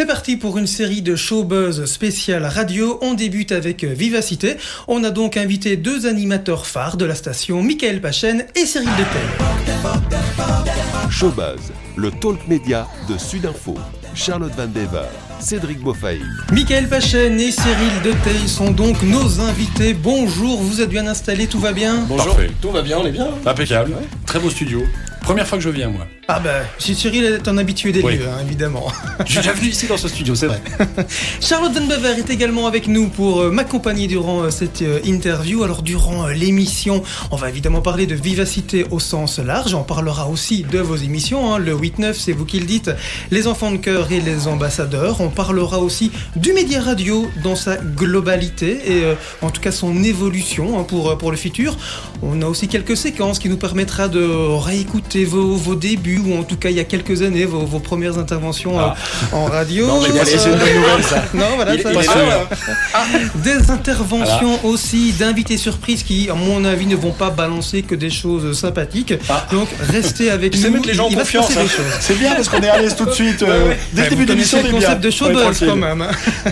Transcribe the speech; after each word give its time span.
C'est 0.00 0.06
parti 0.06 0.38
pour 0.38 0.56
une 0.56 0.66
série 0.66 1.02
de 1.02 1.14
showbuzz 1.14 1.84
spécial 1.84 2.46
radio. 2.46 2.98
On 3.02 3.12
débute 3.12 3.52
avec 3.52 3.84
Vivacité. 3.84 4.56
On 4.88 5.04
a 5.04 5.10
donc 5.10 5.36
invité 5.36 5.76
deux 5.76 6.06
animateurs 6.06 6.64
phares 6.64 6.96
de 6.96 7.04
la 7.04 7.14
station, 7.14 7.62
Michael 7.62 8.00
Pachen 8.00 8.46
et 8.56 8.64
Cyril 8.64 8.88
Detel. 8.96 9.28
Showbuzz, 11.10 11.72
le 11.96 12.10
talk 12.12 12.38
média 12.48 12.88
de 13.10 13.18
Sudinfo. 13.18 13.76
Charlotte 14.14 14.54
Van 14.56 14.68
Dever, 14.68 15.04
Cédric 15.38 15.80
Beaufaï. 15.80 16.22
Michael 16.50 16.88
Pachen 16.88 17.38
et 17.38 17.50
Cyril 17.50 17.92
Deteil 18.02 18.48
sont 18.48 18.70
donc 18.70 19.02
nos 19.02 19.40
invités. 19.40 19.92
Bonjour, 19.92 20.62
vous 20.62 20.80
êtes 20.80 20.88
bien 20.88 21.06
installés, 21.08 21.46
tout 21.46 21.60
va 21.60 21.72
bien? 21.72 22.06
Bonjour, 22.08 22.36
Parfait. 22.36 22.50
tout 22.62 22.70
va 22.70 22.80
bien, 22.80 22.96
on 23.00 23.06
est 23.06 23.12
bien 23.12 23.28
Impeccable. 23.44 23.92
Très 24.24 24.38
beau 24.38 24.48
studio. 24.48 24.82
Première 25.20 25.46
fois 25.46 25.58
que 25.58 25.64
je 25.64 25.68
viens, 25.68 25.90
moi. 25.90 26.06
Ah 26.32 26.40
bah, 26.40 26.50
si 26.78 26.94
Cyril 26.94 27.24
est 27.24 27.48
un 27.48 27.58
habitué 27.58 27.90
des 27.92 28.02
Oui. 28.02 28.16
lieux, 28.18 28.28
hein, 28.28 28.38
évidemment. 28.46 28.86
Je 29.26 29.32
suis 29.32 29.36
déjà 29.40 29.52
venu 29.52 29.68
ici 29.68 29.86
dans 29.86 29.96
ce 29.96 30.06
studio, 30.08 30.34
c'est 30.34 30.46
vrai. 30.46 30.60
Charlotte 31.40 31.72
Van 31.72 31.86
Bever 31.86 32.18
est 32.18 32.30
également 32.30 32.66
avec 32.66 32.86
nous 32.86 33.08
pour 33.08 33.40
euh, 33.40 33.50
m'accompagner 33.50 34.06
durant 34.06 34.42
euh, 34.42 34.50
cette 34.50 34.82
euh, 34.82 35.00
interview. 35.04 35.64
Alors 35.64 35.82
durant 35.82 36.28
l'émission, 36.28 37.02
on 37.32 37.36
va 37.36 37.48
évidemment 37.48 37.80
parler 37.82 38.06
de 38.06 38.14
vivacité 38.14 38.86
au 38.90 39.00
sens 39.00 39.38
large. 39.40 39.74
On 39.74 39.82
parlera 39.82 40.28
aussi 40.28 40.62
de 40.62 40.78
vos 40.78 40.96
émissions. 40.96 41.52
hein. 41.52 41.58
Le 41.58 41.74
8-9, 41.74 42.14
c'est 42.14 42.32
vous 42.32 42.44
qui 42.44 42.60
le 42.60 42.66
dites. 42.66 42.90
Les 43.30 43.46
enfants 43.48 43.72
de 43.72 43.78
cœur 43.78 44.12
et 44.12 44.20
les 44.20 44.46
ambassadeurs. 44.46 45.20
On 45.20 45.28
parlera 45.30 45.78
aussi 45.80 46.12
du 46.36 46.52
média 46.52 46.80
radio 46.80 47.28
dans 47.42 47.56
sa 47.56 47.76
globalité 47.76 48.78
et 48.92 49.02
en 49.42 49.50
tout 49.50 49.60
cas 49.60 49.72
son 49.72 50.02
évolution 50.04 50.78
hein, 50.78 50.84
pour, 50.84 51.16
pour 51.18 51.30
le 51.30 51.36
futur. 51.36 51.76
On 52.22 52.40
a 52.42 52.46
aussi 52.46 52.68
quelques 52.68 52.96
séquences 52.96 53.38
qui 53.38 53.48
nous 53.48 53.56
permettra 53.56 54.08
de 54.08 54.22
réécouter 54.22 55.24
vos, 55.24 55.56
vos 55.56 55.74
débuts 55.74 56.19
ou 56.26 56.38
en 56.38 56.42
tout 56.42 56.56
cas 56.56 56.70
il 56.70 56.76
y 56.76 56.80
a 56.80 56.84
quelques 56.84 57.22
années 57.22 57.44
vos, 57.44 57.60
vos 57.66 57.78
premières 57.80 58.18
interventions 58.18 58.78
euh, 58.78 58.88
en 59.32 59.44
radio. 59.46 59.86
Non, 59.86 60.00
mais 60.02 60.08
c'est 60.24 60.38
ça. 60.38 60.50
Non, 61.34 61.44
voilà, 61.56 61.74
Il 61.74 61.82
ça, 61.82 61.92
il 61.92 62.02
ça- 62.04 62.14
là, 62.16 62.46
des 63.36 63.70
interventions 63.70 64.64
aussi 64.64 65.12
d'invités 65.12 65.56
surprises 65.56 66.02
qui, 66.02 66.28
à 66.30 66.34
mon 66.34 66.64
avis, 66.64 66.86
ne 66.86 66.96
vont 66.96 67.12
pas 67.12 67.30
balancer 67.30 67.82
que 67.82 67.94
des 67.94 68.10
choses 68.10 68.58
sympathiques. 68.58 69.14
Ah. 69.28 69.46
Donc, 69.52 69.68
restez 69.92 70.30
avec 70.30 70.54
nous. 70.54 70.60
sait 70.62 70.70
mettre 70.70 70.86
les 70.88 70.94
gens 70.94 71.06
en 71.06 71.10
confiance. 71.10 71.50
hein. 71.56 71.62
C'est 72.00 72.18
bien 72.18 72.34
parce 72.34 72.48
qu'on 72.48 72.60
est 72.60 72.68
à 72.68 72.80
l'aise 72.80 72.96
tout 72.96 73.04
de 73.06 73.12
suite. 73.12 73.42
euh, 73.42 73.72
Dès 73.92 74.04
le 74.04 74.10
début 74.10 74.26
de 74.26 74.32
l'émission, 74.32 74.58
le 74.62 74.64
bien. 74.68 74.72
concept 74.80 75.00
de 75.02 75.10
showbuzz 75.10 75.60
quand 75.66 75.76
même. 75.76 76.04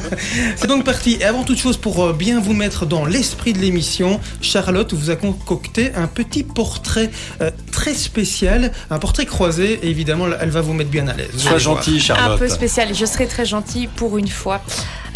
C'est 0.57 0.67
donc 0.67 0.85
parti. 0.85 1.19
Et 1.21 1.25
avant 1.25 1.43
toute 1.45 1.59
chose, 1.59 1.77
pour 1.77 2.05
euh, 2.05 2.13
bien 2.13 2.41
vous 2.41 2.53
mettre 2.55 2.87
dans 2.87 3.05
l'esprit 3.05 3.53
de 3.53 3.59
l'émission, 3.59 4.21
Charlotte 4.41 4.93
vous 4.95 5.11
a 5.11 5.17
concocté 5.17 5.93
un 5.97 6.07
petit 6.07 6.43
portrait 6.43 7.11
euh, 7.41 7.51
très 7.73 7.95
spécial, 7.95 8.73
un 8.91 8.99
portrait 8.99 9.27
croisé. 9.27 9.48
Et 9.59 9.79
évidemment, 9.83 10.27
elle 10.41 10.51
va 10.51 10.61
vous 10.61 10.73
mettre 10.73 10.91
bien 10.91 11.07
à 11.09 11.15
l'aise. 11.15 11.31
Sois 11.37 11.53
allez 11.53 11.65
voir. 11.65 11.77
gentil, 11.77 11.97
Un 11.97 12.01
Charlotte. 12.01 12.39
peu 12.39 12.49
spécial, 12.49 12.95
je 12.95 13.05
serai 13.05 13.27
très 13.27 13.45
gentille 13.45 13.87
pour 13.87 14.19
une 14.19 14.29
fois. 14.29 14.61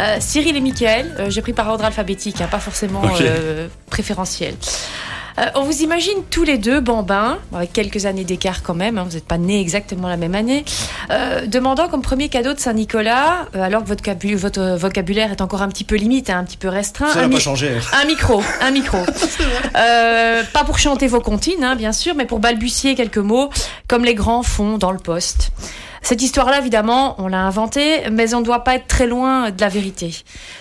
Euh, 0.01 0.17
Cyril 0.21 0.57
et 0.57 0.61
Mickaël, 0.61 1.15
euh, 1.19 1.31
j'ai 1.31 1.43
pris 1.43 1.53
par 1.53 1.69
ordre 1.69 1.85
alphabétique, 1.85 2.41
hein, 2.41 2.49
pas 2.51 2.59
forcément 2.59 3.03
euh, 3.21 3.69
préférentiel. 3.91 4.55
Euh, 5.39 5.47
on 5.55 5.63
vous 5.63 5.83
imagine 5.83 6.19
tous 6.31 6.43
les 6.45 6.59
deux 6.59 6.81
bambins, 6.81 7.39
avec 7.55 7.73
quelques 7.73 8.07
années 8.07 8.25
d'écart 8.25 8.63
quand 8.63 8.75
même, 8.75 8.99
hein, 8.99 9.05
vous 9.09 9.15
n'êtes 9.15 9.25
pas 9.27 9.39
nés 9.39 9.61
exactement 9.61 10.09
la 10.09 10.17
même 10.17 10.35
année, 10.35 10.65
euh, 11.11 11.47
demandant 11.47 11.89
comme 11.89 12.03
premier 12.03 12.29
cadeau 12.29 12.53
de 12.53 12.59
Saint-Nicolas, 12.61 13.47
euh, 13.57 13.63
alors 13.63 13.83
que 13.83 13.89
votre, 13.89 14.03
cabu- 14.03 14.35
votre 14.35 14.61
euh, 14.61 14.77
vocabulaire 14.77 15.31
est 15.33 15.41
encore 15.41 15.63
un 15.63 15.69
petit 15.69 15.85
peu 15.85 15.97
limite, 15.97 16.29
hein, 16.31 16.39
un 16.39 16.45
petit 16.45 16.57
peu 16.59 16.69
restreint, 16.69 17.09
Ça 17.13 17.19
un 17.21 17.23
n'a 17.23 17.29
mi- 17.29 17.35
pas 17.35 17.41
changé. 17.41 17.73
un 17.93 18.05
micro, 18.05 18.43
un 18.61 18.71
micro. 18.71 18.99
Euh, 19.75 20.43
pas 20.53 20.65
pour 20.65 20.79
chanter 20.79 21.07
vos 21.07 21.21
comptines, 21.21 21.65
hein, 21.65 21.77
bien 21.77 21.93
sûr, 21.93 22.15
mais 22.15 22.27
pour 22.27 22.41
balbutier 22.41 22.95
quelques 22.95 23.17
mots, 23.19 23.49
comme 23.89 24.05
les 24.05 24.15
grands 24.15 24.43
font 24.43 24.77
dans 24.77 24.91
le 24.91 24.99
poste. 24.99 25.51
Cette 26.05 26.21
histoire-là, 26.21 26.59
évidemment, 26.59 27.15
on 27.19 27.29
l'a 27.29 27.43
inventée, 27.43 28.03
mais 28.11 28.35
on 28.35 28.41
ne 28.41 28.45
doit 28.45 28.65
pas 28.65 28.75
être 28.75 28.89
très 28.89 29.07
loin 29.07 29.51
de 29.51 29.61
la 29.61 29.69
vérité. 29.69 30.15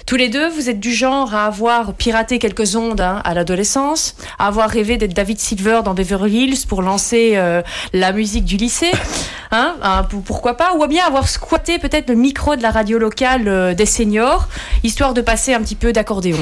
Tous 0.06 0.16
les 0.16 0.30
deux, 0.30 0.48
vous 0.50 0.70
êtes 0.70 0.80
du 0.80 0.94
genre 0.94 1.33
à 1.33 1.45
avoir 1.48 1.94
piraté 1.94 2.38
quelques 2.38 2.75
ondes 2.75 3.02
hein, 3.02 3.22
à 3.25 3.33
l'adolescence, 3.33 4.16
à 4.38 4.48
avoir 4.48 4.70
rêvé 4.70 4.98
d'être 4.98 5.14
David 5.14 5.39
Silver 5.39 5.82
dans 5.83 5.93
Beverly 5.95 6.43
Hills 6.43 6.67
pour 6.67 6.83
lancer 6.83 7.33
euh, 7.36 7.61
la 7.92 8.11
musique 8.11 8.45
du 8.45 8.58
lycée, 8.58 8.92
hein, 9.52 9.76
hein, 9.82 10.04
pour- 10.04 10.21
pourquoi 10.21 10.55
pas, 10.58 10.73
ou 10.76 10.86
bien 10.88 11.05
avoir 11.05 11.27
squatté 11.27 11.80
peut-être 11.80 12.10
le 12.10 12.15
micro 12.15 12.55
de 12.55 12.61
la 12.61 12.70
radio 12.71 12.99
locale 12.99 13.48
euh, 13.48 13.73
des 13.73 13.88
seniors, 13.88 14.48
histoire 14.83 15.14
de 15.15 15.21
passer 15.21 15.54
un 15.55 15.61
petit 15.61 15.76
peu 15.76 15.92
d'accordéon. 15.92 16.38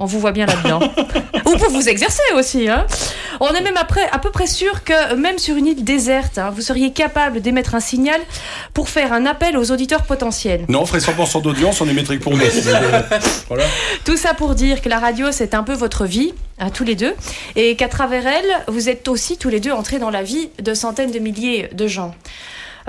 On 0.00 0.06
vous 0.06 0.18
voit 0.18 0.32
bien 0.32 0.46
là-dedans. 0.46 0.80
Ou 1.44 1.58
pour 1.58 1.70
vous 1.70 1.86
exercer 1.86 2.22
aussi. 2.34 2.70
Hein. 2.70 2.86
On 3.38 3.48
est 3.50 3.60
même 3.60 3.76
après, 3.76 4.08
à 4.10 4.18
peu 4.18 4.30
près 4.30 4.46
sûr 4.46 4.82
que 4.82 5.14
même 5.14 5.38
sur 5.38 5.56
une 5.56 5.66
île 5.66 5.84
déserte, 5.84 6.38
hein, 6.38 6.50
vous 6.54 6.62
seriez 6.62 6.90
capable 6.90 7.42
d'émettre 7.42 7.74
un 7.74 7.80
signal 7.80 8.18
pour 8.72 8.88
faire 8.88 9.12
un 9.12 9.26
appel 9.26 9.58
aux 9.58 9.70
auditeurs 9.70 10.04
potentiels. 10.04 10.64
Non, 10.68 10.80
on 10.80 10.86
ferait 10.86 11.00
100% 11.00 11.42
d'audience, 11.42 11.82
on 11.82 11.88
est 11.88 11.92
métrique 11.92 12.20
pour 12.20 12.34
nous. 12.34 12.40
voilà. 13.48 13.64
Tout 14.06 14.16
ça 14.16 14.32
pour 14.32 14.54
dire 14.54 14.80
que 14.80 14.88
la 14.88 14.98
radio, 14.98 15.32
c'est 15.32 15.52
un 15.52 15.62
peu 15.62 15.74
votre 15.74 16.06
vie, 16.06 16.32
à 16.58 16.70
tous 16.70 16.84
les 16.84 16.94
deux, 16.94 17.14
et 17.54 17.76
qu'à 17.76 17.88
travers 17.88 18.26
elle, 18.26 18.64
vous 18.68 18.88
êtes 18.88 19.06
aussi 19.06 19.36
tous 19.36 19.50
les 19.50 19.60
deux 19.60 19.72
entrés 19.72 19.98
dans 19.98 20.10
la 20.10 20.22
vie 20.22 20.48
de 20.62 20.72
centaines 20.72 21.10
de 21.10 21.18
milliers 21.18 21.68
de 21.72 21.86
gens. 21.86 22.14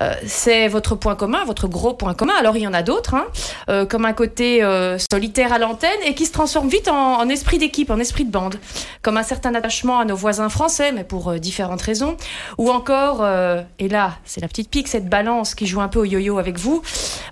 Euh, 0.01 0.13
c'est 0.25 0.67
votre 0.67 0.95
point 0.95 1.16
commun, 1.16 1.44
votre 1.45 1.67
gros 1.67 1.94
point 1.94 2.13
commun. 2.13 2.34
Alors 2.39 2.57
il 2.57 2.63
y 2.63 2.67
en 2.67 2.73
a 2.73 2.81
d'autres, 2.81 3.13
hein, 3.13 3.25
euh, 3.69 3.85
comme 3.85 4.06
un 4.06 4.13
côté 4.13 4.63
euh, 4.63 4.97
solitaire 5.12 5.53
à 5.53 5.59
l'antenne 5.59 5.89
et 6.06 6.16
qui 6.16 6.25
se 6.25 6.31
transforme 6.31 6.69
vite 6.69 6.88
en, 6.88 7.19
en 7.19 7.29
esprit 7.29 7.57
d'équipe, 7.59 7.89
en 7.91 8.00
esprit 8.00 8.25
de 8.25 8.31
bande, 8.31 8.56
comme 9.01 9.17
un 9.17 9.23
certain 9.23 9.53
attachement 9.53 10.00
à 10.00 10.06
nos 10.06 10.16
voisins 10.16 10.50
français, 10.50 10.91
mais 10.91 11.03
pour 11.03 11.29
euh, 11.29 11.38
différentes 11.38 11.81
raisons, 11.81 12.17
ou 12.57 12.72
encore, 12.72 13.19
euh, 13.22 13.61
et 13.79 13.88
là 13.90 14.13
c'est 14.25 14.41
la 14.41 14.47
petite 14.47 14.69
pique, 14.69 14.88
cette 14.88 15.07
balance 15.07 15.53
qui 15.56 15.67
joue 15.67 15.81
un 15.81 15.88
peu 15.88 16.00
au 16.00 16.06
yo-yo 16.06 16.40
avec 16.40 16.57
vous. 16.57 16.81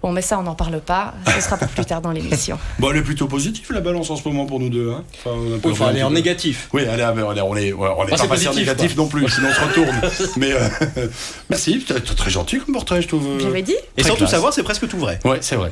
Bon, 0.04 0.12
mais 0.12 0.22
ça 0.22 0.38
on 0.40 0.44
n'en 0.44 0.56
parle 0.56 0.80
pas, 0.80 1.14
ce 1.36 1.42
sera 1.42 1.58
pour 1.58 1.68
plus 1.70 1.86
tard 1.86 2.02
dans 2.02 2.12
l'émission. 2.12 2.58
Bon, 2.80 2.92
elle 2.92 2.98
est 2.98 3.02
plutôt 3.04 3.28
positive, 3.28 3.66
la 3.74 3.82
balance 3.82 4.10
en 4.10 4.16
ce 4.16 4.26
moment 4.28 4.46
pour 4.46 4.60
nous 4.60 4.70
deux. 4.70 4.92
Hein. 4.92 5.04
Enfin, 5.16 5.32
on 5.36 5.52
a 5.52 5.56
un 5.56 5.60
peu 5.60 5.70
Il 5.70 5.76
faut 5.76 5.84
aller 5.84 6.04
en 6.04 6.12
négatif. 6.12 6.70
Oui, 6.72 6.86
allez, 6.86 7.04
allez, 7.04 7.22
allez, 7.24 7.42
on 7.42 7.56
est, 7.58 7.74
ouais, 7.74 7.90
on 7.98 8.06
est 8.06 8.14
Ah, 8.14 8.18
pas 8.18 8.24
en 8.24 8.28
positif, 8.28 8.56
négatif 8.56 8.96
quoi. 8.96 9.04
non 9.04 9.10
plus, 9.10 9.28
sinon 9.28 9.50
on 9.50 9.54
se 9.54 9.62
retourne. 9.62 10.02
Mais 10.38 10.54
euh, 10.54 11.08
merci, 11.50 11.84
très 12.16 12.30
gentil 12.30 12.59
comme 12.60 12.74
portrait, 12.74 13.02
je 13.02 13.08
trouve. 13.08 13.40
J'avais 13.40 13.62
dit 13.62 13.76
Et 13.98 14.02
Très 14.02 14.10
sans 14.10 14.16
tout 14.16 14.20
classe. 14.20 14.32
savoir, 14.32 14.54
c'est 14.54 14.64
presque 14.64 14.88
tout 14.88 14.98
vrai. 14.98 15.20
Ouais, 15.26 15.38
c'est 15.42 15.56
vrai. 15.56 15.72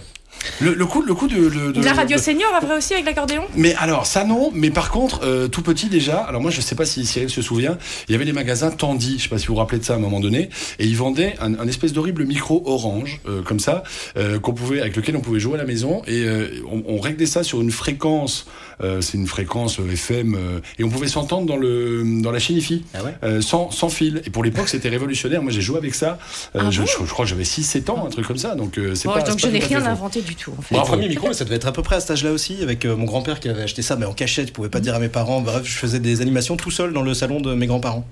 Le, 0.60 0.74
le 0.74 0.86
coup, 0.86 1.02
le 1.02 1.14
coup 1.14 1.28
de, 1.28 1.36
de- 1.50 1.72
de- 1.72 1.84
La 1.84 1.94
radio 1.94 2.18
de- 2.18 2.22
senior 2.22 2.50
après 2.56 2.76
aussi 2.78 2.94
avec 2.94 3.06
l'accordéon 3.06 3.44
Mais 3.56 3.76
alors, 3.76 4.06
ça 4.06 4.24
non, 4.24 4.52
mais 4.54 4.70
par 4.72 4.90
contre, 4.92 5.22
euh, 5.24 5.48
tout 5.48 5.62
petit 5.62 5.88
déjà, 5.88 6.18
alors 6.20 6.42
moi 6.42 6.52
je 6.52 6.62
sais 6.62 6.76
pas 6.76 6.86
si 6.86 7.06
Cyril 7.06 7.30
se 7.30 7.42
souvient, 7.42 7.78
il 8.08 8.12
y 8.14 8.16
avait 8.16 8.26
les 8.26 8.34
magasins 8.34 8.72
Tandy, 8.72 9.18
je 9.18 9.24
sais 9.24 9.30
pas 9.30 9.38
si 9.38 9.48
vous 9.48 9.54
vous 9.54 9.60
rappelez 9.60 9.80
de 9.80 9.84
ça 9.84 9.94
à 9.94 9.98
un 9.98 10.00
moment 10.00 10.20
donné, 10.20 10.50
et 10.80 10.86
ils 10.86 10.96
vendaient 10.98 11.36
un, 11.42 11.54
un 11.60 11.68
espèce 11.68 11.94
d'horrible 11.94 12.26
micro 12.26 12.64
orange, 12.66 13.22
euh, 13.28 13.42
comme 13.42 13.60
ça, 13.60 13.84
euh, 14.18 14.40
qu'on 14.40 14.54
pouvait, 14.54 14.82
avec 14.82 14.96
lequel 14.96 15.16
on 15.18 15.22
pouvait 15.22 15.40
jouer 15.40 15.56
à 15.56 15.58
la 15.58 15.66
maison, 15.66 16.02
et 16.08 16.24
euh, 16.24 16.50
on, 16.72 16.84
on 16.88 17.00
réglait 17.00 17.26
ça 17.26 17.44
sur 17.44 17.62
une 17.62 17.72
fréquence, 17.72 18.48
euh, 18.82 19.02
c'est 19.02 19.18
une 19.18 19.28
fréquence 19.28 19.80
FM, 19.80 20.36
euh, 20.36 20.60
et 20.80 20.84
on 20.84 20.90
pouvait 20.90 21.08
s'entendre 21.08 21.46
dans, 21.46 21.58
le, 21.58 22.04
dans 22.22 22.32
la 22.32 22.40
chaîne 22.40 22.58
IFI. 22.58 22.84
Ah 22.94 23.04
ouais 23.04 23.16
Euh, 23.24 23.42
sans, 23.42 23.70
sans 23.72 23.90
fil. 23.90 24.22
Et 24.26 24.30
pour 24.30 24.44
l'époque, 24.44 24.70
c'était 24.70 24.90
révolutionnaire. 24.90 25.42
Moi, 25.42 25.52
j'ai 25.52 25.62
joué 25.62 25.78
avec 25.78 25.94
ça. 25.96 26.18
Euh, 26.56 26.60
Ah 26.64 26.72
je, 26.72 26.82
bon 26.82 26.86
je- 26.88 27.06
je 27.06 27.12
crois 27.12 27.26
que 27.26 27.30
j'avais 27.30 27.44
6-7 27.44 27.90
ans, 27.90 28.06
un 28.06 28.10
truc 28.10 28.26
comme 28.28 28.38
ça. 28.38 28.56
Donc, 28.56 28.78
euh, 28.78 28.94
c'est 28.96 29.08
Bon, 29.08 29.14
pas. 29.16 29.22
Donc 29.22 29.40
je 29.40 29.48
n'ai 29.48 29.60
rien 29.60 29.84
inventé 29.86 30.22
du 30.28 30.36
tout. 30.36 30.54
En 30.58 30.62
fait. 30.62 30.76
Mon 30.76 30.82
premier 30.82 31.08
micro, 31.08 31.28
mais 31.28 31.34
ça 31.34 31.46
devait 31.46 31.56
être 31.56 31.68
à 31.68 31.72
peu 31.72 31.82
près 31.82 31.96
à 31.96 32.00
cet 32.00 32.12
âge-là 32.12 32.32
aussi, 32.32 32.62
avec 32.62 32.86
euh, 32.86 32.96
mon 32.96 33.06
grand-père 33.06 33.40
qui 33.40 33.50
avait 33.50 33.64
acheté 33.64 33.82
ça, 33.82 33.96
mais 33.96 34.06
en 34.06 34.14
cachette, 34.14 34.50
je 34.50 34.54
pouvais 34.54 34.70
pas 34.70 34.80
dire 34.80 34.94
à 34.94 35.00
mes 35.00 35.10
parents. 35.10 35.42
Bref, 35.42 35.64
je 35.64 35.78
faisais 35.78 36.00
des 36.00 36.22
animations 36.22 36.58
tout 36.58 36.72
seul 36.72 36.94
dans 36.94 37.02
le 37.02 37.14
salon 37.14 37.40
de 37.40 37.54
mes 37.54 37.68
grands-parents. 37.68 38.06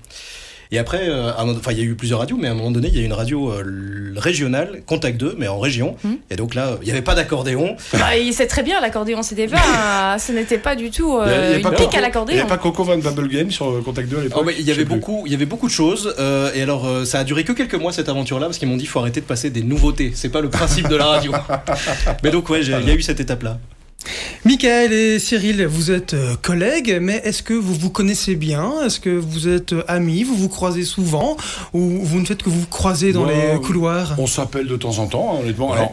Et 0.72 0.78
après, 0.78 1.08
euh, 1.08 1.30
enfin, 1.38 1.72
il 1.72 1.78
y 1.78 1.80
a 1.80 1.84
eu 1.84 1.94
plusieurs 1.94 2.18
radios, 2.18 2.36
mais 2.36 2.48
à 2.48 2.50
un 2.50 2.54
moment 2.54 2.70
donné, 2.70 2.88
il 2.88 2.96
y 2.98 3.02
a 3.02 3.04
une 3.04 3.12
radio 3.12 3.50
euh, 3.52 4.12
régionale, 4.16 4.82
Contact 4.86 5.16
2, 5.18 5.36
mais 5.38 5.46
en 5.48 5.58
région. 5.58 5.96
Mhm. 6.04 6.18
Et 6.30 6.36
donc 6.36 6.54
là, 6.54 6.76
il 6.82 6.86
n'y 6.86 6.90
avait 6.92 7.02
pas 7.02 7.14
d'accordéon. 7.14 7.76
Bah, 7.92 8.16
il 8.20 8.32
sait 8.32 8.46
très 8.46 8.62
bien 8.62 8.80
l'accordéon, 8.80 9.22
c'était 9.22 9.46
pas, 9.48 10.16
ce 10.18 10.32
n'était 10.32 10.58
pas 10.58 10.74
du 10.76 10.90
tout 10.90 11.16
euh, 11.18 11.56
une 11.56 11.62
pas 11.62 11.70
pique 11.70 11.78
Coco- 11.78 11.90
à 11.90 11.94
Il 11.94 11.98
n'y 11.98 12.02
l'accordéon. 12.02 12.38
avait 12.40 12.48
pas 12.48 12.58
Coco 12.58 12.84
Van 12.84 12.98
Bubble 12.98 13.28
Game 13.28 13.50
sur 13.50 13.68
euh, 13.70 13.82
Contact 13.84 14.08
2 14.08 14.18
à 14.18 14.22
l'époque 14.22 14.38
Oh, 14.40 14.44
mais 14.46 14.54
il 14.58 14.64
y 14.66 14.70
avait 14.70 14.84
beaucoup, 14.84 15.22
il 15.26 15.32
y 15.32 15.34
avait 15.34 15.46
beaucoup 15.46 15.66
de 15.68 15.72
choses. 15.72 16.14
euh, 16.18 16.50
et 16.54 16.62
alors, 16.62 16.86
euh, 16.86 17.04
ça 17.04 17.20
a 17.20 17.24
duré 17.24 17.44
que 17.44 17.52
quelques 17.52 17.74
mois 17.74 17.92
cette 17.92 18.08
aventure-là 18.08 18.46
parce 18.46 18.58
qu'ils 18.58 18.68
m'ont 18.68 18.76
dit 18.76 18.86
faut 18.86 19.00
arrêter 19.00 19.20
de 19.20 19.26
passer 19.26 19.50
des 19.50 19.62
nouveautés. 19.62 20.12
C'est 20.14 20.30
pas 20.30 20.40
le 20.40 20.50
principe 20.50 20.88
de 20.88 20.96
la 20.96 21.06
radio. 21.06 21.32
mais 22.24 22.30
donc 22.30 22.48
ouais, 22.50 22.60
il 22.62 22.68
y 22.68 22.90
a 22.90 22.94
eu 22.94 23.02
cette 23.02 23.20
étape-là. 23.20 23.58
Michael 24.44 24.92
et 24.92 25.18
Cyril, 25.18 25.66
vous 25.66 25.90
êtes 25.90 26.14
euh, 26.14 26.34
collègues, 26.40 26.98
mais 27.00 27.20
est-ce 27.24 27.42
que 27.42 27.54
vous 27.54 27.74
vous 27.74 27.90
connaissez 27.90 28.36
bien? 28.36 28.72
Est-ce 28.84 29.00
que 29.00 29.10
vous 29.10 29.48
êtes 29.48 29.72
euh, 29.72 29.82
amis? 29.88 30.22
Vous 30.24 30.36
vous 30.36 30.48
croisez 30.48 30.84
souvent? 30.84 31.36
Ou 31.72 31.80
vous 32.02 32.20
ne 32.20 32.24
faites 32.24 32.42
que 32.42 32.50
vous 32.50 32.60
vous 32.60 32.66
croisez 32.66 33.12
dans 33.12 33.26
Ouais, 33.26 33.54
les 33.54 33.60
couloirs? 33.60 34.14
On 34.18 34.26
s'appelle 34.26 34.66
de 34.68 34.76
temps 34.76 34.98
en 34.98 35.06
temps, 35.06 35.34
hein, 35.36 35.40
honnêtement. 35.42 35.70
Ouais. 35.70 35.76
Alors, 35.78 35.92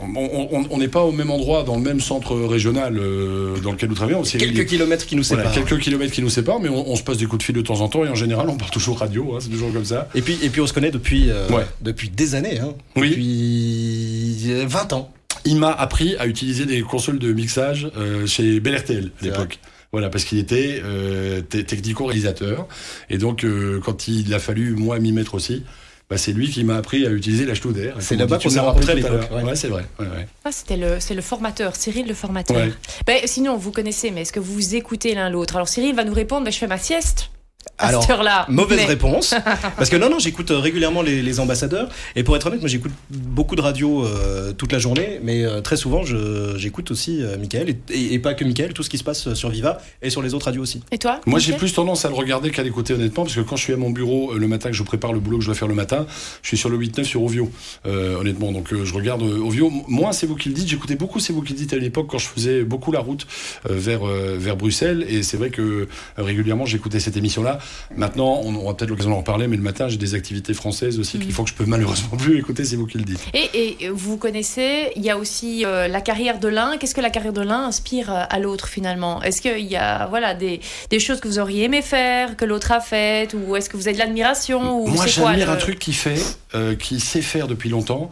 on- 0.70 0.78
n'est 0.78 0.88
pas 0.88 1.04
au 1.04 1.12
même 1.12 1.32
endroit, 1.32 1.64
dans 1.64 1.76
le 1.78 1.82
même 1.82 2.00
centre 2.02 2.36
régional 2.36 2.98
euh, 2.98 3.58
dans 3.64 3.72
lequel 3.72 3.90
nous 3.90 3.96
travaillons. 3.96 4.24
Cyril, 4.24 4.48
Quelques 4.54 4.60
il- 4.72 4.78
kilomètres 4.78 5.06
qui 5.06 5.16
nous 5.16 5.24
voilà, 5.24 5.52
séparent. 5.52 5.68
quelques 5.68 5.82
kilomètres 5.82 6.12
qui 6.14 6.22
nous 6.22 6.30
séparent, 6.30 6.60
mais 6.60 6.70
on, 6.70 6.90
on 6.92 6.96
se 6.96 7.04
passe 7.04 7.18
des 7.18 7.26
coups 7.26 7.40
de 7.40 7.44
fil 7.44 7.56
de 7.56 7.62
temps 7.62 7.82
en 7.82 7.88
temps 7.88 8.04
et 8.06 8.10
en 8.10 8.16
général, 8.16 8.50
on 8.50 8.58
parle 8.58 8.72
toujours 8.72 9.00
radio. 9.00 9.34
hein, 9.34 9.38
c'est 9.42 9.50
toujours 9.50 9.72
comme 9.74 9.86
ça. 9.86 10.10
Et 10.16 10.22
puis, 10.22 10.38
et 10.44 10.50
puis 10.50 10.62
on 10.62 10.68
se 10.68 10.74
connaît 10.74 10.92
depuis, 10.92 11.30
euh, 11.30 11.48
Ouais. 11.50 11.66
depuis 11.82 12.10
des 12.10 12.36
années. 12.36 12.60
Hein. 12.60 12.74
Oui. 12.96 13.10
Depuis 13.12 14.52
euh, 14.52 14.66
20 14.68 14.94
ans. 14.94 15.10
Il 15.46 15.58
m'a 15.58 15.72
appris 15.72 16.16
à 16.18 16.28
utiliser 16.28 16.66
des 16.66 16.82
consoles 16.82 17.20
de 17.20 17.34
mixage 17.34 17.90
euh, 17.98 18.26
chez 18.26 18.60
Bel 18.60 18.78
RTL 18.78 19.12
à 19.22 19.24
l'époque. 19.26 19.60
Voilà, 19.92 20.10
parce 20.10 20.24
qu'il 20.24 20.40
était 20.40 20.82
euh, 20.84 21.42
te- 21.42 21.58
technico-réalisateur. 21.58 22.68
Et 23.10 23.18
donc, 23.18 23.44
euh, 23.46 23.80
quand 23.84 24.08
il 24.08 24.34
a 24.34 24.40
fallu, 24.40 24.72
moi, 24.72 24.98
m'y 25.00 25.12
mettre 25.12 25.36
aussi, 25.36 25.64
bah, 26.10 26.18
c'est 26.18 26.32
lui 26.34 26.50
qui 26.50 26.64
m'a 26.64 26.78
appris 26.78 27.06
à 27.06 27.12
utiliser 27.12 27.46
la 27.46 27.54
Studer. 27.56 27.92
C'est 28.00 28.16
là-bas 28.16 28.40
qu'on 28.40 28.50
s'est 28.50 28.60
rencontrés 28.60 28.94
à 28.94 28.96
tout 28.96 29.06
à 29.06 29.10
l'époque, 29.12 29.30
l'heure. 29.30 29.34
ouais. 29.44 29.50
Ouais, 29.50 29.56
c'est 29.56 29.68
vrai. 29.68 29.86
ouais, 30.00 30.06
ouais. 30.08 30.28
Ah, 30.46 30.52
c'était 30.52 30.78
le, 30.78 31.00
c'est 31.00 31.14
le 31.14 31.22
formateur, 31.22 31.76
Cyril 31.76 32.08
le 32.08 32.14
formateur. 32.16 32.58
Ouais. 32.58 32.72
Ben, 33.06 33.20
sinon, 33.26 33.56
vous 33.58 33.72
connaissez, 33.72 34.10
mais 34.12 34.22
est-ce 34.22 34.34
que 34.34 34.40
vous 34.40 34.54
vous 34.54 34.76
écoutez 34.76 35.14
l'un 35.14 35.30
l'autre? 35.30 35.56
Alors 35.58 35.68
Cyril 35.68 35.94
va 35.94 36.04
nous 36.06 36.14
répondre, 36.14 36.46
mais 36.46 36.52
je 36.52 36.58
fais 36.58 36.68
ma 36.68 36.80
sieste 36.80 37.30
Alors, 37.78 38.02
cette 38.04 38.12
heure-là. 38.12 38.46
Mauvaise 38.50 38.78
Mais- 38.80 38.86
réponse. 38.86 39.34
Parce 39.78 39.90
que 39.90 39.96
non, 39.98 40.10
non, 40.10 40.20
j'écoute 40.20 40.52
euh, 40.52 40.60
régulièrement 40.60 41.02
les, 41.02 41.22
les 41.22 41.40
ambassadeurs. 41.40 41.90
Et 42.16 42.24
pour 42.24 42.36
être 42.36 42.46
honnête, 42.48 42.60
moi 42.60 42.70
j'écoute 42.70 42.92
beaucoup 43.10 43.56
de 43.56 43.62
radio 43.62 44.06
euh, 44.06 44.54
toute 44.54 44.72
la 44.72 44.80
journée. 44.80 45.20
Mais 45.24 45.44
euh, 45.44 45.60
très 45.62 45.76
souvent, 45.76 46.04
je- 46.04 46.56
j'écoute 46.58 46.92
aussi 46.92 47.22
euh, 47.22 47.38
Michael. 47.38 47.70
Et, 47.70 47.78
et- 47.94 48.14
et 48.14 48.20
pas 48.20 48.36
que 48.36 48.46
Michael, 48.46 48.74
tout 48.74 48.84
ce 48.84 48.90
qui 48.90 48.98
se 48.98 49.04
passe 49.04 49.34
sur 49.34 49.50
Viva 49.50 49.80
et 50.02 50.10
sur 50.10 50.22
les 50.22 50.34
autres 50.34 50.46
radios 50.46 50.62
aussi. 50.62 50.82
Et 50.92 50.98
toi 50.98 51.20
Moi, 51.26 51.40
j'ai 51.40 51.54
plus 51.54 51.74
tendance 51.74 52.06
à 52.06 52.10
le 52.10 52.16
regarder 52.16 52.52
qu'à 52.52 52.64
l'écouter, 52.64 52.94
honnêtement, 52.94 53.24
parce 53.24 53.36
que 53.36 53.42
quand 53.42 53.56
je 53.56 53.64
suis 53.64 53.74
à 53.74 53.78
mon 53.78 53.90
bureau 53.90 54.34
euh, 54.34 54.38
le 54.38 54.48
matin, 54.48 54.70
que 54.70 54.76
je 54.76 54.84
prépare 54.84 55.12
le 55.14 55.20
boulot 55.20 55.38
que 55.38 55.44
je 55.44 55.48
dois 55.50 55.56
faire 55.56 55.68
le 55.68 55.76
matin, 55.76 56.06
je 56.42 56.48
suis 56.50 56.58
sur 56.58 56.70
le 56.70 56.78
8-9 56.78 57.04
sur 57.04 57.24
Ovio, 57.24 57.52
euh, 57.86 58.18
honnêtement. 58.18 58.52
Donc, 58.52 58.72
euh, 58.72 58.86
je 58.86 58.94
regarde 58.94 59.24
euh, 59.24 59.40
Ovio. 59.40 59.72
Moi, 59.88 60.14
c'est 60.14 60.28
vous 60.28 60.36
qui 60.36 60.50
le 60.50 60.56
dites. 60.56 60.68
J'écoutais 60.70 60.96
beaucoup 60.96 61.20
C'est 61.20 61.34
vous 61.34 61.42
qui 61.42 61.54
le 61.54 61.58
dites 61.60 61.74
à 61.74 61.78
l'époque 61.78 62.08
quand 62.10 62.18
je 62.20 62.28
faisais 62.28 62.64
beaucoup 62.64 62.92
la 62.92 63.00
route 63.00 63.26
euh, 63.70 63.74
vers, 63.76 64.08
euh, 64.08 64.38
vers 64.40 64.56
Bruxelles. 64.56 65.06
Et 65.10 65.24
c'est 65.24 65.38
vrai 65.38 65.50
que 65.50 65.62
euh, 65.62 65.88
régulièrement, 66.18 66.66
j'écoutais 66.66 67.00
cette 67.00 67.18
émission-là. 67.18 67.53
Maintenant, 67.96 68.42
on 68.44 68.56
aura 68.56 68.76
peut-être 68.76 68.90
l'occasion 68.90 69.12
d'en 69.12 69.18
reparler, 69.18 69.48
mais 69.48 69.58
le 69.58 69.64
matin, 69.64 69.88
j'ai 69.88 69.98
des 69.98 70.14
activités 70.16 70.54
françaises 70.54 71.00
aussi 71.00 71.20
qu'il 71.20 71.32
faut 71.32 71.44
que 71.44 71.50
je 71.50 71.56
peux 71.56 71.66
malheureusement 71.66 72.18
plus 72.18 72.38
écouter. 72.38 72.64
C'est 72.66 72.76
vous 72.76 72.86
qui 72.88 72.98
le 72.98 73.04
dites. 73.04 73.20
Et, 73.34 73.84
et 73.86 73.90
vous 73.90 74.18
connaissez, 74.18 74.92
il 74.96 75.04
y 75.04 75.10
a 75.10 75.18
aussi 75.18 75.66
euh, 75.66 75.88
la 75.88 76.02
carrière 76.02 76.40
de 76.40 76.48
l'un. 76.48 76.78
Qu'est-ce 76.78 76.96
que 76.96 77.02
la 77.02 77.10
carrière 77.10 77.34
de 77.34 77.42
l'un 77.42 77.66
inspire 77.66 78.12
euh, 78.12 78.24
à 78.30 78.40
l'autre 78.40 78.68
finalement? 78.68 79.22
Est-ce 79.22 79.42
qu'il 79.42 79.66
y 79.66 79.76
a 79.76 80.08
voilà, 80.08 80.34
des, 80.34 80.60
des 80.90 81.00
choses 81.00 81.20
que 81.20 81.28
vous 81.28 81.40
auriez 81.40 81.64
aimé 81.66 81.82
faire, 81.82 82.36
que 82.38 82.46
l'autre 82.46 82.72
a 82.72 82.80
faites 82.80 83.34
Ou 83.34 83.56
est-ce 83.56 83.70
que 83.70 83.78
vous 83.78 83.88
avez 83.88 83.94
de 83.96 84.00
l'admiration 84.00 84.80
ou 84.82 84.88
Moi, 84.88 85.06
j'admire 85.08 85.48
le- 85.48 85.54
un 85.54 85.56
truc 85.58 85.80
qu'il 85.80 85.94
fait, 85.96 86.22
euh, 86.56 86.76
qu'il 86.76 87.02
sait 87.02 87.22
faire 87.22 87.48
depuis 87.48 87.70
longtemps. 87.70 88.10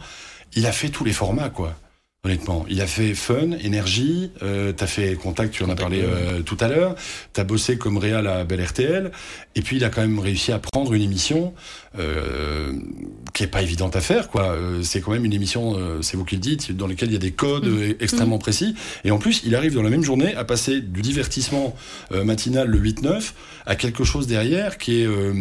Il 0.54 0.66
a 0.66 0.72
fait 0.72 0.88
tous 0.90 1.04
les 1.04 1.12
formats, 1.12 1.48
quoi. 1.48 1.74
Honnêtement, 2.24 2.64
il 2.70 2.80
a 2.80 2.86
fait 2.86 3.14
Fun, 3.14 3.50
Énergie, 3.64 4.30
euh, 4.44 4.70
t'as 4.70 4.86
fait 4.86 5.16
Contact, 5.16 5.52
tu 5.52 5.64
en 5.64 5.70
as 5.70 5.74
parlé 5.74 6.02
euh, 6.04 6.40
tout 6.42 6.56
à 6.60 6.68
l'heure, 6.68 6.94
t'as 7.32 7.42
bossé 7.42 7.76
comme 7.78 7.96
réal 7.98 8.28
à 8.28 8.44
Bel 8.44 8.62
RTL, 8.64 9.10
et 9.56 9.60
puis 9.60 9.74
il 9.78 9.82
a 9.84 9.88
quand 9.88 10.02
même 10.02 10.20
réussi 10.20 10.52
à 10.52 10.60
prendre 10.60 10.94
une 10.94 11.02
émission 11.02 11.52
euh, 11.98 12.74
qui 13.34 13.42
est 13.42 13.48
pas 13.48 13.60
évidente 13.60 13.96
à 13.96 14.00
faire, 14.00 14.28
quoi. 14.28 14.52
Euh, 14.52 14.84
c'est 14.84 15.00
quand 15.00 15.10
même 15.10 15.24
une 15.24 15.32
émission, 15.32 15.74
euh, 15.76 16.00
c'est 16.00 16.16
vous 16.16 16.24
qui 16.24 16.36
le 16.36 16.40
dites, 16.40 16.70
dans 16.70 16.86
laquelle 16.86 17.08
il 17.08 17.14
y 17.14 17.16
a 17.16 17.18
des 17.18 17.32
codes 17.32 17.66
Mm. 17.66 17.78
euh, 17.82 17.96
extrêmement 17.98 18.38
précis, 18.38 18.76
et 19.04 19.10
en 19.10 19.18
plus, 19.18 19.42
il 19.44 19.56
arrive 19.56 19.74
dans 19.74 19.82
la 19.82 19.90
même 19.90 20.04
journée 20.04 20.32
à 20.36 20.44
passer 20.44 20.80
du 20.80 21.02
divertissement 21.02 21.74
euh, 22.12 22.22
matinal 22.22 22.68
le 22.68 22.78
8-9 22.78 23.32
à 23.66 23.74
quelque 23.74 24.04
chose 24.04 24.28
derrière 24.28 24.78
qui 24.78 25.00
est, 25.02 25.06
euh, 25.06 25.32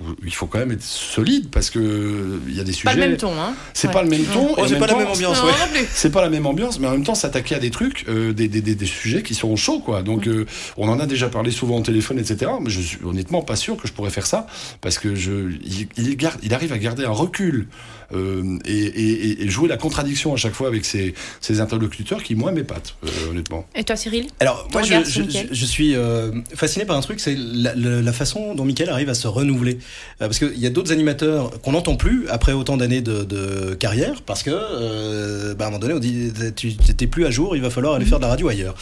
où 0.00 0.04
il 0.24 0.34
faut 0.34 0.46
quand 0.46 0.58
même 0.60 0.70
être 0.72 0.82
solide 0.82 1.48
parce 1.50 1.70
que 1.70 2.40
il 2.48 2.56
y 2.56 2.60
a 2.60 2.64
des 2.64 2.70
Pas 2.70 2.76
sujets. 2.92 2.94
le 2.94 3.00
même 3.00 3.16
ton, 3.16 3.32
hein 3.32 3.54
C'est 3.74 3.88
Ouais. 3.88 3.94
pas 3.94 4.02
le 4.04 4.08
même 4.10 4.24
ton. 4.24 4.54
Oh, 4.56 4.64
c'est 4.68 4.78
pas 4.78 4.86
la 4.86 4.94
même 4.96 5.08
ambiance, 5.08 5.38
Non, 5.40 5.46
ouais. 5.46 5.52
non 5.52 5.72
plus. 5.72 5.86
c'est 5.92 6.10
pas 6.10 6.19
la 6.22 6.30
même 6.30 6.46
ambiance, 6.46 6.78
mais 6.78 6.86
en 6.86 6.92
même 6.92 7.04
temps 7.04 7.14
s'attaquer 7.14 7.54
à 7.54 7.58
des 7.58 7.70
trucs, 7.70 8.04
euh, 8.08 8.32
des, 8.32 8.48
des, 8.48 8.60
des, 8.60 8.74
des 8.74 8.86
sujets 8.86 9.22
qui 9.22 9.34
sont 9.34 9.54
chauds, 9.56 9.80
quoi. 9.80 10.02
Donc, 10.02 10.26
euh, 10.26 10.46
on 10.76 10.88
en 10.88 10.98
a 11.00 11.06
déjà 11.06 11.28
parlé 11.28 11.50
souvent 11.50 11.78
au 11.78 11.82
téléphone, 11.82 12.18
etc. 12.18 12.50
Mais 12.60 12.70
je 12.70 12.80
suis 12.80 12.98
honnêtement 13.04 13.42
pas 13.42 13.56
sûr 13.56 13.76
que 13.76 13.86
je 13.86 13.92
pourrais 13.92 14.10
faire 14.10 14.26
ça 14.26 14.46
parce 14.80 14.98
que 14.98 15.14
je, 15.14 15.50
il, 15.62 15.88
il 15.96 16.16
garde, 16.16 16.38
il 16.42 16.54
arrive 16.54 16.72
à 16.72 16.78
garder 16.78 17.04
un 17.04 17.10
recul 17.10 17.68
euh, 18.12 18.58
et, 18.64 18.72
et, 18.76 19.42
et 19.42 19.48
jouer 19.48 19.68
la 19.68 19.76
contradiction 19.76 20.32
à 20.34 20.36
chaque 20.36 20.52
fois 20.54 20.68
avec 20.68 20.84
ses, 20.84 21.14
ses 21.40 21.60
interlocuteurs 21.60 22.22
qui 22.22 22.34
moi 22.34 22.52
m'épatent, 22.52 22.96
euh, 23.04 23.30
honnêtement. 23.30 23.66
Et 23.74 23.84
toi, 23.84 23.96
Cyril 23.96 24.26
Alors, 24.40 24.64
Ton 24.68 24.78
moi, 24.78 24.82
je, 24.82 24.88
regard 24.94 25.04
je- 25.04 25.10
sur 25.10 25.26
Mickaël 25.26 25.48
je- 25.50 25.54
je 25.54 25.64
suis 25.66 25.94
euh, 25.94 26.30
fasciné 26.54 26.84
par 26.84 26.96
un 26.96 27.00
truc, 27.00 27.20
c'est 27.20 27.36
la, 27.36 27.74
la- 27.74 28.00
la 28.02 28.12
façon 28.12 28.54
dont 28.54 28.64
Michael 28.64 28.88
arrive 28.90 29.08
à 29.10 29.14
se 29.14 29.26
renouveler. 29.28 29.74
Euh, 30.20 30.26
parce 30.26 30.38
qu'il 30.38 30.58
y 30.58 30.66
a 30.66 30.70
d'autres 30.70 30.92
animateurs 30.92 31.60
qu'on 31.60 31.72
n'entend 31.72 31.96
plus 31.96 32.28
après 32.28 32.52
autant 32.52 32.76
d'années 32.76 33.00
de, 33.02 33.24
de 33.24 33.74
carrière, 33.74 34.22
parce 34.22 34.42
que, 34.42 34.50
euh, 34.52 35.54
bah, 35.54 35.64
à 35.64 35.68
un 35.68 35.70
moment 35.70 35.80
donné, 35.80 35.94
on 35.94 35.98
dit 35.98 36.32
tu 36.56 36.68
n'étais 36.88 37.06
plus 37.06 37.26
à 37.26 37.30
jour, 37.30 37.56
il 37.56 37.62
va 37.62 37.70
falloir 37.70 37.94
aller 37.94 38.04
faire 38.06 38.18
de 38.18 38.24
la 38.24 38.30
radio 38.30 38.48
ailleurs. 38.48 38.74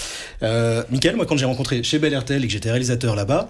Euh, 0.43 0.83
Michael, 0.91 1.17
moi, 1.17 1.27
quand 1.27 1.37
j'ai 1.37 1.45
rencontré 1.45 1.83
chez 1.83 1.99
Bel 1.99 2.17
RTL 2.17 2.43
et 2.43 2.47
que 2.47 2.53
j'étais 2.53 2.71
réalisateur 2.71 3.15
là-bas, 3.17 3.49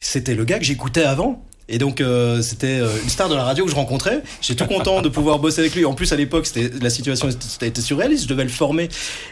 c'était 0.00 0.34
le 0.34 0.44
gars 0.44 0.58
que 0.58 0.64
j'écoutais 0.64 1.04
avant. 1.04 1.42
Et 1.68 1.78
donc 1.78 2.00
euh, 2.00 2.42
c'était 2.42 2.78
euh, 2.80 2.88
une 3.02 3.08
star 3.08 3.28
de 3.28 3.34
la 3.34 3.44
radio 3.44 3.64
que 3.64 3.70
je 3.70 3.76
rencontrais. 3.76 4.22
J'étais 4.40 4.64
tout 4.64 4.72
content 4.72 5.00
de 5.00 5.08
pouvoir 5.08 5.38
bosser 5.38 5.60
avec 5.60 5.74
lui. 5.74 5.84
En 5.84 5.94
plus 5.94 6.12
à 6.12 6.16
l'époque 6.16 6.46
c'était 6.46 6.70
la 6.80 6.90
situation 6.90 7.28
était 7.28 7.80
surréaliste. 7.80 8.24
Je 8.24 8.28
devais 8.28 8.44
le 8.44 8.50
former. 8.50 8.88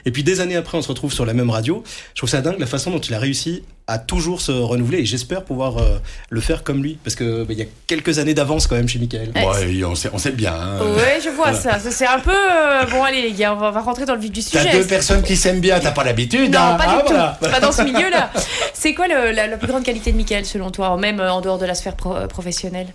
Et 0.06 0.10
puis 0.10 0.22
des 0.22 0.40
années 0.40 0.56
après 0.56 0.78
on 0.78 0.82
se 0.82 0.88
retrouve 0.88 1.12
sur 1.12 1.26
la 1.26 1.34
même 1.34 1.50
radio. 1.50 1.82
Je 2.14 2.20
trouve 2.20 2.30
ça 2.30 2.40
dingue 2.40 2.58
la 2.58 2.66
façon 2.66 2.90
dont 2.90 3.00
il 3.00 3.12
a 3.14 3.18
réussi 3.18 3.62
à 3.86 3.98
toujours 3.98 4.40
se 4.40 4.52
renouveler. 4.52 4.98
Et 5.00 5.04
j'espère 5.04 5.42
pouvoir 5.44 5.78
euh, 5.78 5.98
le 6.30 6.40
faire 6.40 6.62
comme 6.62 6.82
lui 6.82 6.98
parce 7.02 7.14
que 7.16 7.42
bah, 7.44 7.52
il 7.52 7.58
y 7.58 7.62
a 7.62 7.66
quelques 7.86 8.18
années 8.18 8.34
d'avance 8.34 8.66
quand 8.66 8.76
même 8.76 8.88
chez 8.88 8.98
Michael. 8.98 9.32
Ouais, 9.34 9.84
on 9.84 9.94
sait, 9.94 10.10
on 10.12 10.18
sait 10.18 10.30
bien. 10.30 10.54
hein. 10.54 10.78
Ouais, 10.96 11.18
je 11.22 11.28
vois 11.30 11.50
Voilà. 11.52 11.78
ça. 11.80 11.90
C'est 11.90 12.06
un 12.06 12.20
peu. 12.20 12.30
euh, 12.30 12.84
bon, 12.90 13.02
allez, 13.02 13.22
les 13.22 13.32
gars, 13.32 13.54
on 13.54 13.56
va, 13.58 13.68
on 13.68 13.72
va 13.72 13.80
rentrer 13.80 14.04
dans 14.06 14.14
le 14.14 14.20
vif 14.20 14.30
du 14.32 14.40
sujet. 14.42 14.64
T'as 14.64 14.72
deux 14.78 14.86
personnes 14.86 15.22
qui 15.22 15.36
s'aiment 15.36 15.60
bien, 15.60 15.80
t'as 15.80 15.90
pas 15.90 16.04
l'habitude. 16.04 16.52
Non, 16.52 16.60
hein. 16.60 16.74
pas 16.76 16.84
Ah, 16.86 16.96
du 16.96 17.02
tout. 17.02 17.12
voilà. 17.12 17.38
Pas 17.40 17.60
dans 17.60 17.72
ce 17.72 17.82
milieu-là. 17.82 18.30
C'est 18.72 18.94
quoi 18.94 19.08
le- 19.08 19.32
la, 19.32 19.46
la 19.48 19.56
plus 19.56 19.68
grande 19.68 19.82
qualité 19.84 20.12
de 20.12 20.16
Michael, 20.16 20.46
selon 20.46 20.70
toi, 20.70 20.96
même 20.96 21.20
euh, 21.20 21.32
en 21.32 21.40
dehors 21.40 21.58
de 21.58 21.66
la 21.66 21.74
sphère 21.74 21.96
pro- 21.96 22.14
professionnelle? 22.28 22.86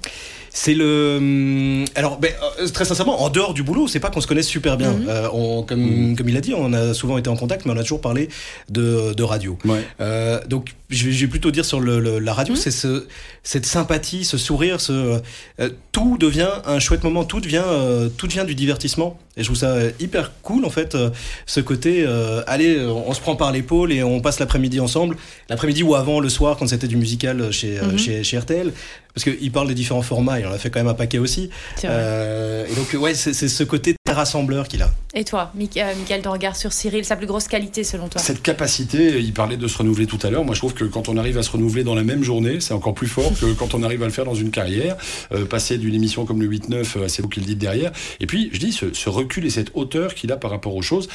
C'est 0.60 0.74
le. 0.74 1.18
hum, 1.18 1.86
Alors, 1.94 2.18
ben, 2.18 2.32
euh, 2.60 2.68
très 2.70 2.84
sincèrement, 2.84 3.22
en 3.22 3.30
dehors 3.30 3.54
du 3.54 3.62
boulot, 3.62 3.88
c'est 3.88 4.00
pas 4.00 4.10
qu'on 4.10 4.22
se 4.22 4.28
connaisse 4.28 4.48
super 4.48 4.76
bien. 4.76 4.94
Mhm. 4.94 5.06
Euh, 5.08 5.30
on, 5.32 5.62
comme, 5.62 6.16
comme 6.18 6.28
il 6.30 6.36
a 6.36 6.42
dit, 6.42 6.56
on 6.56 6.74
a 6.74 6.96
souvent 6.96 7.20
été 7.20 7.30
en 7.30 7.36
contact, 7.36 7.68
mais 7.68 7.74
on 7.74 7.78
a 7.78 7.84
toujours 7.84 8.02
parlé 8.02 8.28
de, 8.68 9.14
de 9.14 9.24
radio. 9.24 9.56
Ouais. 9.66 9.86
Euh, 10.02 10.40
donc, 10.48 10.74
je 10.90 11.10
vais, 11.10 11.28
plutôt 11.28 11.52
dire 11.52 11.66
sur 11.66 11.80
le, 11.82 12.00
le- 12.00 12.20
la 12.20 12.34
radio, 12.34 12.54
Mhm. 12.54 12.60
c'est 12.62 12.72
ce, 12.72 13.06
cette 13.44 13.66
sympathie, 13.66 14.24
ce 14.24 14.38
sourire, 14.38 14.80
ce, 14.80 15.20
euh, 15.60 15.70
tout 15.92 16.18
devient 16.18 16.48
un 16.66 16.80
chouette 16.80 17.04
moment, 17.04 17.26
tout 17.26 17.40
devient, 17.42 17.64
euh, 17.66 18.08
tout 18.10 18.28
devient 18.28 18.46
du 18.48 18.56
divertissement. 18.56 19.20
Et 19.36 19.42
je 19.42 19.46
trouve 19.48 19.58
ça 19.58 19.72
euh, 19.72 19.92
hyper 20.00 20.32
cool, 20.44 20.66
en 20.66 20.70
fait, 20.70 20.96
euh, 20.96 21.10
ce 21.46 21.60
côté, 21.60 22.04
euh, 22.08 22.42
allez, 22.48 22.80
on 22.86 23.14
se 23.14 23.20
prend 23.22 23.36
par 23.36 23.52
l'épaule 23.52 23.92
et 23.92 24.02
on 24.02 24.22
passe 24.22 24.40
l'après-midi 24.40 24.80
ensemble. 24.80 25.18
L'après-midi 25.50 25.84
ou 25.84 25.94
avant, 25.96 26.20
le 26.22 26.30
soir, 26.30 26.56
quand 26.58 26.68
c'était 26.68 26.88
du 26.88 26.98
musical 26.98 27.52
chez, 27.52 27.78
euh, 27.80 27.92
Mhm. 27.92 27.98
chez, 28.00 28.24
chez 28.24 28.38
RTL. 28.40 28.72
Parce 29.14 29.24
qu'il 29.24 29.52
parle 29.52 29.68
des 29.68 29.74
différents 29.74 30.04
formats, 30.04 30.40
il 30.40 30.46
en 30.46 30.52
a 30.52 30.58
fait 30.60 30.70
quand 30.70 30.80
même 30.80 30.88
un 30.88 30.94
paquet 30.94 31.18
aussi. 31.18 31.50
Euh, 31.86 32.66
et 32.70 32.76
donc, 32.76 32.96
ouais, 33.02 33.14
c'est 33.16 33.34
ce 33.34 33.64
côté 33.64 33.96
rassembleur 34.14 34.68
qu'il 34.68 34.82
a. 34.82 34.92
Et 35.14 35.24
toi, 35.24 35.52
euh, 35.56 35.94
Michael, 35.96 36.22
ton 36.22 36.32
regard 36.32 36.56
sur 36.56 36.72
Cyril, 36.74 37.06
sa 37.06 37.16
plus 37.16 37.28
grosse 37.28 37.48
qualité, 37.48 37.84
selon 37.84 38.08
toi? 38.08 38.22
Cette 38.22 38.42
capacité, 38.42 39.20
il 39.20 39.34
parlait 39.34 39.58
de 39.58 39.68
se 39.68 39.78
renouveler 39.78 40.06
tout 40.06 40.20
à 40.24 40.30
l'heure. 40.30 40.44
Moi, 40.44 40.54
je 40.54 40.60
trouve 40.60 40.74
que 40.74 40.84
quand 40.84 41.10
on 41.10 41.18
arrive 41.18 41.38
à 41.38 41.44
se 41.44 41.52
renouveler 41.52 41.84
dans 41.84 41.96
la 41.96 42.04
même 42.04 42.24
journée, 42.24 42.60
c'est 42.60 42.74
encore 42.74 42.94
plus 42.94 43.08
fort 43.08 43.32
que 43.40 43.54
quand 43.54 43.74
on 43.74 43.84
arrive 43.84 44.04
à 44.04 44.06
le 44.06 44.12
faire 44.12 44.26
dans 44.26 44.36
une 44.36 44.52
carrière. 44.52 44.96
Euh, 45.32 45.46
passer 45.46 45.78
d'une 45.78 45.96
émission 45.96 46.26
comme 46.26 46.42
le 46.42 46.48
8-9, 46.48 46.98
euh, 46.98 47.08
c'est 47.08 47.22
vous 47.22 47.30
qui 47.30 47.40
le 47.40 47.46
dites 47.46 47.60
derrière. 47.60 47.92
Et 48.20 48.28
puis, 48.28 48.50
je 48.54 48.60
dis, 48.60 48.72
ce, 48.72 48.94
ce 48.94 49.10
recul 49.10 49.46
et 49.46 49.50
cette 49.50 49.72
hauteur 49.74 50.14
qu'il 50.14 50.32
a 50.32 50.38
par 50.38 50.52
rapport 50.52 50.76
aux 50.76 50.82
choses, 50.82 51.08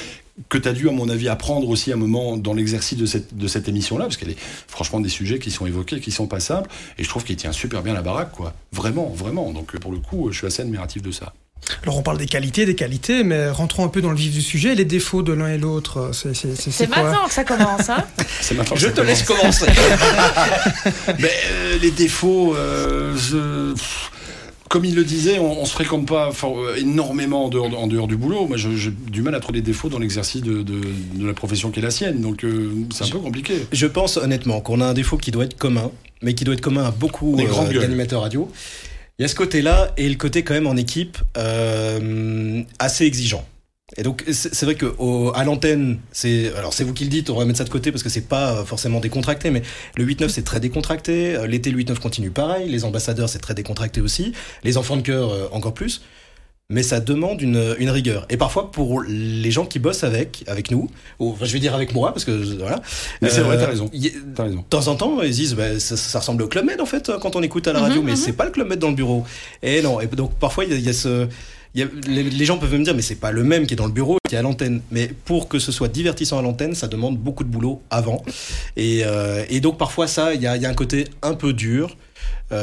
que 0.48 0.58
tu 0.58 0.68
as 0.68 0.72
dû, 0.72 0.88
à 0.88 0.92
mon 0.92 1.08
avis, 1.08 1.28
apprendre 1.28 1.68
aussi 1.68 1.92
un 1.92 1.96
moment 1.96 2.36
dans 2.36 2.54
l'exercice 2.54 2.98
de 2.98 3.06
cette, 3.06 3.36
de 3.36 3.46
cette 3.46 3.68
émission-là, 3.68 4.04
parce 4.04 4.16
qu'elle 4.16 4.30
est 4.30 4.38
franchement 4.66 5.00
des 5.00 5.08
sujets 5.08 5.38
qui 5.38 5.50
sont 5.50 5.66
évoqués, 5.66 6.00
qui 6.00 6.10
sont 6.10 6.26
pas 6.26 6.40
simples. 6.40 6.70
Et 6.98 7.04
je 7.04 7.08
trouve 7.08 7.24
qu'il 7.24 7.36
tient 7.36 7.52
super 7.52 7.82
bien 7.82 7.94
la 7.94 8.02
baraque, 8.02 8.32
quoi. 8.32 8.54
Vraiment, 8.72 9.08
vraiment. 9.08 9.52
Donc, 9.52 9.74
euh, 9.74 9.78
pour 9.78 9.92
le 9.92 9.98
coup, 9.98 10.30
je 10.32 10.38
suis 10.38 10.46
assez 10.46 10.62
admiratif 10.62 11.02
de 11.02 11.10
ça. 11.10 11.34
Alors 11.84 11.96
on 11.96 12.02
parle 12.02 12.18
des 12.18 12.26
qualités, 12.26 12.66
des 12.66 12.74
qualités, 12.74 13.22
mais 13.24 13.48
rentrons 13.50 13.84
un 13.84 13.88
peu 13.88 14.00
dans 14.02 14.10
le 14.10 14.16
vif 14.16 14.32
du 14.32 14.42
sujet. 14.42 14.74
Les 14.74 14.84
défauts 14.84 15.22
de 15.22 15.32
l'un 15.32 15.48
et 15.48 15.58
l'autre, 15.58 15.98
euh, 15.98 16.12
c'est 16.12 16.34
c'est- 16.34 16.86
maintenant 16.90 17.26
que 17.26 17.32
ça 17.32 17.44
commence, 17.44 17.88
hein 17.88 18.04
C'est 18.40 18.54
maintenant 18.54 18.74
que 18.74 18.80
Je 18.80 18.86
ça 18.88 18.92
te 18.92 19.00
laisse 19.00 19.22
commence. 19.22 19.60
commencer. 19.60 19.66
Mais 21.20 21.30
euh, 21.52 21.78
les 21.80 21.90
défauts, 21.90 22.54
euh, 22.56 23.16
je- 23.16 23.74
comme 24.68 24.84
il 24.84 24.94
le 24.94 25.04
disait, 25.04 25.38
on, 25.38 25.60
on 25.60 25.64
se 25.64 25.72
fréquente 25.72 26.06
pas 26.06 26.30
énormément 26.78 27.44
en 27.46 27.48
dehors, 27.48 27.78
en 27.78 27.86
dehors 27.86 28.08
du 28.08 28.16
boulot. 28.16 28.46
Moi, 28.46 28.56
j'ai 28.56 28.90
du 28.90 29.22
mal 29.22 29.34
à 29.34 29.40
trouver 29.40 29.60
des 29.60 29.66
défauts 29.66 29.88
dans 29.88 29.98
l'exercice 29.98 30.42
de, 30.42 30.62
de- 30.62 30.80
de 31.14 31.26
la 31.26 31.34
profession 31.34 31.70
qui 31.70 31.80
est 31.80 31.82
la 31.82 31.90
sienne. 31.90 32.20
Donc, 32.20 32.44
euh, 32.44 32.72
c'est 32.92 33.04
un 33.04 33.08
peu 33.08 33.18
compliqué. 33.18 33.54
Je 33.70 33.86
pense 33.86 34.16
honnêtement 34.16 34.60
qu'on 34.60 34.80
a 34.80 34.86
un 34.86 34.94
défaut 34.94 35.16
qui 35.18 35.30
doit 35.30 35.44
être 35.44 35.56
commun, 35.58 35.90
mais 36.22 36.34
qui 36.34 36.44
doit 36.44 36.54
être 36.54 36.60
commun 36.60 36.84
à 36.84 36.90
beaucoup 36.90 37.36
euh, 37.38 37.80
d'animateurs 37.80 38.22
radio. 38.22 38.50
Il 39.22 39.24
y 39.24 39.26
a 39.26 39.28
ce 39.28 39.36
côté-là 39.36 39.92
et 39.96 40.08
le 40.08 40.16
côté 40.16 40.42
quand 40.42 40.52
même 40.52 40.66
en 40.66 40.76
équipe 40.76 41.16
euh, 41.38 42.60
assez 42.80 43.04
exigeant. 43.04 43.46
Et 43.96 44.02
donc 44.02 44.24
c'est 44.32 44.64
vrai 44.64 44.74
que 44.74 44.96
à 45.36 45.44
l'antenne, 45.44 46.00
c'est 46.10 46.52
alors 46.56 46.74
c'est 46.74 46.82
vous 46.82 46.92
qui 46.92 47.04
le 47.04 47.10
dites, 47.10 47.30
on 47.30 47.36
va 47.36 47.44
mettre 47.44 47.58
ça 47.58 47.62
de 47.62 47.68
côté 47.68 47.92
parce 47.92 48.02
que 48.02 48.08
c'est 48.08 48.26
pas 48.26 48.52
euh, 48.52 48.64
forcément 48.64 48.98
décontracté, 48.98 49.50
mais 49.52 49.62
le 49.94 50.04
8-9 50.04 50.28
c'est 50.28 50.42
très 50.42 50.58
décontracté. 50.58 51.36
Euh, 51.36 51.46
L'été 51.46 51.70
le 51.70 51.80
8-9 51.80 52.00
continue 52.00 52.32
pareil. 52.32 52.68
Les 52.68 52.84
ambassadeurs 52.84 53.28
c'est 53.28 53.38
très 53.38 53.54
décontracté 53.54 54.00
aussi. 54.00 54.32
Les 54.64 54.76
enfants 54.76 54.96
de 54.96 55.02
cœur 55.02 55.54
encore 55.54 55.74
plus. 55.74 56.02
Mais 56.72 56.82
ça 56.82 57.00
demande 57.00 57.40
une, 57.42 57.76
une 57.78 57.90
rigueur. 57.90 58.26
Et 58.30 58.36
parfois 58.36 58.70
pour 58.72 59.02
les 59.02 59.50
gens 59.50 59.66
qui 59.66 59.78
bossent 59.78 60.04
avec 60.04 60.42
avec 60.46 60.70
nous, 60.70 60.90
ou 61.20 61.30
enfin, 61.32 61.44
je 61.44 61.52
vais 61.52 61.58
dire 61.60 61.74
avec 61.74 61.94
moi 61.94 62.12
parce 62.12 62.24
que 62.24 62.32
voilà. 62.58 62.80
Mais 63.20 63.28
c'est 63.28 63.42
vrai, 63.42 63.56
Euh, 63.56 63.60
t'as 63.60 63.66
raison. 63.66 63.90
y- 63.92 64.10
T'as 64.34 64.44
raison. 64.44 64.56
de 64.56 64.62
temps 64.70 64.88
en 64.88 64.94
temps, 64.96 65.22
ils 65.22 65.30
disent 65.30 65.54
bah, 65.54 65.78
ça, 65.78 65.96
ça 65.96 66.18
ressemble 66.20 66.42
au 66.42 66.48
Club 66.48 66.64
Med 66.64 66.80
en 66.80 66.86
fait 66.86 67.12
quand 67.20 67.36
on 67.36 67.42
écoute 67.42 67.68
à 67.68 67.72
la 67.72 67.80
Mhm, 67.80 67.84
radio, 67.86 68.02
mais 68.02 68.12
mhm. 68.12 68.16
c'est 68.16 68.32
pas 68.32 68.46
le 68.46 68.50
Club 68.50 68.68
Med 68.68 68.78
dans 68.78 68.88
le 68.88 68.94
bureau. 68.96 69.24
Et 69.62 69.82
non, 69.82 70.00
et 70.00 70.06
donc 70.06 70.32
parfois 70.40 70.64
il 70.64 70.70
y 70.70 70.74
a, 70.74 70.76
il 70.78 70.84
y 70.84 70.88
a 70.88 70.92
ce. 70.94 71.28
il 71.74 71.80
y 71.80 71.84
a- 71.84 71.88
les, 72.08 72.22
les 72.24 72.44
gens 72.44 72.58
peuvent 72.58 72.72
me 72.74 72.84
dire 72.84 72.94
mais 72.94 73.02
c'est 73.02 73.16
pas 73.26 73.32
le 73.32 73.44
même 73.44 73.66
qui 73.66 73.74
est 73.74 73.76
dans 73.76 73.86
le 73.86 73.92
bureau 73.92 74.16
qui 74.28 74.34
est 74.34 74.38
à 74.38 74.42
l'antenne. 74.42 74.80
Mais 74.90 75.08
pour 75.26 75.48
que 75.48 75.58
ce 75.58 75.72
soit 75.72 75.88
divertissant 75.88 76.38
à 76.38 76.42
l'antenne, 76.42 76.74
ça 76.74 76.86
demande 76.88 77.18
beaucoup 77.18 77.44
de 77.44 77.50
boulot 77.50 77.82
avant. 77.90 78.22
Et, 78.76 79.02
euh, 79.04 79.44
et 79.50 79.60
donc 79.60 79.76
parfois 79.78 80.06
ça, 80.06 80.32
il 80.34 80.40
y 80.42 80.46
a, 80.46 80.56
il 80.56 80.62
y 80.62 80.66
a 80.66 80.70
un 80.70 80.74
côté 80.74 81.04
un 81.22 81.34
peu 81.34 81.52
dur. 81.52 81.96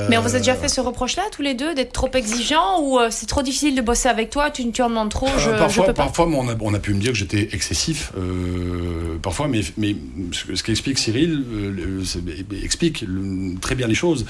Mais 0.10 0.18
on 0.18 0.22
vous 0.22 0.36
a 0.36 0.40
déjà 0.40 0.56
fait 0.56 0.68
ce 0.70 0.82
reproche-là, 0.82 1.24
tous 1.32 1.42
les 1.42 1.54
deux, 1.54 1.74
d'être 1.76 1.92
trop 1.94 2.10
exigeant 2.14 2.82
ou 2.82 3.00
euh, 3.00 3.08
c'est 3.12 3.26
trop 3.26 3.42
difficile 3.42 3.76
de 3.76 3.82
bosser 3.82 4.08
avec 4.10 4.30
toi, 4.30 4.52
tu, 4.52 4.70
tu 4.72 4.82
en 4.82 4.90
demandes 4.90 5.10
trop, 5.10 5.28
je, 5.38 5.50
Euh, 5.50 5.54
je 5.54 5.58
parfois, 5.60 5.86
peux 5.88 5.94
pas. 5.94 6.04
parfois 6.04 6.28
on, 6.28 6.48
a, 6.50 6.56
on 6.62 6.74
a 6.74 6.80
pu 6.80 6.94
me 6.94 7.00
dire 7.00 7.12
que 7.12 7.18
j'étais 7.18 7.50
excessif. 7.54 8.12
euh, 8.18 9.18
parfois, 9.22 9.48
mais, 9.48 9.62
mais 9.78 9.96
ce, 10.32 10.46
que- 10.46 10.56
ce 10.56 10.64
qu'explique 10.64 10.98
Cyril 11.00 11.44
explique 12.64 13.06
très 13.62 13.76
bien 13.76 13.88
les 13.88 13.96
choses. 13.96 14.26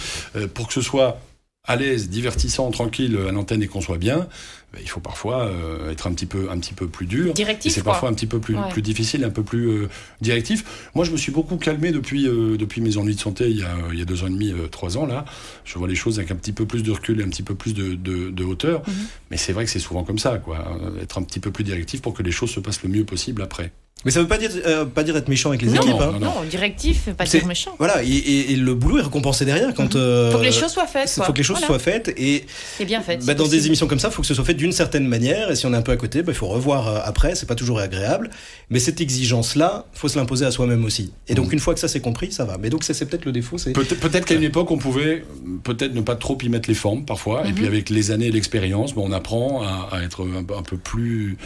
Pour 0.53 0.67
que 0.67 0.73
ce 0.73 0.81
soit 0.81 1.19
à 1.67 1.75
l'aise, 1.75 2.09
divertissant, 2.09 2.71
tranquille 2.71 3.17
à 3.27 3.31
l'antenne 3.31 3.61
et 3.61 3.67
qu'on 3.67 3.81
soit 3.81 3.97
bien, 3.99 4.27
ben, 4.73 4.79
il 4.81 4.89
faut 4.89 5.01
parfois 5.01 5.45
euh, 5.45 5.91
être 5.91 6.07
un 6.07 6.13
petit 6.13 6.25
peu, 6.25 6.49
un 6.49 6.57
petit 6.57 6.73
peu 6.73 6.87
plus 6.87 7.05
dur. 7.05 7.33
Directif, 7.33 7.71
c'est 7.73 7.83
parfois 7.83 8.09
un 8.09 8.13
petit 8.13 8.25
peu 8.25 8.39
plus, 8.39 8.55
Ouais. 8.55 8.69
plus 8.71 8.81
difficile, 8.81 9.23
un 9.23 9.29
peu 9.29 9.43
plus 9.43 9.67
euh, 9.69 9.89
directif. 10.21 10.89
Moi, 10.95 11.05
je 11.05 11.11
me 11.11 11.17
suis 11.17 11.31
beaucoup 11.31 11.57
calmé 11.57 11.91
depuis, 11.91 12.27
euh, 12.27 12.57
depuis 12.57 12.81
mes 12.81 12.97
ennuis 12.97 13.13
de 13.15 13.19
santé 13.19 13.49
il 13.51 13.57
y, 13.57 13.63
a, 13.63 13.75
il 13.91 13.99
y 13.99 14.01
a 14.01 14.05
deux 14.05 14.23
ans 14.23 14.27
et 14.27 14.31
demi, 14.31 14.51
trois 14.71 14.97
ans. 14.97 15.05
Là, 15.05 15.25
je 15.65 15.77
vois 15.77 15.87
les 15.87 15.95
choses 15.95 16.17
avec 16.17 16.31
un 16.31 16.35
petit 16.35 16.53
peu 16.53 16.65
plus 16.65 16.81
de 16.81 16.91
recul 16.91 17.19
et 17.19 17.23
un 17.23 17.29
petit 17.29 17.43
peu 17.43 17.53
plus 17.55 17.73
de, 17.75 17.93
de, 17.93 18.31
de 18.31 18.43
hauteur. 18.43 18.81
Mhm. 18.87 18.93
Mais 19.29 19.37
c'est 19.37 19.53
vrai 19.53 19.65
que 19.65 19.69
c'est 19.71 19.79
souvent 19.79 20.03
comme 20.03 20.19
ça, 20.19 20.37
quoi. 20.39 20.65
Être 21.01 21.19
un 21.19 21.23
petit 21.23 21.39
peu 21.39 21.51
plus 21.51 21.63
directif 21.63 22.01
pour 22.01 22.13
que 22.13 22.23
les 22.23 22.31
choses 22.31 22.49
se 22.49 22.59
passent 22.59 22.81
le 22.83 22.89
mieux 22.89 23.03
possible 23.03 23.41
après. 23.43 23.71
Mais 24.05 24.11
ça 24.11 24.21
veut 24.21 24.27
pas 24.29 24.37
dire, 24.37 24.49
euh, 24.65 24.85
pas 24.85 25.03
dire 25.03 25.17
être 25.17 25.27
méchant 25.27 25.49
avec 25.49 25.61
les 25.61 25.67
Non, 25.67 25.81
équipes. 25.81 25.91
non, 25.91 26.01
hein. 26.01 26.11
non, 26.13 26.19
Non, 26.19 26.43
directif, 26.49 27.09
pas 27.17 27.25
dire 27.25 27.45
méchant. 27.45 27.75
Voilà, 27.79 28.01
et, 28.01 28.07
et- 28.07 28.51
et 28.53 28.55
le 28.55 28.73
boulot 28.73 28.99
est 28.99 29.01
récompensé 29.01 29.43
derrière 29.43 29.73
quand. 29.73 29.95
euh, 29.95 30.27
Mhm. 30.27 30.31
Faut 30.31 30.37
que 30.39 30.43
les 30.45 30.51
choses 30.53 30.71
soient 30.71 30.87
faites. 30.87 31.09
Il 31.11 31.15
quoi. 31.15 31.25
faut 31.25 31.33
que 31.33 31.37
les 31.37 31.43
choses 31.43 31.57
Voilà. 31.57 31.67
soient 31.67 31.79
faites 31.79 32.07
et 32.17 32.45
Et 32.79 32.85
bien 32.85 33.01
faites. 33.01 33.25
bah, 33.25 33.33
dans 33.33 33.47
des 33.47 33.67
émissions 33.67 33.87
comme 33.87 33.99
ça, 33.99 34.07
il 34.07 34.13
faut 34.13 34.21
que 34.21 34.27
ce 34.27 34.33
soit 34.33 34.45
fait 34.45 34.53
d'une 34.53 34.71
certaine 34.71 35.05
manière 35.05 35.51
et 35.51 35.55
si 35.57 35.65
on 35.65 35.73
est 35.73 35.75
un 35.77 35.81
peu 35.81 35.91
à 35.91 35.97
côté, 35.97 36.23
bah, 36.23 36.31
il 36.31 36.35
faut 36.37 36.47
revoir 36.47 36.87
euh, 36.87 36.99
après, 37.03 37.35
c'est 37.35 37.45
pas 37.45 37.55
toujours 37.55 37.79
agréable. 37.79 38.29
Mais 38.69 38.79
cette 38.79 39.01
exigence-là, 39.01 39.85
faut 39.93 40.07
se 40.07 40.17
l'imposer 40.17 40.45
à 40.45 40.51
soi-même 40.51 40.85
aussi. 40.85 41.11
Et 41.27 41.33
donc 41.35 41.47
Mhm. 41.47 41.53
une 41.53 41.59
fois 41.59 41.73
que 41.73 41.81
ça 41.81 41.89
c'est 41.89 41.99
compris, 41.99 42.31
ça 42.31 42.45
va. 42.45 42.57
Mais 42.57 42.69
donc 42.69 42.85
c'est 42.85 42.93
c'est 42.93 43.05
peut-être 43.05 43.25
le 43.25 43.33
défaut, 43.33 43.57
Peut- 43.73 43.83
Peut-être 43.83 44.23
qu'à 44.25 44.35
une 44.35 44.43
époque, 44.43 44.71
on 44.71 44.77
pouvait 44.77 45.23
euh, 45.25 45.57
peut-être 45.63 45.93
ne 45.93 46.01
pas 46.01 46.15
trop 46.15 46.37
y 46.41 46.47
mettre 46.47 46.69
les 46.69 46.75
formes 46.75 47.03
parfois. 47.03 47.43
Et 47.45 47.49
Mhm. 47.49 47.55
puis 47.55 47.67
avec 47.67 47.89
les 47.89 48.11
années 48.11 48.27
et 48.27 48.31
l'expérience, 48.31 48.93
bon, 48.93 49.09
on 49.09 49.11
apprend 49.11 49.61
à, 49.61 49.89
à 49.97 50.01
être 50.03 50.25
un, 50.25 50.43
peu- 50.45 50.55
un 50.55 50.63
peu 50.63 50.77
plus. 50.77 51.37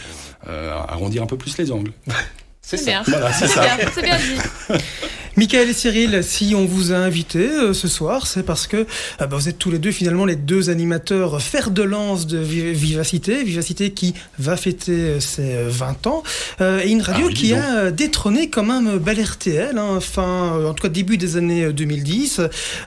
euh, 0.47 0.71
à 0.71 0.91
arrondir 0.91 1.23
un 1.23 1.25
peu 1.25 1.37
plus 1.37 1.57
les 1.57 1.71
angles. 1.71 1.93
c'est 2.63 2.77
ça. 2.77 2.85
bien. 2.85 3.03
Voilà, 3.05 3.31
c'est 3.33 3.47
ça. 3.47 3.61
bien, 3.75 3.87
c'est 3.93 4.01
bien 4.01 4.17
dit. 4.17 4.79
Michael 5.35 5.69
et 5.69 5.73
Cyril, 5.73 6.23
si 6.23 6.53
on 6.55 6.65
vous 6.65 6.91
a 6.91 6.95
invité 6.97 7.39
euh, 7.49 7.73
ce 7.73 7.87
soir, 7.87 8.27
c'est 8.27 8.43
parce 8.43 8.67
que 8.67 8.77
euh, 8.77 8.85
bah, 9.19 9.27
vous 9.31 9.49
êtes 9.49 9.57
tous 9.57 9.71
les 9.71 9.79
deux 9.79 9.91
finalement 9.91 10.25
les 10.25 10.35
deux 10.35 10.69
animateurs 10.69 11.41
fer 11.41 11.71
de 11.71 11.81
lance 11.81 12.27
de 12.27 12.37
Vi- 12.37 12.71
Vivacité, 12.71 13.43
Vivacité 13.43 13.89
qui 13.93 14.13
va 14.37 14.55
fêter 14.57 14.91
euh, 14.91 15.19
ses 15.19 15.55
euh, 15.55 15.69
20 15.69 16.05
ans, 16.05 16.21
euh, 16.61 16.81
et 16.83 16.89
une 16.91 17.01
radio 17.01 17.25
Ah 17.25 17.29
oui, 17.29 17.33
qui 17.33 17.49
donc. 17.49 17.59
a 17.63 17.89
détrôné 17.89 18.49
quand 18.51 18.63
même 18.63 18.99
Bel 18.99 19.19
RTL, 19.23 19.75
hein, 19.75 19.99
fin, 19.99 20.63
en 20.67 20.73
tout 20.75 20.83
cas 20.83 20.89
début 20.89 21.17
des 21.17 21.35
années 21.35 21.63
euh, 21.65 21.73
2010. 21.73 22.39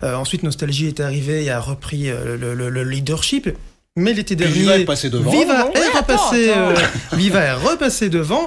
Euh, 0.04 0.14
ensuite, 0.14 0.45
Nostalgie 0.45 0.87
est 0.87 1.00
arrivé 1.00 1.42
et 1.45 1.50
a 1.50 1.59
repris 1.59 2.04
le, 2.11 2.54
le- 2.54 2.71
le 2.71 2.85
leadership. 2.85 3.49
Mais 3.99 4.12
l'été 4.12 4.37
dernier, 4.37 4.53
Viva 4.53 4.76
est 4.79 4.85
passé 4.85 5.09
devant. 5.09 5.31
Viva 5.31 5.71
est 5.75 5.88
repassé, 5.97 6.50
attends, 6.50 6.69
attends. 6.69 6.81
euh, 6.83 7.17
Viva 7.17 7.41
est 7.41 7.53
repassé 7.55 8.09
devant. 8.11 8.47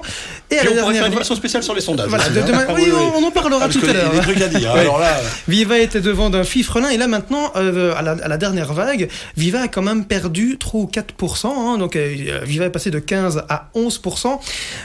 Et 0.52 0.58
à 0.58 0.62
Puis 0.62 0.70
la 0.70 0.82
on 0.82 0.84
pourrait 0.84 0.94
faire 0.94 0.94
dernière, 0.94 1.06
une 1.08 1.14
émission 1.14 1.36
spéciale 1.36 1.64
sur 1.64 1.74
les 1.74 1.82
sondages. 1.82 2.08
voilà, 2.08 2.26
aussi, 2.26 2.34
de- 2.34 2.40
hein. 2.42 2.46
demain- 2.48 2.66
oui, 2.76 2.92
on 3.16 3.24
en 3.24 3.32
parlera 3.32 3.66
Ah, 3.66 3.70
tout 3.70 3.82
à 3.88 3.94
l'heure. 3.94 4.12
Ouais. 4.14 4.80
Alors 4.82 5.00
là, 5.00 5.20
Viva 5.48 5.80
était 5.80 6.02
devant 6.02 6.30
d'un 6.30 6.44
fifrelin 6.44 6.90
et 6.90 6.98
là 6.98 7.08
maintenant, 7.08 7.52
euh, 7.56 7.96
à, 7.98 8.02
la, 8.04 8.12
à 8.12 8.28
la 8.28 8.38
dernière 8.38 8.74
vague, 8.74 9.10
Viva 9.38 9.62
a 9.62 9.68
quand 9.68 9.82
même 9.82 10.06
perdu 10.06 10.58
3 10.60 10.82
ou 10.82 10.86
4%. 10.88 11.48
hein, 11.48 11.78
donc 11.80 11.96
euh, 11.96 12.40
Viva 12.44 12.66
est 12.66 12.70
passé 12.70 12.92
de 12.92 13.00
15 13.00 13.44
à 13.50 13.70
11%. 13.76 14.40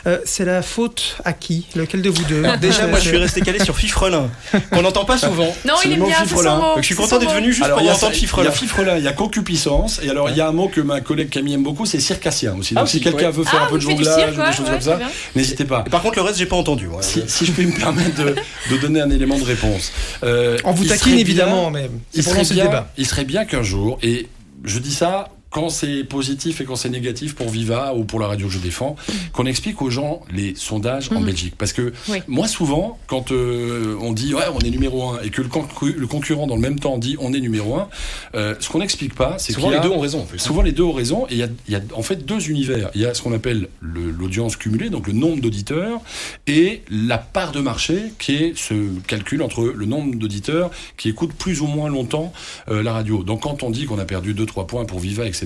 Euh, 0.06 0.18
c'est 0.24 0.46
la 0.46 0.62
faute 0.62 1.16
à 1.26 1.34
qui? 1.34 1.66
Lequel 1.76 2.00
de 2.00 2.08
vous 2.08 2.24
deux? 2.24 2.42
Alors 2.42 2.56
déjà, 2.58 2.86
moi 2.86 2.98
je 3.00 3.08
suis 3.08 3.16
resté 3.18 3.42
calé 3.42 3.62
sur 3.62 3.76
Fifrelin, 3.76 4.30
qu'on 4.70 4.80
n'entend 4.82 5.04
pas 5.04 5.18
souvent. 5.18 5.54
Non, 5.66 5.74
il 5.84 5.98
mot 5.98 6.06
bien, 6.06 6.16
Fifrelin. 6.16 6.50
son 6.50 6.56
mot, 6.56 6.62
Donc, 6.74 6.78
Je 6.80 6.86
suis 6.86 6.94
content 6.94 7.18
d'être 7.18 7.34
venu 7.34 7.52
juste 7.52 7.68
pour 7.68 7.78
entendre 7.78 7.96
ça- 7.98 8.08
il 8.08 8.14
y 8.16 8.18
Fifrelin. 8.20 8.48
a 8.48 8.52
Fifrelin, 8.52 8.96
il 8.98 9.04
y 9.04 9.08
a 9.08 9.12
concupiscence, 9.12 10.00
et 10.02 10.08
alors 10.10 10.30
il 10.30 10.36
y 10.36 10.40
a 10.40 10.48
un 10.48 10.52
mot 10.54 10.68
que 10.68 10.80
ma 10.80 11.00
collègue 11.00 11.28
Camille 11.28 11.54
aime 11.54 11.62
beaucoup, 11.62 11.84
c'est 11.86 12.00
circassien 12.00 12.56
aussi. 12.56 12.74
Donc 12.74 12.84
Ah, 12.84 12.86
si 12.86 12.98
si, 12.98 13.02
quelqu'un 13.04 13.26
ouais. 13.26 13.32
veut 13.32 13.44
faire 13.44 13.60
Ah, 13.62 13.66
un 13.66 13.68
peu 13.68 13.76
il 13.76 13.84
de 13.84 13.90
jonglage 13.90 14.14
cirque, 14.16 14.32
ou 14.32 14.34
des 14.36 14.40
ouais, 14.40 14.52
choses 14.52 14.66
ouais, 14.66 14.72
comme 14.72 14.80
ça, 14.80 14.98
n'hésitez 15.36 15.64
pas. 15.64 15.84
Et 15.86 15.90
par 15.90 16.02
contre, 16.02 16.16
le 16.16 16.22
reste, 16.22 16.38
j'ai 16.38 16.46
pas 16.46 16.56
entendu. 16.56 16.86
ouais. 16.86 17.02
Si, 17.02 17.22
si 17.26 17.44
je 17.46 17.52
puis 17.52 17.66
me 17.66 17.72
permettre 17.78 18.16
de, 18.24 18.34
de 18.70 18.76
donner 18.80 19.00
un 19.00 19.10
élément 19.10 19.38
de 19.38 19.44
réponse. 19.44 19.92
Euh, 20.22 20.56
On 20.64 20.72
vous 20.72 20.84
taquine 20.84 21.18
évidemment, 21.18 21.70
bien- 21.70 21.82
mais 21.82 21.90
il 22.14 22.22
serait, 22.22 22.38
lancer 22.38 22.50
le 22.54 22.60
bien, 22.60 22.64
débat. 22.66 22.92
il 22.96 23.06
serait 23.06 23.24
bien 23.24 23.44
qu'un 23.44 23.62
jour, 23.62 23.98
et 24.02 24.28
je 24.64 24.78
dis 24.78 24.92
ça 24.94 25.28
quand 25.54 25.68
c'est 25.68 26.02
positif 26.02 26.60
et 26.60 26.64
quand 26.64 26.74
c'est 26.74 26.88
négatif 26.90 27.36
pour 27.36 27.48
Viva 27.48 27.94
ou 27.94 28.02
pour 28.04 28.18
la 28.18 28.26
radio 28.26 28.48
que 28.48 28.52
je 28.52 28.58
défends, 28.58 28.96
qu'on 29.32 29.46
explique 29.46 29.80
aux 29.82 29.88
gens 29.90 30.20
les 30.32 30.56
sondages 30.56 31.10
en 31.12 31.20
Mhm. 31.20 31.26
Belgique. 31.26 31.54
Parce 31.56 31.72
que 31.72 31.92
Oui. 32.08 32.18
moi, 32.26 32.48
souvent, 32.48 32.98
quand 33.06 33.30
euh, 33.30 33.96
on 34.00 34.12
dit 34.12 34.34
ouais, 34.34 34.42
on 34.52 34.58
est 34.58 34.70
numéro 34.70 35.10
un 35.10 35.20
et 35.22 35.30
que 35.30 35.42
le, 35.42 35.48
concur- 35.48 35.94
le 35.96 36.06
concurrent 36.08 36.48
dans 36.48 36.56
le 36.56 36.60
même 36.60 36.80
temps 36.80 36.98
dit 36.98 37.14
on 37.20 37.32
est 37.32 37.38
numéro 37.38 37.76
un, 37.76 37.88
euh, 38.34 38.56
ce 38.58 38.68
qu'on 38.68 38.80
n'explique 38.80 39.14
pas, 39.14 39.36
c'est 39.38 39.52
Souvent, 39.52 39.70
y 39.70 39.74
les 39.74 39.80
deux 39.80 39.90
ont 39.90 40.00
raison. 40.00 40.26
en. 40.34 40.38
Souvent 40.38 40.62
les 40.62 40.72
deux 40.72 40.82
ont 40.82 40.92
raison 40.92 41.26
et 41.30 41.34
il 41.34 41.38
y 41.38 41.42
a, 41.44 41.48
il 41.68 41.72
y 41.72 41.76
a 41.76 41.80
en 41.94 42.02
fait 42.02 42.26
deux 42.26 42.50
univers. 42.50 42.90
Il 42.96 43.00
y 43.00 43.06
a 43.06 43.14
ce 43.14 43.22
qu'on 43.22 43.32
appelle 43.32 43.68
le- 43.80 44.10
l'audience 44.10 44.56
cumulée, 44.56 44.90
donc 44.90 45.06
le 45.06 45.12
nombre 45.12 45.40
d'auditeurs, 45.40 46.00
et 46.48 46.82
la 46.90 47.18
part 47.18 47.52
de 47.52 47.60
marché 47.60 48.12
qui 48.18 48.34
est 48.34 48.58
ce 48.58 48.74
calcul 49.06 49.40
entre 49.40 49.62
le 49.62 49.86
nombre 49.86 50.16
d'auditeurs 50.16 50.72
qui 50.96 51.08
écoutent 51.10 51.34
plus 51.34 51.60
ou 51.60 51.68
moins 51.68 51.88
longtemps 51.88 52.32
euh, 52.70 52.82
la 52.82 52.92
radio. 52.92 53.22
Donc 53.22 53.42
quand 53.42 53.62
on 53.62 53.70
dit 53.70 53.84
qu'on 53.86 54.00
a 54.00 54.04
perdu 54.04 54.34
2-3 54.34 54.66
points 54.66 54.84
pour 54.84 54.98
Viva, 54.98 55.24
etc., 55.26 55.43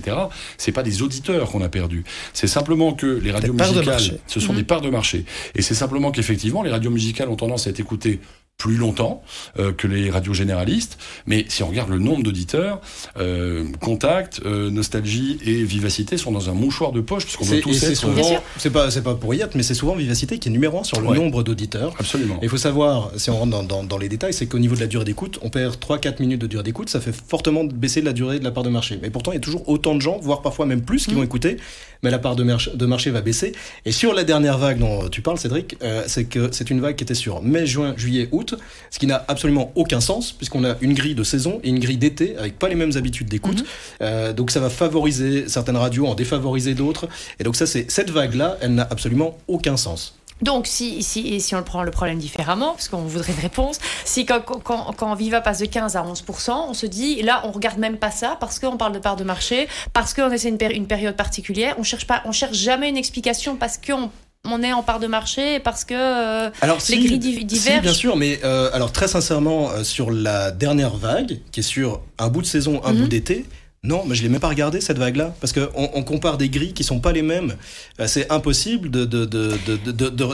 c'est 0.57 0.73
pas 0.73 0.83
des 0.83 1.03
auditeurs 1.03 1.51
qu'on 1.51 1.63
a 1.63 1.69
perdu. 1.69 2.05
C'est 2.33 2.47
simplement 2.47 2.93
que 2.95 3.07
les 3.07 3.31
radios 3.31 3.53
musicales, 3.53 4.19
ce 4.27 4.41
sont 4.41 4.53
Mhm. 4.53 4.59
des 4.59 4.65
parts 4.65 4.81
de 4.81 4.91
marché. 4.91 5.25
Et 5.55 5.63
c'est 5.63 5.75
simplement 5.75 6.11
qu'effectivement, 6.11 6.63
les 6.63 6.71
radios 6.71 6.91
musicales 6.91 7.29
ont 7.29 7.37
tendance 7.37 7.67
à 7.67 7.71
être 7.71 7.81
écoutées 7.81 8.21
plus 8.59 8.77
longtemps 8.77 9.23
euh, 9.61 9.73
que 9.73 9.87
les 9.87 10.11
radios 10.11 10.35
généralistes. 10.35 10.99
Mais 11.27 11.47
si 11.49 11.63
on 11.63 11.69
regarde 11.69 11.91
le 11.91 12.01
nombre 12.01 12.25
d'auditeurs, 12.25 12.81
euh, 13.17 13.65
Contact, 13.81 14.41
euh, 14.45 14.69
Nostalgie 14.69 15.39
et 15.47 15.63
Vivacité 15.63 16.17
sont 16.17 16.33
dans 16.33 16.51
un 16.51 16.55
mouchoir 16.55 16.91
de 16.91 17.01
poche, 17.01 17.23
puisqu'on 17.25 17.45
et 17.55 17.61
tous 17.61 17.73
c'est 17.75 17.95
souvent, 17.95 18.43
c'est 18.57 18.71
pas, 18.71 18.91
c'est 18.91 19.03
pas 19.03 19.15
pour 19.15 19.33
y 19.33 19.41
être, 19.43 19.55
mais 19.55 19.63
c'est 19.63 19.75
souvent 19.75 19.95
Vivacité 19.95 20.41
qui 20.41 20.49
est 20.49 20.53
numéro 20.53 20.81
un 20.81 20.85
sur 20.85 21.01
le 21.01 21.07
Ouais. 21.07 21.17
nombre 21.17 21.45
d'auditeurs. 21.45 21.95
Absolument. 22.01 22.39
Et 22.43 22.47
Il 22.47 22.49
faut 22.49 22.57
savoir, 22.57 23.13
si 23.17 23.31
on 23.31 23.39
rentre 23.39 23.53
dans, 23.53 23.63
dans- 23.63 23.85
dans 23.85 23.97
les 23.99 24.09
détails, 24.09 24.35
c'est 24.35 24.47
qu'au 24.47 24.59
niveau 24.59 24.75
de 24.75 24.81
la 24.81 24.89
durée 24.89 25.05
d'écoute, 25.05 25.39
on 25.43 25.51
perd 25.51 25.77
3-4 25.79 26.19
minutes 26.19 26.41
de 26.41 26.49
durée 26.49 26.65
d'écoute, 26.65 26.89
ça 26.91 27.01
fait 27.01 27.15
fortement 27.15 27.63
baisser 27.63 28.01
la 28.03 28.13
durée 28.13 28.41
de 28.41 28.45
la 28.45 28.51
part 28.51 28.65
de 28.65 28.71
marché. 28.71 28.99
Mais 29.01 29.11
pourtant, 29.11 29.31
il 29.31 29.35
y 29.37 29.39
a 29.39 29.41
toujours 29.41 29.69
autant 29.69 29.95
de 29.95 30.01
gens, 30.03 30.19
voire 30.21 30.43
parfois 30.43 30.67
même 30.67 30.83
plus, 30.83 31.07
qui 31.07 31.15
vont 31.15 31.23
écouter, 31.23 31.59
mais 32.03 32.11
la 32.11 32.19
part 32.19 32.35
de, 32.35 32.43
marché- 32.43 32.73
de 32.75 32.87
marché 32.87 33.11
va 33.13 33.21
baisser. 33.21 33.53
Et 33.85 33.93
sur 33.93 34.15
la 34.15 34.25
dernière 34.25 34.59
vague 34.59 34.81
dont 34.81 35.09
tu 35.09 35.23
parles, 35.23 35.39
Cédric, 35.39 35.77
euh, 35.85 36.03
c'est 36.09 36.25
que 36.25 36.49
c'est 36.51 36.71
une 36.71 36.81
vague 36.81 36.97
qui 36.97 37.05
était 37.05 37.15
sur 37.15 37.41
mai, 37.41 37.65
juin, 37.65 37.95
juillet, 37.97 38.29
août, 38.33 38.48
ce 38.91 38.99
qui 38.99 39.07
n'a 39.07 39.25
absolument 39.29 39.73
aucun 39.75 40.01
sens, 40.01 40.33
puisqu'on 40.33 40.65
a 40.65 40.77
une 40.81 40.95
grille 40.95 41.15
de 41.15 41.25
saison 41.25 41.61
et 41.63 41.69
une 41.69 41.79
grille 41.79 41.99
d'été 41.99 42.37
avec 42.37 42.59
pas 42.59 42.69
les 42.69 42.75
mêmes 42.75 42.97
habitudes 42.97 43.29
d'écoute. 43.29 43.65
Euh, 44.01 44.33
donc 44.33 44.51
ça 44.51 44.61
va 44.61 44.71
favoriser 44.71 45.49
certaines 45.49 45.77
radios, 45.77 46.07
en 46.07 46.15
défavoriser 46.15 46.75
d'autres. 46.75 47.09
Et 47.41 47.45
donc 47.45 47.57
ça, 47.57 47.67
c'est 47.67 47.91
cette 47.91 48.11
vague-là, 48.11 48.57
elle 48.61 48.75
n'a 48.75 48.87
absolument 48.91 49.37
aucun 49.49 49.77
sens. 49.77 50.15
Donc, 50.41 50.67
si, 50.67 51.03
si, 51.03 51.35
et 51.35 51.41
si 51.41 51.55
on 51.55 51.59
le 51.59 51.65
prend 51.65 51.83
le 51.83 51.91
problème 51.91 52.19
différemment, 52.19 52.73
parce 52.73 52.89
qu'on 52.89 52.99
voudrait 52.99 53.33
une 53.33 53.41
réponse, 53.41 53.81
si 54.05 54.25
quand, 54.25 54.41
quand, 54.41 54.93
quand 54.97 55.15
Viva 55.15 55.41
passe 55.41 55.59
de 55.59 55.67
15 55.67 55.97
à 55.97 56.05
11%, 56.05 56.53
on 56.69 56.75
se 56.75 56.87
dit, 56.87 57.23
là, 57.23 57.43
on 57.45 57.51
regarde 57.51 57.79
même 57.79 57.97
pas 57.97 58.11
ça 58.11 58.37
parce 58.39 58.59
qu'on 58.59 58.77
parle 58.77 58.93
de 58.93 58.99
part 59.01 59.17
de 59.17 59.25
marché, 59.25 59.69
parce 59.93 60.15
qu'on 60.15 60.31
essaie 60.31 60.49
une, 60.49 60.59
une 60.71 60.87
période 60.87 61.17
particulière, 61.17 61.75
on 61.79 61.83
cherche 61.83 62.07
pas, 62.07 62.23
on 62.25 62.33
cherche 62.33 62.57
jamais 62.57 62.89
une 62.89 62.97
explication 62.97 63.57
parce 63.57 63.79
qu'on 63.79 64.11
on 64.53 64.63
est 64.63 64.73
en 64.73 64.83
part 64.83 65.01
de 65.01 65.07
marché, 65.07 65.61
parce 65.61 65.85
que 65.85 65.95
euh, 65.95 66.51
Alors, 66.61 66.79
les 66.89 66.99
grilles 66.99 67.23
si, 67.39 67.45
divergent. 67.45 67.83
bien 67.83 67.93
sûr, 67.95 68.17
mais 68.17 68.41
euh, 68.45 68.71
alors 68.73 68.93
très 68.93 69.09
sincèrement, 69.09 69.71
euh, 69.71 69.85
sur 69.85 70.11
la 70.11 70.51
dernière 70.51 70.97
vague, 70.97 71.39
qui 71.53 71.61
est 71.61 71.63
sur 71.63 72.01
un 72.19 72.29
bout 72.29 72.43
de 72.43 72.47
saison, 72.47 72.81
un 72.85 72.93
Mhm. 72.93 73.01
bout 73.03 73.09
d'été, 73.09 73.45
non, 73.85 74.03
mais 74.07 74.17
je 74.17 74.23
l'ai 74.23 74.29
même 74.29 74.41
pas 74.41 74.49
regardé 74.49 74.81
cette 74.81 74.99
vague-là, 74.99 75.35
parce 75.41 75.53
que 75.53 75.71
on, 75.77 76.03
compare 76.03 76.37
des 76.37 76.49
grilles 76.49 76.73
qui 76.73 76.83
sont 76.83 76.99
pas 76.99 77.13
les 77.13 77.23
mêmes. 77.23 77.55
Euh, 78.01 78.07
c'est 78.09 78.31
impossible 78.33 78.91
de, 78.91 79.05
de, 79.05 79.25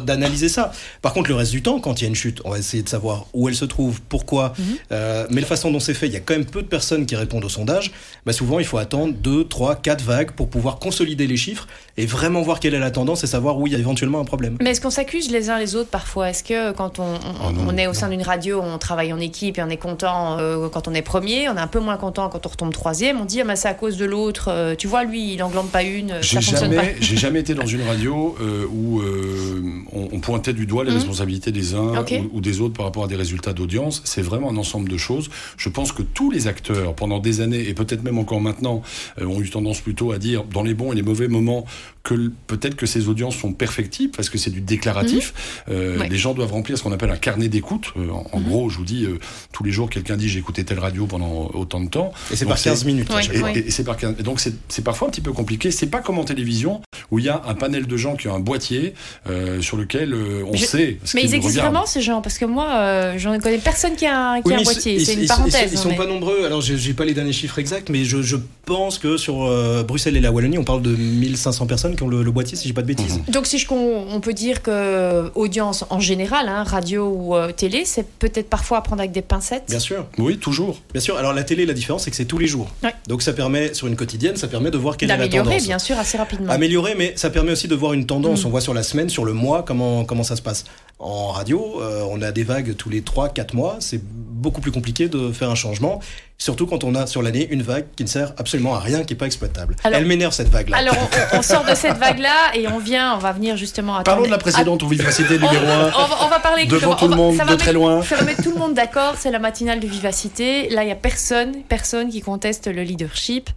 d'analyser 0.01 0.49
ça. 0.49 0.73
Par 1.03 1.13
contre, 1.13 1.29
le 1.29 1.35
reste 1.37 1.51
du 1.51 1.63
temps, 1.63 1.79
quand 1.79 2.01
il 2.01 2.05
y 2.05 2.07
a 2.07 2.09
une 2.09 2.15
chute, 2.15 2.41
on 2.45 2.51
va 2.51 2.59
essayer 2.59 2.83
de 2.83 2.89
savoir 2.89 3.27
où 3.35 3.49
elle 3.49 3.55
se 3.55 3.65
trouve, 3.67 4.01
pourquoi. 4.09 4.55
Mhm. 4.59 4.65
Euh, 4.93 5.27
mais 5.31 5.41
la 5.43 5.47
façon 5.47 5.71
dont 5.71 5.81
c'est 5.81 5.95
fait, 5.95 6.07
il 6.07 6.13
y 6.13 6.17
a 6.17 6.21
quand 6.21 6.35
même 6.35 6.47
peu 6.47 6.63
de 6.63 6.67
personnes 6.69 7.05
qui 7.07 7.17
répondent 7.17 7.45
au 7.45 7.49
sondage. 7.49 7.93
Bah, 8.25 8.33
souvent, 8.33 8.59
il 8.61 8.65
faut 8.65 8.79
attendre 8.79 9.13
deux, 9.15 9.45
trois, 9.45 9.77
quatre 9.77 10.03
vagues 10.03 10.31
pour 10.33 10.49
pouvoir 10.49 10.79
consolider 10.79 11.27
les 11.27 11.37
chiffres 11.37 11.67
et 11.97 12.07
vraiment 12.07 12.41
voir 12.43 12.61
quelle 12.61 12.75
est 12.75 12.79
la 12.81 12.91
tendance 12.91 13.25
et 13.25 13.27
savoir 13.27 13.59
où 13.59 13.67
il 13.67 13.73
y 13.73 13.77
a 13.77 13.79
éventuellement 13.79 14.21
un 14.21 14.25
problème. 14.25 14.57
Mais 14.63 14.71
est-ce 14.71 14.81
qu'on 14.81 14.91
s'accuse 14.91 15.31
les 15.31 15.51
uns 15.51 15.59
les 15.59 15.75
autres 15.77 15.91
parfois? 15.91 16.31
Est-ce 16.31 16.43
que 16.45 16.73
quand 16.73 16.99
on, 16.99 17.03
on- 17.03 17.49
Oh 17.49 17.53
non, 17.53 17.65
on 17.69 17.77
est 17.77 17.87
au 17.87 17.93
sein 17.95 18.09
d'une 18.09 18.23
radio, 18.23 18.61
on 18.63 18.79
travaille 18.79 19.13
en 19.13 19.21
équipe 19.21 19.59
et 19.59 19.63
on 19.63 19.69
est 19.69 19.77
content 19.77 20.39
euh, 20.39 20.69
quand 20.71 20.89
on 20.89 20.95
est 20.95 21.03
premier, 21.03 21.49
on 21.49 21.57
est 21.57 21.61
un 21.61 21.67
peu 21.67 21.81
moins 21.81 21.97
content 21.99 22.29
quand 22.29 22.47
on 22.47 22.49
retombe 22.49 22.73
troisième, 22.73 23.21
on 23.21 23.25
dit 23.25 23.34
ah, 23.41 23.45
mais 23.45 23.57
c'est 23.57 23.69
à 23.69 23.75
cause 23.75 23.97
de 23.97 24.05
l'autre, 24.05 24.49
euh, 24.51 24.75
tu 24.75 24.87
vois 24.87 25.05
lui 25.05 25.35
il 25.35 25.43
englande 25.43 25.71
pas 25.71 25.83
une, 25.83 26.13
euh, 26.13 26.23
J'ai 26.23 26.41
jamais, 26.41 26.97
j'ai 27.01 27.17
jamais 27.17 27.41
été 27.41 27.55
dans 27.55 27.67
une 27.67 27.83
radio 27.83 28.35
euh, 28.41 28.65
où 28.73 29.01
euh, 29.01 29.63
on, 29.93 30.09
on 30.13 30.21
pointait 30.21 30.53
du 30.53 30.67
doigt 30.67 30.85
les 30.85 30.91
Mhm. 30.91 30.97
responsabilités 30.99 31.53
des 31.53 31.75
uns 31.75 32.05
ou, 32.33 32.37
ou 32.37 32.41
des 32.41 32.61
autres 32.61 32.75
par 32.75 32.87
rapport 32.87 33.05
à 33.05 33.09
des 33.09 33.17
résultats 33.17 33.53
d'audience. 33.53 34.03
C'est 34.05 34.23
vraiment 34.23 34.51
un 34.51 34.57
ensemble 34.57 34.89
de 34.89 34.97
choses. 34.97 35.29
Je 35.57 35.69
pense 35.69 35.93
que 35.93 36.03
tous 36.03 36.31
les 36.31 36.47
acteurs, 36.47 36.95
pendant 36.95 37.19
des 37.19 37.41
années 37.41 37.69
et 37.69 37.75
peut-être 37.75 38.03
même 38.03 38.19
encore 38.19 38.41
maintenant, 38.41 38.83
euh, 39.21 39.27
ont 39.27 39.41
eu 39.41 39.51
tendance 39.51 39.81
plutôt 39.81 40.13
à 40.13 40.19
dire 40.19 40.45
dans 40.45 40.63
les 40.63 40.75
bons 40.75 40.93
et 40.93 40.95
les 40.95 41.03
mauvais 41.03 41.29
moments 41.29 41.65
que 42.05 42.31
peut-être 42.47 42.77
que 42.77 42.85
ces 42.87 43.09
audiences 43.09 43.35
sont 43.37 43.53
perfectibles 43.53 44.13
parce 44.15 44.29
que 44.29 44.37
c'est 44.39 44.51
du 44.51 44.61
déclaratif. 44.61 45.33
Euh, 45.71 45.99
Ouais. 45.99 46.09
Les 46.09 46.19
gens 46.19 46.35
doivent 46.35 46.53
remplir 46.53 46.77
ce 46.79 46.83
qu'on 46.83 46.93
appelle 46.93 47.11
un 47.11 47.17
carnet 47.17 47.49
d'écoute. 47.49 47.93
Euh, 47.97 48.11
en 48.11 48.27
en 48.33 48.41
Mhm. 48.41 48.49
gros, 48.49 48.69
je 48.69 48.77
vous 48.79 48.85
dis, 48.85 49.05
euh, 49.07 49.19
tous 49.53 49.65
les 49.65 49.71
jours, 49.73 49.89
quelqu'un 49.89 50.17
dit 50.17 50.29
j'ai 50.29 50.39
écouté 50.39 50.65
telle 50.65 50.79
radio 50.81 51.07
pendant 51.07 51.51
autant 51.55 51.81
de 51.81 51.89
temps. 51.89 52.13
Et 52.31 52.37
c'est 52.37 52.45
par 52.47 52.61
15 52.61 52.85
minutes. 52.85 53.13
Ouais. 53.13 53.23
Et, 53.33 53.39
fois. 53.39 53.49
Ouais. 53.51 53.59
et- 53.59 53.69
et 53.69 53.71
c'est 53.71 53.85
par 53.85 53.97
quinze- 53.97 54.17
et 54.19 54.23
donc 54.23 54.39
c'est 54.41 54.85
parfois 54.85 55.09
un 55.09 55.11
petit 55.11 55.21
peu 55.23 55.33
compliqué. 55.33 55.71
C'est 55.71 55.87
pas 55.87 56.01
comme 56.01 56.19
en 56.19 56.25
télévision 56.25 56.83
où 57.11 57.19
il 57.19 57.25
y 57.25 57.29
a 57.31 57.41
un 57.47 57.55
panel 57.55 57.87
de 57.87 57.97
gens 57.97 58.17
qui 58.17 58.29
ont 58.29 58.35
un 58.35 58.41
boîtier 58.41 58.93
euh, 59.29 59.63
sur 59.63 59.77
lequel 59.79 60.13
euh, 60.13 60.43
on 60.47 60.55
Je- 60.57 60.65
sait. 60.67 60.99
Ce 61.05 61.17
Mais 61.17 61.23
ils 61.23 61.35
existent 61.35 61.61
regardent. 61.61 61.73
vraiment 61.75 61.87
ces 61.87 62.03
gens? 62.03 62.21
Parce 62.21 62.37
que 62.39 62.45
moi, 62.45 62.69
euh, 62.75 63.15
j'en 63.19 63.39
connais 63.39 63.59
personne 63.59 63.95
qui 63.97 64.05
a 64.07 64.33
un, 64.33 64.43
qui 64.43 64.49
Oui, 64.49 64.55
a 64.55 64.59
un 64.59 64.63
boîtier. 64.63 64.95
ils- 64.97 65.07
C'est 65.07 65.13
ils- 65.13 65.17
une 65.19 65.25
ils- 65.25 65.29
parenthèse. 65.29 65.71
Ils, 65.73 65.79
hein, 65.79 65.81
sont 65.81 65.89
mais- 65.91 65.97
pas 65.97 66.07
nombreux. 66.07 66.45
Alors, 66.45 66.61
j'ai 66.61 66.77
j'ai 66.77 66.93
pas 66.93 67.05
les 67.07 67.15
derniers 67.15 67.33
chiffres 67.33 67.59
exacts, 67.59 67.89
mais 67.89 68.05
je, 68.05 68.21
je 68.21 68.37
pense 68.67 68.99
que 68.99 69.17
sur 69.17 69.45
euh, 69.45 69.83
Bruxelles 69.85 70.17
et 70.17 70.21
la 70.21 70.31
Wallonie, 70.33 70.59
on 70.59 70.65
parle 70.65 70.83
de 70.83 70.95
1500 70.95 71.67
personnes 71.67 71.94
qui 71.97 72.03
ont 72.03 72.09
le, 72.09 72.23
le 72.23 72.31
boîtier, 72.31 72.57
si 72.57 72.69
j'ai 72.69 72.75
pas 72.75 72.83
de 72.83 72.87
bêtises. 72.87 73.19
Mhm. 73.19 73.25
Donc 73.33 73.47
si 73.47 73.59
je, 73.59 73.67
on 73.71 74.21
peut 74.21 74.33
dire 74.33 74.63
que 74.63 75.31
audience 75.35 75.85
en 75.91 76.01
général, 76.01 76.49
hein, 76.49 76.63
radio 76.65 77.09
ou 77.09 77.37
euh, 77.37 77.53
télé, 77.53 77.85
c'est 77.85 78.07
peut-être 78.07 78.49
parfois 78.49 78.79
à 78.79 78.81
prendre 78.83 79.01
avec 79.01 79.13
des 79.13 79.23
pincettes. 79.23 79.65
Bien 79.69 79.79
sûr. 79.79 80.07
Oui, 80.19 80.39
toujours. 80.39 80.81
Bien 80.93 81.01
sûr. 81.01 81.17
Alors, 81.17 81.33
la 81.33 81.45
télé, 81.45 81.67
la 81.67 81.73
différence, 81.75 82.05
c'est 82.05 82.11
que 82.11 82.17
c'est 82.17 82.25
tous 82.25 82.39
les 82.39 82.47
jours. 82.47 82.69
Ouais. 82.83 82.95
Donc, 83.09 83.23
ça 83.23 83.33
permet, 83.33 83.75
sur 83.75 83.87
une 83.87 83.97
quotidienne, 83.97 84.37
ça 84.37 84.49
permet 84.49 84.71
de 84.71 84.79
voir 84.79 84.97
quelle 84.97 85.11
est 85.11 85.13
la 85.13 85.19
D'améliorer, 85.19 85.51
tendance. 85.51 85.67
bien 85.67 85.79
sûr, 85.79 85.99
assez 85.99 86.19
rapidement. 86.19 86.51
Améliorer, 86.53 86.95
mais 86.97 87.13
ça 87.17 87.31
permet 87.31 87.53
aussi 87.53 87.69
de 87.69 87.75
voir 87.75 87.93
une 87.93 88.07
tendance. 88.07 88.45
Mm. 88.45 88.47
On 88.47 88.51
voit 88.51 88.61
sur 88.61 88.75
la 88.75 88.83
semaine, 88.83 89.09
sur 89.09 89.25
le 89.25 89.33
mois, 89.33 89.63
comment, 89.63 90.05
comment 90.05 90.23
ça 90.23 90.37
se 90.37 90.43
passe. 90.43 90.65
En 91.01 91.33
radio, 91.33 91.81
euh, 91.83 92.07
on 92.09 92.23
a 92.23 92.31
des 92.31 92.45
vagues 92.45 92.77
tous 92.77 92.89
les 92.89 93.01
3-4 93.03 93.55
mois. 93.55 93.77
C'est 93.81 94.01
beaucoup 94.03 94.61
plus 94.61 94.71
compliqué 94.71 95.09
de 95.09 95.33
faire 95.33 95.51
un 95.51 95.55
changement. 95.57 96.01
Surtout 96.39 96.67
quand 96.67 96.85
on 96.85 96.95
a 96.95 97.07
sur 97.07 97.21
l'année 97.21 97.47
une 97.51 97.63
vague 97.63 97.87
qui 97.97 98.05
ne 98.05 98.09
sert 98.09 98.33
absolument 98.39 98.75
à 98.75 98.79
rien, 98.81 99.03
qui 99.05 99.13
n'est 99.13 99.19
pas 99.19 99.27
exploitable. 99.27 99.75
Alors- 99.85 99.99
Elle 99.99 100.07
m'énerve 100.07 100.33
cette 100.33 100.49
vague-là. 100.51 100.77
Alors 100.77 100.97
on, 101.33 101.39
on 101.39 101.43
sort 101.43 101.65
de 101.65 101.75
cette 101.75 101.99
vague-là 101.99 102.55
et 102.55 102.69
on 102.69 102.79
vient, 102.79 103.15
on 103.15 103.19
va 103.19 103.33
venir 103.33 103.57
justement 103.57 103.97
à 103.97 104.03
Parlons 104.05 104.25
de 104.25 104.31
la 104.31 104.39
précédente 104.39 104.83
où 104.83 104.89
Vivacité 104.89 105.35
on, 105.37 105.47
numéro 105.47 105.67
1. 105.67 105.87
on 105.87 106.07
va, 106.07 106.25
on 106.25 106.29
va 106.29 106.41
parler 106.41 106.67
Devant 106.67 106.93
on 106.93 106.97
tout 106.97 107.05
le 107.07 107.11
va- 107.11 107.17
monde, 107.17 107.37
ça 107.37 107.45
de 107.45 107.51
va 107.51 107.57
très 107.57 107.67
mettre- 107.73 107.79
loin. 107.79 108.03
Ça 108.03 108.17
va 108.17 108.23
mettre 108.23 108.43
tout 108.43 108.51
le 108.53 108.59
monde 108.59 108.75
d'accord. 108.75 109.15
C'est 109.19 109.31
la 109.33 109.39
matinale 109.41 109.81
de 109.81 109.87
Vivacité. 109.89 110.69
Là, 110.71 110.85
il 110.85 110.89
y 110.89 110.93
a 110.93 110.97
personne, 110.97 111.63
personne 111.69 112.09
qui 112.09 112.21
conteste 112.21 112.69
le 112.69 112.83
leadership. 112.83 113.51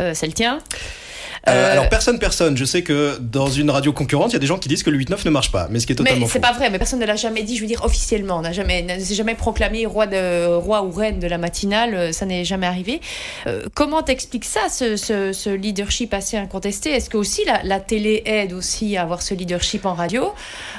Euh, 0.00 0.12
c'est 0.14 0.26
le 0.26 0.32
tien. 0.32 0.58
Euh, 1.46 1.50
Euh, 1.58 1.72
alors 1.72 1.88
personne, 1.88 2.18
personne. 2.18 2.56
Je 2.56 2.64
sais 2.64 2.82
que 2.82 3.18
dans 3.20 3.48
une 3.48 3.70
radio 3.70 3.92
concurrente, 3.92 4.30
il 4.30 4.34
y 4.34 4.36
a 4.36 4.40
des 4.40 4.46
gens 4.46 4.58
qui 4.58 4.68
disent 4.68 4.82
que 4.82 4.90
le 4.90 4.98
8-9 4.98 5.24
ne 5.24 5.30
marche 5.30 5.50
pas, 5.52 5.68
mais 5.70 5.80
ce 5.80 5.86
qui 5.86 5.92
est 5.92 5.96
totalement 5.96 6.20
Mais 6.26 6.32
c'est 6.32 6.40
pas 6.40 6.52
vrai, 6.52 6.70
mais 6.70 6.78
personne 6.78 6.98
ne 7.00 7.06
l'a 7.06 7.16
jamais 7.16 7.42
dit, 7.42 7.56
je 7.56 7.60
veux 7.62 7.66
dire 7.66 7.84
officiellement. 7.84 8.38
On 8.38 8.42
n'a 8.42 8.52
jamais, 8.52 8.82
ne 8.82 8.98
s'est 8.98 9.14
jamais 9.14 9.34
proclamé 9.34 9.86
roi, 9.86 10.06
de, 10.06 10.46
roi 10.56 10.82
ou 10.82 10.90
reine 10.90 11.18
de 11.20 11.26
la 11.26 11.38
matinale, 11.38 11.94
euh, 11.94 12.12
ça 12.12 12.26
n'est 12.26 12.44
jamais 12.44 12.66
arrivé. 12.66 13.00
Euh, 13.46 13.62
comment 13.74 14.02
t'expliques 14.02 14.44
ça, 14.44 14.68
ce, 14.70 14.96
ce, 14.96 15.32
ce 15.32 15.50
leadership 15.50 16.12
assez 16.14 16.36
incontesté? 16.36 16.90
Est-ce 16.90 17.08
que 17.10 17.16
aussi 17.16 17.44
la, 17.44 17.60
la 17.64 17.80
télé 17.80 18.22
aide 18.26 18.52
aussi 18.52 18.96
à 18.96 19.02
avoir 19.02 19.22
ce 19.22 19.34
leadership 19.34 19.86
en 19.86 19.94
radio? 19.94 20.32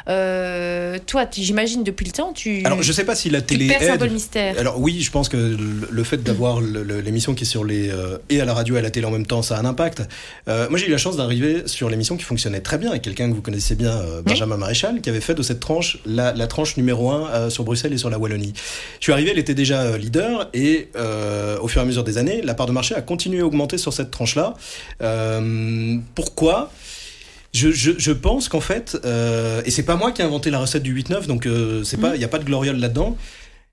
Euh, 0.08 0.98
Toi, 1.06 1.26
j'imagine 1.32 1.84
depuis 1.84 2.06
le 2.06 2.12
temps, 2.12 2.34
tu, 2.34 2.64
Alors 2.66 2.82
je 2.82 2.92
sais 2.92 3.04
pas 3.06 3.16
si 3.16 3.30
la 3.30 3.42
tu 3.42 3.48
télé 3.48 3.68
perces 3.68 3.86
un 3.90 3.98
peu 3.98 4.06
aide. 4.06 4.10
le 4.10 4.14
mystère. 4.16 4.56
Alors 4.60 4.80
oui, 4.80 5.02
je 5.02 5.12
pense 5.12 5.30
que 5.30 5.38
le, 5.38 5.88
le 5.90 6.04
fait 6.04 6.18
d'avoir 6.24 6.60
l'émission 6.62 7.34
qui 7.34 7.44
est 7.44 7.48
sur 7.48 7.64
les 7.64 7.92
et 8.30 8.42
à 8.42 8.46
la 8.46 8.54
radio 8.54 8.76
et 8.76 8.80
à 8.80 8.82
la 8.82 8.90
télé 8.92 9.06
en 9.06 9.12
même 9.12 9.26
temps, 9.26 9.42
ça 9.42 9.58
a 9.58 9.60
un 9.60 9.66
impact. 9.66 10.02
Euh, 10.50 10.68
moi, 10.70 10.80
j'ai 10.80 10.88
eu 10.88 10.92
la 10.92 10.98
chance 10.98 11.16
d'arriver 11.18 11.64
sur 11.68 11.90
l'émission 11.90 12.18
qui 12.18 12.24
fonctionnait 12.24 12.62
très 12.62 12.78
bien 12.78 12.90
avec 12.90 13.02
quelqu'un 13.02 13.30
que 13.30 13.36
vous 13.36 13.42
connaissez 13.42 13.76
bien, 13.76 13.92
euh, 13.92 14.22
Benjamin 14.22 14.58
Maréchal, 14.58 15.02
qui 15.02 15.10
avait 15.10 15.22
fait 15.22 15.36
de 15.36 15.44
cette 15.44 15.60
tranche 15.60 16.00
la, 16.06 16.34
la 16.34 16.48
tranche 16.48 16.76
numéro 16.78 17.12
1 17.12 17.50
sur 17.50 17.64
Bruxelles 17.64 17.94
et 17.94 17.98
sur 17.98 18.10
la 18.10 18.18
Wallonie. 18.18 18.54
Je 19.00 19.06
suis 19.06 19.14
arrivé, 19.14 19.32
elle 19.32 19.40
était 19.40 19.54
déjà 19.54 19.82
euh, 19.82 19.98
leader 19.98 20.50
et 20.54 20.90
euh, 20.96 21.58
au 21.60 21.68
fur 21.68 21.82
et 21.82 21.84
à 21.84 21.88
mesure 21.88 22.04
des 22.04 22.18
années, 22.18 22.42
la 22.42 22.54
part 22.54 22.66
de 22.66 22.72
marché 22.72 22.96
a 22.96 23.02
continué 23.02 23.42
à 23.42 23.46
augmenter 23.46 23.78
sur 23.78 23.94
cette 23.94 24.12
tranche-là. 24.12 24.56
Euh, 25.02 25.98
pourquoi? 26.16 26.72
Je, 27.54 27.72
je, 27.72 27.92
je 27.98 28.12
pense 28.12 28.48
qu'en 28.48 28.60
fait, 28.60 28.98
euh, 29.06 29.62
et 29.66 29.72
c'est 29.72 29.84
pas 29.84 29.96
moi 29.96 30.12
qui 30.12 30.22
ai 30.22 30.26
inventé 30.26 30.52
la 30.52 30.60
recette 30.60 30.84
du 30.84 30.96
8-9, 30.96 31.26
donc 31.26 31.48
euh, 31.48 31.84
pas, 32.00 32.16
il 32.16 32.20
n'y 32.20 32.26
a 32.26 32.28
pas 32.28 32.38
de 32.38 32.44
gloriole 32.44 32.78
là-dedans. 32.78 33.18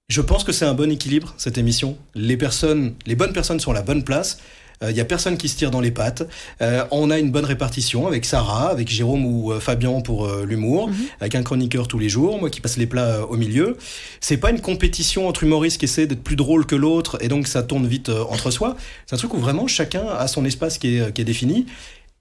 Je 0.08 0.20
pense 0.20 0.44
que 0.44 0.52
c'est 0.52 0.64
un 0.64 0.72
bon 0.72 0.90
équilibre 0.90 1.34
cette 1.36 1.58
émission. 1.58 1.98
Les 2.14 2.36
personnes, 2.36 2.94
les 3.06 3.16
bonnes 3.16 3.32
personnes 3.32 3.60
sont 3.60 3.72
à 3.72 3.74
la 3.74 3.82
bonne 3.82 4.04
place. 4.04 4.38
Il 4.82 4.94
y 4.94 5.00
a 5.00 5.04
personne 5.04 5.38
qui 5.38 5.48
se 5.48 5.56
tire 5.56 5.70
dans 5.70 5.80
les 5.80 5.90
pattes. 5.90 6.22
Euh, 6.60 6.84
on 6.90 7.10
a 7.10 7.18
une 7.18 7.30
bonne 7.30 7.44
répartition 7.46 8.06
avec 8.06 8.24
Sarah, 8.26 8.68
avec 8.68 8.88
Jérôme 8.88 9.24
ou 9.24 9.52
euh, 9.52 9.60
Fabien 9.60 10.00
pour 10.02 10.26
euh, 10.26 10.44
l'humour, 10.44 10.88
Mhm. 10.88 10.94
avec 11.20 11.34
un 11.34 11.42
chroniqueur 11.42 11.88
tous 11.88 11.98
les 11.98 12.08
jours, 12.08 12.38
moi 12.38 12.50
qui 12.50 12.60
passe 12.60 12.76
les 12.76 12.86
plats 12.86 13.06
euh, 13.20 13.22
au 13.26 13.36
milieu. 13.36 13.76
C'est 14.20 14.36
pas 14.36 14.50
une 14.50 14.60
compétition 14.60 15.28
entre 15.28 15.44
humoristes 15.44 15.78
qui 15.78 15.86
essaient 15.86 16.06
d'être 16.06 16.22
plus 16.22 16.36
drôle 16.36 16.66
que 16.66 16.74
l'autre 16.76 17.16
et 17.20 17.28
donc 17.28 17.46
ça 17.46 17.62
tourne 17.62 17.86
vite 17.86 18.10
euh, 18.10 18.24
entre 18.28 18.50
soi. 18.50 18.76
C'est 19.06 19.14
un 19.14 19.18
truc 19.18 19.32
où 19.34 19.38
vraiment 19.38 19.66
chacun 19.66 20.06
a 20.06 20.28
son 20.28 20.44
espace 20.44 20.76
qui 20.78 20.96
est, 20.98 21.12
qui 21.14 21.22
est 21.22 21.24
défini. 21.24 21.66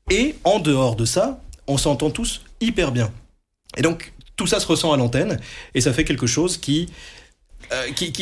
Et 0.10 0.36
en 0.44 0.60
dehors 0.60 0.96
de 0.96 1.04
ça, 1.06 1.42
on 1.68 1.78
s'entend 1.78 2.10
tous 2.10 2.42
hyper 2.62 2.92
bien. 2.92 3.12
Et 3.78 3.82
donc 3.82 4.14
tout 4.38 4.48
ça 4.48 4.60
se 4.60 4.68
ressent 4.68 4.94
à 4.94 4.98
l'antenne 4.98 5.40
et 5.74 5.82
ça 5.82 5.92
fait 5.94 6.04
quelque 6.06 6.28
chose 6.28 6.58
qui 6.58 6.88
euh, 7.74 7.92
qui, 7.96 8.14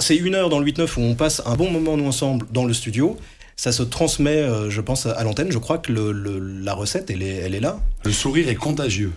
c'est 0.00 0.16
une 0.16 0.34
heure 0.34 0.48
dans 0.48 0.58
le 0.58 0.64
8-9 0.70 0.98
où 0.98 1.02
on 1.02 1.14
passe 1.14 1.42
un 1.44 1.54
bon 1.54 1.70
moment 1.70 1.96
nous 1.96 2.06
ensemble 2.06 2.46
dans 2.50 2.64
le 2.64 2.72
studio. 2.72 3.18
Ça 3.60 3.72
se 3.72 3.82
transmet, 3.82 4.38
euh, 4.38 4.70
je 4.70 4.80
pense, 4.80 5.04
à 5.04 5.22
l'antenne. 5.22 5.52
Je 5.52 5.58
crois 5.58 5.76
que 5.76 5.92
le- 5.92 6.12
le- 6.12 6.38
la 6.38 6.72
recette, 6.72 7.10
elle 7.10 7.22
est, 7.22 7.34
elle 7.34 7.54
est 7.54 7.60
là. 7.60 7.78
Le 8.06 8.10
sourire 8.10 8.48
est 8.48 8.54
contagieux. 8.54 9.12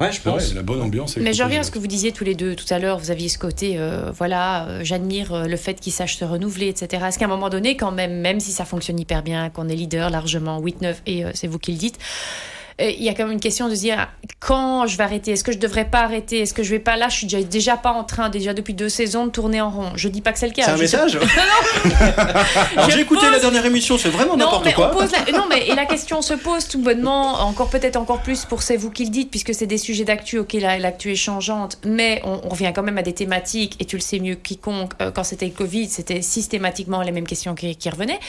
Ouais, 0.00 0.10
je 0.10 0.28
Ouais, 0.28 0.42
la 0.56 0.62
bonne 0.64 0.82
ambiance 0.82 1.16
est 1.16 1.20
Mais 1.20 1.32
je 1.32 1.44
reviens 1.44 1.60
à 1.60 1.62
ce 1.62 1.70
que 1.70 1.78
vous 1.78 1.86
disiez 1.86 2.10
tous 2.10 2.24
les 2.24 2.34
deux 2.34 2.56
tout 2.56 2.64
à 2.70 2.80
l'heure. 2.80 2.98
Vous 2.98 3.12
aviez 3.12 3.28
ce 3.28 3.38
côté, 3.38 3.74
euh, 3.78 4.10
voilà, 4.10 4.66
euh, 4.66 4.80
j'admire 4.82 5.46
le 5.46 5.56
fait 5.56 5.74
qu'ils 5.74 5.92
sachent 5.92 6.16
se 6.16 6.24
renouveler, 6.24 6.66
etc. 6.66 7.04
Est-ce 7.06 7.20
qu'à 7.20 7.26
un 7.26 7.28
moment 7.28 7.50
donné, 7.50 7.76
quand 7.76 7.92
même, 7.92 8.18
même 8.20 8.40
si 8.40 8.50
ça 8.50 8.64
fonctionne 8.64 8.98
hyper 8.98 9.22
bien, 9.22 9.48
qu'on 9.48 9.68
est 9.68 9.76
leader 9.76 10.10
largement, 10.10 10.58
8-9, 10.60 10.96
et 11.06 11.24
euh, 11.24 11.30
c'est 11.34 11.46
vous 11.46 11.60
qui 11.60 11.70
le 11.70 11.78
dites, 11.78 11.98
il 12.80 13.02
y 13.02 13.08
a 13.08 13.14
quand 13.14 13.24
même 13.24 13.32
une 13.32 13.40
question 13.40 13.68
de 13.68 13.74
se 13.74 13.80
dire 13.80 14.08
quand 14.40 14.86
je 14.86 14.96
vais 14.96 15.04
arrêter? 15.04 15.32
Est-ce 15.32 15.42
que 15.44 15.52
je 15.52 15.58
devrais 15.58 15.84
pas 15.84 16.00
arrêter? 16.00 16.40
Est-ce 16.40 16.54
que 16.54 16.62
je 16.62 16.70
vais 16.70 16.78
pas? 16.78 16.96
Là 16.96 17.08
Je 17.08 17.16
suis 17.16 17.26
déjà, 17.26 17.42
déjà 17.42 17.76
pas 17.76 17.90
en 17.92 18.04
train, 18.04 18.28
déjà 18.30 18.54
depuis 18.54 18.74
deux 18.74 18.88
saisons, 18.88 19.26
de 19.26 19.30
tourner 19.32 19.60
en 19.60 19.70
rond. 19.70 19.90
Je 19.96 20.08
dis 20.08 20.20
pas 20.20 20.32
que 20.32 20.38
c'est 20.38 20.46
le 20.46 20.52
cas. 20.52 20.62
C'est 20.64 20.70
un 20.70 20.76
message? 20.76 21.18
Alors 22.76 22.90
j'ai 22.90 23.00
écouté 23.00 23.22
pose- 23.22 23.32
la 23.32 23.38
dernière 23.40 23.66
émission, 23.66 23.98
c'est 23.98 24.08
vraiment 24.10 24.36
n'importe 24.36 24.72
quoi. 24.74 24.90
on 24.92 24.98
pose 24.98 25.10
la... 25.12 25.32
non, 25.38 25.44
mais 25.48 25.66
et 25.66 25.74
la 25.74 25.86
question 25.86 26.22
se 26.22 26.34
pose 26.34 26.68
tout 26.68 26.80
bonnement, 26.80 27.40
encore 27.42 27.68
peut-être 27.70 27.96
encore 27.96 28.20
plus 28.22 28.44
pour 28.44 28.62
c'est 28.62 28.76
vous 28.76 28.90
qui 28.90 29.04
le 29.04 29.10
dites, 29.10 29.30
puisque 29.30 29.54
c'est 29.54 29.66
des 29.66 29.78
sujets 29.78 30.04
d'actu, 30.04 30.38
ok, 30.38 30.52
la- 30.54 30.78
l'actu 30.78 31.10
est 31.12 31.16
changeante, 31.16 31.78
mais 31.84 32.20
on, 32.24 32.40
on 32.44 32.48
revient 32.48 32.72
quand 32.74 32.82
même 32.82 32.98
à 32.98 33.02
des 33.02 33.12
thématiques, 33.14 33.76
et 33.80 33.84
tu 33.84 33.96
le 33.96 34.02
sais 34.02 34.18
mieux 34.20 34.34
que 34.34 34.40
quiconque, 34.42 34.92
euh, 35.02 35.10
quand 35.10 35.24
c'était 35.24 35.46
le 35.46 35.52
Covid, 35.52 35.88
c'était 35.88 36.22
systématiquement 36.22 37.02
les 37.02 37.12
mêmes 37.12 37.26
questions 37.26 37.54
qui, 37.54 37.74
qui 37.76 37.90
revenaient. 37.90 38.20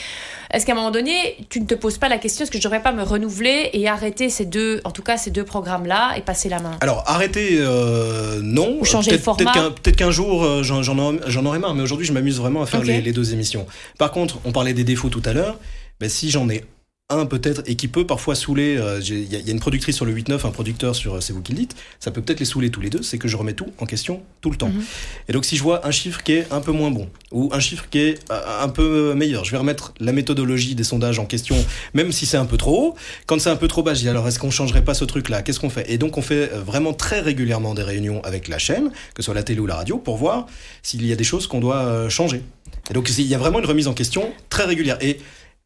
Est-ce 0.52 0.66
qu'à 0.66 0.72
un 0.72 0.76
moment 0.76 0.90
donné, 0.90 1.36
tu 1.48 1.60
ne 1.60 1.66
te 1.66 1.74
poses 1.74 1.98
pas 1.98 2.08
la 2.08 2.18
question, 2.18 2.42
est-ce 2.44 2.50
que 2.50 2.58
je 2.58 2.62
devrais 2.64 2.82
pas 2.82 2.92
me 2.92 3.02
renouveler 3.02 3.70
et 3.72 3.88
arrêter 3.88 4.28
ces 4.40 4.46
deux, 4.46 4.80
en 4.84 4.90
tout 4.90 5.02
cas 5.02 5.18
ces 5.18 5.30
deux 5.30 5.44
programmes-là, 5.44 6.14
et 6.16 6.22
passer 6.22 6.48
la 6.48 6.60
main 6.60 6.78
Alors 6.80 7.04
arrêtez, 7.06 7.58
euh, 7.58 8.40
non. 8.42 8.78
Ou 8.80 8.84
changer 8.86 9.10
le 9.10 9.18
Peut-être- 9.18 9.24
format. 9.52 9.70
Peut-être 9.82 9.96
qu'un 9.96 10.10
jour, 10.10 10.42
euh, 10.42 10.62
j'en 10.62 10.96
aurai, 11.44 11.58
marre, 11.58 11.74
mais 11.74 11.82
aujourd'hui, 11.82 12.06
je 12.06 12.12
m'amuse 12.14 12.38
vraiment 12.38 12.62
à 12.62 12.66
faire 12.66 12.82
les 12.82 13.12
deux 13.12 13.34
émissions. 13.34 13.66
Par 13.98 14.12
contre, 14.12 14.38
on 14.46 14.52
parlait 14.52 14.72
des 14.72 14.84
défauts 14.84 15.10
tout 15.10 15.22
à 15.26 15.34
l'heure. 15.34 15.58
Ben, 16.00 16.08
si 16.08 16.30
j'en 16.30 16.48
ai 16.48 16.64
un 17.10 17.26
peut-être 17.26 17.62
et 17.66 17.74
qui 17.76 17.88
peut 17.88 18.06
parfois 18.06 18.34
saouler, 18.34 18.76
euh, 18.78 19.00
il 19.02 19.30
y, 19.30 19.36
a- 19.36 19.38
il 19.38 19.46
y 19.46 19.50
a 19.50 19.52
une 19.52 19.60
productrice 19.60 19.96
sur 19.96 20.04
le 20.04 20.12
8-9, 20.12 20.46
un 20.46 20.50
producteur 20.50 20.94
sur 20.96 21.14
euh, 21.16 21.20
C'est 21.20 21.32
vous 21.32 21.42
qui 21.42 21.52
le 21.52 21.58
dites, 21.58 21.74
ça 21.98 22.10
peut 22.10 22.22
peut-être 22.22 22.40
les 22.40 22.46
saouler 22.46 22.70
tous 22.70 22.80
les 22.80 22.90
deux, 22.90 23.02
c'est 23.02 23.18
que 23.18 23.28
je 23.28 23.36
remets 23.36 23.52
tout 23.54 23.68
en 23.78 23.86
question 23.86 24.22
tout 24.40 24.50
le 24.50 24.56
temps. 24.56 24.68
Mhm. 24.68 24.82
Et 25.28 25.32
donc 25.32 25.44
si 25.44 25.56
je 25.56 25.62
vois 25.62 25.86
un 25.86 25.90
chiffre 25.90 26.22
qui 26.22 26.32
est 26.32 26.46
un 26.50 26.60
peu 26.60 26.72
moins 26.72 26.90
bon, 26.90 27.08
ou 27.32 27.50
un 27.52 27.60
chiffre 27.60 27.86
qui 27.90 27.98
est 27.98 28.18
euh, 28.32 28.40
un 28.62 28.68
peu 28.68 29.14
meilleur, 29.14 29.44
je 29.44 29.50
vais 29.50 29.58
remettre 29.58 29.92
la 30.00 30.12
méthodologie 30.12 30.74
des 30.74 30.84
sondages 30.84 31.18
en 31.18 31.26
question, 31.26 31.56
même 31.94 32.12
si 32.12 32.26
c'est 32.26 32.36
un 32.36 32.46
peu 32.46 32.56
trop 32.56 32.88
haut. 32.90 32.94
Quand 33.26 33.40
c'est 33.40 33.50
un 33.50 33.56
peu 33.56 33.68
trop 33.68 33.82
bas, 33.82 33.94
je 33.94 34.00
dis 34.00 34.08
alors 34.08 34.26
est-ce 34.28 34.38
qu'on 34.38 34.50
changerait 34.50 34.84
pas 34.84 34.94
ce 34.94 35.04
truc-là? 35.04 35.42
Qu'est-ce 35.42 35.60
qu'on 35.60 35.70
fait? 35.70 35.90
Et 35.90 35.98
donc 35.98 36.16
on 36.16 36.22
fait 36.22 36.46
vraiment 36.46 36.92
très 36.92 37.20
régulièrement 37.20 37.74
des 37.74 37.82
réunions 37.82 38.22
avec 38.24 38.48
la 38.48 38.58
chaîne, 38.58 38.90
que 39.14 39.22
ce 39.22 39.26
soit 39.26 39.34
la 39.34 39.42
télé 39.42 39.60
ou 39.60 39.66
la 39.66 39.76
radio, 39.76 39.98
pour 39.98 40.16
voir 40.16 40.46
s'il 40.82 41.04
y 41.06 41.12
a 41.12 41.16
des 41.16 41.24
choses 41.24 41.46
qu'on 41.46 41.60
doit 41.60 42.08
changer. 42.08 42.42
Et 42.90 42.94
donc 42.94 43.08
il 43.16 43.26
y 43.26 43.34
a 43.34 43.38
vraiment 43.38 43.58
une 43.58 43.66
remise 43.66 43.88
en 43.88 43.94
question 43.94 44.32
très 44.48 44.64
régulière. 44.64 44.96
Et 45.00 45.18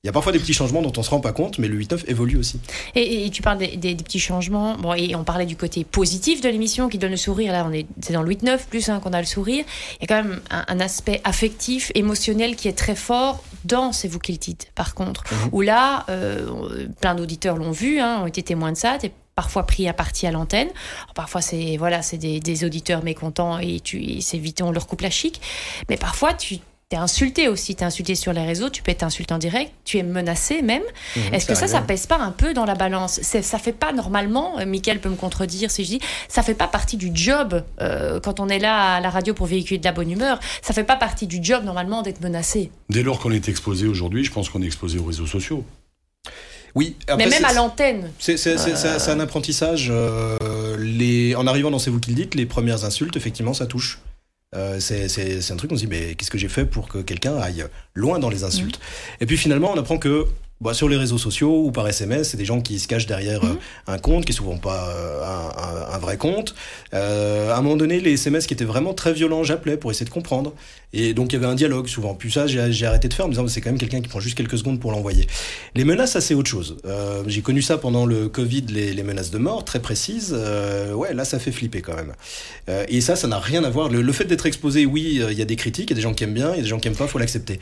il 0.05 0.09
y 0.09 0.11
a 0.11 0.13
parfois 0.13 0.33
des 0.33 0.39
petits 0.39 0.53
changements 0.53 0.83
dont 0.83 0.93
on 0.97 1.03
se 1.03 1.09
rend 1.09 1.21
pas 1.21 1.33
compte, 1.33 1.59
mais 1.59 1.67
le 1.67 1.79
8-9 1.83 2.05
évolue 2.09 2.37
aussi. 2.37 2.61
Et, 2.95 3.25
et 3.27 3.31
tu 3.31 3.41
parles 3.41 3.57
des, 3.59 3.77
des- 3.79 3.95
des 3.95 4.05
petits 4.05 4.21
changements. 4.21 4.77
Bon, 4.77 4.93
et 4.93 5.15
on 5.17 5.25
parlait 5.25 5.47
du 5.47 5.57
côté 5.57 5.83
positif 5.85 6.43
de 6.43 6.49
l'émission 6.51 6.91
qui 6.91 6.99
donne 6.99 7.11
le 7.13 7.17
sourire. 7.17 7.53
Là, 7.53 7.67
on 7.67 7.73
est, 7.73 7.87
c'est 8.03 8.13
dans 8.13 8.23
le 8.23 8.31
8-9 8.35 8.67
plus 8.69 8.91
hein, 8.91 9.01
qu'on 9.01 9.15
a 9.15 9.21
le 9.21 9.27
sourire. 9.27 9.65
Il 10.01 10.03
y 10.03 10.05
a 10.05 10.07
quand 10.07 10.23
même 10.23 10.41
un, 10.51 10.65
un 10.69 10.79
aspect 10.81 11.21
affectif, 11.25 11.91
émotionnel 11.95 12.55
qui 12.55 12.69
est 12.69 12.77
très 12.77 12.95
fort 12.95 13.43
dans 13.65 13.93
C'est 13.93 14.09
vous 14.09 14.19
qui 14.19 14.33
le 14.33 14.39
dites, 14.39 14.71
par 14.75 14.95
contre. 14.95 15.25
Mhm. 15.33 15.49
Où 15.53 15.61
là, 15.63 16.05
euh, 16.11 16.87
plein 17.01 17.15
d'auditeurs 17.15 17.57
l'ont 17.57 17.71
vu, 17.71 17.99
hein, 17.99 18.21
ont 18.23 18.27
été 18.27 18.43
témoins 18.43 18.73
de 18.73 18.77
ça. 18.77 18.99
Parfois 19.37 19.65
pris 19.67 19.89
à 19.89 19.93
partie 19.95 20.27
à 20.27 20.31
l'antenne. 20.31 20.69
Parfois, 21.15 21.41
c'est 21.41 21.77
voilà, 21.79 22.03
c'est 22.03 22.19
des, 22.19 22.39
des 22.41 22.65
auditeurs 22.65 23.03
mécontents 23.03 23.59
et, 23.59 23.81
tu, 23.81 24.21
c'est 24.21 24.39
vite, 24.39 24.61
on 24.63 24.71
leur 24.71 24.87
coupe 24.87 25.01
la 25.01 25.11
chic. 25.11 25.41
Mais 25.89 25.97
parfois, 25.97 26.35
tu 26.35 26.59
T'es 26.91 26.97
insulté 26.97 27.49
aussi, 27.49 27.75
t'es 27.75 27.85
insulté 27.85 28.15
sur 28.15 28.33
les 28.35 28.45
réseaux, 28.45 28.69
tu 28.69 28.83
peux 28.83 28.91
être 28.91 29.03
insulté 29.03 29.33
en 29.33 29.39
direct, 29.39 29.73
tu 29.85 29.97
es 29.97 30.03
menacé 30.03 30.61
même. 30.61 30.83
Est-ce 31.33 31.47
que 31.47 31.55
ça, 31.55 31.67
ça 31.67 31.81
pèse 31.81 32.07
pas 32.07 32.19
un 32.19 32.31
peu 32.31 32.53
dans 32.53 32.67
la 32.67 32.75
balance? 32.75 33.21
C'est- 33.23 33.41
Ça 33.43 33.59
fait 33.59 33.73
pas 33.73 33.93
normalement, 33.93 34.59
euh, 34.61 34.67
Mickaël 34.67 35.01
peut 35.01 35.09
me 35.09 35.17
contredire 35.17 35.71
si 35.71 35.85
je 35.85 35.89
dis, 35.91 36.01
ça 36.29 36.43
fait 36.43 36.55
pas 36.55 36.69
partie 36.69 36.97
du 36.99 37.11
job 37.15 37.65
euh, 37.81 38.21
quand 38.21 38.39
on 38.39 38.49
est 38.49 38.59
là 38.59 38.97
à 38.97 39.01
la 39.01 39.09
radio 39.11 39.33
pour 39.33 39.47
véhiculer 39.47 39.79
de 39.79 39.85
la 39.85 39.93
bonne 39.93 40.11
humeur. 40.11 40.39
Ça 40.63 40.73
fait 40.75 40.85
pas 40.85 40.97
partie 40.97 41.27
du 41.27 41.39
job 41.43 41.65
normalement 41.65 42.03
d'être 42.03 42.21
menacé. 42.21 42.71
Dès 42.91 43.03
lors 43.03 43.19
qu'on 43.19 43.33
est 43.33 43.49
exposé 43.49 43.87
aujourd'hui, 43.87 44.23
je 44.25 44.31
pense 44.31 44.51
qu'on 44.51 44.63
est 44.63 44.67
exposé 44.67 44.99
aux 44.99 45.05
réseaux 45.05 45.27
sociaux. 45.27 45.65
Oui, 46.75 46.97
Mais 47.09 47.17
même 47.17 47.31
c'est- 47.33 47.45
à 47.45 47.53
l'antenne. 47.55 48.11
C'est 48.19 48.37
c'est- 48.37 48.59
c'est- 48.59 48.77
c'est- 48.77 48.99
c'est 48.99 49.11
un 49.11 49.21
apprentissage. 49.21 49.89
euh, 49.91 50.77
les, 50.79 51.35
en 51.37 51.47
arrivant 51.47 51.71
dans 51.71 51.79
C'est 51.79 51.91
vous 51.91 52.01
qui 52.01 52.11
le 52.11 52.17
dites, 52.17 52.35
les 52.35 52.47
premières 52.47 52.85
insultes, 52.85 53.17
effectivement, 53.17 53.55
ça 53.55 53.67
touche. 53.67 54.01
Euh, 54.55 54.79
c'est 54.81 55.51
un 55.51 55.57
truc, 55.57 55.73
on 55.73 55.77
se 55.77 55.81
dit, 55.81 55.87
mais 55.89 56.15
qu'est-ce 56.15 56.31
que 56.31 56.39
j'ai 56.39 56.49
fait 56.49 56.65
pour 56.65 56.89
que 56.89 56.99
quelqu'un 56.99 57.37
aille 57.37 57.65
loin 57.95 58.19
dans 58.19 58.29
les 58.31 58.45
insultes? 58.45 58.79
Et 59.21 59.27
puis 59.27 59.37
finalement, 59.37 59.73
on 59.75 59.79
apprend 59.79 59.99
que 59.99 60.27
bah, 60.61 60.73
sur 60.73 60.89
les 60.89 60.97
réseaux 60.97 61.19
sociaux 61.19 61.65
ou 61.67 61.73
par 61.73 61.87
SMS, 61.89 62.31
c'est 62.31 62.37
des 62.37 62.45
gens 62.45 62.61
qui 62.61 62.79
se 62.79 62.87
cachent 62.87 63.07
derrière 63.07 63.45
euh, 63.45 63.59
un 63.89 63.99
compte, 63.99 64.25
qui 64.25 64.31
est 64.33 64.35
souvent 64.35 64.57
pas 64.57 64.89
euh, 64.91 65.23
un, 65.25 65.63
un- 65.93 65.95
un 65.95 65.99
vrai 65.99 66.17
compte. 66.17 66.55
Euh, 66.95 67.51
à 67.53 67.57
un 67.59 67.63
moment 67.63 67.77
donné, 67.77 68.01
les 68.01 68.13
SMS 68.13 68.47
qui 68.47 68.55
étaient 68.55 68.65
vraiment 68.65 68.95
très 68.95 69.13
violents, 69.13 69.43
j'appelais 69.43 69.77
pour 69.77 69.91
essayer 69.91 70.07
de 70.07 70.11
comprendre. 70.11 70.55
Et 70.95 71.13
donc 71.13 71.33
il 71.33 71.37
y 71.37 71.37
avait 71.37 71.51
un 71.51 71.55
dialogue 71.55 71.89
souvent. 71.89 72.15
Puis 72.15 72.33
ça, 72.33 72.47
j'ai 72.47 72.87
arrêté 72.87 73.09
de 73.09 73.15
faire 73.15 73.27
en 73.27 73.29
me 73.29 73.35
disant, 73.35 73.47
c'est 73.49 73.61
quand 73.61 73.71
même 73.71 73.79
quelqu'un 73.79 74.01
qui 74.01 74.09
prend 74.09 74.21
juste 74.21 74.37
quelques 74.37 74.59
secondes 74.59 74.81
pour 74.81 74.93
l'envoyer. 74.93 75.27
Les 75.75 75.85
menaces, 75.85 76.13
ça 76.13 76.21
c'est 76.21 76.35
autre 76.35 76.49
chose. 76.49 76.77
Euh, 76.87 77.23
j'ai 77.27 77.43
connu 77.43 77.61
ça 77.61 77.79
pendant 77.79 78.07
le 78.07 78.29
Covid, 78.29 78.67
les, 78.71 78.95
les 78.95 79.03
menaces 79.03 79.31
de 79.31 79.39
mort 79.39 79.65
très 79.65 79.81
précises. 79.81 80.35
Euh, 80.37 80.95
ouais, 80.95 81.13
là 81.13 81.25
ça 81.25 81.39
fait 81.39 81.53
flipper 81.53 81.83
quand 81.83 81.97
même. 81.97 82.13
Euh, 82.69 82.85
et 82.89 83.01
ça, 83.01 83.17
ça 83.17 83.29
n'a 83.29 83.39
rien 83.39 83.65
à 83.65 83.71
voir. 83.71 83.89
Le, 83.89 84.03
le 84.03 84.13
fait 84.13 84.25
d'être 84.25 84.47
exposé, 84.47 84.87
oui, 84.87 85.21
euh, 85.21 85.33
il 85.33 85.39
y 85.39 85.43
a 85.43 85.45
des 85.45 85.57
critiques, 85.57 85.91
il 85.91 85.93
y 85.93 85.95
a 85.95 85.97
des 85.97 86.03
gens 86.03 86.15
qui 86.15 86.25
aiment 86.25 86.35
bien, 86.35 86.53
il 86.53 86.57
y 86.57 86.61
a 86.61 86.63
des 86.63 86.69
gens 86.69 86.79
qui 86.79 86.89
aiment 86.89 86.97
pas, 86.97 87.07
faut 87.07 87.19
l'accepter. 87.19 87.61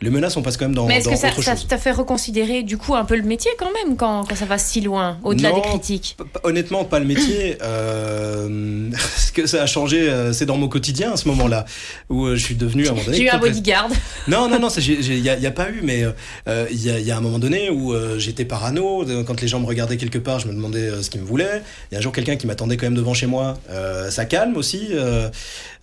Les 0.00 0.10
menaces, 0.10 0.36
on 0.36 0.42
passe 0.42 0.56
quand 0.56 0.66
même 0.66 0.74
dans, 0.74 0.86
Mais 0.86 0.98
est-ce 0.98 1.08
que 1.08 1.16
ça 1.16 1.32
ça 1.42 1.56
t'a 1.68 1.78
fait 1.78 1.92
reconsidérer 1.92 2.62
du 2.62 2.76
coup 2.76 2.94
un 2.94 3.04
peu 3.04 3.16
le 3.16 3.22
métier 3.22 3.50
quand 3.58 3.72
même 3.72 3.96
quand, 3.96 4.24
quand 4.28 4.36
ça 4.36 4.44
va 4.44 4.58
si 4.58 4.80
loin, 4.80 5.18
au-delà 5.24 5.52
des 5.52 5.60
critiques 5.60 6.16
Honnêtement, 6.42 6.84
pas 6.84 6.98
le 6.98 7.06
métier. 7.06 7.56
Euh, 7.64 8.90
ce 9.16 9.32
que 9.32 9.46
ça 9.46 9.62
a 9.62 9.66
changé, 9.66 10.08
euh, 10.08 10.32
c'est 10.32 10.46
dans 10.46 10.56
mon 10.56 10.68
quotidien 10.68 11.12
à 11.12 11.16
ce 11.16 11.28
moment-là, 11.28 11.64
où 12.08 12.28
je 12.28 12.36
suis 12.36 12.54
devenu 12.54 12.73
à 12.82 12.90
un 12.90 12.90
moment 12.92 13.04
donné. 13.04 13.16
J'ai 13.16 13.24
eu 13.24 13.28
un 13.30 13.38
bodyguard. 13.38 13.88
Non, 14.26 14.48
non, 14.48 14.58
non, 14.58 14.68
il 14.70 15.20
n'y 15.20 15.28
a, 15.46 15.50
pas 15.50 15.68
eu, 15.70 15.80
mais 15.82 16.02
euh, 16.48 16.66
il 16.70 16.82
y, 16.82 16.90
a, 16.90 16.98
y 16.98 17.10
a 17.10 17.16
un 17.16 17.20
moment 17.20 17.38
donné 17.38 17.68
où 17.68 17.92
euh, 17.92 18.18
j'étais 18.18 18.46
parano. 18.46 19.04
de- 19.04 19.22
Quand 19.22 19.38
les 19.42 19.48
gens 19.48 19.60
me 19.60 19.66
regardaient 19.66 19.98
quelque 19.98 20.16
part, 20.18 20.38
je 20.40 20.46
me 20.48 20.54
demandais 20.54 20.78
euh, 20.88 21.02
ce 21.02 21.10
qu'ils 21.10 21.20
me 21.20 21.26
voulaient. 21.26 21.62
Il 21.90 21.94
y 21.94 21.96
a 21.96 21.98
un 21.98 22.02
jour 22.02 22.10
quelqu'un 22.12 22.36
qui 22.36 22.46
m'attendait 22.46 22.78
quand 22.78 22.86
même 22.86 22.94
devant 22.94 23.12
chez 23.12 23.26
moi. 23.26 23.58
Euh, 23.70 24.10
ça 24.10 24.24
calme 24.24 24.56
aussi. 24.56 24.88
euh, 24.92 25.28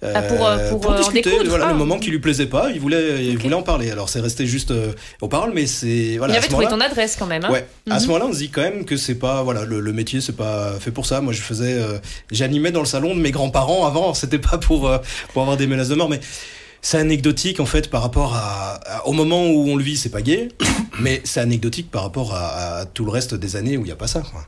Ah, 0.03 0.23
pour, 0.23 0.47
euh, 0.47 0.69
pour, 0.71 0.89
euh, 0.91 0.95
en 0.95 0.97
discuter. 0.97 1.31
voilà, 1.45 1.67
ah. 1.67 1.71
le 1.71 1.77
moment 1.77 1.99
qui 1.99 2.09
lui 2.09 2.17
plaisait 2.17 2.47
pas, 2.47 2.71
il 2.73 2.79
voulait, 2.79 3.23
il 3.23 3.37
voulait 3.37 3.53
en 3.53 3.61
parler. 3.61 3.91
Alors 3.91 4.09
c'est 4.09 4.19
resté 4.21 4.47
juste 4.47 4.71
euh, 4.71 4.93
aux 5.21 5.27
paroles, 5.27 5.51
mais 5.53 5.67
c'est 5.67 6.15
voilà. 6.17 6.33
Il 6.33 6.37
avait 6.37 6.47
trouvé 6.47 6.65
ton 6.65 6.81
adresse 6.81 7.15
quand 7.19 7.27
même. 7.27 7.45
Hein 7.45 7.51
Ouais. 7.51 7.67
À 7.91 7.99
ce 7.99 8.05
Mhm. 8.05 8.11
moment-là, 8.13 8.25
on 8.31 8.33
se 8.33 8.39
dit 8.39 8.49
quand 8.49 8.61
même 8.61 8.85
que 8.85 8.97
c'est 8.97 9.13
pas 9.19 9.43
voilà 9.43 9.65
le, 9.65 9.79
le 9.79 9.93
métier, 9.93 10.19
c'est 10.19 10.35
pas 10.35 10.73
fait 10.79 10.89
pour 10.89 11.05
ça. 11.05 11.21
Moi, 11.21 11.31
je 11.31 11.41
faisais, 11.41 11.73
euh, 11.73 11.99
j'animais 12.31 12.71
dans 12.71 12.79
le 12.79 12.87
salon 12.87 13.13
de 13.13 13.19
mes 13.21 13.29
grands-parents 13.29 13.85
avant. 13.85 14.15
C'était 14.15 14.39
pas 14.39 14.57
pour 14.57 14.87
euh, 14.89 14.97
pour 15.33 15.43
avoir 15.43 15.57
des 15.57 15.67
menaces 15.67 15.89
de 15.89 15.95
mort, 15.95 16.09
mais 16.09 16.19
c'est 16.81 16.97
anecdotique 16.97 17.59
en 17.59 17.65
fait 17.65 17.89
par 17.89 18.01
rapport 18.01 18.35
à, 18.35 18.79
à- 18.85 19.05
au 19.07 19.13
moment 19.13 19.45
où 19.47 19.67
on 19.69 19.75
le 19.75 19.83
vit, 19.83 19.97
c'est 19.97 20.09
pas 20.09 20.21
gay, 20.21 20.49
mais 20.99 21.21
c'est 21.23 21.39
anecdotique 21.39 21.89
par 21.91 22.03
rapport 22.03 22.33
à, 22.33 22.77
à 22.79 22.85
tout 22.85 23.05
le 23.05 23.11
reste 23.11 23.33
des 23.35 23.55
années 23.55 23.77
où 23.77 23.81
il 23.85 23.89
y 23.89 23.91
a 23.91 23.95
pas 23.95 24.07
ça. 24.07 24.21
Quoi. 24.21 24.47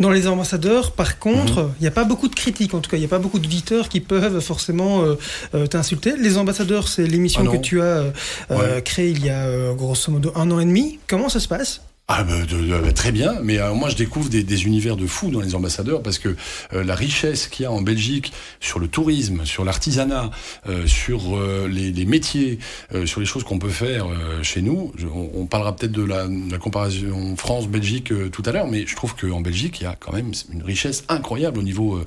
Dans 0.00 0.10
les 0.10 0.26
ambassadeurs, 0.26 0.92
par 0.92 1.18
contre, 1.18 1.62
Mhm. 1.62 1.72
il 1.78 1.82
n'y 1.82 1.86
a 1.88 1.92
pas 1.92 2.04
beaucoup 2.04 2.26
de 2.28 2.34
critiques, 2.34 2.72
en 2.74 2.80
tout 2.80 2.90
cas, 2.90 2.96
il 2.96 3.00
n'y 3.00 3.06
a 3.06 3.10
pas 3.10 3.18
beaucoup 3.18 3.38
d'auditeurs 3.38 3.88
qui 3.90 4.00
peuvent 4.00 4.40
forcément 4.40 5.02
euh, 5.02 5.16
euh, 5.54 5.66
t'insulter. 5.66 6.14
Les 6.18 6.38
ambassadeurs, 6.38 6.88
c'est 6.88 7.06
l'émission 7.06 7.44
Ah 7.46 7.52
que 7.52 7.58
tu 7.58 7.80
as 7.80 7.84
euh, 7.84 8.10
Ouais. 8.50 8.82
créée 8.82 9.10
il 9.10 9.24
y 9.24 9.28
a 9.30 9.72
grosso 9.74 10.10
modo 10.10 10.32
un 10.34 10.50
an 10.50 10.58
et 10.60 10.64
demi. 10.64 10.98
Comment 11.06 11.28
ça 11.28 11.40
se 11.40 11.46
passe? 11.46 11.82
Ah 12.08 12.24
bah, 12.24 12.34
bah, 12.82 12.92
très 12.92 13.12
bien, 13.12 13.36
mais 13.42 13.58
euh, 13.58 13.74
moi 13.74 13.88
je 13.88 13.94
découvre 13.94 14.28
des, 14.28 14.64
univers 14.66 14.96
de 14.96 15.06
fous 15.06 15.30
dans 15.30 15.40
les 15.40 15.54
ambassadeurs 15.54 16.02
parce 16.02 16.18
que 16.18 16.34
euh, 16.74 16.82
la 16.82 16.96
richesse 16.96 17.46
qu'il 17.46 17.62
y 17.62 17.66
a 17.66 17.70
en 17.70 17.80
Belgique 17.80 18.32
sur 18.60 18.80
le 18.80 18.88
tourisme, 18.88 19.44
sur 19.44 19.64
l'artisanat, 19.64 20.30
euh, 20.68 20.86
sur 20.86 21.40
les, 21.68 22.04
métiers, 22.04 22.58
sur 23.04 23.20
les 23.20 23.26
choses 23.26 23.44
qu'on 23.44 23.60
peut 23.60 23.70
faire 23.70 24.06
chez 24.42 24.62
nous. 24.62 24.92
On, 25.34 25.46
parlera 25.46 25.76
peut-être 25.76 25.92
de 25.92 26.02
la, 26.02 26.26
comparaison 26.58 27.36
France-Belgique 27.36 28.12
tout 28.30 28.42
à 28.46 28.52
l'heure, 28.52 28.66
mais 28.66 28.84
je 28.86 28.96
trouve 28.96 29.14
qu'en 29.14 29.40
Belgique 29.40 29.80
il 29.80 29.84
y 29.84 29.86
a 29.86 29.96
quand 29.98 30.12
même 30.12 30.32
une 30.52 30.62
richesse 30.62 31.04
incroyable 31.08 31.58
au 31.58 31.62
niveau 31.62 32.00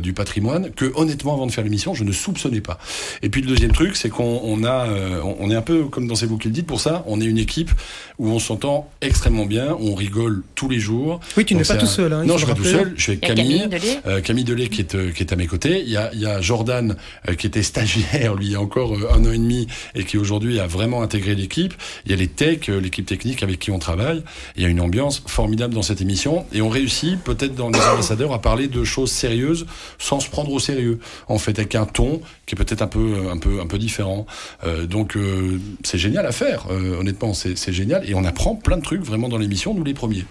du 0.00 0.12
patrimoine 0.12 0.70
que 0.72 0.92
honnêtement 0.94 1.34
avant 1.34 1.46
de 1.46 1.52
faire 1.52 1.64
l'émission 1.64 1.94
je 1.94 2.04
ne 2.04 2.12
soupçonnais 2.12 2.60
pas. 2.60 2.78
Et 3.22 3.28
puis 3.28 3.40
le 3.40 3.46
deuxième 3.46 3.72
truc 3.72 3.96
c'est 3.96 4.08
qu'on 4.08 4.40
on 4.42 4.64
a, 4.64 4.88
on, 5.22 5.50
est 5.50 5.54
un 5.56 5.62
peu 5.62 5.84
comme 5.84 6.06
dans 6.06 6.14
C'est 6.14 6.26
vous 6.26 6.38
qui 6.38 6.48
le 6.48 6.54
dites 6.54 6.66
pour 6.66 6.80
ça, 6.80 7.04
on 7.06 7.20
est 7.20 7.26
une 7.26 7.38
équipe 7.38 7.70
où 8.18 8.28
on 8.28 8.38
s'entend 8.38 8.90
extrêmement 9.00 9.27
bien, 9.30 9.76
on 9.80 9.94
rigole 9.94 10.42
tous 10.54 10.68
les 10.68 10.78
jours. 10.78 11.20
Oui, 11.36 11.44
tu 11.44 11.54
n'es 11.54 11.62
pas 11.62 11.76
tout 11.76 11.86
seul. 11.86 12.12
Hein, 12.12 12.24
non, 12.24 12.34
je 12.34 12.44
suis 12.44 12.46
pas 12.46 12.54
tout 12.54 12.64
seul. 12.64 12.92
Je 12.96 13.02
suis 13.02 13.12
avec 13.12 13.22
Camille. 13.22 13.60
Camille 13.60 13.68
Delay. 13.68 14.00
Euh, 14.06 14.20
Camille 14.20 14.44
Delay 14.44 14.68
qui 14.68 14.80
est, 14.80 14.94
euh, 14.94 15.12
qui 15.12 15.22
est 15.22 15.32
à 15.32 15.36
mes 15.36 15.46
côtés. 15.46 15.82
Il 15.84 15.90
y 15.90 15.96
a, 15.96 16.10
il 16.12 16.20
y 16.20 16.26
a 16.26 16.40
Jordan 16.40 16.96
euh, 17.28 17.34
qui 17.34 17.46
était 17.46 17.62
stagiaire, 17.62 18.34
lui, 18.34 18.46
il 18.46 18.52
y 18.52 18.56
a 18.56 18.60
encore 18.60 18.96
un 19.12 19.24
an 19.24 19.32
et 19.32 19.38
demi, 19.38 19.66
et 19.94 20.04
qui 20.04 20.18
aujourd'hui 20.18 20.60
a 20.60 20.66
vraiment 20.66 21.02
intégré 21.02 21.34
l'équipe. 21.34 21.74
Il 22.04 22.10
y 22.10 22.14
a 22.14 22.16
les 22.16 22.28
techs, 22.28 22.68
l'équipe 22.68 23.06
technique 23.06 23.42
avec 23.42 23.58
qui 23.58 23.70
on 23.70 23.78
travaille. 23.78 24.22
Il 24.56 24.62
y 24.62 24.66
a 24.66 24.68
une 24.68 24.80
ambiance 24.80 25.22
formidable 25.26 25.74
dans 25.74 25.82
cette 25.82 26.00
émission. 26.00 26.46
Et 26.52 26.62
on 26.62 26.68
réussit, 26.68 27.22
peut-être 27.22 27.54
dans 27.54 27.70
les 27.70 27.80
ambassadeurs, 27.80 28.32
à 28.32 28.40
parler 28.40 28.68
de 28.68 28.84
choses 28.84 29.10
sérieuses 29.10 29.66
sans 29.98 30.20
se 30.20 30.28
prendre 30.28 30.52
au 30.52 30.58
sérieux. 30.58 30.98
En 31.28 31.38
fait, 31.38 31.58
avec 31.58 31.74
un 31.74 31.86
ton 31.86 32.20
qui 32.46 32.54
est 32.54 32.58
peut-être 32.58 32.82
un 32.82 32.86
peu, 32.86 33.28
un 33.30 33.36
peu, 33.36 33.60
un 33.60 33.66
peu 33.66 33.78
différent. 33.78 34.26
Euh, 34.64 34.86
donc, 34.86 35.16
euh, 35.16 35.58
c'est 35.84 35.98
génial 35.98 36.26
à 36.26 36.32
faire. 36.32 36.66
Euh, 36.70 36.98
honnêtement, 36.98 37.34
c'est 37.34 37.56
c'est 37.56 37.72
génial. 37.72 38.08
Et 38.08 38.14
on 38.14 38.24
apprend 38.24 38.54
plein 38.54 38.76
de 38.76 38.82
trucs 38.82 39.02
vraiment 39.02 39.17
dans 39.26 39.38
l'émission, 39.38 39.74
nous 39.74 39.82
les 39.82 39.94
premiers. 39.94 40.24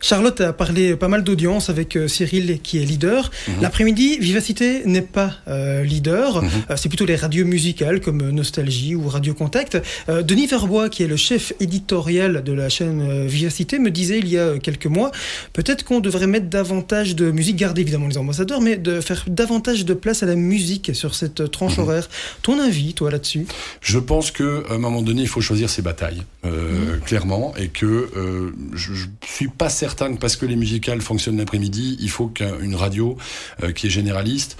Charlotte 0.00 0.40
a 0.40 0.52
parlé 0.52 0.96
pas 0.96 1.08
mal 1.08 1.22
d'audience 1.24 1.70
avec 1.70 1.96
euh, 1.96 2.08
Cyril 2.08 2.60
qui 2.62 2.78
est 2.82 2.84
leader. 2.84 3.30
L'après-midi, 3.60 4.18
Vivacité 4.18 4.82
n'est 4.84 5.02
pas 5.02 5.34
euh, 5.48 5.82
leader. 5.84 6.42
Mhm. 6.42 6.50
Euh, 6.70 6.76
c'est 6.76 6.88
plutôt 6.88 7.04
les 7.06 7.16
radios 7.16 7.44
musicales 7.44 8.00
comme 8.00 8.30
Nostalgie 8.30 8.94
ou 8.94 9.08
Radio 9.08 9.34
Contact. 9.34 9.80
Euh, 10.08 10.22
Denis 10.22 10.46
Verbois, 10.46 10.88
qui 10.88 11.02
est 11.02 11.06
le 11.06 11.16
chef 11.16 11.52
éditorial 11.60 12.42
de 12.44 12.52
la 12.52 12.68
chaîne 12.68 13.26
Vivacité, 13.26 13.78
me 13.78 13.90
disait 13.90 14.18
il 14.18 14.28
y 14.28 14.38
a 14.38 14.58
quelques 14.58 14.86
mois, 14.86 15.10
peut-être 15.52 15.84
qu'on 15.84 16.00
devrait 16.00 16.26
mettre 16.26 16.46
davantage 16.46 17.14
de 17.16 17.30
musique, 17.30 17.56
garder 17.56 17.82
évidemment 17.82 18.08
les 18.08 18.18
ambassadeurs, 18.18 18.60
mais 18.60 18.76
de 18.76 19.00
faire 19.00 19.24
davantage 19.28 19.84
de 19.84 19.94
place 19.94 20.22
à 20.22 20.26
la 20.26 20.34
musique 20.36 20.94
sur 20.94 21.14
cette 21.14 21.50
tranche 21.50 21.76
Mhm. 21.78 21.84
horaire. 21.84 22.08
Ton 22.42 22.58
avis, 22.60 22.94
toi, 22.94 23.10
là-dessus? 23.10 23.46
Je 23.80 23.98
pense 23.98 24.30
que 24.30 24.64
à 24.70 24.74
un 24.74 24.78
moment 24.78 25.02
donné, 25.02 25.22
il 25.22 25.28
faut 25.28 25.40
choisir 25.40 25.70
ses 25.70 25.82
batailles, 25.82 26.22
euh, 26.44 26.98
clairement, 27.04 27.54
et 27.56 27.68
que 27.68 28.08
je, 28.74 28.92
je 28.94 29.06
suis 29.26 29.48
pas 29.48 29.61
certain 29.68 30.14
que 30.14 30.18
parce 30.18 30.36
que 30.36 30.46
les 30.46 30.56
musicales 30.56 31.00
fonctionnent 31.00 31.38
l'après-midi, 31.38 31.96
il 32.00 32.10
faut 32.10 32.28
qu'une 32.28 32.74
radio 32.74 33.16
euh, 33.62 33.72
qui 33.72 33.86
est 33.86 33.90
généraliste 33.90 34.56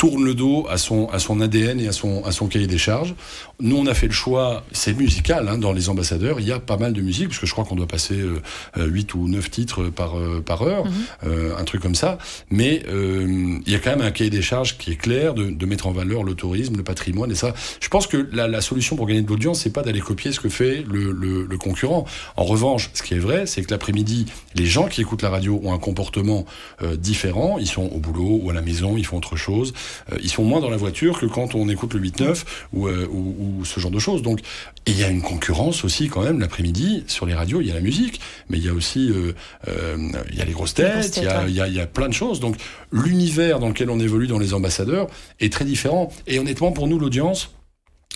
tourne 0.00 0.24
le 0.24 0.32
dos 0.34 0.66
à 0.70 0.78
son 0.78 1.08
à 1.10 1.18
son 1.18 1.42
ADN 1.42 1.78
et 1.78 1.86
à 1.86 1.92
son 1.92 2.24
à 2.24 2.32
son 2.32 2.46
cahier 2.46 2.66
des 2.66 2.78
charges. 2.78 3.14
Nous, 3.60 3.76
on 3.76 3.84
a 3.86 3.92
fait 3.92 4.06
le 4.06 4.14
choix, 4.14 4.64
c'est 4.72 4.94
musical, 4.98 5.46
hein, 5.46 5.58
dans 5.58 5.74
les 5.74 5.90
ambassadeurs, 5.90 6.40
il 6.40 6.46
y 6.48 6.52
a 6.52 6.58
pas 6.58 6.78
mal 6.78 6.94
de 6.94 7.02
musique, 7.02 7.28
parce 7.28 7.38
que 7.38 7.44
je 7.46 7.52
crois 7.52 7.64
qu'on 7.66 7.76
doit 7.76 7.86
passer 7.86 8.14
euh, 8.18 8.40
euh, 8.78 8.86
8 8.86 9.12
ou 9.12 9.28
9 9.28 9.50
titres 9.50 9.90
par, 9.90 10.18
euh, 10.18 10.40
par 10.40 10.62
heure, 10.62 10.86
Mhm. 10.86 10.92
euh, 11.26 11.56
un 11.58 11.64
truc 11.64 11.82
comme 11.82 11.94
ça. 11.94 12.16
Mais 12.48 12.82
euh, 12.88 13.58
il 13.66 13.70
y 13.70 13.76
a 13.76 13.78
quand 13.78 13.90
même 13.90 14.00
un 14.00 14.10
cahier 14.12 14.30
des 14.30 14.40
charges 14.40 14.78
qui 14.78 14.92
est 14.92 14.96
clair 14.96 15.34
de, 15.34 15.50
de 15.50 15.66
mettre 15.66 15.86
en 15.86 15.92
valeur 15.92 16.24
le 16.24 16.34
tourisme, 16.34 16.78
le 16.78 16.82
patrimoine 16.82 17.30
et 17.30 17.34
ça. 17.34 17.52
Je 17.80 17.88
pense 17.88 18.06
que 18.06 18.16
la, 18.32 18.48
la 18.48 18.62
solution 18.62 18.96
pour 18.96 19.06
gagner 19.06 19.20
de 19.20 19.28
l'audience, 19.28 19.60
c'est 19.60 19.74
pas 19.74 19.82
d'aller 19.82 20.00
copier 20.00 20.32
ce 20.32 20.40
que 20.40 20.48
fait 20.48 20.82
le, 20.90 21.12
le, 21.12 21.44
le 21.44 21.58
concurrent. 21.58 22.06
En 22.38 22.44
revanche, 22.44 22.88
ce 22.94 23.02
qui 23.02 23.12
est 23.12 23.18
vrai, 23.18 23.44
c'est 23.44 23.62
que 23.62 23.70
l'après-midi, 23.70 24.24
les 24.54 24.64
gens 24.66 24.88
qui 24.88 25.02
écoutent 25.02 25.20
la 25.22 25.28
radio 25.30 25.60
ont 25.62 25.74
un 25.74 25.78
comportement 25.78 26.46
euh, 26.82 26.96
différent. 26.96 27.58
Ils 27.60 27.66
sont 27.68 27.82
au 27.92 27.98
boulot 27.98 28.40
ou 28.42 28.48
à 28.48 28.54
la 28.54 28.62
maison, 28.62 28.96
ils 28.96 29.04
font 29.04 29.18
autre 29.18 29.36
chose. 29.36 29.74
Euh, 30.12 30.18
ils 30.22 30.30
sont 30.30 30.44
moins 30.44 30.60
dans 30.60 30.70
la 30.70 30.76
voiture 30.76 31.18
que 31.18 31.26
quand 31.26 31.54
on 31.54 31.68
écoute 31.68 31.94
le 31.94 32.00
8-9 32.00 32.44
ou, 32.72 32.88
euh, 32.88 33.06
ou, 33.10 33.58
ou 33.60 33.64
ce 33.64 33.80
genre 33.80 33.90
de 33.90 33.98
choses. 33.98 34.22
Donc, 34.22 34.40
il 34.86 34.98
y 34.98 35.04
a 35.04 35.08
une 35.08 35.22
concurrence 35.22 35.84
aussi 35.84 36.08
quand 36.08 36.22
même 36.22 36.40
l'après-midi 36.40 37.04
sur 37.06 37.26
les 37.26 37.34
radios. 37.34 37.60
Il 37.60 37.68
y 37.68 37.70
a 37.70 37.74
la 37.74 37.80
musique, 37.80 38.20
mais 38.48 38.58
il 38.58 38.64
y 38.64 38.68
a 38.68 38.72
aussi 38.72 39.10
euh, 39.10 39.32
euh, 39.68 39.96
il 40.30 40.38
y 40.38 40.40
a 40.40 40.44
les 40.44 40.52
grosses 40.52 40.74
têtes, 40.74 41.16
il 41.18 41.24
y, 41.24 41.26
a, 41.26 41.46
il 41.46 41.54
y, 41.54 41.60
a, 41.60 41.68
il 41.68 41.74
y 41.74 41.80
a 41.80 41.86
plein 41.86 42.08
de 42.08 42.14
choses. 42.14 42.40
Donc 42.40 42.56
l'univers 42.92 43.58
dans 43.58 43.68
lequel 43.68 43.90
on 43.90 44.00
évolue 44.00 44.26
dans 44.26 44.38
les 44.38 44.54
ambassadeurs 44.54 45.08
est 45.38 45.52
très 45.52 45.64
différent. 45.64 46.12
Et 46.26 46.38
honnêtement, 46.38 46.72
pour 46.72 46.86
nous, 46.86 46.98
l'audience, 46.98 47.54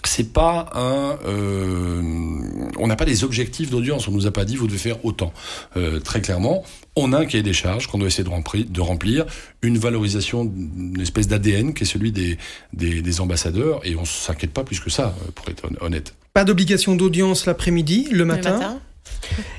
c'est 0.09 0.33
pas 0.33 0.71
un. 0.75 1.19
euh, 1.27 2.03
on 2.79 2.87
n'a 2.87 2.97
pas 2.97 3.05
des 3.05 3.25
objectifs 3.25 3.71
d'audience. 3.71 4.09
On 4.09 4.13
nous 4.13 4.27
a 4.27 4.31
pas 4.31 4.45
dit 4.45 4.57
vous 4.57 4.67
devez 4.67 4.79
faire 4.79 5.05
autant. 5.05 5.33
Euh, 5.77 6.01
très 6.01 6.21
clairement, 6.21 6.65
on 6.97 7.13
a 7.13 7.19
un 7.19 7.27
cahier 7.27 7.43
des 7.43 7.53
charges 7.53 7.87
qu'on 7.87 7.99
doit 7.99 8.09
essayer 8.09 8.25
de 8.25 8.29
remplir, 8.29 8.65
de 8.69 8.81
remplir, 8.81 9.27
une 9.63 9.79
valorisation, 9.79 10.45
une 10.45 11.01
espèce 11.01 11.29
d'ADN 11.29 11.75
qui 11.75 11.85
est 11.85 11.87
celui 11.87 12.13
des, 12.13 12.39
des, 12.73 13.03
des 13.03 13.21
ambassadeurs, 13.21 13.81
et 13.85 13.97
on 13.97 14.05
s'inquiète 14.05 14.53
pas 14.53 14.65
plus 14.65 14.81
que 14.81 14.91
ça, 14.91 15.15
euh, 15.27 15.31
pour 15.35 15.49
être 15.49 15.65
hon- 15.65 15.87
honnête. 15.87 16.15
Pas 16.33 16.45
d'obligation 16.45 16.97
d'audience 16.97 17.47
l'après-midi, 17.47 18.09
le 18.11 18.19
Le 18.19 18.25
matin. 18.25 18.81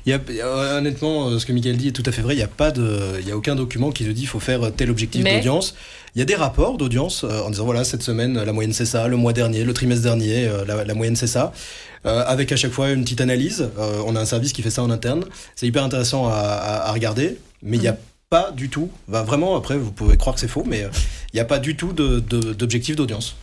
Il 0.05 0.11
y 0.11 0.41
a, 0.41 0.77
honnêtement, 0.77 1.27
euh, 1.29 1.39
ce 1.39 1.45
que 1.45 1.51
Michael 1.51 1.77
dit 1.77 1.89
est 1.89 1.91
tout 1.91 2.03
à 2.05 2.11
fait 2.11 2.21
vrai. 2.21 2.33
Il 2.35 2.37
n'y 2.37 2.43
a 2.43 2.47
pas 2.47 2.71
de, 2.71 3.15
il 3.19 3.27
y 3.27 3.31
a 3.31 3.37
aucun 3.37 3.55
document 3.55 3.91
qui 3.91 4.05
te 4.05 4.09
dit 4.09 4.21
il 4.23 4.27
faut 4.27 4.39
faire 4.39 4.71
tel 4.75 4.89
objectif 4.91 5.23
Mais- 5.23 5.37
d'audience. 5.37 5.75
Il 6.15 6.19
y 6.19 6.21
a 6.21 6.25
des 6.25 6.35
rapports 6.35 6.77
d'audience 6.77 7.23
euh, 7.25 7.41
en 7.41 7.49
disant 7.49 7.65
voilà 7.65 7.83
cette 7.83 8.01
semaine 8.03 8.41
la 8.41 8.53
moyenne 8.53 8.71
c'est 8.73 8.85
ça, 8.85 9.07
le 9.07 9.17
mois 9.17 9.33
dernier, 9.33 9.63
le 9.65 9.73
trimestre 9.73 10.03
dernier 10.03 10.45
euh, 10.47 10.63
la, 10.65 10.85
la 10.85 10.93
moyenne 10.93 11.15
c'est 11.15 11.27
ça, 11.27 11.51
Euh, 12.05 12.23
avec 12.27 12.51
à 12.51 12.55
chaque 12.55 12.71
fois 12.71 12.91
une 12.91 13.03
petite 13.03 13.19
analyse. 13.21 13.67
Euh, 13.79 14.01
on 14.05 14.15
a 14.15 14.21
un 14.21 14.25
service 14.25 14.53
qui 14.53 14.61
fait 14.61 14.69
ça 14.69 14.83
en 14.83 14.91
interne. 14.91 15.25
C'est 15.55 15.65
hyper 15.65 15.83
intéressant 15.83 16.27
à, 16.27 16.33
à- 16.33 16.87
à 16.89 16.91
regarder, 16.93 17.37
mais 17.63 17.77
il 17.77 17.81
n'y 17.81 17.87
a 17.87 17.97
pas 18.29 18.51
du 18.51 18.69
tout. 18.69 18.89
Va 19.07 19.23
vraiment 19.23 19.55
après 19.57 19.75
vous 19.77 19.91
pouvez 19.91 20.15
croire 20.15 20.35
que 20.35 20.39
c'est 20.41 20.47
faux, 20.47 20.63
mais 20.65 20.83
euh, 20.83 20.89
il 21.33 21.37
n'y 21.37 21.41
a 21.41 21.45
pas 21.45 21.57
du 21.59 21.75
tout 21.75 21.93
de- 21.93 22.19
de- 22.19 22.53
d'objectif 22.53 22.95
d'audience. 22.95 23.35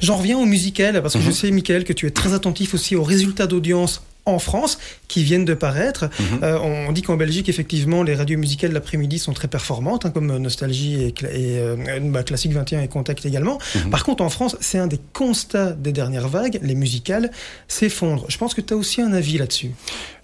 J'en 0.00 0.16
reviens 0.16 0.38
au 0.38 0.44
musical, 0.46 1.02
parce 1.02 1.14
que 1.14 1.18
Mhm. 1.18 1.24
je 1.26 1.30
sais, 1.32 1.50
Michael, 1.50 1.82
que 1.84 1.92
tu 1.92 2.06
es 2.06 2.10
très 2.10 2.32
attentif 2.32 2.72
aussi 2.74 2.94
aux 2.96 3.02
résultats 3.02 3.46
d'audience 3.48 4.02
en 4.26 4.38
France 4.38 4.78
qui 5.08 5.22
viennent 5.22 5.44
de 5.44 5.54
paraître. 5.54 6.10
Mhm. 6.18 6.40
Euh, 6.42 6.58
on 6.58 6.92
dit 6.92 7.02
qu'en 7.02 7.16
Belgique, 7.16 7.48
effectivement, 7.48 8.02
les 8.02 8.14
radios 8.14 8.38
musicales 8.38 8.70
de 8.70 8.74
l'après-midi 8.74 9.18
sont 9.18 9.32
très 9.32 9.48
performantes, 9.48 10.04
hein, 10.04 10.10
comme 10.10 10.36
Nostalgie 10.36 11.02
et, 11.04 11.10
Cla- 11.12 11.30
et, 11.32 11.58
euh, 11.58 11.76
bah, 12.02 12.22
Classique 12.24 12.52
21 12.52 12.82
et 12.82 12.88
Contact 12.88 13.24
également. 13.24 13.58
Mhm. 13.76 13.90
Par 13.90 14.04
contre, 14.04 14.22
en 14.22 14.28
France, 14.28 14.56
c'est 14.60 14.78
un 14.78 14.88
des 14.88 15.00
constats 15.12 15.70
des 15.72 15.92
dernières 15.92 16.28
vagues, 16.28 16.58
les 16.62 16.74
musicales 16.74 17.30
s'effondrent. 17.68 18.26
Je 18.28 18.36
pense 18.38 18.52
que 18.54 18.60
tu 18.60 18.74
as 18.74 18.76
aussi 18.76 19.00
un 19.00 19.12
avis 19.12 19.38
là-dessus. 19.38 19.70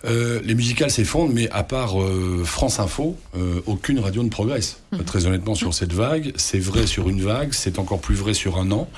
Euh, 0.05 0.41
les 0.45 0.55
musicales 0.55 0.91
s'effondrent, 0.91 1.33
mais 1.33 1.49
à 1.51 1.63
part 1.63 2.01
euh, 2.03 2.43
France 2.45 2.81
Info, 2.81 3.17
euh, 3.37 3.61
aucune 3.67 4.01
radio 4.01 4.23
ne 4.23 4.29
progresse. 4.29 4.79
Euh, 4.95 5.03
Très 5.05 5.27
honnêtement, 5.27 5.55
sur 5.55 5.75
cette 5.75 5.93
vague, 5.93 6.33
c'est 6.37 6.59
vrai 6.59 6.87
sur 6.87 7.09
une 7.09 7.23
vague, 7.23 7.53
c'est 7.53 7.79
encore 7.79 8.01
plus 8.01 8.17
vrai 8.17 8.35
sur 8.35 8.59
un 8.59 8.71
an, 8.73 8.89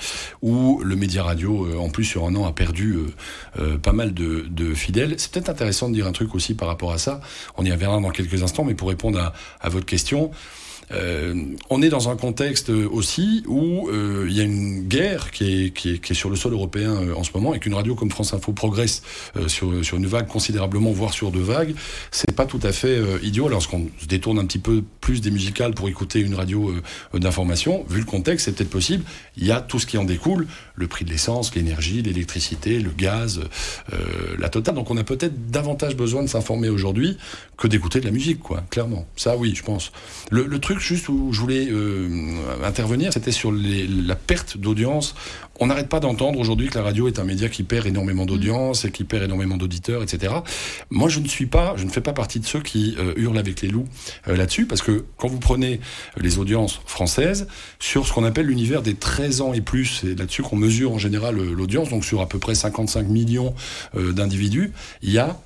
où 0.42 0.80
le 0.82 0.96
média 0.96 1.22
radio, 1.22 1.66
euh, 1.66 1.76
en 1.76 1.90
plus 1.90 2.04
sur 2.04 2.24
un 2.26 2.34
an, 2.36 2.46
a 2.46 2.52
perdu 2.52 2.98
euh, 3.58 3.76
pas 3.78 3.92
mal 3.92 4.14
de, 4.14 4.46
de 4.48 4.72
fidèles. 4.74 5.14
C'est 5.18 5.30
peut-être 5.30 5.50
intéressant 5.50 5.88
de 5.90 5.94
dire 5.94 6.06
un 6.06 6.12
truc 6.12 6.34
aussi 6.34 6.54
par 6.54 6.68
rapport 6.68 6.92
à 6.92 6.98
ça. 6.98 7.20
On 7.56 7.64
y 7.64 7.70
reviendra 7.72 8.00
dans 8.00 8.10
quelques 8.10 8.42
instants, 8.42 8.64
mais 8.64 8.74
pour 8.74 8.88
répondre 8.88 9.18
à, 9.20 9.34
à 9.60 9.68
votre 9.68 9.86
question. 9.86 10.30
Euh, 10.92 11.34
on 11.70 11.82
est 11.82 11.88
dans 11.88 12.08
un 12.08 12.16
contexte 12.16 12.68
aussi 12.68 13.42
où 13.46 13.88
euh, 13.88 14.26
il 14.28 14.36
y 14.36 14.40
a 14.40 14.44
une 14.44 14.86
guerre 14.86 15.30
qui 15.30 15.66
est, 15.66 15.70
qui, 15.70 15.94
est, 15.94 15.98
qui 15.98 16.12
est 16.12 16.16
sur 16.16 16.30
le 16.30 16.36
sol 16.36 16.52
européen 16.52 16.92
euh, 16.92 17.14
en 17.14 17.24
ce 17.24 17.30
moment 17.34 17.54
et 17.54 17.58
qu'une 17.58 17.74
radio 17.74 17.94
comme 17.94 18.10
France 18.10 18.34
Info 18.34 18.52
progresse 18.52 19.02
euh, 19.36 19.48
sur, 19.48 19.84
sur 19.84 19.96
une 19.96 20.06
vague 20.06 20.26
considérablement, 20.26 20.92
voire 20.92 21.12
sur 21.12 21.30
deux 21.30 21.40
vagues, 21.42 21.74
c'est 22.10 22.34
pas 22.34 22.46
tout 22.46 22.60
à 22.62 22.72
fait 22.72 22.98
euh, 22.98 23.18
idiot 23.22 23.48
lorsqu'on 23.48 23.88
se 23.98 24.06
détourne 24.06 24.38
un 24.38 24.44
petit 24.44 24.58
peu 24.58 24.82
plus 25.00 25.20
des 25.20 25.30
musicales 25.30 25.74
pour 25.74 25.88
écouter 25.88 26.20
une 26.20 26.34
radio 26.34 26.70
euh, 27.14 27.18
d'information. 27.18 27.84
Vu 27.88 28.00
le 28.00 28.06
contexte, 28.06 28.46
c'est 28.46 28.52
peut-être 28.52 28.70
possible. 28.70 29.04
Il 29.36 29.46
y 29.46 29.52
a 29.52 29.60
tout 29.60 29.78
ce 29.78 29.86
qui 29.86 29.98
en 29.98 30.04
découle, 30.04 30.46
le 30.76 30.86
prix 30.86 31.04
de 31.04 31.10
l'essence, 31.10 31.54
l'énergie, 31.54 32.02
l'électricité, 32.02 32.80
le 32.80 32.90
gaz, 32.90 33.40
euh, 33.92 33.96
la 34.38 34.48
totale. 34.48 34.74
Donc 34.74 34.90
on 34.90 34.96
a 34.96 35.04
peut-être 35.04 35.50
davantage 35.50 35.96
besoin 35.96 36.22
de 36.22 36.28
s'informer 36.28 36.68
aujourd'hui 36.68 37.16
que 37.56 37.68
d'écouter 37.68 38.00
de 38.00 38.06
la 38.06 38.10
musique, 38.10 38.40
quoi, 38.40 38.64
clairement. 38.70 39.06
Ça, 39.16 39.36
oui, 39.36 39.54
je 39.54 39.62
pense. 39.62 39.92
Le, 40.30 40.44
le 40.44 40.58
truc 40.58 40.80
juste 40.80 41.08
où 41.08 41.32
je 41.32 41.40
voulais 41.40 41.68
euh, 41.70 42.34
intervenir, 42.64 43.12
c'était 43.12 43.32
sur 43.32 43.52
les, 43.52 43.86
la 43.86 44.16
perte 44.16 44.56
d'audience. 44.58 45.14
On 45.60 45.66
n'arrête 45.66 45.88
pas 45.88 46.00
d'entendre 46.00 46.38
aujourd'hui 46.40 46.68
que 46.68 46.76
la 46.76 46.82
radio 46.82 47.06
est 47.06 47.18
un 47.18 47.24
média 47.24 47.48
qui 47.48 47.62
perd 47.62 47.86
énormément 47.86 48.26
d'audience 48.26 48.84
et 48.84 48.90
qui 48.90 49.04
perd 49.04 49.22
énormément 49.22 49.56
d'auditeurs, 49.56 50.02
etc. 50.02 50.34
Moi, 50.90 51.08
je 51.08 51.20
ne 51.20 51.28
suis 51.28 51.46
pas, 51.46 51.74
je 51.76 51.84
ne 51.84 51.90
fais 51.90 52.00
pas 52.00 52.12
partie 52.12 52.40
de 52.40 52.46
ceux 52.46 52.60
qui 52.60 52.96
euh, 52.98 53.12
hurlent 53.16 53.38
avec 53.38 53.60
les 53.60 53.68
loups 53.68 53.86
euh, 54.26 54.36
là-dessus, 54.36 54.66
parce 54.66 54.82
que 54.82 55.04
quand 55.16 55.28
vous 55.28 55.38
prenez 55.38 55.80
les 56.16 56.38
audiences 56.38 56.80
françaises 56.86 57.46
sur 57.78 58.06
ce 58.06 58.12
qu'on 58.12 58.24
appelle 58.24 58.46
l'univers 58.46 58.82
des 58.82 58.94
13 58.94 59.42
ans 59.42 59.52
et 59.52 59.60
plus, 59.60 60.00
c'est 60.00 60.18
là-dessus 60.18 60.42
qu'on 60.42 60.56
mesure 60.56 60.92
en 60.92 60.98
général 60.98 61.38
euh, 61.38 61.52
l'audience, 61.52 61.88
donc 61.90 62.04
sur 62.04 62.20
à 62.20 62.28
peu 62.28 62.38
près 62.38 62.54
55 62.54 63.06
millions 63.08 63.54
d'individus, 63.94 64.72
il 65.02 65.10
y 65.10 65.18
a 65.18 65.40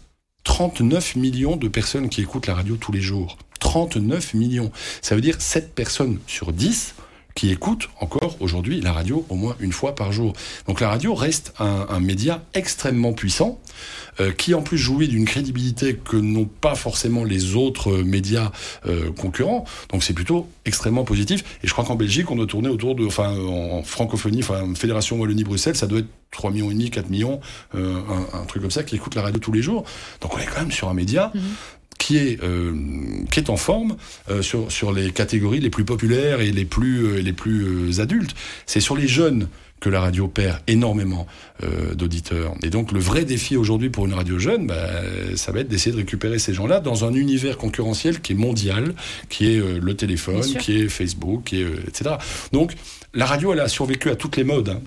39 0.45 1.17
millions 1.17 1.57
de 1.57 1.69
personnes 1.69 2.09
qui 2.09 2.23
écoutent 2.23 2.47
la 2.47 2.55
radio 2.55 2.77
tous 2.77 2.93
les 2.93 3.01
jours. 3.01 3.37
39 3.61 4.35
millions. 4.35 4.71
Ça 5.03 5.15
veut 5.15 5.21
dire 5.21 5.41
7 5.41 5.75
personnes 5.75 6.19
sur 6.27 6.53
10 6.53 6.95
qui 7.39 7.53
écoutent 7.53 7.89
encore 8.01 8.37
aujourd'hui 8.41 8.81
la 8.81 8.93
radio 8.93 9.25
au 9.29 9.37
moins 9.37 9.55
une 9.61 9.71
fois 9.71 9.95
par 9.95 10.11
jour. 10.11 10.33
Donc 10.67 10.81
la 10.81 10.89
radio 10.89 11.15
reste 11.15 11.55
un, 11.61 12.01
média 12.01 12.43
extrêmement 12.53 13.13
puissant, 13.13 13.61
euh, 14.19 14.33
qui 14.33 14.55
en 14.55 14.63
plus 14.63 14.77
jouit 14.77 15.07
d'une 15.07 15.25
crédibilité 15.25 15.95
que 15.95 16.17
n'ont 16.17 16.47
pas 16.47 16.75
forcément 16.75 17.23
les 17.23 17.55
autres 17.55 17.99
médias 17.99 18.51
euh, 18.87 19.13
concurrents. 19.13 19.65
Donc 19.91 20.03
c'est 20.03 20.15
plutôt 20.15 20.49
extrêmement 20.65 21.05
positif. 21.05 21.45
Et 21.63 21.69
je 21.69 21.73
crois 21.73 21.85
qu'en 21.85 21.95
Belgique, 21.95 22.29
on 22.33 22.35
doit 22.35 22.47
tourner 22.47 22.71
autour 22.71 22.97
de, 22.97 23.07
en 23.07 23.85
francophonie, 23.85 24.41
enfin 24.41 24.75
Fédération 24.75 25.17
Wallonie-Bruxelles, 25.21 25.77
ça 25.77 25.87
doit 25.87 26.01
être 26.01 26.09
3 26.33 26.51
millions 26.51 26.73
et 26.73 26.75
demi, 26.75 26.91
4 26.91 27.09
millions, 27.09 27.41
euh, 27.77 28.01
un, 28.33 28.45
truc 28.47 28.63
comme 28.63 28.73
ça, 28.73 28.83
qui 28.83 28.97
écoutent 28.97 29.15
la 29.15 29.23
radio 29.23 29.39
tous 29.39 29.53
les 29.53 29.63
jours. 29.63 29.85
Donc 30.21 30.35
on 30.35 30.39
est 30.39 30.47
quand 30.47 30.59
même 30.59 30.73
sur 30.73 30.89
un 30.89 30.95
média. 30.95 31.31
Mmh 31.33 31.39
qui 31.99 32.17
est 32.17 32.43
euh, 32.43 32.75
qui 33.31 33.41
est 33.41 33.51
en 33.51 33.57
forme 33.57 33.97
euh, 34.31 34.43
sur 34.43 34.71
sur 34.71 34.93
les 34.93 35.11
catégories 35.11 35.61
les 35.61 35.71
plus 35.71 35.85
populaires 35.85 36.41
et 36.41 36.51
les 36.51 36.65
plus 36.65 37.05
euh, 37.05 37.21
les 37.21 37.33
plus 37.33 38.01
adultes. 38.01 38.35
C'est 38.67 38.81
sur 38.81 38.97
les 38.97 39.09
jeunes 39.09 39.49
que 39.81 39.89
la 39.89 40.01
radio 40.01 40.29
perd 40.29 40.59
énormément 40.67 41.27
euh, 41.63 41.95
d'auditeurs. 41.95 42.55
Et 42.63 42.71
donc 42.71 42.93
le 42.93 42.99
vrai 42.99 43.25
défi 43.25 43.57
aujourd'hui 43.57 43.91
pour 43.91 44.07
une 44.07 44.15
radio 44.15 44.39
jeune, 44.39 44.67
bah, 44.67 44.89
ça 45.37 45.53
va 45.53 45.61
être 45.61 45.69
d'essayer 45.69 45.93
de 45.93 45.99
récupérer 45.99 46.39
ces 46.39 46.53
gens-là 46.53 46.81
dans 46.81 47.05
un 47.05 47.15
univers 47.15 47.57
concurrentiel 47.57 48.21
qui 48.21 48.33
est 48.33 48.37
mondial, 48.37 48.95
qui 49.29 49.53
est 49.53 49.59
euh, 49.59 49.79
le 49.81 49.95
téléphone, 49.95 50.43
qui 50.43 50.81
est 50.81 50.89
Facebook, 50.89 51.45
qui 51.45 51.61
est, 51.61 51.65
euh, 51.65 51.85
etc. 51.87 52.17
Donc 52.53 52.75
la 53.15 53.27
radio, 53.27 53.53
elle 53.53 53.61
a 53.61 53.69
survécu 53.69 54.11
à 54.11 54.17
toutes 54.17 54.37
les 54.37 54.45
modes. 54.45 54.71
Hein. 54.71 54.81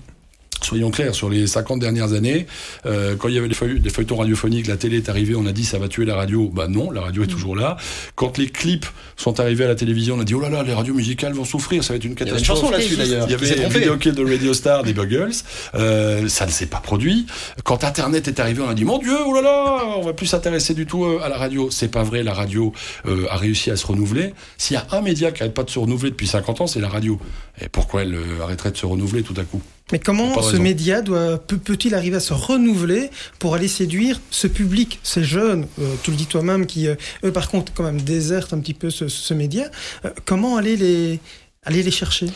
Soyons 0.64 0.90
clairs, 0.90 1.14
sur 1.14 1.28
les 1.28 1.46
50 1.46 1.80
dernières 1.80 2.12
années, 2.12 2.46
euh, 2.86 3.16
quand 3.16 3.28
il 3.28 3.34
y 3.34 3.38
avait 3.38 3.48
des, 3.48 3.54
feuilletons 3.54 4.16
radiophoniques, 4.16 4.66
la 4.66 4.76
télé 4.76 4.98
est 4.98 5.08
arrivée, 5.08 5.34
on 5.34 5.46
a 5.46 5.52
dit 5.52 5.64
ça 5.64 5.78
va 5.78 5.88
tuer 5.88 6.04
la 6.04 6.14
radio. 6.14 6.50
Bah 6.52 6.68
non, 6.68 6.90
la 6.90 7.00
radio 7.00 7.24
est 7.24 7.28
toujours 7.28 7.56
là. 7.56 7.76
Quand 8.14 8.38
les 8.38 8.48
clips 8.48 8.86
sont 9.16 9.40
arrivés 9.40 9.64
à 9.64 9.68
la 9.68 9.74
télévision, 9.74 10.16
on 10.16 10.20
a 10.20 10.24
dit 10.24 10.34
oh 10.34 10.40
là 10.40 10.50
là, 10.50 10.62
les 10.62 10.74
radios 10.74 10.94
musicales 10.94 11.32
vont 11.32 11.44
souffrir, 11.44 11.82
ça 11.84 11.92
va 11.92 11.96
être 11.96 12.04
une 12.04 12.14
catastrophe. 12.14 12.40
Il 12.40 12.46
y 12.46 12.50
avait 12.50 12.54
une 12.54 12.62
chanson 12.62 12.70
là-dessus 12.70 12.96
d'ailleurs. 12.96 13.26
Il 13.28 13.32
y 13.32 13.34
avait 13.34 13.62
une 13.64 13.68
vidéo 13.68 13.96
kill 13.96 14.12
de 14.12 14.24
Radio 14.24 14.54
Star 14.54 14.82
des 14.82 14.92
Buggles. 14.92 15.32
Euh, 15.74 16.28
ça 16.28 16.46
ne 16.46 16.50
s'est 16.50 16.66
pas 16.66 16.78
produit. 16.78 17.26
Quand 17.64 17.84
Internet 17.84 18.28
est 18.28 18.40
arrivé, 18.40 18.62
on 18.62 18.68
a 18.68 18.74
dit 18.74 18.84
mon 18.84 18.98
Dieu, 18.98 19.16
oh 19.26 19.34
là 19.34 19.42
là, 19.42 19.84
on 19.96 20.02
va 20.02 20.12
plus 20.12 20.26
s'intéresser 20.26 20.74
du 20.74 20.86
tout 20.86 21.04
à 21.22 21.28
la 21.28 21.36
radio. 21.36 21.70
C'est 21.70 21.88
pas 21.88 22.02
vrai, 22.02 22.22
la 22.22 22.34
radio 22.34 22.72
euh, 23.06 23.26
a 23.30 23.36
réussi 23.36 23.70
à 23.70 23.76
se 23.76 23.86
renouveler. 23.86 24.34
S'il 24.58 24.74
y 24.74 24.78
a 24.78 24.86
un 24.92 25.00
média 25.00 25.30
qui 25.30 25.40
n'arrête 25.40 25.54
pas 25.54 25.64
de 25.64 25.70
se 25.70 25.78
renouveler 25.78 26.10
depuis 26.10 26.26
50 26.26 26.62
ans, 26.62 26.66
c'est 26.66 26.80
la 26.80 26.88
radio. 26.88 27.18
Et 27.60 27.68
pourquoi 27.68 28.02
elle 28.02 28.14
euh, 28.14 28.42
arrêterait 28.42 28.70
de 28.70 28.76
se 28.76 28.86
renouveler 28.86 29.22
tout 29.22 29.34
à 29.36 29.44
coup? 29.44 29.62
Mais 29.90 29.98
comment 29.98 30.40
ce 30.42 30.52
raison. 30.52 30.62
média 30.62 31.02
doit 31.02 31.38
peut-il 31.38 31.94
arriver 31.94 32.16
à 32.16 32.20
se 32.20 32.32
renouveler 32.32 33.10
pour 33.38 33.54
aller 33.54 33.68
séduire 33.68 34.20
ce 34.30 34.46
public, 34.46 35.00
ces 35.02 35.24
jeunes, 35.24 35.66
euh, 35.80 35.94
tu 36.02 36.10
le 36.10 36.16
dis 36.16 36.26
toi-même, 36.26 36.66
qui 36.66 36.86
euh, 36.88 36.94
eux 37.24 37.32
par 37.32 37.48
contre 37.50 37.72
quand 37.74 37.84
même 37.84 38.00
désertent 38.00 38.52
un 38.54 38.60
petit 38.60 38.74
peu 38.74 38.90
ce, 38.90 39.08
ce 39.08 39.34
média. 39.34 39.70
Euh, 40.04 40.10
comment 40.24 40.56
aller 40.56 40.76
les 40.76 41.20
aller 41.64 41.82
les 41.82 41.90
chercher? 41.90 42.26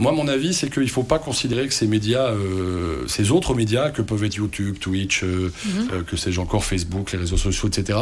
Moi, 0.00 0.12
mon 0.12 0.28
avis, 0.28 0.54
c'est 0.54 0.70
qu'il 0.70 0.84
ne 0.84 0.88
faut 0.88 1.02
pas 1.02 1.18
considérer 1.18 1.66
que 1.66 1.74
ces 1.74 1.88
médias, 1.88 2.28
euh, 2.30 3.04
ces 3.08 3.32
autres 3.32 3.52
médias 3.54 3.90
que 3.90 4.00
peuvent 4.00 4.22
être 4.22 4.36
YouTube, 4.36 4.78
Twitch, 4.78 5.24
euh, 5.24 5.26
mm 5.64 5.68
-hmm. 5.68 5.92
euh, 5.92 6.02
que 6.04 6.16
sais-je 6.16 6.40
encore, 6.40 6.64
Facebook, 6.64 7.10
les 7.10 7.18
réseaux 7.18 7.36
sociaux, 7.36 7.68
etc. 7.68 7.98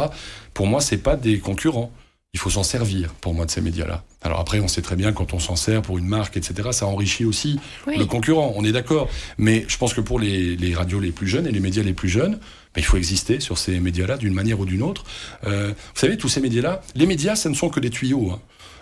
Pour 0.53 0.67
moi, 0.67 0.79
c'est 0.79 1.01
pas 1.01 1.15
des 1.15 1.39
concurrents. 1.39 1.91
Il 2.33 2.39
faut 2.39 2.49
s'en 2.49 2.63
servir, 2.63 3.13
pour 3.21 3.33
moi, 3.33 3.45
de 3.45 3.51
ces 3.51 3.61
médias-là. 3.61 4.03
Alors 4.21 4.39
après, 4.39 4.59
on 4.59 4.67
sait 4.67 4.81
très 4.81 4.95
bien 4.95 5.13
quand 5.13 5.33
on 5.33 5.39
s'en 5.39 5.55
sert 5.55 5.81
pour 5.81 5.97
une 5.97 6.05
marque, 6.05 6.37
etc., 6.37 6.69
ça 6.71 6.85
enrichit 6.85 7.25
aussi 7.25 7.59
oui. 7.87 7.95
le 7.97 8.05
concurrent, 8.05 8.53
on 8.55 8.63
est 8.63 8.71
d'accord. 8.71 9.09
Mais 9.37 9.65
je 9.67 9.77
pense 9.77 9.93
que 9.93 10.01
pour 10.01 10.19
les, 10.19 10.55
les, 10.55 10.75
radios 10.75 10.99
les 10.99 11.11
plus 11.11 11.27
jeunes 11.27 11.47
et 11.47 11.51
les 11.51 11.59
médias 11.59 11.83
les 11.83 11.93
plus 11.93 12.09
jeunes, 12.09 12.33
ben, 12.33 12.81
il 12.81 12.83
faut 12.83 12.97
exister 12.97 13.39
sur 13.39 13.57
ces 13.57 13.79
médias-là 13.79 14.17
d'une 14.17 14.33
manière 14.33 14.59
ou 14.59 14.65
d'une 14.65 14.83
autre. 14.83 15.03
Euh, 15.45 15.69
vous 15.69 15.99
savez, 15.99 16.17
tous 16.17 16.29
ces 16.29 16.41
médias-là, 16.41 16.81
les 16.95 17.05
médias, 17.05 17.35
ce 17.35 17.49
ne 17.49 17.55
sont 17.55 17.69
que 17.69 17.79
des 17.79 17.89
tuyaux. 17.89 18.29
Hein. 18.31 18.39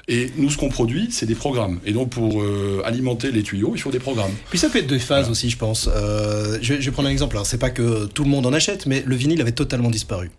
Et 0.08 0.31
nous, 0.38 0.49
ce 0.49 0.58
qu'on 0.58 0.69
produit, 0.69 1.08
c'est 1.12 1.25
des 1.25 1.36
programmes. 1.36 1.79
Et 1.86 1.91
donc, 1.91 2.10
pour 2.10 2.41
euh, 2.41 2.81
alimenter 2.86 3.31
les 3.31 3.41
tuyaux, 3.41 3.71
il 3.73 3.81
faut 3.81 3.91
des 3.91 3.99
programmes. 3.99 4.34
Puis 4.49 4.60
ça 4.60 4.69
peut 4.69 4.79
être 4.79 4.88
deux 4.88 4.99
phases 4.99 5.19
voilà. 5.19 5.31
aussi, 5.31 5.49
je 5.49 5.58
pense. 5.58 5.89
Euh, 5.91 6.60
je, 6.62 6.73
vais, 6.73 6.81
je, 6.81 6.89
vais 6.89 6.91
prendre 6.91 7.10
un 7.10 7.12
exemple. 7.12 7.39
C'est 7.43 7.58
pas 7.58 7.71
que 7.71 8.05
tout 8.05 8.23
le 8.23 8.29
monde 8.29 8.45
en 8.45 8.53
achète, 8.53 8.86
mais 8.86 9.03
le 9.05 9.15
vinyle 9.15 9.41
avait 9.41 9.51
totalement 9.51 9.89
disparu. 9.89 10.29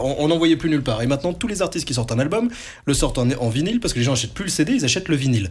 On 0.00 0.28
n'en 0.28 0.38
voyait 0.38 0.56
plus 0.56 0.70
nulle 0.70 0.82
part. 0.82 1.02
Et 1.02 1.06
maintenant, 1.06 1.32
tous 1.32 1.48
les 1.48 1.62
artistes 1.62 1.86
qui 1.86 1.94
sortent 1.94 2.12
un 2.12 2.18
album 2.18 2.48
le 2.84 2.94
sortent 2.94 3.18
en, 3.18 3.48
vinyle 3.48 3.80
parce 3.80 3.92
que 3.92 3.98
les 3.98 4.04
gens 4.04 4.12
achètent 4.12 4.34
plus 4.34 4.44
le 4.44 4.50
CD, 4.50 4.72
ils 4.72 4.84
achètent 4.84 5.08
le 5.08 5.16
vinyle. 5.16 5.50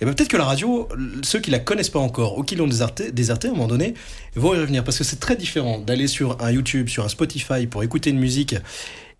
Et 0.00 0.04
ben 0.04 0.14
peut-être 0.14 0.28
que 0.28 0.36
la 0.36 0.44
radio, 0.44 0.88
ceux 1.22 1.40
qui 1.40 1.50
la 1.50 1.58
connaissent 1.58 1.90
pas 1.90 1.98
encore 1.98 2.38
ou 2.38 2.42
qui 2.42 2.56
l'ont 2.56 2.66
déserté, 2.66 3.12
déserté 3.12 3.48
à 3.48 3.50
un 3.50 3.54
moment 3.54 3.68
donné, 3.68 3.94
vont 4.34 4.54
y 4.54 4.58
revenir 4.58 4.84
parce 4.84 4.98
que 4.98 5.04
c'est 5.04 5.20
très 5.20 5.36
différent 5.36 5.78
d'aller 5.78 6.06
sur 6.06 6.42
un 6.42 6.50
YouTube, 6.50 6.88
sur 6.88 7.04
un 7.04 7.08
Spotify 7.08 7.66
pour 7.66 7.82
écouter 7.82 8.10
une 8.10 8.18
musique 8.18 8.56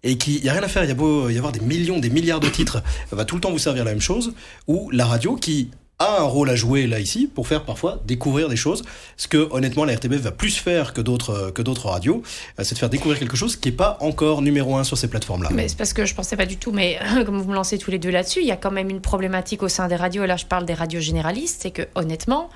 et 0.02 0.18
qu'il 0.18 0.40
n'y 0.42 0.48
a 0.48 0.52
rien 0.52 0.62
à 0.62 0.68
faire, 0.68 0.84
il 0.84 0.88
y 0.88 0.92
a 0.92 0.94
beau 0.94 1.28
y 1.28 1.36
avoir 1.36 1.52
des 1.52 1.60
millions, 1.60 1.98
des 1.98 2.10
milliards 2.10 2.40
de 2.40 2.48
titres, 2.48 2.82
va 3.10 3.24
tout 3.24 3.34
le 3.34 3.40
temps 3.40 3.50
vous 3.50 3.58
servir 3.58 3.84
la 3.84 3.90
même 3.90 4.00
chose, 4.00 4.34
ou 4.66 4.90
la 4.90 5.04
radio 5.04 5.36
qui 5.36 5.70
a 5.98 6.20
un 6.20 6.24
rôle 6.24 6.50
à 6.50 6.56
jouer 6.56 6.86
là 6.86 7.00
ici 7.00 7.30
pour 7.32 7.48
faire 7.48 7.64
parfois 7.64 8.00
découvrir 8.04 8.48
des 8.48 8.56
choses. 8.56 8.82
Ce 9.16 9.28
que 9.28 9.48
honnêtement 9.50 9.84
la 9.84 9.94
RTBF 9.94 10.20
va 10.20 10.30
plus 10.30 10.56
faire 10.56 10.92
que 10.92 11.00
d'autres 11.00 11.50
que 11.50 11.62
d'autres 11.62 11.88
radios 11.88 12.22
c'est 12.58 12.74
de 12.74 12.78
faire 12.78 12.90
découvrir 12.90 13.18
quelque 13.18 13.36
chose 13.36 13.56
qui 13.56 13.70
est 13.70 13.72
pas 13.72 13.96
encore 14.00 14.42
numéro 14.42 14.76
un 14.76 14.84
sur 14.84 14.98
ces 14.98 15.08
plateformes 15.08 15.42
là 15.42 15.50
mais 15.52 15.68
c'est 15.68 15.78
parce 15.78 15.92
que 15.92 16.04
je 16.04 16.14
pensais 16.14 16.36
pas 16.36 16.46
du 16.46 16.58
tout 16.58 16.72
mais 16.72 16.98
comme 17.24 17.40
vous 17.40 17.48
me 17.48 17.54
lancez 17.54 17.78
tous 17.78 17.90
les 17.90 17.98
deux 17.98 18.10
là-dessus 18.10 18.40
il 18.40 18.46
y 18.46 18.52
a 18.52 18.56
quand 18.56 18.70
même 18.70 18.90
une 18.90 19.00
problématique 19.00 19.62
au 19.62 19.68
sein 19.68 19.88
des 19.88 19.96
radios. 19.96 20.24
Et 20.24 20.26
là 20.26 20.36
je 20.36 20.46
parle 20.46 20.66
des 20.66 20.74
radios 20.74 21.00
généralistes 21.00 21.62
c'est 21.62 21.70
que 21.70 21.82
honnêtement 21.94 22.50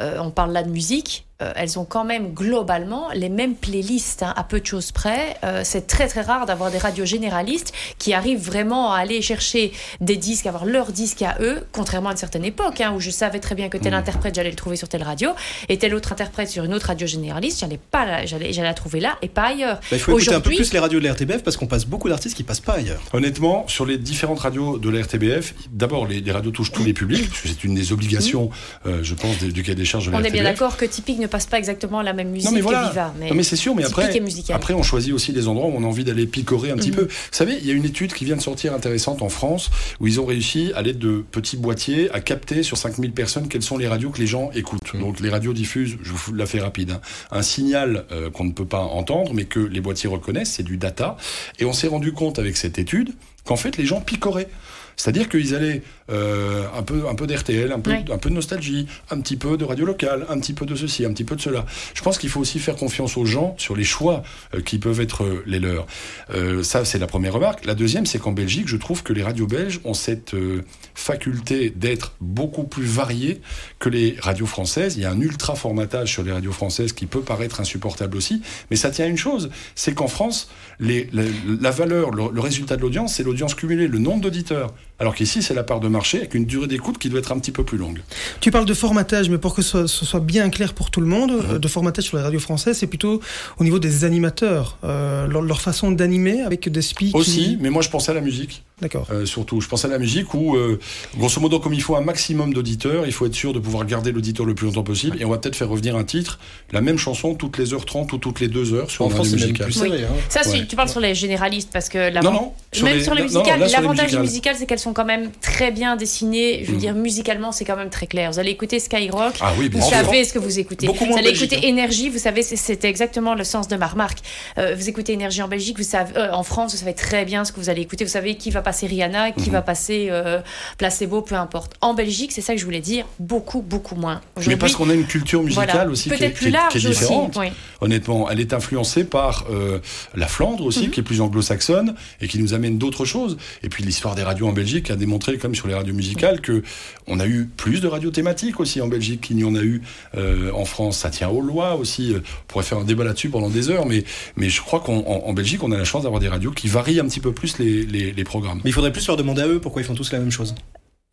euh, 0.00 0.18
on 0.20 0.30
parle 0.30 0.52
là 0.52 0.62
de 0.62 0.70
musique 0.70 1.25
euh, 1.42 1.52
elles 1.54 1.78
ont 1.78 1.84
quand 1.84 2.04
même 2.04 2.32
globalement 2.32 3.08
les 3.14 3.28
mêmes 3.28 3.56
playlists 3.56 4.22
hein, 4.22 4.32
à 4.36 4.42
peu 4.42 4.58
de 4.58 4.64
choses 4.64 4.90
près. 4.90 5.36
Euh, 5.44 5.60
c'est 5.64 5.86
très 5.86 6.08
très 6.08 6.22
rare 6.22 6.46
d'avoir 6.46 6.70
des 6.70 6.78
radios 6.78 7.04
généralistes 7.04 7.74
qui 7.98 8.14
arrivent 8.14 8.40
vraiment 8.40 8.90
à 8.92 9.00
aller 9.00 9.20
chercher 9.20 9.72
des 10.00 10.16
disques, 10.16 10.46
avoir 10.46 10.64
leurs 10.64 10.92
disques 10.92 11.20
à 11.20 11.36
eux, 11.40 11.66
contrairement 11.72 12.08
à 12.08 12.12
une 12.12 12.18
certaine 12.18 12.44
époque 12.46 12.80
hein, 12.80 12.94
où 12.96 13.00
je 13.00 13.10
savais 13.10 13.38
très 13.38 13.54
bien 13.54 13.68
que 13.68 13.76
tel 13.76 13.92
mmh. 13.92 13.96
interprète 13.96 14.34
j'allais 14.34 14.48
le 14.48 14.56
trouver 14.56 14.76
sur 14.76 14.88
telle 14.88 15.02
radio 15.02 15.32
et 15.68 15.76
tel 15.76 15.94
autre 15.94 16.12
interprète 16.12 16.48
sur 16.48 16.64
une 16.64 16.72
autre 16.72 16.86
radio 16.86 17.06
généraliste, 17.06 17.60
j'allais 17.60 17.78
pas 17.90 18.06
la, 18.06 18.24
j'allais 18.24 18.54
j'allais 18.54 18.68
la 18.68 18.74
trouver 18.74 19.00
là 19.00 19.18
et 19.20 19.28
pas 19.28 19.48
ailleurs. 19.48 19.76
Bah, 19.76 19.86
il 19.92 19.98
faut 19.98 20.18
écouter 20.18 20.34
un 20.34 20.40
peu 20.40 20.48
plus 20.48 20.72
les 20.72 20.78
radios 20.78 21.00
de 21.00 21.04
la 21.04 21.12
RTBF 21.12 21.42
parce 21.42 21.58
qu'on 21.58 21.66
passe 21.66 21.84
beaucoup 21.84 22.08
d'artistes 22.08 22.34
qui 22.34 22.44
passent 22.44 22.60
pas 22.60 22.76
ailleurs. 22.76 23.02
Honnêtement, 23.12 23.68
sur 23.68 23.84
les 23.84 23.98
différentes 23.98 24.40
radios 24.40 24.78
de 24.78 24.88
la 24.88 25.02
RTBF, 25.02 25.52
d'abord 25.70 26.06
les, 26.06 26.22
les, 26.22 26.32
radios 26.32 26.50
touchent 26.50 26.72
tous 26.72 26.84
les 26.84 26.94
publics 26.94 27.28
parce 27.28 27.42
que 27.42 27.48
c'est 27.48 27.64
une 27.64 27.74
des 27.74 27.92
obligations, 27.92 28.46
mmh. 28.46 28.88
euh, 28.88 28.98
je 29.02 29.14
pense, 29.14 29.38
du 29.38 29.62
cahier 29.62 29.74
des 29.74 29.84
charges 29.84 30.06
de 30.06 30.12
la 30.12 30.16
On 30.16 30.20
RTBF. 30.20 30.34
est 30.34 30.40
bien 30.40 30.50
d'accord 30.50 30.78
que 30.78 30.86
typique 30.86 31.25
ne 31.26 31.30
passe 31.30 31.46
pas 31.46 31.58
exactement 31.58 32.02
la 32.02 32.12
même 32.12 32.30
musique 32.30 32.50
mais 32.52 32.60
voilà. 32.60 32.84
que 32.84 32.88
Viva. 32.90 33.14
Mais, 33.18 33.28
Non, 33.30 33.34
mais 33.36 33.42
c'est 33.42 33.56
sûr, 33.56 33.74
mais 33.74 33.84
après, 33.84 34.74
on 34.74 34.82
choisit 34.82 35.12
aussi 35.12 35.32
des 35.32 35.48
endroits 35.48 35.68
où 35.68 35.72
on 35.76 35.82
a 35.82 35.86
envie 35.86 36.04
d'aller 36.04 36.26
picorer 36.26 36.70
un 36.70 36.76
petit 36.76 36.90
Mhm. 36.90 36.96
peu. 36.96 37.02
Vous 37.04 37.08
savez, 37.30 37.58
il 37.60 37.66
y 37.66 37.70
a 37.70 37.74
une 37.74 37.84
étude 37.84 38.12
qui 38.14 38.24
vient 38.24 38.36
de 38.36 38.40
sortir 38.42 38.72
intéressante 38.74 39.22
en 39.22 39.28
France 39.28 39.70
où 40.00 40.06
ils 40.06 40.20
ont 40.20 40.26
réussi, 40.26 40.72
à 40.74 40.82
l'aide 40.82 40.98
de 40.98 41.24
petits 41.30 41.56
boîtiers, 41.56 42.10
à 42.12 42.20
capter 42.20 42.62
sur 42.62 42.76
5000 42.78 43.12
personnes 43.12 43.48
quelles 43.48 43.62
sont 43.62 43.78
les 43.78 43.88
radios 43.88 44.10
que 44.10 44.18
les 44.18 44.26
gens 44.26 44.50
écoutent. 44.54 44.96
Donc 44.98 45.20
les 45.20 45.28
radios 45.30 45.52
diffusent, 45.52 45.96
je 46.02 46.12
vous 46.12 46.32
la 46.34 46.46
fais 46.46 46.60
rapide, 46.60 46.92
hein, 46.92 47.00
un 47.30 47.42
signal 47.42 48.04
euh, 48.12 48.30
qu'on 48.30 48.44
ne 48.44 48.52
peut 48.52 48.64
pas 48.66 48.80
entendre, 48.82 49.32
mais 49.34 49.44
que 49.44 49.60
les 49.60 49.80
boîtiers 49.80 50.08
reconnaissent, 50.08 50.52
c'est 50.52 50.62
du 50.62 50.76
data. 50.76 51.16
Et 51.58 51.64
on 51.64 51.72
s'est 51.72 51.88
rendu 51.88 52.12
compte 52.12 52.38
avec 52.38 52.56
cette 52.56 52.78
étude 52.78 53.10
qu'en 53.44 53.56
fait, 53.56 53.76
les 53.76 53.84
gens 53.86 54.00
picoraient. 54.00 54.48
C'est-à-dire 54.96 55.28
qu'ils 55.28 55.54
allaient 55.54 55.82
euh, 56.10 56.64
un 56.74 56.82
peu, 56.82 57.06
un 57.08 57.14
peu 57.14 57.26
d'RTL, 57.26 57.70
un 57.70 57.80
peu, 57.80 57.92
un 57.92 58.18
peu 58.18 58.30
de 58.30 58.34
nostalgie, 58.34 58.86
un 59.10 59.20
petit 59.20 59.36
peu 59.36 59.56
de 59.56 59.64
radio 59.64 59.84
locale, 59.84 60.26
un 60.28 60.38
petit 60.40 60.54
peu 60.54 60.66
de 60.66 60.74
ceci, 60.74 61.04
un 61.04 61.12
petit 61.12 61.24
peu 61.24 61.36
de 61.36 61.40
cela. 61.40 61.66
Je 61.94 62.02
pense 62.02 62.18
qu'il 62.18 62.30
faut 62.30 62.40
aussi 62.40 62.58
faire 62.58 62.76
confiance 62.76 63.16
aux 63.16 63.26
gens 63.26 63.54
sur 63.58 63.76
les 63.76 63.84
choix 63.84 64.22
euh, 64.54 64.60
qui 64.62 64.78
peuvent 64.78 65.00
être 65.00 65.24
euh, 65.24 65.42
les 65.46 65.60
leurs. 65.60 65.86
Euh, 66.30 66.62
ça, 66.62 66.84
c'est 66.84 66.98
la 66.98 67.06
première 67.06 67.34
remarque. 67.34 67.64
La 67.66 67.74
deuxième, 67.74 68.06
c'est 68.06 68.18
qu'en 68.18 68.32
Belgique, 68.32 68.68
je 68.68 68.76
trouve 68.76 69.02
que 69.02 69.12
les 69.12 69.22
radios 69.22 69.46
belges 69.46 69.80
ont 69.84 69.94
cette 69.94 70.34
euh, 70.34 70.62
faculté 70.94 71.70
d'être 71.70 72.14
beaucoup 72.20 72.64
plus 72.64 72.84
variées 72.84 73.40
que 73.78 73.88
les 73.88 74.16
radios 74.20 74.46
françaises. 74.46 74.96
Il 74.96 75.02
y 75.02 75.04
a 75.04 75.10
un 75.10 75.20
ultra 75.20 75.54
formatage 75.56 76.12
sur 76.12 76.22
les 76.22 76.32
radios 76.32 76.52
françaises 76.52 76.92
qui 76.92 77.06
peut 77.06 77.20
paraître 77.20 77.60
insupportable 77.60 78.16
aussi, 78.16 78.42
mais 78.70 78.76
ça 78.76 78.90
tient 78.90 79.04
à 79.04 79.08
une 79.08 79.18
chose, 79.18 79.50
c'est 79.74 79.94
qu'en 79.94 80.08
France, 80.08 80.50
les, 80.80 81.08
la, 81.12 81.24
la 81.60 81.70
valeur, 81.70 82.10
le, 82.10 82.24
le 82.32 82.40
résultat 82.40 82.76
de 82.76 82.82
l'audience, 82.82 83.14
c'est 83.14 83.22
l'audience 83.22 83.54
cumulée, 83.54 83.88
le 83.88 83.98
nombre 83.98 84.22
d'auditeurs. 84.22 84.72
Alors 84.98 85.14
qu'ici, 85.14 85.42
c'est 85.42 85.52
la 85.52 85.62
part 85.62 85.80
de 85.80 85.88
marché 85.88 86.18
avec 86.18 86.34
une 86.34 86.46
durée 86.46 86.66
d'écoute 86.68 86.96
qui 86.96 87.10
doit 87.10 87.18
être 87.18 87.30
un 87.30 87.38
petit 87.38 87.50
peu 87.50 87.64
plus 87.64 87.76
longue. 87.76 88.00
Tu 88.40 88.50
parles 88.50 88.64
de 88.64 88.72
formatage, 88.72 89.28
mais 89.28 89.36
pour 89.36 89.54
que 89.54 89.60
ce 89.60 89.86
soit, 89.86 90.20
bien 90.20 90.48
clair 90.48 90.72
pour 90.72 90.90
tout 90.90 91.02
le 91.02 91.06
monde, 91.06 91.32
Mhm. 91.32 91.50
euh, 91.54 91.58
de 91.58 91.68
formatage 91.68 92.04
sur 92.04 92.16
les 92.16 92.22
radios 92.22 92.40
françaises, 92.40 92.78
c'est 92.78 92.86
plutôt 92.86 93.20
au 93.58 93.64
niveau 93.64 93.78
des 93.78 94.04
animateurs, 94.04 94.78
euh, 94.84 95.26
leur, 95.26 95.42
leur 95.42 95.60
façon 95.60 95.90
d'animer 95.90 96.40
avec 96.40 96.70
des 96.70 96.80
speaks. 96.80 97.14
Aussi, 97.14 97.58
mais 97.60 97.68
moi 97.68 97.82
je 97.82 97.90
pensais 97.90 98.10
à 98.10 98.14
la 98.14 98.22
musique. 98.22 98.64
D'accord. 98.82 99.06
Euh, 99.10 99.24
surtout. 99.24 99.62
Je 99.62 99.68
pense 99.68 99.86
à 99.86 99.88
la 99.88 99.98
musique 99.98 100.34
où, 100.34 100.54
euh, 100.54 100.78
grosso 101.16 101.40
modo, 101.40 101.58
comme 101.60 101.72
il 101.72 101.80
faut 101.80 101.96
un 101.96 102.02
maximum 102.02 102.52
d'auditeurs, 102.52 103.06
il 103.06 103.12
faut 103.12 103.24
être 103.24 103.34
sûr 103.34 103.54
de 103.54 103.58
pouvoir 103.58 103.86
garder 103.86 104.12
l'auditeur 104.12 104.44
le 104.44 104.54
plus 104.54 104.66
longtemps 104.66 104.82
possible. 104.82 105.16
Et 105.18 105.24
on 105.24 105.30
va 105.30 105.38
peut-être 105.38 105.56
faire 105.56 105.70
revenir 105.70 105.96
un 105.96 106.04
titre, 106.04 106.38
la 106.72 106.82
même 106.82 106.98
chanson, 106.98 107.34
toutes 107.34 107.56
les 107.56 107.72
heures 107.72 107.86
30 107.86 108.12
ou 108.12 108.18
toutes 108.18 108.38
les 108.40 108.48
deux 108.48 108.74
heures 108.74 108.90
sur 108.90 109.06
En 109.06 109.08
France, 109.08 109.28
radio 109.28 109.38
c'est 109.38 109.44
même 109.46 109.52
musicale. 109.52 109.66
plus 109.68 109.80
Oui. 109.80 109.88
serré. 109.90 110.04
hein. 110.04 110.16
Ça, 110.28 110.46
Ouais. 110.50 110.66
tu 110.66 110.76
parles 110.76 110.90
sur 110.90 111.00
les 111.00 111.14
généralistes, 111.14 111.70
parce 111.72 111.88
que 111.88 111.96
la 112.12 112.20
Non, 112.20 112.32
non. 112.32 112.52
même 112.82 113.00
sur 113.02 113.14
les 113.14 113.22
musicales, 113.22 113.60
l'avantage 113.60 114.10
du 114.10 114.18
musicales. 114.18 114.20
musical, 114.20 114.56
c'est 114.58 114.66
qu'elles 114.66 114.78
sont 114.78 114.92
quand 114.92 115.06
même 115.06 115.30
très 115.40 115.70
bien 115.70 115.96
dessinées. 115.96 116.60
Je 116.62 116.66
veux 116.68 116.74
Mhm. 116.74 116.80
dire, 116.80 116.94
musicalement, 116.94 117.52
c'est 117.52 117.64
quand 117.64 117.76
même 117.76 117.88
très 117.88 118.06
clair. 118.06 118.30
Vous 118.30 118.38
allez 118.38 118.50
écouter 118.50 118.78
Skyrock, 118.78 119.36
Ah 119.40 119.54
oui, 119.58 119.70
vous 119.70 119.80
sûr. 119.80 119.88
savez 119.88 120.22
ce 120.24 120.34
que 120.34 120.38
vous 120.38 120.58
écoutez. 120.58 120.86
Beaucoup 120.86 121.06
Vous 121.06 121.14
allez 121.14 121.28
Belgique, 121.30 121.50
écouter 121.50 121.66
hein. 121.66 121.70
Énergie, 121.70 122.10
vous 122.10 122.18
savez, 122.18 122.42
c'est- 122.42 122.56
c'était 122.56 122.90
exactement 122.90 123.34
le 123.34 123.44
sens 123.44 123.68
de 123.68 123.76
ma 123.76 123.86
remarque. 123.86 124.18
Euh, 124.58 124.74
vous 124.76 124.86
écoutez 124.90 125.14
Énergie 125.14 125.40
en 125.40 125.48
Belgique, 125.48 125.78
vous 125.78 125.82
savez, 125.82 126.14
euh, 126.18 126.30
en 126.34 126.42
France, 126.42 126.72
vous 126.72 126.78
savez 126.80 126.92
très 126.94 127.24
bien 127.24 127.46
ce 127.46 127.52
que 127.52 127.58
vous 127.60 127.70
allez 127.70 127.80
écouter. 127.80 128.04
Vous 128.04 128.10
savez 128.10 128.36
qui 128.36 128.50
va 128.50 128.65
passer 128.66 128.88
Rihanna, 128.88 129.30
qui 129.30 129.46
Mhm. 129.48 129.52
va 129.52 129.62
passer 129.62 130.08
euh, 130.10 130.40
Placebo, 130.76 131.22
peu 131.22 131.36
importe. 131.36 131.74
En 131.80 131.94
Belgique, 131.94 132.32
c'est 132.32 132.40
ça 132.40 132.52
que 132.52 132.58
je 132.60 132.64
voulais 132.64 132.80
dire, 132.80 133.04
beaucoup, 133.20 133.62
beaucoup 133.62 133.94
moins. 133.94 134.20
Mais 134.48 134.56
parce 134.56 134.74
qu'on 134.74 134.90
a 134.90 134.94
une 134.94 135.06
culture 135.06 135.40
musicale 135.42 135.70
voilà. 135.72 135.90
aussi 135.90 136.10
qui 136.10 136.24
est, 136.24 136.30
plus 136.30 136.50
large 136.50 136.72
qui 136.72 136.78
est 136.78 136.90
aussi. 136.90 136.98
différente. 137.00 137.36
oui. 137.38 137.46
Honnêtement, 137.80 138.28
elle 138.28 138.40
est 138.40 138.52
influencée 138.52 139.04
par 139.04 139.44
euh, 139.50 139.78
la 140.16 140.26
Flandre 140.26 140.64
aussi, 140.64 140.86
Mhm. 140.86 140.90
qui 140.90 141.00
est 141.00 141.02
plus 141.04 141.20
anglo-saxonne 141.20 141.94
et 142.20 142.26
qui 142.26 142.40
nous 142.40 142.54
amène 142.54 142.76
d'autres 142.76 143.04
choses. 143.04 143.36
Et 143.62 143.68
puis 143.68 143.84
l'histoire 143.84 144.14
des 144.16 144.24
radios 144.24 144.48
en 144.48 144.52
Belgique 144.52 144.90
a 144.90 144.96
démontré, 144.96 145.38
comme 145.38 145.54
sur 145.54 145.68
les 145.68 145.74
radios 145.74 145.94
musicales, 145.94 146.40
que 146.40 146.62
on 147.06 147.20
a 147.20 147.26
eu 147.26 147.48
plus 147.56 147.80
de 147.80 147.86
radios 147.86 148.10
thématiques 148.10 148.58
aussi 148.58 148.80
en 148.80 148.88
Belgique 148.88 149.20
qu'il 149.20 149.36
n'y 149.36 149.44
en 149.44 149.54
a 149.54 149.62
eu 149.62 149.80
euh, 150.16 150.50
en 150.52 150.64
France. 150.64 150.98
Ça 150.98 151.10
tient 151.10 151.28
aux 151.28 151.40
lois 151.40 151.76
aussi. 151.76 152.12
Euh, 152.12 152.18
On 152.18 152.46
pourrait 152.48 152.64
faire 152.64 152.78
un 152.78 152.84
débat 152.84 153.04
là-dessus 153.04 153.28
pendant 153.28 153.48
des 153.50 153.70
heures, 153.70 153.86
mais 153.86 154.02
mais 154.36 154.48
je 154.48 154.60
crois 154.60 154.80
qu'en 154.80 154.96
en- 155.06 155.22
en 155.28 155.32
Belgique, 155.32 155.62
on 155.62 155.70
a 155.70 155.76
la 155.78 155.84
chance 155.84 156.02
d'avoir 156.02 156.20
des 156.20 156.28
radios 156.28 156.50
qui 156.50 156.66
varient 156.68 156.98
un 157.00 157.04
petit 157.06 157.20
peu 157.20 157.32
plus 157.32 157.58
les, 157.58 157.84
les, 157.86 158.12
les 158.12 158.24
programmes. 158.24 158.55
Mais 158.64 158.70
il 158.70 158.72
faudrait 158.72 158.92
plus 158.92 159.06
leur 159.06 159.16
demander 159.16 159.42
à 159.42 159.48
eux 159.48 159.60
pourquoi 159.60 159.82
ils 159.82 159.84
font 159.84 159.94
tous 159.94 160.12
la 160.12 160.18
même 160.18 160.30
chose. 160.30 160.54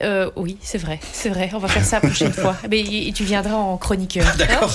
Euh, 0.03 0.29
oui, 0.35 0.57
c'est 0.61 0.77
vrai, 0.77 0.99
c'est 1.13 1.29
vrai. 1.29 1.49
On 1.53 1.57
va 1.59 1.67
faire 1.67 1.83
ça 1.85 1.99
la 2.01 2.07
prochaine 2.09 2.33
fois. 2.33 2.55
Mais 2.69 2.79
y- 2.81 3.11
tu 3.13 3.23
viendras 3.23 3.55
en 3.55 3.77
chroniqueur. 3.77 4.25
D'accord. 4.37 4.69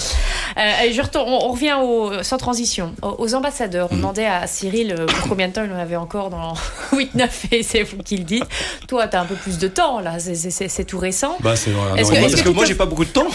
Euh, 0.56 0.62
je 0.92 1.00
retourne- 1.02 1.28
on, 1.28 1.46
on 1.48 1.52
revient 1.52 1.76
au, 1.82 2.22
sans 2.22 2.38
transition 2.38 2.94
aux, 3.02 3.16
aux 3.18 3.34
ambassadeurs. 3.34 3.88
On 3.90 3.94
Mhm. 3.94 4.00
demandait 4.00 4.26
à 4.26 4.46
Cyril 4.46 4.94
euh, 4.98 5.06
pour 5.06 5.28
combien 5.28 5.48
de 5.48 5.52
temps 5.52 5.64
il 5.64 5.72
en 5.72 5.78
avait 5.78 5.96
encore 5.96 6.30
dans 6.30 6.54
8-9 6.94 7.28
et 7.52 7.62
c'est 7.62 7.82
vous 7.82 7.98
qui 7.98 8.16
le 8.16 8.24
dites. 8.24 8.44
Toi, 8.88 9.06
tu 9.08 9.16
as 9.16 9.20
un 9.20 9.24
peu 9.26 9.34
plus 9.34 9.58
de 9.58 9.68
temps 9.68 10.00
là, 10.00 10.14
c'est- 10.18 10.84
tout 10.84 10.98
récent. 10.98 11.36
Bah, 11.40 11.54
c'est 11.56 11.70
Est-ce 11.70 12.10
an 12.10 12.14
que- 12.14 12.20
Parce 12.20 12.34
que 12.36 12.40
tu 12.48 12.54
moi, 12.54 12.64
te- 12.64 12.68
j'ai 12.68 12.74
pas 12.74 12.86
beaucoup 12.86 13.04
de 13.04 13.10
temps. 13.10 13.26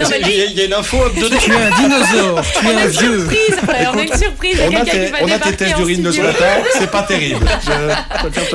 Il, 0.00 0.06
y 0.06 0.12
a, 0.14 0.44
il 0.46 0.52
y 0.52 0.60
a 0.60 0.64
une 0.66 0.74
info 0.74 0.98
à 1.04 1.08
me 1.08 1.20
donner. 1.20 1.36
Tu 1.38 1.50
es 1.50 1.54
un 1.56 1.70
dinosaure, 1.76 2.42
tu 2.60 2.66
es 2.66 2.74
un 2.74 2.86
vieux. 2.86 3.28
On 3.94 3.98
a 3.98 4.02
une 4.02 4.16
surprise. 4.16 4.58
On 4.70 4.74
a 4.76 4.84
tes, 4.84 5.10
on 5.22 5.30
a 5.30 5.38
tests 5.38 5.76
d'urine 5.76 6.02
de 6.02 6.10
ce 6.12 6.20
matin, 6.20 6.44
c'est 6.78 6.90
pas 6.90 7.02
terrible. 7.02 7.46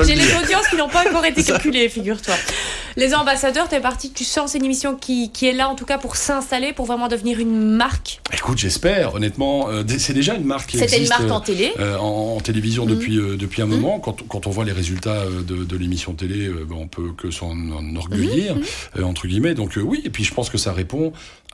J'ai 0.06 0.14
les 0.14 0.34
audiences 0.36 0.68
qui 0.68 0.76
n'ont 0.76 0.88
pas 0.88 1.04
encore 1.08 1.24
été 1.24 1.42
calculées, 1.42 1.88
figure-toi. 1.88 2.27
Les 2.96 3.14
ambassadeurs, 3.14 3.68
t'es 3.68 3.78
parti, 3.80 4.10
tu 4.12 4.24
sens 4.24 4.50
c'est 4.52 4.58
une 4.58 4.64
émission 4.64 4.96
qui, 4.96 5.30
qui 5.30 5.46
est 5.46 5.52
là 5.52 5.68
en 5.68 5.76
tout 5.76 5.84
cas 5.84 5.98
pour 5.98 6.16
s'installer, 6.16 6.72
pour 6.72 6.86
vraiment 6.86 7.06
devenir 7.06 7.38
une 7.38 7.70
marque. 7.76 8.20
Écoute, 8.32 8.58
j'espère, 8.58 9.14
honnêtement, 9.14 9.68
euh, 9.68 9.84
c'est 9.98 10.14
déjà 10.14 10.34
une 10.34 10.44
marque 10.44 10.70
qui 10.70 10.78
C'était 10.78 11.00
une 11.02 11.08
marque 11.08 11.22
euh, 11.22 11.30
en 11.30 11.40
télé. 11.40 11.72
euh, 11.78 11.96
en, 11.98 12.36
en 12.36 12.40
télévision 12.40 12.86
Mhm. 12.86 12.90
depuis, 12.94 13.18
euh, 13.18 13.36
depuis 13.36 13.62
un 13.62 13.66
moment. 13.66 14.00
Quand, 14.00 14.26
quand 14.26 14.46
on 14.46 14.50
voit 14.50 14.64
les 14.64 14.72
résultats 14.72 15.10
euh, 15.22 15.42
de, 15.42 15.62
de 15.64 15.76
l'émission 15.76 16.14
télé, 16.14 16.46
euh, 16.48 16.66
ben, 16.68 16.76
on 16.80 16.88
peut 16.88 17.12
que 17.16 17.30
s'en 17.30 17.50
enorgueillir, 17.52 18.56
Mhm. 18.56 18.62
euh, 18.98 19.02
entre 19.04 19.26
guillemets. 19.28 19.54
Donc 19.54 19.78
euh, 19.78 19.80
oui, 19.80 20.02
et 20.04 20.10
puis 20.10 20.24
je 20.24 20.34
pense 20.34 20.50
que 20.50 20.58
ça 20.58 20.72
répond 20.72 21.12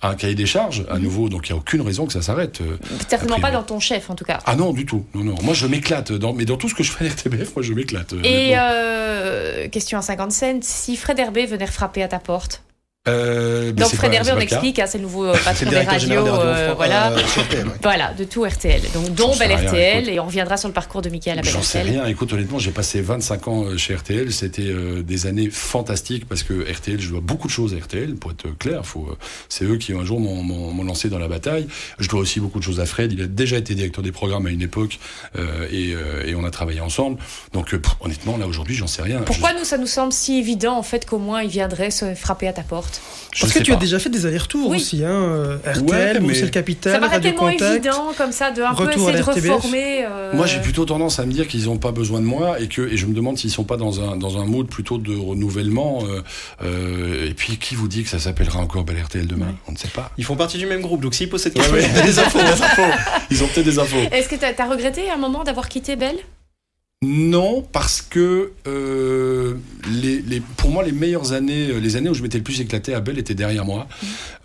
un 0.09 0.15
cahier 0.15 0.35
des 0.35 0.47
charges, 0.47 0.85
à 0.91 0.99
nouveau. 0.99 1.29
Donc 1.29 1.49
il 1.49 1.53
n'y 1.53 1.57
a 1.59 1.61
aucune 1.61 1.81
raison 1.83 2.07
que 2.07 2.13
ça 2.13 2.23
s'arrête. 2.23 2.61
euh. 2.61 2.77
Certainement 3.09 3.39
pas 3.41 3.51
dans 3.51 3.63
ton 3.63 3.81
chef 3.81 4.11
en 4.11 4.15
tout 4.15 4.25
cas. 4.25 4.39
Ah 4.47 4.57
non, 4.57 4.73
du 4.73 4.85
tout. 4.87 5.05
Non, 5.15 5.25
non. 5.25 5.35
Moi, 5.43 5.55
je 5.55 5.67
m'éclate. 5.67 6.13
Dans, 6.13 6.33
mais 6.33 6.45
dans 6.45 6.57
tout 6.57 6.69
ce 6.69 6.75
que 6.75 6.83
je 6.83 6.93
fais 6.93 7.07
à 7.07 7.09
RTBF, 7.11 7.55
moi, 7.57 7.63
je 7.63 7.73
m'éclate. 7.73 8.13
euh, 8.13 8.21
Et 8.25 8.55
euh, 8.59 9.69
question 9.69 9.99
à 9.99 10.03
50 10.03 10.33
cents, 10.33 10.59
si 10.63 10.97
Fred 10.97 11.19
Herbé 11.19 11.47
venait 11.47 11.67
frapper 11.67 12.03
à 12.03 12.09
ta 12.09 12.19
porte. 12.19 12.63
Euh, 13.07 13.73
Donc 13.73 13.95
Fred 13.95 14.13
c'est 14.23 14.33
on 14.33 14.39
explique, 14.39 14.79
hein, 14.79 14.87
c'est 14.87 14.97
le 14.97 15.03
nouveau 15.05 15.27
euh, 15.27 15.37
patron 15.45 15.69
des 15.69 15.81
radios, 15.81 16.27
euh, 16.27 16.73
voilà. 16.75 17.13
euh, 17.13 17.19
sur 17.27 17.43
RTL, 17.43 17.67
ouais. 17.67 17.73
Voilà, 17.83 18.15
de 18.15 18.25
tout 18.25 18.45
RTL. 18.45 18.81
Donc 18.95 19.15
dont 19.15 19.37
Bel 19.37 19.53
rien, 19.53 19.69
RTL, 19.69 20.09
et 20.09 20.19
on 20.19 20.25
reviendra 20.25 20.57
sur 20.57 20.69
le 20.69 20.75
parcours 20.75 21.03
de 21.03 21.11
Michael 21.11 21.41
Abel 21.41 21.53
J'en 21.53 21.61
sais 21.61 21.83
rien. 21.83 22.07
Écoute, 22.07 22.33
honnêtement, 22.33 22.59
j'ai 22.59 22.71
passé 22.71 23.03
25 23.03 23.49
ans 23.49 23.77
chez 23.77 23.95
RTL. 23.95 24.33
C'était 24.33 24.63
euh, 24.63 25.03
des 25.03 25.27
années 25.27 25.51
fantastiques 25.51 26.27
parce 26.27 26.43
que 26.43 26.71
RTL, 26.73 26.99
je 26.99 27.11
dois 27.11 27.21
beaucoup 27.21 27.47
de 27.47 27.53
choses 27.53 27.75
à 27.75 27.77
RTL, 27.77 28.15
pour 28.15 28.31
être 28.31 28.57
clair. 28.59 28.87
Faut, 28.87 29.07
euh, 29.11 29.17
c'est 29.51 29.67
eux 29.67 29.77
qui 29.77 29.93
un 29.93 30.05
jour 30.07 30.19
m'ont, 30.19 30.83
lancé 30.83 31.11
dans 31.11 31.19
la 31.19 31.29
bataille. 31.29 31.67
Je 31.99 32.09
dois 32.09 32.21
aussi 32.21 32.41
beaucoup 32.41 32.59
de 32.59 32.65
choses 32.65 32.81
à 32.81 32.87
Fred. 32.87 33.13
Il 33.13 33.21
a 33.21 33.27
déjà 33.27 33.59
été 33.59 33.75
directeur 33.75 34.03
des 34.03 34.13
programmes 34.13 34.47
à 34.47 34.51
une 34.51 34.63
époque 34.63 34.99
euh, 35.37 35.67
et, 35.71 35.95
euh, 35.95 36.25
et 36.25 36.35
on 36.35 36.45
a 36.45 36.51
travaillé 36.51 36.81
ensemble. 36.81 37.19
Donc, 37.53 37.71
pff, 37.71 37.97
honnêtement, 38.01 38.39
là 38.39 38.47
aujourd'hui, 38.47 38.75
j'en 38.75 38.87
sais 38.87 39.03
rien. 39.03 39.21
Pourquoi 39.21 39.53
nous, 39.53 39.65
ça 39.65 39.77
nous 39.77 39.87
semble 39.87 40.15
si 40.15 40.39
évident 40.39 40.79
en 40.79 40.83
fait 40.83 41.05
qu'au 41.05 41.19
moins 41.19 41.43
il 41.43 41.51
viendrait 41.51 41.91
se 41.91 42.15
frapper 42.15 42.49
à 42.49 42.55
ta 42.55 42.63
porte? 42.63 42.94
Je 43.35 43.41
Parce 43.41 43.53
que 43.53 43.59
tu 43.65 43.73
as 43.73 43.77
déjà 43.77 43.99
fait 43.99 44.11
des 44.11 44.27
allers-retours 44.27 44.71
Oui. 44.71 44.77
aussi, 44.77 45.03
hein. 45.05 45.09
euh, 45.11 45.57
RTL, 45.67 45.83
Ouais, 45.91 46.13
mais- 46.15 46.21
Bruxelles 46.21 46.53
Capital, 46.53 46.93
Ça 46.93 46.99
paraît 47.01 47.17
Radio 47.17 47.31
tellement 47.33 47.51
Contact. 47.51 47.63
évident 47.73 48.13
comme 48.17 48.31
ça 48.31 48.53
de 48.53 48.63
un 48.63 48.75
peu 48.75 48.85
Retour 48.85 49.09
à 49.09 49.13
essayer 49.13 49.19
de 49.49 49.51
reformer. 49.51 50.05
euh, 50.09 50.33
Moi, 50.35 50.47
j'ai 50.47 50.61
plutôt 50.61 50.85
tendance 50.85 51.19
à 51.19 51.27
me 51.27 51.33
dire 51.33 51.49
qu'ils 51.49 51.65
n'ont 51.65 51.79
pas 51.79 51.91
besoin 51.91 52.21
de 52.21 52.25
moi 52.27 52.61
et 52.61 52.69
que 52.69 52.83
et 52.83 52.97
je 52.97 53.07
me 53.07 53.13
demande 53.13 53.37
s'ils 53.37 53.51
sont 53.51 53.65
pas 53.65 53.77
dans 53.77 54.01
un 54.01 54.17
dans 54.17 54.39
un 54.39 54.45
mood 54.45 54.69
plutôt 54.69 54.99
de 54.99 55.17
renouvellement. 55.17 56.05
euh, 56.07 56.23
euh, 56.63 57.29
et 57.29 57.35
puis, 57.35 57.57
qui 57.57 57.75
vous 57.75 57.89
dit 57.89 58.05
que 58.05 58.09
ça 58.09 58.19
s'appellera 58.21 58.61
encore 58.61 58.85
Bel 58.85 58.97
RTL 59.03 59.27
demain 59.27 59.47
Ouais. 59.47 59.53
On 59.69 59.73
ne 59.73 59.79
sait 59.79 59.89
pas. 59.89 60.13
Ils 60.17 60.25
font 60.25 60.37
partie 60.37 60.59
du 60.59 60.67
même 60.67 60.81
groupe, 60.83 61.01
donc 61.03 61.15
s'ils 61.15 61.29
posent 61.29 61.43
cette 61.43 61.59
Ouais, 61.59 61.65
question, 61.65 61.77
ouais. 61.83 61.89
il 61.93 61.97
y 61.97 62.01
a 62.01 62.03
des 62.05 62.19
infos. 62.21 62.39
Des 62.39 62.63
infos. 62.63 62.83
Ils 63.33 63.43
ont 63.43 63.49
peut-être 63.49 63.67
des 63.67 63.79
infos. 63.81 63.97
Est-ce 64.13 64.29
que 64.29 64.37
tu 64.37 64.45
as, 64.45 64.65
regretté 64.69 65.11
à 65.11 65.15
un 65.15 65.19
moment 65.19 65.43
d'avoir 65.43 65.69
quitté 65.69 65.97
Belle 65.97 66.19
Non, 67.07 67.61
parce 67.61 68.01
que 68.01 68.53
euh, 68.67 69.55
les, 69.91 70.23
les, 70.23 70.41
pour 70.41 70.71
moi, 70.71 70.83
les 70.83 70.93
meilleures 70.93 71.33
années, 71.33 71.69
euh, 71.69 71.79
les 71.79 71.97
années 71.97 72.09
où 72.09 72.15
je 72.15 72.23
m'étais 72.23 72.39
le 72.39 72.45
plus 72.45 72.61
éclaté 72.61 72.95
à 72.95 73.01
Belle 73.01 73.19
étaient 73.19 73.35
derrière 73.35 73.67
moi. 73.67 73.87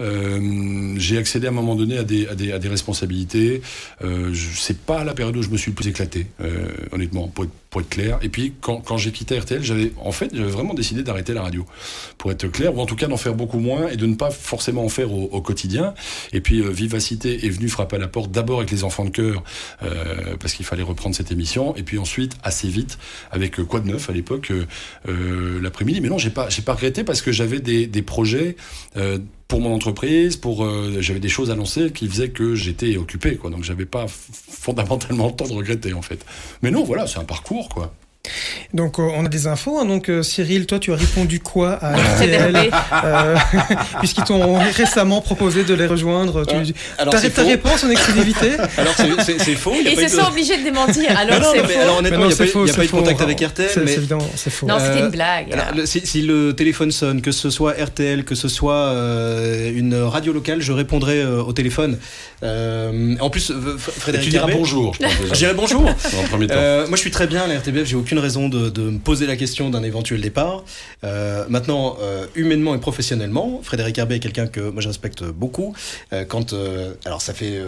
Euh, 0.01 0.93
j'ai 0.97 1.17
accédé 1.17 1.47
à 1.47 1.51
un 1.51 1.53
moment 1.53 1.75
donné 1.75 1.97
à 1.97 2.03
des, 2.03 2.27
à 2.27 2.35
des, 2.35 2.51
à 2.51 2.59
des 2.59 2.67
responsabilités. 2.67 3.61
Euh, 4.03 4.33
c'est 4.55 4.79
pas 4.79 5.05
la 5.05 5.13
période 5.13 5.37
où 5.37 5.41
je 5.41 5.49
me 5.49 5.55
suis 5.55 5.71
le 5.71 5.75
plus 5.75 5.87
éclaté, 5.87 6.27
honnêtement, 6.91 7.29
pour 7.29 7.45
être, 7.45 7.51
pour 7.69 7.81
être 7.81 7.89
clair. 7.89 8.19
Et 8.21 8.29
puis, 8.29 8.53
quand, 8.59 8.81
quand 8.81 8.97
j'ai 8.97 9.11
quitté 9.11 9.39
RTL, 9.39 9.63
j'avais, 9.63 9.93
en 10.03 10.11
fait, 10.11 10.29
j'avais 10.33 10.51
vraiment 10.51 10.73
décidé 10.73 11.03
d'arrêter 11.03 11.33
la 11.33 11.43
radio, 11.43 11.65
pour 12.17 12.31
être 12.31 12.47
clair, 12.47 12.75
ou 12.75 12.81
en 12.81 12.85
tout 12.85 12.95
cas 12.95 13.07
d'en 13.07 13.17
faire 13.17 13.35
beaucoup 13.35 13.59
moins 13.59 13.87
et 13.87 13.95
de 13.95 14.05
ne 14.05 14.15
pas 14.15 14.31
forcément 14.31 14.83
en 14.83 14.89
faire 14.89 15.13
au, 15.13 15.29
au 15.31 15.41
quotidien. 15.41 15.93
Et 16.33 16.41
puis, 16.41 16.61
Vivacité 16.61 17.45
est 17.45 17.49
venu 17.49 17.69
frapper 17.69 17.95
à 17.95 17.99
la 17.99 18.07
porte 18.07 18.31
d'abord 18.31 18.59
avec 18.59 18.71
les 18.71 18.83
enfants 18.83 19.05
de 19.05 19.11
cœur, 19.11 19.43
parce 20.39 20.53
qu'il 20.53 20.65
fallait 20.65 20.83
reprendre 20.83 21.15
cette 21.15 21.31
émission, 21.31 21.75
et 21.75 21.83
puis 21.83 21.97
ensuite, 21.97 22.35
assez 22.49 22.67
vite, 22.67 22.97
avec 23.31 23.59
euh, 23.59 23.63
Quoi 23.63 23.79
de 23.79 23.87
neuf 23.87 24.09
à 24.09 24.13
l'époque, 24.13 24.51
euh, 24.51 24.65
euh, 25.07 25.61
l'après-midi. 25.61 26.01
Mais 26.01 26.09
non, 26.09 26.17
j'ai 26.17 26.31
pas, 26.31 26.49
pas 26.65 26.73
regretté 26.73 27.03
parce 27.03 27.21
que 27.21 27.31
j'avais 27.31 27.59
des, 27.59 28.01
projets. 28.01 28.55
pour 29.47 29.61
mon 29.61 29.73
entreprise, 29.73 30.35
pour 30.37 30.67
j'avais 30.99 31.19
des 31.19 31.29
choses 31.29 31.51
à 31.51 31.55
lancer 31.55 31.91
qui 31.91 32.07
faisaient 32.07 32.29
que 32.29 32.55
j'étais 32.55 32.97
occupé, 32.97 33.35
quoi. 33.35 33.49
Donc 33.49 33.63
j'avais 33.63 33.85
pas 33.85 34.05
fondamentalement 34.07 35.27
le 35.27 35.33
temps 35.33 35.47
de 35.47 35.53
regretter, 35.53 35.93
en 35.93 36.01
fait. 36.01 36.25
Mais 36.61 36.71
non, 36.71 36.83
voilà, 36.83 37.07
c'est 37.07 37.19
un 37.19 37.23
parcours, 37.23 37.69
quoi. 37.69 37.93
Donc 38.73 38.99
euh, 38.99 39.03
on 39.15 39.25
a 39.25 39.29
des 39.29 39.47
infos. 39.47 39.79
hein. 39.79 39.85
donc 39.85 40.09
euh, 40.09 40.21
Cyril, 40.21 40.65
toi 40.67 40.77
tu 40.77 40.91
as 40.91 40.95
répondu 40.95 41.39
quoi 41.39 41.71
à 41.81 41.95
RTL 42.15 42.49
RTL. 42.51 42.71
euh, 43.05 43.35
Puisqu'ils 43.99 44.23
t'ont 44.25 44.59
récemment 44.75 45.21
proposé 45.21 45.63
de 45.63 45.73
les 45.73 45.87
rejoindre. 45.87 46.45
Tu. 46.45 46.55
Alors, 46.97 47.13
c'est 47.17 47.29
ta 47.31 47.41
faux. 47.43 47.47
réponse 47.47 47.83
en 47.83 47.89
exclusivité 47.89 48.51
Alors 48.77 48.93
c'est- 48.95 49.55
faux. 49.55 49.71
il 49.79 49.85
y 49.85 49.87
a 49.87 49.91
Et 49.91 49.95
pas 49.95 50.01
ils 50.03 50.09
se 50.09 50.15
de- 50.17 50.21
sont 50.21 50.27
obligés 50.27 50.57
de 50.57 50.63
démentir. 50.63 51.17
Alors 51.17 51.51
c'est 51.53 51.59
faux. 51.63 51.79
honnêtement, 51.97 52.25
il 52.25 52.27
n'y 52.27 52.33
a, 52.33 52.35
pas 52.35 52.45
c'est 52.45 52.83
eu- 52.83 52.85
de 52.87 52.91
contact 52.91 53.21
avec 53.21 53.39
RTL. 53.39 53.69
C'est 53.73 53.79
mais 53.79 53.87
c'est 53.87 53.97
évidemment, 53.97 54.29
c'est 54.35 54.49
faux. 54.51 54.67
Non, 54.67 54.77
c'était 54.79 54.99
une 54.99 55.09
blague. 55.09 55.53
Alors, 55.53 55.65
le- 55.75 55.85
si, 55.85 56.05
si 56.05 56.21
le 56.21 56.53
téléphone 56.53 56.91
sonne, 56.91 57.21
que 57.21 57.31
ce 57.31 57.49
soit 57.49 57.73
RTL, 57.81 58.25
que 58.25 58.35
ce 58.35 58.49
soit 58.49 58.73
euh, 58.75 59.71
une 59.73 59.95
radio 59.95 60.33
locale, 60.33 60.61
je 60.61 60.71
répondrai 60.73 61.21
euh, 61.21 61.41
au 61.41 61.53
téléphone. 61.53 61.97
En 62.43 63.29
plus, 63.29 63.49
Et 63.49 63.53
Frédéric 63.99 64.25
tu 64.25 64.31
diras 64.31 64.47
bonjour, 64.51 64.93
je 64.99 65.33
dirais 65.33 65.53
bonjour. 65.53 65.83
Le 65.83 66.27
premier 66.29 66.47
temps. 66.47 66.55
Moi, 66.87 66.95
je 66.95 67.01
suis 67.01 67.11
très 67.11 67.25
bien 67.27 67.43
à 67.43 67.47
la 67.47 67.55
RTBF. 67.55 67.85
J'ai 67.85 67.95
aucune 68.09 68.17
raison 68.19 68.49
de, 68.49 68.69
de 68.71 68.81
me 68.81 68.97
poser 68.97 69.27
la 69.27 69.35
question 69.35 69.69
d'un 69.69 69.83
éventuel 69.83 70.19
départ. 70.19 70.63
Euh, 71.03 71.45
maintenant, 71.47 71.95
euh, 72.01 72.25
humainement 72.35 72.73
et 72.73 72.79
professionnellement, 72.79 73.59
Frédéric 73.61 73.99
Herbet 73.99 74.15
est 74.15 74.19
quelqu'un 74.19 74.47
que 74.47 74.61
moi 74.61 74.81
je 74.81 74.87
respecte 74.87 75.23
beaucoup. 75.23 75.75
Euh, 76.11 76.25
quand, 76.27 76.55
alors 77.05 77.21
ça 77.21 77.35
fait, 77.35 77.61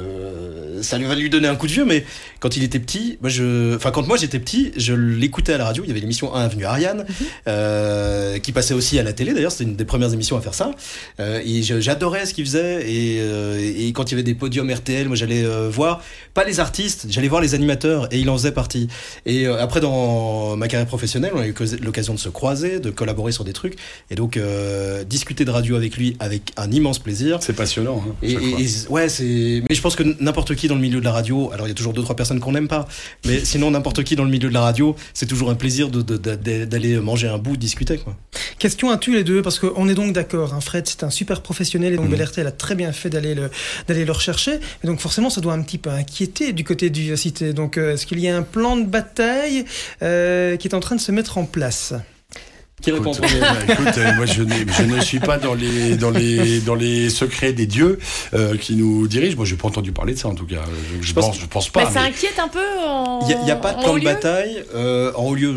ça 0.82 0.98
lui 0.98 1.06
va 1.06 1.14
lui 1.14 1.30
donner 1.30 1.48
un 1.48 1.56
coup 1.56 1.68
de 1.68 1.72
vieux, 1.74 1.86
mais 1.86 2.04
quand 2.39 2.58
il 2.58 2.64
était 2.64 2.80
petit, 2.80 3.20
moi 3.22 3.30
je, 3.30 3.76
enfin 3.76 3.92
quand 3.92 4.08
moi 4.08 4.18
j'étais 4.18 4.39
petit, 4.39 4.72
je 4.78 4.94
l'écoutais 4.96 5.54
à 5.54 5.60
la 5.60 5.66
radio. 5.66 5.84
Il 5.84 5.89
y 5.89 5.92
avait 5.92 6.00
l'émission 6.00 6.34
1 6.34 6.42
Avenue 6.46 6.66
Ariane, 6.66 7.06
euh, 7.48 8.39
qui 8.39 8.52
passait 8.52 8.74
aussi 8.74 8.98
à 8.98 9.04
la 9.04 9.14
télé. 9.14 9.34
D'ailleurs, 9.36 9.52
c'était 9.52 9.66
une 9.66 9.76
des 9.76 9.86
premières 9.86 10.12
émissions 10.12 10.38
à 10.38 10.42
faire 10.42 10.56
ça. 10.56 10.72
Et 11.20 11.62
je- 11.62 11.80
j'adorais 11.82 12.26
ce 12.26 12.34
qu'il 12.34 12.46
faisait. 12.46 12.89
Et, 12.92 13.86
et 13.88 13.94
quand 13.94 14.06
il 14.10 14.14
y 14.14 14.16
avait 14.16 14.24
des 14.24 14.34
podiums 14.34 14.72
RTL, 14.72 15.08
moi 15.08 15.16
j'allais 15.16 15.44
voir 15.70 16.02
pas 16.34 16.46
les 16.46 16.60
artistes, 16.60 17.06
j'allais 17.10 17.28
voir 17.28 17.42
les 17.42 17.54
animateurs 17.54 18.08
et 18.12 18.18
il 18.18 18.28
en 18.30 18.38
faisait 18.38 18.52
partie. 18.54 18.88
Et 19.28 19.46
après, 19.46 19.82
dans 19.82 20.30
ma 20.57 20.67
carrière 20.67 20.88
professionnelle, 20.88 21.32
on 21.36 21.39
a 21.39 21.47
eu 21.47 21.55
l'occasion 21.82 22.13
de 22.13 22.19
se 22.19 22.29
croiser, 22.29 22.79
de 22.79 22.89
collaborer 22.89 23.32
sur 23.32 23.43
des 23.43 23.53
trucs, 23.53 23.75
et 24.09 24.15
donc 24.15 24.38
euh, 24.38 25.03
discuter 25.03 25.45
de 25.45 25.51
radio 25.51 25.75
avec 25.75 25.97
lui 25.97 26.15
avec 26.19 26.51
un 26.57 26.69
immense 26.71 26.99
plaisir. 26.99 27.39
C'est 27.41 27.55
passionnant. 27.55 28.03
Hein, 28.07 28.15
Et, 28.21 28.34
chaque 28.34 28.41
fois. 28.41 28.59
et- 28.59 28.63
et- 28.63 28.88
ouais, 28.89 29.09
c'est. 29.09 29.63
Mais 29.69 29.75
je 29.75 29.82
pense 29.82 29.95
que 29.95 30.03
n'importe 30.19 30.55
qui 30.55 30.67
dans 30.67 30.75
le 30.75 30.82
milieu 30.82 30.99
de 30.99 31.05
la 31.05 31.11
radio, 31.11 31.51
alors 31.53 31.67
il 31.67 31.69
y 31.69 31.73
a 31.73 31.75
toujours 31.75 31.93
deux 31.93 32.03
trois 32.03 32.15
personnes 32.15 32.39
qu'on 32.39 32.51
n'aime 32.51 32.67
pas, 32.67 32.88
mais 33.25 33.39
sinon 33.45 33.71
n'importe 33.71 34.03
qui 34.03 34.15
dans 34.15 34.23
le 34.25 34.29
milieu 34.32 34.49
de 34.49 34.53
la 34.53 34.61
radio, 34.61 34.95
c'est 35.13 35.25
toujours 35.27 35.49
un 35.49 35.55
plaisir 35.55 35.89
de- 35.89 36.01
de- 36.01 36.17
de- 36.17 36.65
d'aller 36.65 36.97
manger 36.99 37.27
un 37.27 37.38
bout, 37.38 37.57
discuter 37.57 37.97
quoi. 37.97 38.15
Question 38.59 38.89
à 38.91 38.97
tous 38.97 39.11
les 39.13 39.23
deux, 39.23 39.41
parce 39.41 39.57
qu'on 39.59 39.88
est 39.89 39.95
donc 39.95 40.13
d'accord. 40.13 40.53
Hein, 40.53 40.61
Fred, 40.61 40.88
c'est 40.88 41.03
un 41.03 41.09
super 41.09 41.41
professionnel 41.41 41.93
et 41.93 41.97
donc. 41.97 42.09
Bel 42.11 42.21
RTL 42.21 42.45
a 42.45 42.51
très 42.51 42.75
bien 42.75 42.91
fait 42.91 43.09
d'aller 43.09 43.34
le, 43.36 43.49
d'aller 43.88 44.03
le 44.05 44.11
rechercher. 44.11 44.59
Et 44.84 44.88
donc 44.88 44.99
forcément, 44.99 45.29
ça 45.29 45.39
doit 45.39 45.53
un 45.53 45.61
petit 45.61 45.77
peu 45.77 45.89
inquiéter 45.89 46.51
du 46.51 46.63
côté 46.65 46.89
de 46.89 46.97
Vivacité. 46.99 47.53
Donc 47.53 47.77
euh, 47.77 47.93
est-ce 47.93 48.05
qu'il 48.05 48.19
y 48.19 48.27
a 48.27 48.36
un 48.36 48.41
plan 48.41 48.75
de 48.75 48.86
bataille? 48.86 49.63
Euh, 50.03 50.20
qui 50.57 50.67
est 50.67 50.74
en 50.74 50.80
train 50.80 50.95
de 50.95 51.01
se 51.01 51.11
mettre 51.11 51.38
en 51.38 51.45
place 51.45 51.93
Qui 52.82 52.91
répond 52.91 53.11
Écoute, 53.13 53.21
premier 53.27 53.43
euh, 53.43 53.73
écoute, 53.73 53.97
euh, 53.97 54.13
moi 54.15 54.25
je, 54.25 54.41
n'ai- 54.43 54.65
je 54.75 54.84
ne 54.84 54.99
suis 55.01 55.19
pas 55.19 55.38
dans 55.38 55.53
les, 55.53 55.95
dans 55.97 56.09
les, 56.09 56.59
dans 56.61 56.73
les 56.75 57.09
secrets 57.09 57.53
des 57.53 57.67
dieux 57.67 57.99
euh, 58.34 58.57
qui 58.57 58.75
nous 58.75 59.07
dirigent. 59.07 59.36
Moi, 59.38 59.45
j'ai 59.45 59.55
pas 59.55 59.67
entendu 59.67 59.91
parler 59.91 60.13
de 60.13 60.19
ça 60.19 60.27
en 60.29 60.36
tout 60.36 60.45
cas. 60.47 60.61
Je, 60.99 61.07
je 61.07 61.13
pense- 61.13 61.27
pense, 61.27 61.39
je 61.39 61.45
pense 61.45 61.71
Mais 61.75 61.84
pas. 61.84 61.91
ça 61.91 62.01
mais- 62.01 62.07
inquiète 62.09 62.39
un 62.43 62.47
peu. 62.47 62.59
Il 63.29 63.38
n'y 63.45 63.51
a, 63.51 63.55
pas 63.55 63.73
de 63.73 63.82
plan 63.84 63.95
de 63.95 64.03
bataille. 64.03 64.63
Euh, 64.73 65.11
en 65.15 65.25
haut 65.25 65.36
lieu, 65.36 65.53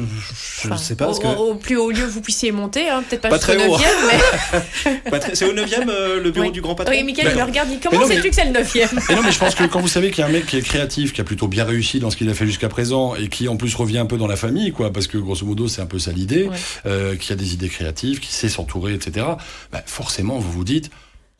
je 0.62 0.68
ne 0.68 0.72
Enfin, 0.74 0.82
sais 0.82 0.96
pas. 0.96 1.06
Parce 1.06 1.18
au, 1.18 1.22
que 1.22 1.26
au- 1.28 1.54
plus 1.54 1.76
haut 1.76 1.90
lieu 1.90 2.04
vous 2.04 2.20
puissiez 2.20 2.52
monter, 2.52 2.88
hein, 2.88 3.02
peut-être 3.08 3.22
pas, 3.22 3.30
Pas 3.30 3.38
très 3.38 3.56
haut. 3.66 3.78
9 3.78 4.10
mais. 4.12 5.00
Pas 5.10 5.18
très- 5.18 5.34
c'est 5.34 5.44
au 5.46 5.52
9 5.52 5.70
e 5.72 6.20
le 6.22 6.30
bureau 6.30 6.46
Oui. 6.46 6.52
du 6.52 6.60
grand 6.60 6.74
patron 6.74 6.94
Oui, 6.94 7.02
Mickaël, 7.04 7.28
il 7.32 7.36
Mais- 7.36 7.42
me 7.42 7.46
regarde, 7.48 7.68
il 7.70 7.78
dit 7.78 7.80
Mais 7.84 7.90
Comment 7.90 8.06
mais- 8.06 8.16
sais-tu 8.16 8.28
que 8.30 8.34
c'est 8.34 8.44
le 8.44 8.52
9 8.52 8.76
Et 8.76 8.80
non, 9.14 9.22
mais 9.24 9.32
je 9.32 9.38
pense 9.38 9.54
que 9.54 9.64
quand 9.64 9.80
vous 9.80 9.88
savez 9.88 10.10
qu'il 10.10 10.20
y 10.20 10.24
a 10.24 10.26
un 10.28 10.32
mec 10.32 10.46
qui 10.46 10.56
est 10.58 10.62
créatif, 10.62 11.12
qui 11.12 11.20
a 11.20 11.24
plutôt 11.24 11.48
bien 11.48 11.64
réussi 11.64 12.00
dans 12.00 12.10
ce 12.10 12.16
qu'il 12.16 12.28
a 12.28 12.34
fait 12.34 12.46
jusqu'à 12.46 12.68
présent, 12.68 13.14
et 13.14 13.28
qui 13.28 13.48
en 13.48 13.56
plus 13.56 13.74
revient 13.74 13.98
un 13.98 14.06
peu 14.06 14.16
dans 14.18 14.26
la 14.26 14.36
famille, 14.36 14.72
quoi, 14.72 14.92
parce 14.92 15.06
que 15.06 15.16
grosso 15.18 15.46
modo 15.46 15.68
c'est 15.68 15.80
un 15.80 15.86
peu 15.86 15.98
ça 15.98 16.12
l'idée, 16.12 16.48
Ouais. 16.84 17.13
Euh, 17.14 17.16
qui 17.16 17.32
a 17.32 17.36
des 17.36 17.54
idées 17.54 17.68
créatives, 17.68 18.20
qui 18.20 18.32
sait 18.32 18.48
s'entourer, 18.48 18.94
etc. 18.94 19.26
bah, 19.72 19.82
forcément, 19.86 20.38
vous 20.38 20.52
vous 20.52 20.64
dites. 20.64 20.90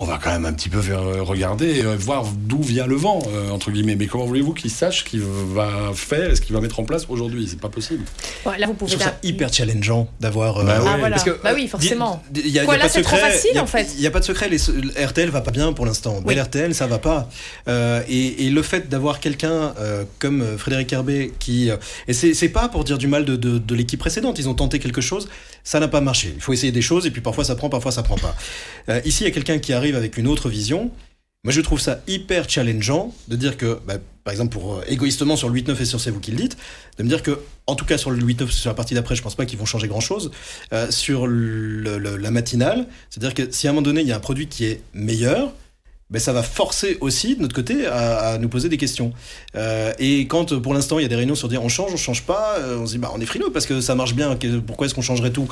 On 0.00 0.06
va 0.06 0.18
quand 0.22 0.32
même 0.32 0.44
un 0.44 0.52
petit 0.52 0.68
peu 0.68 0.82
faire, 0.82 1.02
euh, 1.02 1.22
regarder, 1.22 1.84
euh, 1.84 1.94
voir 1.96 2.24
d'où 2.36 2.60
vient 2.60 2.84
le 2.84 2.96
vent, 2.96 3.22
euh, 3.28 3.50
entre 3.50 3.70
guillemets. 3.70 3.94
Mais 3.94 4.08
comment 4.08 4.24
voulez-vous 4.26 4.52
qu'il 4.52 4.72
sache 4.72 4.98
ce 4.98 5.04
qu'il 5.04 5.20
va 5.22 5.92
faire 5.94 6.30
et 6.30 6.34
ce 6.36 6.40
qu'il 6.40 6.52
va 6.52 6.60
mettre 6.60 6.80
en 6.80 6.84
place 6.84 7.06
aujourd'hui? 7.08 7.46
C'est 7.48 7.60
pas 7.60 7.68
possible. 7.68 8.02
Ouais, 8.44 8.58
Là, 8.58 8.66
vous 8.66 8.72
Je 8.72 8.76
pouvez. 8.78 8.90
trouve 8.90 9.02
ça 9.04 9.14
hyper 9.22 9.52
challengeant 9.52 10.08
d'avoir. 10.18 10.58
euh, 10.58 10.64
Bah 10.64 10.80
ouais. 10.80 10.86
Ah, 10.88 10.96
voilà. 10.98 11.10
parce 11.14 11.22
que, 11.22 11.38
bah 11.44 11.52
oui, 11.54 11.68
forcément. 11.68 12.24
y 12.34 12.58
a, 12.58 12.64
Quoi, 12.64 12.74
il 12.74 12.78
y 12.78 12.80
a 12.80 12.82
là, 12.82 12.88
c'est 12.88 13.02
trop 13.02 13.14
secret. 13.14 13.30
facile, 13.30 13.50
il 13.52 13.54
y 13.54 13.58
a- 13.58 13.62
en 13.62 13.66
fait. 13.68 13.86
Il 13.94 14.00
n'y 14.00 14.06
a 14.08 14.10
pas 14.10 14.18
de 14.18 14.24
secret. 14.24 14.48
Les, 14.48 14.58
RTL 15.06 15.30
va 15.30 15.42
pas 15.42 15.52
bien 15.52 15.72
pour 15.72 15.86
l'instant. 15.86 16.16
Oui. 16.26 16.34
Bel 16.34 16.40
RTL, 16.42 16.74
ça 16.74 16.88
va 16.88 16.98
pas. 16.98 17.28
Euh, 17.68 18.02
et, 18.08 18.46
et 18.46 18.50
le 18.50 18.62
fait 18.62 18.88
d'avoir 18.88 19.20
quelqu'un 19.20 19.74
euh, 19.78 20.02
comme 20.18 20.58
Frédéric 20.58 20.92
Herbet 20.92 21.30
qui. 21.38 21.70
et 22.08 22.12
c'est 22.12 22.34
c'est 22.34 22.48
pas 22.48 22.68
pour 22.68 22.82
dire 22.82 22.98
du 22.98 23.06
mal 23.06 23.24
de, 23.24 23.36
de, 23.36 23.58
de 23.58 23.74
l'équipe 23.76 24.00
précédente. 24.00 24.40
Ils 24.40 24.48
ont 24.48 24.54
tenté 24.54 24.80
quelque 24.80 25.00
chose, 25.00 25.28
ça 25.64 25.80
n'a 25.80 25.88
pas 25.88 26.00
marché. 26.00 26.32
Il 26.34 26.40
faut 26.40 26.52
essayer 26.52 26.72
des 26.72 26.82
choses 26.82 27.06
et 27.06 27.10
puis 27.10 27.22
parfois 27.22 27.44
ça 27.44 27.56
prend, 27.56 27.68
parfois 27.68 27.90
ça 27.90 28.02
prend 28.02 28.16
pas. 28.16 28.36
Euh, 28.90 29.00
ici, 29.04 29.24
il 29.24 29.26
y 29.26 29.30
a 29.30 29.32
quelqu'un 29.32 29.58
qui 29.58 29.72
arrive 29.72 29.96
avec 29.96 30.16
une 30.18 30.28
autre 30.28 30.48
vision. 30.48 30.90
Moi, 31.42 31.52
je 31.52 31.60
trouve 31.60 31.80
ça 31.80 32.00
hyper 32.06 32.48
challengeant 32.48 33.14
de 33.28 33.36
dire 33.36 33.58
que, 33.58 33.78
bah, 33.86 33.94
par 34.24 34.32
exemple, 34.32 34.52
pour 34.52 34.76
euh, 34.76 34.84
égoïstement 34.88 35.36
sur 35.36 35.48
le 35.48 35.60
8-9 35.60 35.80
et 35.80 35.84
sur 35.84 36.00
C'est 36.00 36.10
vous 36.10 36.20
qui 36.20 36.30
le 36.30 36.38
dites, 36.38 36.56
de 36.98 37.02
me 37.02 37.08
dire 37.08 37.22
que, 37.22 37.40
en 37.66 37.74
tout 37.74 37.84
cas 37.84 37.98
sur 37.98 38.10
le 38.10 38.18
8-9, 38.18 38.48
sur 38.50 38.70
la 38.70 38.74
partie 38.74 38.94
d'après, 38.94 39.14
je 39.14 39.22
pense 39.22 39.34
pas 39.34 39.44
qu'ils 39.44 39.58
vont 39.58 39.66
changer 39.66 39.88
grand 39.88 40.00
chose. 40.00 40.30
Euh, 40.72 40.90
sur 40.90 41.26
la 41.26 42.30
matinale, 42.30 42.86
c'est-à-dire 43.10 43.34
que 43.34 43.50
si 43.50 43.66
à 43.66 43.70
un 43.70 43.72
moment 43.72 43.82
donné 43.82 44.02
il 44.02 44.06
y 44.06 44.12
a 44.12 44.16
un 44.16 44.20
produit 44.20 44.48
qui 44.48 44.66
est 44.66 44.82
meilleur, 44.92 45.52
ben 46.14 46.20
ça 46.20 46.32
va 46.32 46.44
forcer 46.44 46.96
aussi 47.00 47.34
de 47.34 47.42
notre 47.42 47.56
côté 47.56 47.86
à, 47.86 48.38
nous 48.38 48.48
poser 48.48 48.68
des 48.68 48.76
questions. 48.76 49.12
Euh, 49.56 49.92
et 49.98 50.28
quand 50.28 50.52
euh, 50.52 50.60
pour 50.60 50.72
l'instant 50.72 51.00
il 51.00 51.02
y 51.02 51.04
a 51.04 51.08
des 51.08 51.16
réunions 51.16 51.34
sur 51.34 51.48
dire 51.48 51.60
on 51.64 51.68
change, 51.68 51.92
on 51.92 51.96
change 51.96 52.22
pas, 52.22 52.54
euh, 52.60 52.78
on 52.78 52.86
se 52.86 52.92
dit 52.92 52.98
bah 52.98 53.10
on 53.12 53.20
est 53.20 53.26
frileux 53.26 53.50
parce 53.52 53.66
que 53.66 53.80
ça 53.80 53.96
marche 53.96 54.14
bien, 54.14 54.38
pourquoi 54.64 54.86
est-ce 54.86 54.94
qu'on 54.94 55.02
changerait 55.02 55.32
tout? 55.32 55.48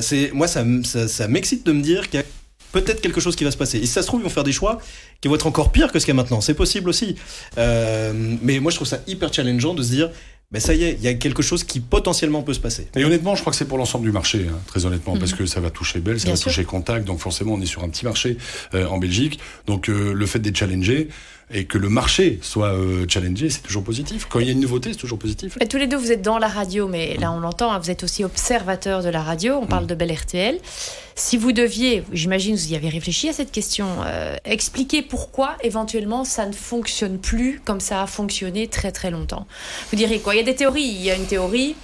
C'est 0.00 0.30
moi 0.32 0.46
ça, 0.46 0.64
ça, 0.84 1.26
m'excite 1.26 1.66
de 1.66 1.72
me 1.72 1.82
dire 1.82 2.08
qu'il 2.08 2.20
y 2.20 2.22
a 2.22 2.26
peut-être 2.70 3.00
quelque 3.00 3.20
chose 3.20 3.34
qui 3.34 3.42
va 3.42 3.50
se 3.50 3.56
passer. 3.56 3.78
Et 3.78 3.86
si 3.86 3.88
ça 3.88 4.02
se 4.02 4.06
trouve 4.06 4.20
ils 4.20 4.24
vont 4.24 4.30
faire 4.30 4.44
des 4.44 4.52
choix 4.52 4.78
qui 5.20 5.26
vont 5.26 5.34
être 5.34 5.48
encore 5.48 5.72
pires 5.72 5.90
que 5.90 5.98
ce 5.98 6.04
qu'il 6.04 6.14
y 6.14 6.16
a 6.16 6.22
maintenant. 6.22 6.40
C'est 6.40 6.54
possible 6.54 6.88
aussi. 6.88 7.16
Mais 7.56 8.60
moi 8.60 8.70
je 8.70 8.76
trouve 8.76 8.86
ça 8.86 9.00
hyper 9.08 9.34
challengeant 9.34 9.74
de 9.74 9.82
se 9.82 9.90
dire 9.90 10.10
ben 10.52 10.60
ça 10.60 10.74
y 10.74 10.84
est, 10.84 10.92
il 10.98 11.02
y 11.02 11.08
a 11.08 11.14
quelque 11.14 11.42
chose 11.42 11.64
qui 11.64 11.80
potentiellement 11.80 12.42
peut 12.42 12.52
se 12.54 12.60
passer. 12.60 12.86
Et 12.94 13.04
honnêtement, 13.04 13.34
je 13.34 13.40
crois 13.40 13.50
que 13.52 13.56
c'est 13.56 13.64
pour 13.64 13.78
l'ensemble 13.78 14.04
du 14.04 14.12
marché, 14.12 14.46
hein, 14.50 14.58
très 14.66 14.84
honnêtement, 14.84 15.14
Mhm. 15.14 15.18
parce 15.20 15.32
que 15.32 15.46
ça 15.46 15.60
va 15.60 15.70
toucher 15.70 16.00
Bell, 16.00 16.18
ça 16.20 16.24
Bien 16.24 16.34
va 16.34 16.36
sûr. 16.36 16.50
toucher 16.50 16.64
Contact, 16.64 17.06
donc 17.06 17.18
forcément 17.20 17.54
on 17.54 17.60
est 17.62 17.66
sur 17.66 17.82
un 17.82 17.88
petit 17.88 18.04
marché 18.04 18.36
euh, 18.74 18.86
en 18.86 18.98
Belgique. 18.98 19.38
Donc 19.66 19.88
euh, 19.88 20.12
le 20.12 20.26
fait 20.26 20.38
d'être 20.40 20.56
challengé 20.56 21.08
et 21.52 21.64
que 21.64 21.78
le 21.78 21.88
marché 21.88 22.38
soit 22.42 22.74
euh, 22.74 23.04
challengé, 23.08 23.50
c'est 23.50 23.62
toujours 23.62 23.84
positif. 23.84 24.26
Quand 24.28 24.40
il 24.40 24.46
y 24.46 24.48
a 24.48 24.52
une 24.52 24.60
nouveauté, 24.60 24.92
c'est 24.92 24.98
toujours 24.98 25.18
positif. 25.18 25.56
Mais 25.60 25.66
tous 25.66 25.76
les 25.76 25.86
deux, 25.86 25.96
vous 25.96 26.12
êtes 26.12 26.22
dans 26.22 26.38
la 26.38 26.48
radio, 26.48 26.88
mais 26.88 27.16
là, 27.18 27.32
on 27.32 27.40
l'entend, 27.40 27.72
hein, 27.72 27.78
vous 27.78 27.90
êtes 27.90 28.04
aussi 28.04 28.24
observateur 28.24 29.02
de 29.02 29.08
la 29.08 29.22
radio. 29.22 29.58
On 29.60 29.66
parle 29.66 29.86
de 29.86 29.94
Bel 29.94 30.12
RTL. 30.12 30.58
Si 31.14 31.36
vous 31.36 31.52
deviez, 31.52 32.04
j'imagine, 32.12 32.56
vous 32.56 32.72
y 32.72 32.76
avez 32.76 32.88
réfléchi 32.88 33.28
à 33.28 33.32
cette 33.32 33.52
question, 33.52 33.86
euh, 34.06 34.36
expliquer 34.44 35.02
pourquoi 35.02 35.56
éventuellement 35.62 36.24
ça 36.24 36.46
ne 36.46 36.52
fonctionne 36.52 37.18
plus 37.18 37.60
comme 37.64 37.80
ça 37.80 38.02
a 38.02 38.06
fonctionné 38.06 38.66
très 38.66 38.92
très 38.92 39.10
longtemps. 39.10 39.46
Vous 39.90 39.96
direz 39.96 40.20
quoi? 40.20 40.34
Il 40.34 40.38
y 40.38 40.40
a 40.40 40.44
des 40.44 40.54
théories. 40.54 40.82
Il 40.82 41.02
y 41.02 41.10
a 41.10 41.16
une 41.16 41.26
théorie 41.26 41.74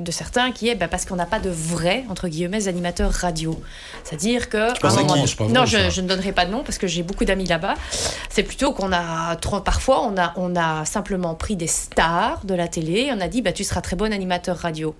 de 0.00 0.10
certains 0.10 0.52
qui 0.52 0.68
est 0.68 0.74
bah, 0.74 0.88
parce 0.88 1.04
qu'on 1.04 1.16
n'a 1.16 1.26
pas 1.26 1.38
de 1.38 1.50
vrais 1.50 2.04
entre 2.10 2.28
guillemets 2.28 2.68
animateurs 2.68 3.10
radio. 3.12 3.60
C'est-à-dire 4.04 4.48
que 4.48 4.72
un 5.00 5.02
moment- 5.02 5.14
qui? 5.48 5.52
Non, 5.52 5.64
je 5.66 6.00
ne 6.00 6.06
donnerai 6.06 6.32
pas 6.32 6.46
de 6.46 6.50
nom 6.50 6.62
parce 6.62 6.78
que 6.78 6.86
j'ai 6.86 7.02
beaucoup 7.02 7.24
d'amis 7.24 7.46
là-bas. 7.46 7.74
C'est 8.28 8.42
plutôt 8.42 8.72
qu'on 8.72 8.92
a 8.92 9.36
trop, 9.36 9.60
parfois 9.60 10.02
on 10.02 10.16
a 10.18 10.32
on 10.36 10.56
a 10.56 10.84
simplement 10.84 11.34
pris 11.34 11.56
des 11.56 11.66
stars 11.66 12.44
de 12.44 12.54
la 12.54 12.68
télé 12.68 13.06
et 13.06 13.12
on 13.12 13.20
a 13.20 13.28
dit 13.28 13.42
bah 13.42 13.52
tu 13.52 13.64
seras 13.64 13.80
très 13.80 13.96
bon 13.96 14.12
animateur 14.12 14.56
radio. 14.56 14.94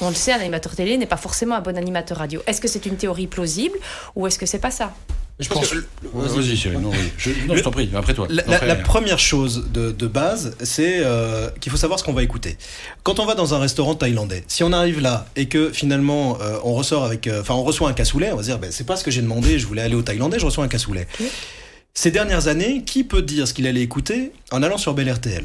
On 0.00 0.08
le 0.08 0.14
sait, 0.14 0.32
un 0.32 0.38
animateur 0.40 0.74
télé 0.76 0.96
n'est 0.96 1.06
pas 1.06 1.16
forcément 1.16 1.56
un 1.56 1.60
bon 1.60 1.76
animateur 1.76 2.18
radio. 2.18 2.40
Est-ce 2.46 2.60
que 2.60 2.68
c'est 2.68 2.86
une 2.86 2.96
théorie 2.96 3.26
plausible 3.26 3.76
ou 4.14 4.26
est-ce 4.26 4.38
que 4.38 4.46
c'est 4.46 4.60
pas 4.60 4.70
ça? 4.70 4.92
Je 5.40 5.48
pense- 5.48 5.68
que- 5.70 5.84
Vas-y, 6.12 6.56
Cyril, 6.56 6.78
non, 6.80 6.90
oui. 6.90 6.96
je, 7.16 7.30
non, 7.46 7.54
Le- 7.54 7.56
je 7.58 7.62
t'en 7.62 7.70
prie, 7.70 7.90
après 7.94 8.14
toi. 8.14 8.26
La, 8.30 8.42
Après, 8.42 8.66
la 8.66 8.76
première 8.76 9.18
chose 9.18 9.66
de, 9.72 9.90
de 9.90 10.06
base, 10.06 10.54
c'est 10.62 10.98
euh, 11.00 11.48
qu'il 11.60 11.72
faut 11.72 11.78
savoir 11.78 11.98
ce 11.98 12.04
qu'on 12.04 12.12
va 12.12 12.22
écouter. 12.22 12.58
Quand 13.02 13.18
on 13.20 13.26
va 13.26 13.34
dans 13.34 13.54
un 13.54 13.58
restaurant 13.58 13.94
thaïlandais, 13.94 14.44
si 14.48 14.62
on 14.64 14.72
arrive 14.72 15.00
là 15.00 15.26
et 15.36 15.46
que 15.46 15.70
finalement 15.72 16.38
euh, 16.40 16.58
on 16.62 16.74
ressort 16.74 17.04
avec, 17.04 17.26
euh, 17.26 17.40
enfin 17.40 17.54
on 17.54 17.62
reçoit 17.62 17.88
un 17.88 17.94
cassoulet, 17.94 18.30
on 18.32 18.36
va 18.36 18.42
se 18.42 18.48
dire 18.48 18.58
ben, 18.58 18.70
c'est 18.70 18.84
pas 18.86 18.96
ce 18.96 19.04
que 19.04 19.10
j'ai 19.10 19.22
demandé, 19.22 19.58
je 19.58 19.66
voulais 19.66 19.82
aller 19.82 19.94
au 19.94 20.02
thaïlandais, 20.02 20.38
je 20.38 20.44
reçois 20.46 20.62
un 20.64 20.68
cassoulet. 20.68 21.06
Oui. 21.20 21.26
Ces 21.94 22.10
dernières 22.10 22.46
années, 22.48 22.82
qui 22.84 23.02
peut 23.04 23.22
dire 23.22 23.48
ce 23.48 23.54
qu'il 23.54 23.66
allait 23.66 23.82
écouter 23.82 24.32
en 24.52 24.62
allant 24.62 24.78
sur 24.78 24.94
Bel 24.94 25.10
RTL 25.10 25.44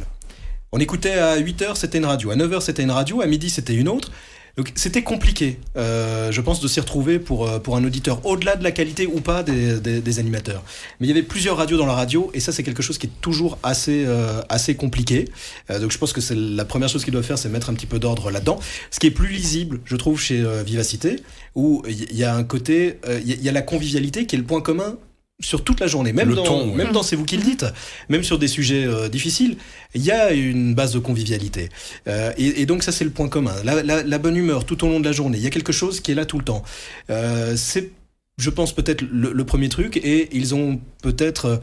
On 0.71 0.79
écoutait 0.79 1.13
à 1.13 1.37
8h, 1.39 1.75
c'était 1.75 1.97
une 1.99 2.05
radio, 2.05 2.31
à 2.31 2.35
9h, 2.35 2.59
c'était 2.61 2.83
une 2.83 2.91
radio, 2.91 3.21
à 3.21 3.25
midi, 3.27 3.49
c'était 3.49 3.73
une 3.75 3.87
autre. 3.87 4.11
Donc 4.57 4.71
c'était 4.75 5.03
compliqué, 5.03 5.59
euh, 5.75 6.31
je 6.31 6.39
pense, 6.39 6.61
de 6.61 6.67
s'y 6.69 6.79
retrouver 6.79 7.19
pour, 7.19 7.45
euh, 7.45 7.59
pour 7.59 7.75
un 7.75 7.83
auditeur, 7.83 8.25
au-delà 8.25 8.55
de 8.55 8.63
la 8.63 8.71
qualité 8.71 9.05
ou 9.05 9.19
pas 9.19 9.43
des, 9.43 9.81
des- 9.81 9.99
des 9.99 10.19
animateurs. 10.19 10.63
Mais 10.99 11.07
il 11.07 11.09
y 11.09 11.11
avait 11.11 11.23
plusieurs 11.23 11.57
radios 11.57 11.77
dans 11.77 11.85
la 11.85 11.93
radio, 11.93 12.31
et 12.33 12.39
ça 12.39 12.53
c'est 12.53 12.63
quelque 12.63 12.81
chose 12.81 12.97
qui 12.97 13.07
est 13.07 13.21
toujours 13.21 13.57
assez, 13.63 14.05
euh, 14.05 14.41
assez 14.47 14.75
compliqué. 14.75 15.25
Euh, 15.69 15.79
donc 15.79 15.91
je 15.91 15.97
pense 15.97 16.13
que 16.13 16.21
c'est 16.21 16.35
la 16.35 16.63
première 16.63 16.87
chose 16.87 17.03
qu'ils 17.03 17.11
doivent 17.11 17.25
faire, 17.25 17.37
c'est 17.37 17.49
mettre 17.49 17.69
un 17.69 17.73
petit 17.73 17.85
peu 17.85 17.99
d'ordre 17.99 18.31
là-dedans. 18.31 18.57
Ce 18.91 18.99
qui 19.01 19.07
est 19.07 19.11
plus 19.11 19.27
lisible, 19.27 19.81
je 19.83 19.95
trouve, 19.97 20.21
chez 20.21 20.39
euh, 20.39 20.63
Vivacité, 20.63 21.17
où 21.55 21.83
il 21.89 22.15
y- 22.15 22.23
a 22.23 22.33
un 22.33 22.43
côté, 22.45 22.99
euh, 23.09 23.19
il 23.25 23.31
y 23.39 23.43
y 23.45 23.49
a 23.49 23.51
la 23.51 23.61
convivialité 23.61 24.25
qui 24.25 24.35
est 24.35 24.39
le 24.39 24.45
point 24.45 24.61
commun 24.61 24.95
sur 25.41 25.63
toute 25.65 25.79
la 25.81 25.87
journée, 25.87 26.13
même, 26.13 26.29
Le 26.29 26.35
dans, 26.35 26.43
ton, 26.43 26.69
ouais. 26.69 26.75
même 26.75 26.91
dans 26.93 27.03
C'est 27.03 27.15
vous 27.17 27.25
qui 27.25 27.35
le 27.35 27.43
dites, 27.43 27.65
même 28.07 28.23
sur 28.23 28.39
des 28.39 28.47
sujets 28.47 28.85
euh, 28.85 29.09
difficiles, 29.09 29.57
il 29.93 30.01
y 30.03 30.11
a 30.11 30.31
une 30.31 30.73
base 30.73 30.93
de 30.93 30.99
convivialité. 30.99 31.69
Euh, 32.07 32.31
et, 32.37 32.61
et 32.61 32.65
donc 32.65 32.83
ça 32.83 32.91
c'est 32.93 33.03
le 33.03 33.09
point 33.09 33.27
commun. 33.27 33.53
La, 33.65 33.83
la- 33.83 34.03
la 34.03 34.17
bonne 34.17 34.37
humeur 34.37 34.65
tout 34.65 34.83
au 34.85 34.87
long 34.87 34.99
de 35.01 35.05
la 35.05 35.11
journée, 35.11 35.37
il 35.37 35.43
y 35.43 35.47
a 35.47 35.49
quelque 35.49 35.73
chose 35.73 35.99
qui 35.99 36.11
est 36.11 36.15
là 36.15 36.25
tout 36.25 36.37
le 36.37 36.45
temps. 36.45 36.63
Euh, 37.09 37.55
c'est, 37.57 37.91
je 38.37 38.49
pense, 38.49 38.73
peut-être 38.73 39.01
le, 39.01 39.33
le 39.33 39.43
premier 39.45 39.67
truc, 39.69 39.97
et 39.97 40.29
ils 40.31 40.55
ont 40.55 40.79
peut-être, 41.03 41.61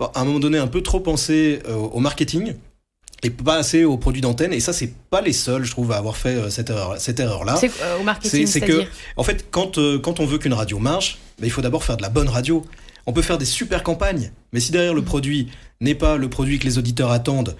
à 0.00 0.20
un 0.20 0.24
moment 0.24 0.40
donné, 0.40 0.58
un 0.58 0.66
peu 0.66 0.82
trop 0.82 0.98
pensé 1.00 1.60
euh, 1.68 1.74
au 1.74 2.00
marketing. 2.00 2.54
Et 3.22 3.30
pas 3.30 3.56
assez 3.56 3.84
aux 3.84 3.96
produits 3.96 4.20
d'antenne, 4.20 4.52
et 4.52 4.60
ça, 4.60 4.74
c'est 4.74 4.92
pas 5.08 5.22
les 5.22 5.32
seuls, 5.32 5.64
je 5.64 5.70
trouve, 5.70 5.92
à 5.92 5.96
avoir 5.96 6.16
fait 6.18 6.50
cette 6.50 6.68
erreur, 6.68 6.96
cette 6.98 7.18
erreur-là. 7.20 7.56
C'est 7.58 7.70
euh, 7.80 7.96
au 7.98 8.02
marketing, 8.02 8.44
C'est- 8.46 8.46
c'est 8.46 8.60
que- 8.60 8.66
c'est-à-dire. 8.66 8.90
En 9.16 9.22
fait, 9.22 9.46
quand, 9.50 9.78
euh, 9.78 9.98
quand 9.98 10.20
on 10.20 10.26
veut 10.26 10.36
qu'une 10.36 10.52
radio 10.52 10.78
marche, 10.78 11.16
ben, 11.38 11.46
il 11.46 11.50
faut 11.50 11.62
d'abord 11.62 11.84
faire 11.84 11.96
de 11.96 12.02
la 12.02 12.10
bonne 12.10 12.28
radio. 12.28 12.66
On 13.06 13.12
peut 13.12 13.22
faire 13.22 13.38
des 13.38 13.44
super 13.44 13.82
campagnes, 13.82 14.32
mais 14.52 14.60
si 14.60 14.72
derrière 14.72 14.94
le 14.94 15.02
produit 15.02 15.48
n'est 15.80 15.94
pas 15.94 16.16
le 16.16 16.28
produit 16.28 16.58
que 16.58 16.64
les 16.64 16.78
auditeurs 16.78 17.10
attendent 17.10 17.56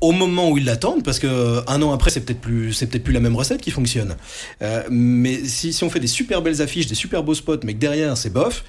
au 0.00 0.12
moment 0.12 0.50
où 0.50 0.58
ils 0.58 0.64
l'attendent, 0.64 1.02
parce 1.02 1.18
que 1.18 1.26
euh, 1.26 1.60
un 1.66 1.80
an 1.82 1.92
après, 1.92 2.10
c'est 2.10 2.20
peut-être 2.20 2.40
plus, 2.40 2.72
c'est 2.72 2.86
peut-être 2.86 3.04
plus 3.04 3.14
la 3.14 3.20
même 3.20 3.36
recette 3.36 3.60
qui 3.60 3.70
fonctionne. 3.70 4.16
Euh, 4.62 4.82
mais 4.90 5.44
si, 5.44 5.72
si 5.72 5.84
on 5.84 5.90
fait 5.90 6.00
des 6.00 6.06
super 6.06 6.42
belles 6.42 6.60
affiches, 6.60 6.86
des 6.86 6.94
super 6.94 7.22
beaux 7.22 7.34
spots, 7.34 7.60
mais 7.64 7.74
que 7.74 7.78
derrière 7.78 8.16
c'est 8.16 8.30
bof, 8.30 8.64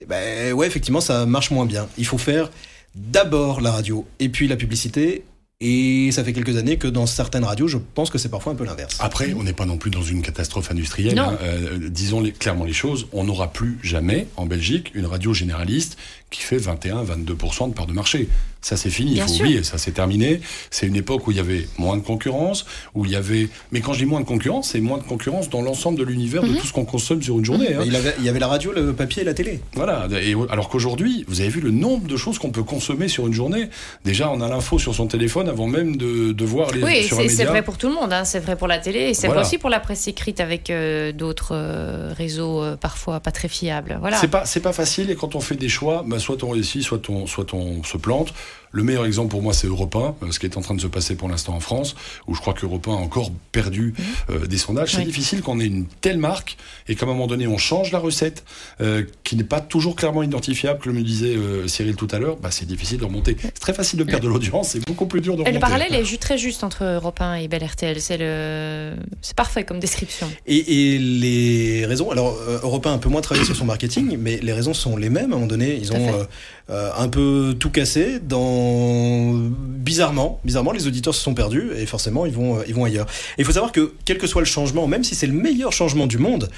eh 0.00 0.06
ben 0.06 0.52
ouais, 0.52 0.66
effectivement, 0.66 1.00
ça 1.00 1.26
marche 1.26 1.50
moins 1.50 1.66
bien. 1.66 1.86
Il 1.96 2.06
faut 2.06 2.18
faire 2.18 2.50
d'abord 2.94 3.60
la 3.60 3.72
radio 3.72 4.06
et 4.18 4.28
puis 4.28 4.48
la 4.48 4.56
publicité. 4.56 5.24
Et 5.60 6.10
ça 6.12 6.24
fait 6.24 6.32
quelques 6.32 6.56
années 6.56 6.76
que 6.78 6.88
dans 6.88 7.06
certaines 7.06 7.44
radios, 7.44 7.68
je 7.68 7.78
pense 7.78 8.10
que 8.10 8.18
c'est 8.18 8.28
parfois 8.28 8.52
un 8.52 8.56
peu 8.56 8.64
l'inverse. 8.64 8.96
Après, 9.00 9.32
on 9.34 9.44
n'est 9.44 9.52
pas 9.52 9.66
non 9.66 9.78
plus 9.78 9.90
dans 9.90 10.02
une 10.02 10.20
catastrophe 10.20 10.70
industrielle. 10.70 11.14
Non. 11.14 11.22
hein. 11.30 11.38
Euh, 11.42 11.88
disons 11.90 12.20
les- 12.20 12.32
clairement 12.32 12.64
les 12.64 12.72
choses. 12.72 13.06
On 13.12 13.24
n'aura 13.24 13.52
plus 13.52 13.78
jamais 13.82 14.26
en 14.36 14.46
Belgique 14.46 14.90
une 14.94 15.06
radio 15.06 15.32
généraliste 15.32 15.96
qui 16.34 16.42
fait 16.42 16.58
21-22% 16.58 17.68
de 17.70 17.74
part 17.74 17.86
de 17.86 17.92
marché. 17.92 18.28
Ça, 18.60 18.78
c'est 18.78 18.88
fini. 18.88 19.12
Il 19.16 19.20
faut 19.20 19.28
sûr. 19.28 19.44
oublier. 19.44 19.62
Ça, 19.62 19.76
c'est 19.76 19.90
terminé. 19.90 20.40
C'est 20.70 20.86
une 20.86 20.96
époque 20.96 21.26
où 21.26 21.30
il 21.32 21.36
y 21.36 21.40
avait 21.40 21.68
moins 21.76 21.98
de 21.98 22.02
concurrence, 22.02 22.64
où 22.94 23.04
il 23.04 23.10
y 23.10 23.16
avait. 23.16 23.48
Mais 23.72 23.80
quand 23.82 23.92
je 23.92 23.98
dis 23.98 24.04
moins 24.06 24.20
de 24.20 24.24
concurrence, 24.24 24.70
c'est 24.70 24.80
moins 24.80 24.96
de 24.96 25.02
concurrence 25.02 25.50
dans 25.50 25.60
l'ensemble 25.60 25.98
de 25.98 26.04
l'univers 26.04 26.42
Mhm. 26.42 26.54
de 26.54 26.58
tout 26.60 26.66
ce 26.66 26.72
qu'on 26.72 26.86
consomme 26.86 27.22
sur 27.22 27.38
une 27.38 27.44
journée. 27.44 27.74
hein. 27.74 27.82
Il, 27.84 27.94
avait- 27.94 28.14
il 28.18 28.24
y 28.24 28.28
avait 28.30 28.38
la 28.38 28.46
radio, 28.48 28.72
le 28.72 28.94
papier 28.94 29.20
et 29.20 29.24
la 29.26 29.34
télé. 29.34 29.60
Voilà. 29.74 30.08
Et 30.22 30.34
alors 30.48 30.70
qu'aujourd'hui, 30.70 31.26
vous 31.28 31.42
avez 31.42 31.50
vu 31.50 31.60
le 31.60 31.70
nombre 31.72 32.08
de 32.08 32.16
choses 32.16 32.38
qu'on 32.38 32.52
peut 32.52 32.62
consommer 32.62 33.06
sur 33.08 33.26
une 33.26 33.34
journée. 33.34 33.68
Déjà, 34.06 34.30
on 34.30 34.40
a 34.40 34.48
l'info 34.48 34.78
sur 34.78 34.94
son 34.94 35.08
téléphone 35.08 35.50
avant 35.50 35.66
même 35.66 35.96
de, 35.96 36.32
de 36.32 36.44
voir 36.46 36.70
les 36.72 36.82
Oui, 36.82 37.06
c'est 37.28 37.44
vrai 37.44 37.60
pour 37.62 37.76
tout 37.76 37.88
le 37.88 37.94
monde. 37.94 38.14
hein. 38.14 38.24
C'est 38.24 38.40
vrai 38.40 38.56
pour 38.56 38.66
la 38.68 38.78
télé 38.78 39.00
et 39.10 39.14
c'est 39.14 39.26
Voilà. 39.26 39.42
vrai 39.42 39.46
aussi 39.48 39.58
pour 39.58 39.68
la 39.68 39.80
presse 39.80 40.08
écrite 40.08 40.40
avec 40.40 40.70
euh, 40.70 41.12
d'autres 41.12 41.52
euh, 41.54 42.14
réseaux 42.16 42.62
euh, 42.62 42.76
parfois 42.76 43.20
pas 43.20 43.30
très 43.30 43.48
fiables. 43.48 43.98
Voilà. 44.00 44.16
C'est 44.16 44.28
pas 44.28 44.46
c'est 44.46 44.60
pas 44.60 44.72
facile 44.72 45.10
et 45.10 45.16
quand 45.16 45.34
on 45.34 45.40
fait 45.40 45.54
des 45.56 45.68
choix, 45.68 46.02
bah, 46.06 46.18
soit 46.24 46.42
on 46.42 46.50
réussit, 46.50 46.82
soit 46.82 47.08
on 47.10 47.26
soit 47.26 47.54
on 47.54 47.82
se 47.84 47.96
plante. 47.96 48.32
Le 48.74 48.82
meilleur 48.82 49.06
exemple 49.06 49.30
pour 49.30 49.40
moi 49.40 49.52
c'est 49.52 49.68
Europe 49.68 49.94
1, 49.94 49.98
euh, 50.26 50.32
ce 50.32 50.40
qui 50.40 50.46
est 50.46 50.56
en 50.56 50.60
train 50.60 50.74
de 50.74 50.80
se 50.80 50.88
passer 50.88 51.14
pour 51.14 51.28
l'instant 51.28 51.54
en 51.54 51.60
France, 51.60 51.94
où 52.26 52.34
je 52.34 52.40
crois 52.40 52.54
qu'Europe 52.54 52.86
1 52.88 52.90
a 52.90 52.94
encore 52.96 53.30
perdu 53.52 53.94
euh, 54.30 54.46
des 54.46 54.58
sondages. 54.58 54.90
C'est 54.92 54.98
Oui. 54.98 55.04
difficile 55.04 55.42
quand 55.42 55.52
on 55.52 55.60
ait 55.60 55.66
une 55.66 55.86
telle 56.00 56.18
marque 56.18 56.56
et 56.88 56.96
qu'à 56.96 57.06
un 57.06 57.08
moment 57.08 57.28
donné 57.28 57.46
on 57.46 57.56
change 57.56 57.92
la 57.92 58.00
recette, 58.00 58.42
euh, 58.80 59.04
qui 59.22 59.36
n'est 59.36 59.44
pas 59.44 59.60
toujours 59.60 59.94
clairement 59.94 60.24
identifiable, 60.24 60.80
comme 60.82 60.94
le 60.96 61.04
disait 61.04 61.36
euh, 61.36 61.68
Cyril 61.68 61.94
tout 61.94 62.08
à 62.10 62.18
l'heure. 62.18 62.36
Bah, 62.36 62.50
c'est 62.50 62.66
difficile 62.66 62.98
de 62.98 63.04
remonter. 63.04 63.36
C'est 63.40 63.60
très 63.60 63.74
facile 63.74 64.00
de 64.00 64.04
perdre 64.04 64.24
de 64.24 64.28
l'audience, 64.28 64.70
c'est 64.70 64.84
beaucoup 64.84 65.06
plus 65.06 65.20
dur 65.20 65.36
de 65.36 65.42
Et 65.42 65.44
remonter. 65.44 65.54
le 65.54 65.60
parallèle 65.60 65.94
est 65.94 66.20
très 66.20 66.36
juste 66.36 66.64
entre 66.64 66.82
Europe 66.84 67.20
1 67.20 67.34
et 67.36 67.46
Bel 67.48 67.64
RTL. 67.64 68.00
C'est 68.00 68.18
le, 68.18 68.94
parfait 69.36 69.62
comme 69.62 69.78
description. 69.78 70.28
Et, 70.48 70.94
et 70.94 70.98
les 70.98 71.86
raisons, 71.86 72.10
alors 72.10 72.36
Europe 72.64 72.86
1 72.86 72.90
a 72.90 72.94
un 72.94 72.98
peu 72.98 73.08
moins 73.08 73.20
travaillé 73.20 73.46
sur 73.46 73.54
son 73.54 73.66
marketing, 73.66 74.16
mais 74.18 74.38
les 74.42 74.52
raisons 74.52 74.74
sont 74.74 74.96
les 74.96 75.10
mêmes. 75.10 75.32
À 75.32 75.36
un 75.36 75.38
moment 75.38 75.46
donné, 75.46 75.78
ils 75.80 75.92
ont. 75.92 76.26
Euh, 76.70 76.90
un 76.96 77.08
peu 77.08 77.54
tout 77.58 77.70
cassé. 77.70 78.18
Dans 78.20 79.32
bizarrement, 79.34 80.40
bizarrement, 80.44 80.72
les 80.72 80.86
auditeurs 80.86 81.14
se 81.14 81.22
sont 81.22 81.34
perdus 81.34 81.70
et 81.76 81.86
forcément 81.86 82.26
ils 82.26 82.32
vont, 82.32 82.58
euh, 82.58 82.64
ils 82.66 82.74
vont 82.74 82.84
ailleurs. 82.84 83.06
Et 83.36 83.42
il 83.42 83.44
faut 83.44 83.52
savoir 83.52 83.72
que 83.72 83.94
quel 84.04 84.18
que 84.18 84.26
soit 84.26 84.42
le 84.42 84.46
changement, 84.46 84.86
même 84.86 85.04
si 85.04 85.14
c'est 85.14 85.26
le 85.26 85.34
meilleur 85.34 85.72
changement 85.72 86.06
du 86.06 86.18
monde, 86.18 86.50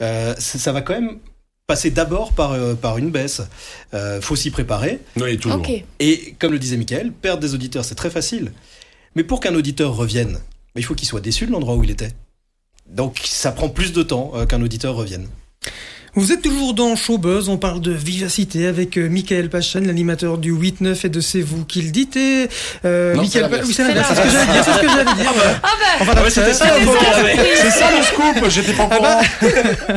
euh, 0.00 0.34
ça 0.38 0.58
ça 0.58 0.72
va 0.72 0.82
quand 0.82 0.94
même 0.94 1.18
passer 1.66 1.90
d'abord 1.90 2.32
par, 2.32 2.52
euh, 2.52 2.74
par 2.74 2.98
une 2.98 3.10
baisse. 3.10 3.42
Euh, 3.94 4.20
faut 4.20 4.36
s'y 4.36 4.50
préparer. 4.50 5.00
Oui, 5.16 5.38
toujours. 5.38 5.62
Et 6.00 6.34
comme 6.38 6.52
le 6.52 6.58
disait 6.58 6.76
Michael, 6.76 7.12
perdre 7.12 7.40
des 7.40 7.54
auditeurs, 7.54 7.84
c'est 7.84 7.94
très 7.94 8.10
facile. 8.10 8.52
Mais 9.14 9.24
pour 9.24 9.40
qu'un 9.40 9.54
auditeur 9.54 9.94
revienne, 9.94 10.38
il 10.76 10.84
faut 10.84 10.94
qu'il 10.94 11.08
soit 11.08 11.20
déçu 11.20 11.46
de 11.46 11.52
l'endroit 11.52 11.76
où 11.76 11.84
il 11.84 11.90
était. 11.90 12.12
Donc 12.86 13.20
ça 13.24 13.52
prend 13.52 13.68
plus 13.68 13.92
de 13.92 14.02
temps 14.02 14.32
euh, 14.34 14.46
qu'un 14.46 14.60
auditeur 14.62 14.94
revienne. 14.94 15.28
Vous 16.14 16.30
êtes 16.30 16.42
toujours 16.42 16.74
dans 16.74 16.94
Showbuzz, 16.94 17.48
on 17.48 17.56
parle 17.56 17.80
de 17.80 17.90
vivacité 17.90 18.66
avec 18.66 18.98
euh, 18.98 19.08
Michael 19.08 19.48
Pachen, 19.48 19.86
l'animateur 19.86 20.36
du 20.36 20.52
8-9 20.52 21.06
et 21.06 21.08
de 21.08 21.20
C'est 21.22 21.40
vous 21.40 21.64
qui 21.64 21.80
le 21.80 21.90
dites. 21.90 22.16
Et, 22.18 22.48
euh, 22.84 23.14
Non, 23.14 23.22
Michael 23.22 23.48
c'est 23.50 23.62
oui, 23.66 23.72
c'est 23.72 23.82
ce 23.82 24.20
que 24.20 24.28
j'allais 24.30 24.52
dire, 24.52 24.62
c'est 24.62 24.72
ce 24.74 24.78
que 24.80 24.88
j'allais 24.88 25.14
dire. 25.14 25.32
Ah 25.62 25.68
c'était 26.28 26.52
refaire. 26.52 26.54
ça, 26.54 26.68
qu'il 26.68 27.06
avait. 27.18 27.36
C'est 27.56 27.70
ça 27.70 27.86
le 27.96 28.02
scoop, 28.02 28.50
j'étais 28.50 28.72
pas 28.74 28.84
au 28.84 28.88
courant. 28.88 29.20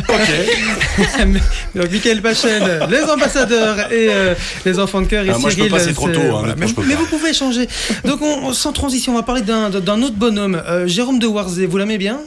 ok. 0.07 1.41
Donc 1.75 1.91
Michael 1.91 2.21
Pachen, 2.21 2.63
les 2.89 3.03
ambassadeurs 3.11 3.91
et 3.91 4.07
euh, 4.09 4.35
les 4.65 4.79
enfants 4.79 5.01
de 5.01 5.07
cœur 5.07 5.25
et 5.25 5.31
Ah, 5.33 5.37
moi, 5.37 5.49
je 5.49 5.55
peux 5.57 5.63
Cyril. 5.63 5.71
pas, 5.71 5.79
c'est 5.79 5.93
trop 5.93 6.07
tôt, 6.07 6.21
hein, 6.21 6.37
voilà. 6.39 6.55
mais 6.57 6.67
je 6.67 6.75
peux 6.75 6.81
vous 6.81 7.05
pouvez 7.07 7.31
échanger. 7.31 7.67
Donc 8.05 8.21
on, 8.21 8.53
sans 8.53 8.71
transition, 8.71 9.11
on 9.11 9.15
va 9.15 9.23
parler 9.23 9.41
d'un 9.41 9.69
d'un 9.69 10.01
autre 10.01 10.15
bonhomme, 10.15 10.61
euh, 10.65 10.87
Jérôme 10.87 11.19
de 11.19 11.27
Warzé. 11.27 11.65
Vous 11.65 11.77
l'aimez 11.77 11.97
bien? 11.97 12.21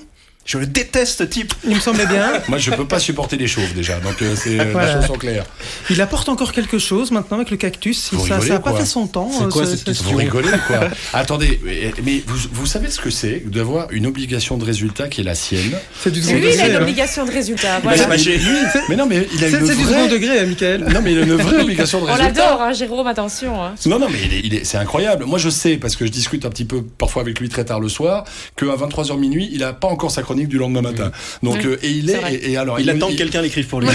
Je 0.49 0.57
le 0.57 0.65
déteste 0.67 1.19
ce 1.19 1.25
type. 1.25 1.53
Il 1.63 1.75
me 1.75 1.81
semblait 1.81 2.07
bien. 2.07 2.33
Moi, 2.49 2.57
je 2.57 2.71
peux 2.71 2.87
pas 2.87 2.99
supporter 2.99 3.37
les 3.37 3.47
chauves 3.47 3.75
déjà, 3.75 4.01
donc 4.01 4.23
euh, 4.23 4.35
c'est 4.35 4.59
euh, 4.59 4.65
Voilà. 4.73 4.89
les 4.89 4.95
choses 5.01 5.07
sont 5.09 5.19
claires. 5.19 5.45
Il 5.91 6.01
apporte 6.01 6.31
encore 6.31 6.53
quelque 6.53 6.79
chose 6.79 7.11
maintenant 7.11 7.37
avec 7.37 7.51
le 7.51 7.59
cactus. 7.59 8.09
Vous 8.15 8.27
ça 8.27 8.37
rigolez, 8.37 8.49
ça 8.49 8.55
a 8.57 8.59
pas 8.61 8.73
fait 8.73 8.87
son 8.87 9.07
temps. 9.07 9.31
C'est 9.31 9.45
euh, 9.45 9.49
quoi 9.49 9.67
ce- 9.67 9.73
cette 9.73 9.85
question 9.85 10.11
Vous 10.11 10.17
rigolez 10.17 10.49
quoi 10.67 10.89
Attendez, 11.13 11.61
mais, 11.63 11.93
mais 12.03 12.23
vous, 12.27 12.49
vous 12.51 12.65
savez 12.65 12.89
ce 12.89 12.99
que 12.99 13.11
c'est 13.11 13.43
d'avoir 13.45 13.91
une 13.91 14.07
obligation 14.07 14.57
de 14.57 14.65
résultat 14.65 15.09
qui 15.09 15.21
est 15.21 15.25
la 15.25 15.35
sienne 15.35 15.77
C'est 16.01 16.11
du 16.11 16.21
lui, 16.21 16.27
second 16.27 16.39
il 16.39 16.47
a 16.47 16.51
degré. 16.53 16.69
une 16.71 16.77
hein. 16.77 16.81
obligation 16.81 17.27
de 17.27 17.31
résultat. 17.31 17.81
Voilà. 17.83 18.07
mâcher. 18.07 18.41
Mais 18.89 18.97
non, 18.97 19.05
mais 19.05 19.29
il 19.35 19.45
a 19.45 19.51
C'est 19.51 19.59
une 19.59 19.67
c'est 19.67 19.77
du 19.77 19.83
second 19.85 19.99
vraie... 19.99 20.09
degré, 20.09 20.41
hein, 20.41 20.47
Michael. 20.47 20.87
Non, 20.91 21.01
mais 21.03 21.13
il 21.13 21.19
a 21.19 21.23
une 21.25 21.35
vraie 21.35 21.61
obligation 21.61 21.99
de 22.01 22.05
On 22.05 22.15
résultat. 22.15 22.27
l'adore, 22.43 22.63
hein, 22.63 22.73
Jérôme, 22.73 23.07
attention. 23.07 23.63
hein. 23.63 23.75
Non, 23.85 23.99
non, 23.99 24.07
mais 24.11 24.19
il 24.25 24.33
est, 24.33 24.41
il 24.45 24.55
est- 24.55 24.65
c'est 24.65 24.79
incroyable. 24.79 25.27
Moi, 25.27 25.39
je 25.39 25.51
sais, 25.51 25.77
parce 25.77 25.95
que 25.95 26.07
je 26.07 26.11
discute 26.11 26.47
un 26.47 26.51
petit 26.51 26.65
peu 26.65 26.81
parfois 26.83 27.21
avec 27.21 27.39
lui 27.39 27.51
très 27.51 27.67
tard 27.67 27.81
le 27.81 27.91
soir, 27.91 28.25
qu'à 28.57 28.65
23h 28.65 29.19
minuit, 29.19 29.51
il 29.53 29.63
a 29.63 29.75
pas 29.75 29.89
encore 29.89 30.11
sa 30.11 30.23
chronique 30.23 30.38
du 30.47 30.59
lendemain 30.59 30.83
matin. 30.83 31.11
Donc, 31.43 31.65
et 31.83 31.91
il 31.91 32.11
est, 32.11 32.51
et, 32.51 32.57
alors, 32.57 32.79
Il, 32.81 32.89
attend 32.91 33.09
que 33.09 33.17
quelqu'un 33.17 33.43
l'écrive 33.43 33.67
pour 33.67 33.81
lui. 33.81 33.89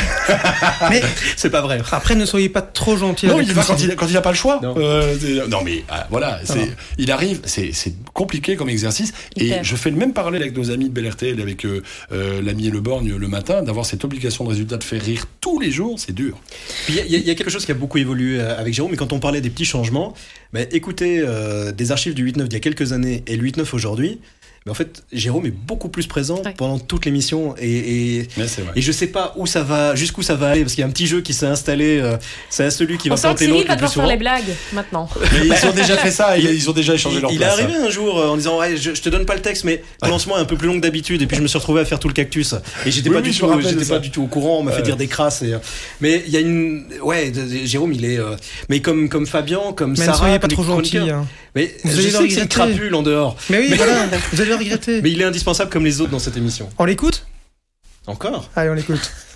Mais 0.89 1.01
c'est 1.35 1.49
pas 1.49 1.61
vrai. 1.61 1.81
après, 1.91 2.15
ne 2.15 2.25
soyez 2.25 2.49
pas 2.49 2.61
trop 2.61 2.97
gentil. 2.97 3.27
Non, 3.27 3.35
avec 3.35 3.47
il 3.47 3.53
va 3.53 3.63
quand 3.63 3.81
il, 3.81 3.95
quand 3.95 4.07
il 4.07 4.17
a 4.17 4.21
pas 4.21 4.31
le 4.31 4.35
choix. 4.35 4.59
Non. 4.61 4.75
Mais 5.63 5.83
ah, 5.89 6.07
voilà, 6.09 6.39
Alors. 6.49 6.65
il 6.97 7.11
arrive, 7.11 7.41
c'est, 7.45 7.71
compliqué 8.13 8.55
comme 8.55 8.69
exercice. 8.69 9.13
Et 9.37 9.53
je 9.61 9.75
fais 9.75 9.89
le 9.89 9.97
même 9.97 10.13
parallèle 10.13 10.41
avec 10.41 10.55
nos 10.57 10.71
amis 10.71 10.89
de 10.89 10.93
BLRTL, 10.93 11.41
avec 11.41 11.65
euh, 11.65 11.81
euh, 12.11 12.41
l'ami 12.41 12.67
et 12.67 12.71
le 12.71 12.81
borgne 12.81 13.15
le 13.15 13.27
matin, 13.27 13.63
d'avoir 13.63 13.85
cette 13.85 14.03
obligation 14.03 14.43
de 14.43 14.49
résultat 14.49 14.77
de 14.77 14.83
faire 14.83 15.01
rire 15.01 15.25
tous 15.41 15.59
les 15.59 15.71
jours, 15.71 15.99
c'est 15.99 16.13
dur. 16.13 16.37
Il 16.89 16.95
y, 16.95 17.29
a- 17.29 17.35
quelque 17.35 17.49
chose 17.49 17.65
qui 17.65 17.71
a 17.71 17.75
beaucoup 17.75 17.97
évolué 17.97 18.39
avec 18.39 18.73
Jérôme, 18.73 18.91
mais 18.91 18.97
quand 18.97 19.13
on 19.13 19.19
parlait 19.19 19.41
des 19.41 19.49
petits 19.49 19.65
changements, 19.65 20.13
bah, 20.51 20.61
écoutez 20.71 21.23
des 21.75 21.91
archives 21.91 22.13
du 22.13 22.25
8-9 22.25 22.43
d'il 22.43 22.53
y 22.53 22.55
a 22.55 22.59
quelques 22.59 22.93
années 22.93 23.23
et 23.27 23.35
le 23.35 23.43
8-9 23.43 23.73
aujourd'hui, 23.73 24.19
mais 24.65 24.71
en 24.71 24.75
fait, 24.75 25.03
Jérôme 25.11 25.45
est 25.45 25.51
beaucoup 25.51 25.89
plus 25.89 26.07
présent 26.07 26.41
Ouais. 26.43 26.53
pendant 26.57 26.79
toute 26.79 27.05
l'émission 27.05 27.55
et, 27.59 28.17
et, 28.19 28.27
et 28.75 28.81
je 28.81 28.91
sais 28.91 29.07
pas 29.07 29.33
où 29.37 29.45
ça 29.45 29.61
va, 29.63 29.95
jusqu'où 29.95 30.21
ça 30.21 30.35
va 30.35 30.49
aller, 30.51 30.61
parce 30.61 30.73
qu'il 30.73 30.81
y 30.81 30.85
a 30.85 30.87
un 30.87 30.91
petit 30.91 31.07
jeu 31.07 31.21
qui 31.21 31.33
s'est 31.33 31.45
installé, 31.45 31.99
euh, 31.99 32.17
c'est 32.49 32.63
à 32.65 32.71
celui 32.71 32.97
qui 32.97 33.09
va 33.09 33.17
Cyril 33.17 33.49
l'autre 33.49 33.67
va 33.67 33.75
devoir 33.75 33.93
faire 33.93 34.07
les 34.07 34.17
blagues 34.17 34.43
maintenant. 34.73 35.09
Mais 35.33 35.47
ils 35.61 35.67
ont 35.67 35.71
déjà 35.75 35.97
fait 35.97 36.11
ça, 36.11 36.37
ils, 36.37 36.45
ils 36.45 36.69
ont 36.69 36.73
déjà 36.73 36.93
échangé 36.93 37.19
leur 37.21 37.31
il 37.31 37.35
est 37.35 37.39
place. 37.39 37.53
arrivé 37.59 37.75
un 37.75 37.89
jour 37.89 38.19
euh, 38.19 38.29
en 38.29 38.37
disant 38.37 38.59
ouais, 38.59 38.77
je, 38.77 38.93
je 38.95 39.01
te 39.01 39.09
donne 39.09 39.25
pas 39.25 39.35
le 39.35 39.41
texte 39.41 39.63
mais 39.63 39.83
lance-moi 40.01 40.39
un 40.39 40.45
peu 40.45 40.55
plus 40.57 40.67
long 40.67 40.75
que 40.75 40.79
d'habitude 40.81 41.21
et 41.21 41.27
puis 41.27 41.37
je 41.37 41.41
me 41.41 41.47
suis 41.47 41.57
retrouvé 41.57 41.81
à 41.81 41.85
faire 41.85 41.99
tout 41.99 42.07
le 42.07 42.13
cactus 42.13 42.55
et 42.85 42.91
j'étais 42.91 43.09
Oui, 43.09 43.15
pas 43.15 43.21
oui, 43.21 43.31
du 43.31 43.37
tout 43.37 43.47
rappelle 43.47 43.63
j'étais 43.63 43.75
de 43.75 43.83
ça. 43.83 43.93
pas 43.95 43.99
du 43.99 44.11
tout 44.11 44.23
au 44.23 44.27
courant 44.27 44.59
on 44.59 44.63
m'a 44.63 44.71
fait 44.71 44.81
dire 44.81 44.97
des 44.97 45.07
crasses 45.07 45.41
et, 45.41 45.53
euh, 45.53 45.59
mais 46.01 46.23
il 46.25 46.33
y 46.33 46.37
a 46.37 46.39
une 46.39 46.85
ouais 47.01 47.31
Jérôme 47.65 47.93
il 47.93 48.05
est 48.05 48.17
euh, 48.19 48.35
mais 48.69 48.79
comme 48.81 49.09
comme 49.09 49.25
Fabien 49.27 49.59
comme 49.75 49.95
Sarah 49.95 50.17
soyez 50.17 50.39
pas 50.39 50.47
trop 50.47 50.63
gentil. 50.63 50.97
hein. 50.97 51.25
mais 51.55 51.75
Vous 51.83 51.91
je 51.91 51.95
sais 52.01 52.07
que 52.07 52.11
c'est 52.11 52.17
une 52.17 52.23
regretter. 52.27 52.47
crapule 52.47 52.95
en 52.95 53.01
dehors 53.03 53.35
Mais 53.49 53.59
oui, 53.59 53.73
voilà, 53.75 54.07
vous 54.57 54.63
regretter. 54.63 55.01
mais 55.01 55.11
il 55.11 55.21
est 55.21 55.25
indispensable 55.25 55.69
comme 55.71 55.85
les 55.85 56.01
autres 56.01 56.11
dans 56.11 56.19
cette 56.19 56.37
émission 56.37 56.69
On 56.79 56.85
l'écoute? 56.85 57.25
Encore? 58.07 58.49
Allez, 58.55 58.69
on 58.69 58.73
l'écoute. 58.73 59.11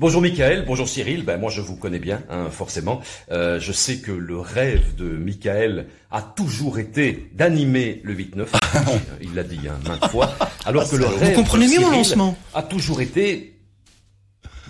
Bonjour 0.00 0.20
Michael, 0.20 0.64
bonjour 0.66 0.88
Cyril. 0.88 1.24
Ben 1.24 1.38
moi 1.38 1.52
je 1.52 1.60
vous 1.60 1.76
connais 1.76 2.00
bien, 2.00 2.20
hein, 2.28 2.48
forcément. 2.50 3.00
Euh, 3.30 3.60
je 3.60 3.70
sais 3.70 3.98
que 3.98 4.10
le 4.10 4.40
rêve 4.40 4.96
de 4.96 5.04
Michael 5.04 5.86
a 6.10 6.20
toujours 6.20 6.80
été 6.80 7.30
d'animer 7.32 8.00
le 8.02 8.12
8-9. 8.12 8.46
Il 9.22 9.34
l'a 9.36 9.44
dit 9.44 9.60
hein, 9.68 9.78
maintes 9.86 10.10
fois. 10.10 10.34
Alors 10.64 10.90
que 10.90 10.96
le 10.96 11.04
Vous 11.04 11.16
rêve 11.18 11.36
comprenez 11.36 11.66
de 11.68 11.74
mieux 11.74 11.80
mon 11.80 11.92
lancement. 11.92 12.36
a 12.54 12.62
toujours 12.64 13.00
été 13.02 13.53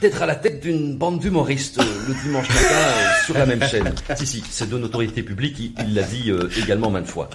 d'être 0.04 0.20
à 0.20 0.26
la 0.26 0.34
tête 0.36 0.60
d'une 0.60 0.98
bande 0.98 1.18
d'humoristes 1.18 1.78
euh, 1.78 2.08
le 2.08 2.14
dimanche 2.22 2.46
matin 2.50 2.74
euh, 2.74 3.24
sur 3.24 3.38
la 3.38 3.46
même 3.46 3.62
chaîne. 3.62 3.90
Si, 4.16 4.26
si, 4.26 4.44
c'est 4.50 4.68
de 4.68 4.76
notoriété 4.76 5.22
publique, 5.22 5.58
il 5.58 5.72
il 5.78 5.94
l'a 5.94 6.02
dit 6.02 6.30
euh, 6.30 6.50
également 6.62 6.90
maintes 6.90 7.06
fois. 7.06 7.30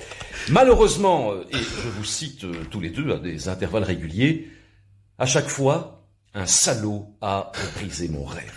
Malheureusement, 0.50 1.34
et 1.52 1.58
je 1.58 1.90
vous 1.98 2.04
cite 2.04 2.46
tous 2.70 2.80
les 2.80 2.92
deux 2.92 3.12
à 3.12 3.18
des 3.18 3.50
intervalles 3.50 3.84
réguliers, 3.84 4.50
à 5.18 5.26
chaque 5.26 5.48
fois, 5.48 5.99
un 6.40 6.46
salaud 6.46 7.06
a 7.22 7.52
brisé 7.76 8.08
mon 8.10 8.24
rêve. 8.26 8.52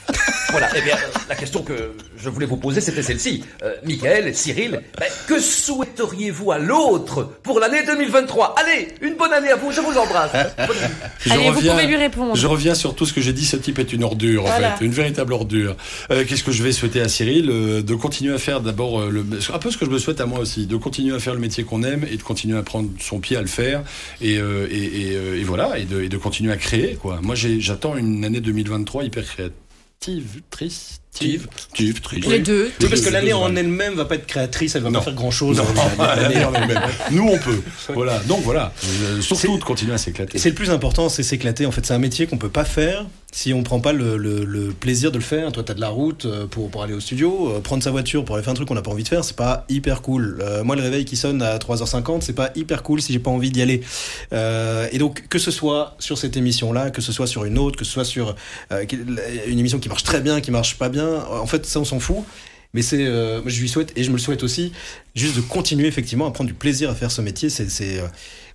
Voilà, 0.50 0.68
eh 0.76 0.82
bien, 0.82 0.94
euh, 0.96 1.18
la 1.28 1.34
question 1.34 1.62
que 1.62 1.92
je 2.16 2.28
voulais 2.28 2.46
vous 2.46 2.58
poser, 2.58 2.80
c'était 2.82 3.02
celle-ci. 3.02 3.42
Euh, 3.62 3.74
Michael, 3.84 4.34
Cyril, 4.34 4.82
ben, 4.98 5.06
que 5.26 5.40
souhaiteriez-vous 5.40 6.52
à 6.52 6.58
l'autre 6.58 7.30
pour 7.42 7.58
l'année 7.58 7.84
2023 7.86 8.54
Allez, 8.58 8.88
une 9.00 9.14
bonne 9.16 9.32
année 9.32 9.50
à 9.50 9.56
vous, 9.56 9.72
je 9.72 9.80
vous 9.80 9.96
embrasse. 9.96 10.32
Bonne 10.32 10.76
année. 10.76 10.94
Je 11.24 11.32
Allez, 11.32 11.50
vous 11.50 11.60
pouvez 11.60 11.86
lui 11.86 11.96
répondre. 11.96 12.36
Je 12.36 12.46
reviens 12.46 12.74
sur 12.74 12.94
tout 12.94 13.06
ce 13.06 13.12
que 13.12 13.20
j'ai 13.20 13.32
dit. 13.32 13.46
Ce 13.46 13.56
type 13.56 13.78
est 13.78 13.92
une 13.92 14.04
ordure, 14.04 14.44
en 14.44 14.48
fait, 14.48 14.84
une 14.84 14.92
véritable 14.92 15.32
ordure. 15.32 15.76
Euh, 16.10 16.24
Qu'est-ce 16.28 16.44
que 16.44 16.52
je 16.52 16.62
vais 16.62 16.72
souhaiter 16.72 17.00
à 17.00 17.08
Cyril? 17.08 17.48
Euh, 17.50 17.82
De 17.82 17.94
continuer 17.94 18.34
à 18.34 18.38
faire 18.38 18.60
d'abord 18.60 19.00
euh, 19.00 19.24
un 19.52 19.58
peu 19.58 19.70
ce 19.70 19.78
que 19.78 19.86
je 19.86 19.90
me 19.90 19.98
souhaite 19.98 20.20
à 20.20 20.26
moi 20.26 20.38
aussi, 20.40 20.66
de 20.66 20.76
continuer 20.76 21.14
à 21.14 21.18
faire 21.18 21.34
le 21.34 21.40
métier 21.40 21.64
qu'on 21.64 21.82
aime 21.82 22.06
et 22.10 22.16
de 22.16 22.22
continuer 22.22 22.58
à 22.58 22.62
prendre 22.62 22.90
son 23.00 23.18
pied 23.20 23.36
à 23.36 23.40
le 23.40 23.46
faire 23.46 23.82
et, 24.20 24.36
euh, 24.36 24.66
et, 24.70 24.76
et, 25.12 25.16
euh, 25.16 25.40
et 25.40 25.44
voilà 25.44 25.78
et 25.78 25.84
de, 25.84 26.02
et 26.02 26.08
de 26.08 26.16
continuer 26.18 26.52
à 26.52 26.56
créer 26.56 26.94
quoi. 27.00 27.20
Moi 27.22 27.34
j'ai- 27.34 27.60
j'attends 27.72 27.96
une 27.96 28.22
année 28.22 28.42
2023 28.42 29.04
hyper 29.04 29.24
créative, 29.24 30.42
triste, 30.50 31.01
tive, 31.14 31.46
tive, 31.74 32.00
triste. 32.00 32.26
Les 32.28 32.38
deux. 32.40 32.70
Oui, 32.80 32.86
parce 32.88 33.00
que 33.02 33.10
l'année 33.10 33.32
en 33.32 33.54
elle-même 33.54 33.94
va 33.94 34.04
pas 34.06 34.14
être 34.16 34.26
créatrice, 34.26 34.74
elle 34.74 34.82
va 34.82 34.90
Non. 34.90 34.98
pas 35.00 35.04
faire 35.06 35.14
grand 35.14 35.30
chose. 35.30 35.58
Non, 35.58 35.64
l'année 35.98 36.44
en 36.44 36.52
elle-même. 36.54 36.80
Nous, 37.10 37.28
on 37.28 37.38
peut. 37.38 37.60
Voilà. 37.94 38.18
Donc 38.20 38.42
voilà. 38.42 38.72
Euh, 39.04 39.20
surtout 39.20 39.58
de 39.58 39.64
continuer 39.64 39.92
à 39.94 39.98
s'éclater. 39.98 40.38
C'est 40.38 40.48
le 40.48 40.54
plus 40.54 40.70
important, 40.70 41.08
c'est 41.08 41.22
s'éclater. 41.22 41.66
En 41.66 41.70
fait, 41.70 41.84
c'est 41.84 41.94
un 41.94 41.98
métier 41.98 42.26
qu'on 42.26 42.38
peut 42.38 42.48
pas 42.48 42.64
faire 42.64 43.06
si 43.34 43.54
on 43.54 43.62
prend 43.62 43.80
pas 43.80 43.94
le, 43.94 44.18
le- 44.18 44.44
le 44.44 44.72
plaisir 44.72 45.10
de 45.10 45.16
le 45.16 45.24
faire. 45.24 45.50
Toi, 45.52 45.62
t'as 45.64 45.72
de 45.72 45.80
la 45.80 45.88
route 45.88 46.26
euh, 46.26 46.46
pour, 46.46 46.70
pour 46.70 46.82
aller 46.82 46.92
au 46.92 47.00
studio, 47.00 47.50
euh, 47.56 47.60
prendre 47.60 47.82
sa 47.82 47.90
voiture 47.90 48.26
pour 48.26 48.34
aller 48.36 48.44
faire 48.44 48.50
un 48.50 48.54
truc 48.54 48.68
qu'on 48.68 48.74
n'a 48.74 48.82
pas 48.82 48.90
envie 48.90 49.04
de 49.04 49.08
faire, 49.08 49.24
c'est 49.24 49.36
pas 49.36 49.64
hyper 49.70 50.02
cool. 50.02 50.38
Euh, 50.42 50.62
moi, 50.64 50.76
le 50.76 50.82
réveil 50.82 51.06
qui 51.06 51.16
sonne 51.16 51.40
à 51.40 51.56
3h50, 51.56 52.20
c'est 52.20 52.34
pas 52.34 52.50
hyper 52.56 52.82
cool 52.82 53.00
si 53.00 53.10
j'ai 53.14 53.18
pas 53.18 53.30
envie 53.30 53.50
d'y 53.50 53.62
aller. 53.62 53.80
Euh, 54.34 54.86
et 54.92 54.98
donc, 54.98 55.28
que 55.28 55.38
ce 55.38 55.50
soit 55.50 55.94
sur 55.98 56.18
cette 56.18 56.36
émission-là, 56.36 56.90
que 56.90 57.00
ce 57.00 57.10
soit 57.10 57.26
sur 57.26 57.46
une 57.46 57.56
autre, 57.56 57.78
que 57.78 57.86
ce 57.86 57.92
soit 57.92 58.04
sur 58.04 58.36
euh, 58.70 58.84
une 59.46 59.58
émission 59.58 59.78
qui 59.78 59.88
marche 59.88 60.04
très 60.04 60.20
bien, 60.20 60.42
qui 60.42 60.50
marche 60.50 60.76
pas 60.76 60.90
bien, 60.90 61.01
en 61.02 61.46
fait, 61.46 61.66
ça, 61.66 61.80
on 61.80 61.84
s'en 61.84 62.00
fout. 62.00 62.18
Mais 62.74 62.80
c'est, 62.82 63.04
euh, 63.04 63.42
moi, 63.42 63.50
je 63.50 63.60
lui 63.60 63.68
souhaite 63.68 63.92
et 63.96 64.02
je 64.02 64.08
me 64.10 64.16
le 64.16 64.20
souhaite 64.22 64.42
aussi, 64.42 64.72
juste 65.14 65.36
de 65.36 65.42
continuer 65.42 65.88
effectivement 65.88 66.26
à 66.26 66.30
prendre 66.30 66.48
du 66.48 66.54
plaisir 66.54 66.88
à 66.88 66.94
faire 66.94 67.10
ce 67.10 67.20
métier. 67.20 67.50
C'est, 67.50 67.68
c'est, 67.68 67.98
euh, 67.98 68.06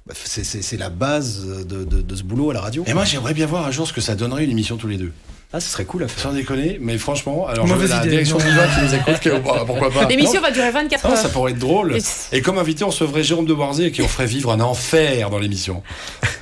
bah, 0.07 0.15
c'est, 0.25 0.43
c'est, 0.43 0.63
c'est 0.63 0.77
la 0.77 0.89
base 0.89 1.45
de, 1.45 1.83
de, 1.83 2.01
de 2.01 2.15
ce 2.15 2.23
boulot 2.23 2.49
à 2.49 2.53
la 2.55 2.61
radio. 2.61 2.83
Et 2.87 2.93
moi, 2.95 3.05
j'aimerais 3.05 3.35
bien 3.35 3.45
voir 3.45 3.67
un 3.67 3.71
jour 3.71 3.87
ce 3.87 3.93
que 3.93 4.01
ça 4.01 4.15
donnerait 4.15 4.43
une 4.45 4.49
émission 4.51 4.75
tous 4.77 4.87
les 4.87 4.97
deux. 4.97 5.11
Ah, 5.53 5.59
ce 5.61 5.69
serait 5.69 5.85
cool 5.85 6.03
à 6.03 6.07
faire. 6.07 6.23
Sans 6.23 6.33
déconner, 6.33 6.77
mais 6.81 6.97
franchement, 6.97 7.47
alors 7.47 7.67
Mauvaise 7.67 7.91
la 7.91 7.99
idée, 7.99 8.09
direction 8.09 8.37
qui 8.37 8.45
nous 8.47 8.95
écoute, 8.95 9.19
que- 9.21 9.63
pourquoi 9.65 9.91
pas 9.91 10.05
L'émission 10.05 10.41
Non 10.41 10.41
va 10.41 10.51
durer 10.51 10.71
24 10.71 11.05
Ah, 11.05 11.11
heures. 11.11 11.17
ça 11.17 11.29
pourrait 11.29 11.51
être 11.53 11.59
drôle. 11.59 11.97
Et- 12.33 12.41
comme 12.41 12.57
invité, 12.57 12.83
on 12.83 12.87
recevrait 12.89 13.23
Jérôme 13.23 13.45
de 13.45 13.53
Boirzé 13.53 13.85
et 13.85 13.91
qui 13.91 14.01
on 14.01 14.07
ferait 14.09 14.25
vivre 14.25 14.51
un 14.51 14.59
enfer 14.59 15.29
dans 15.29 15.39
l'émission. 15.39 15.83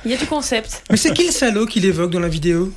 Il 0.04 0.10
y 0.10 0.14
a 0.14 0.16
du 0.16 0.26
concept. 0.26 0.82
Mais 0.90 0.96
c'est 0.96 1.12
qui 1.12 1.26
le 1.26 1.30
salaud 1.32 1.66
qu'il 1.66 1.84
évoque 1.84 2.10
dans 2.10 2.20
la 2.20 2.28
vidéo? 2.28 2.72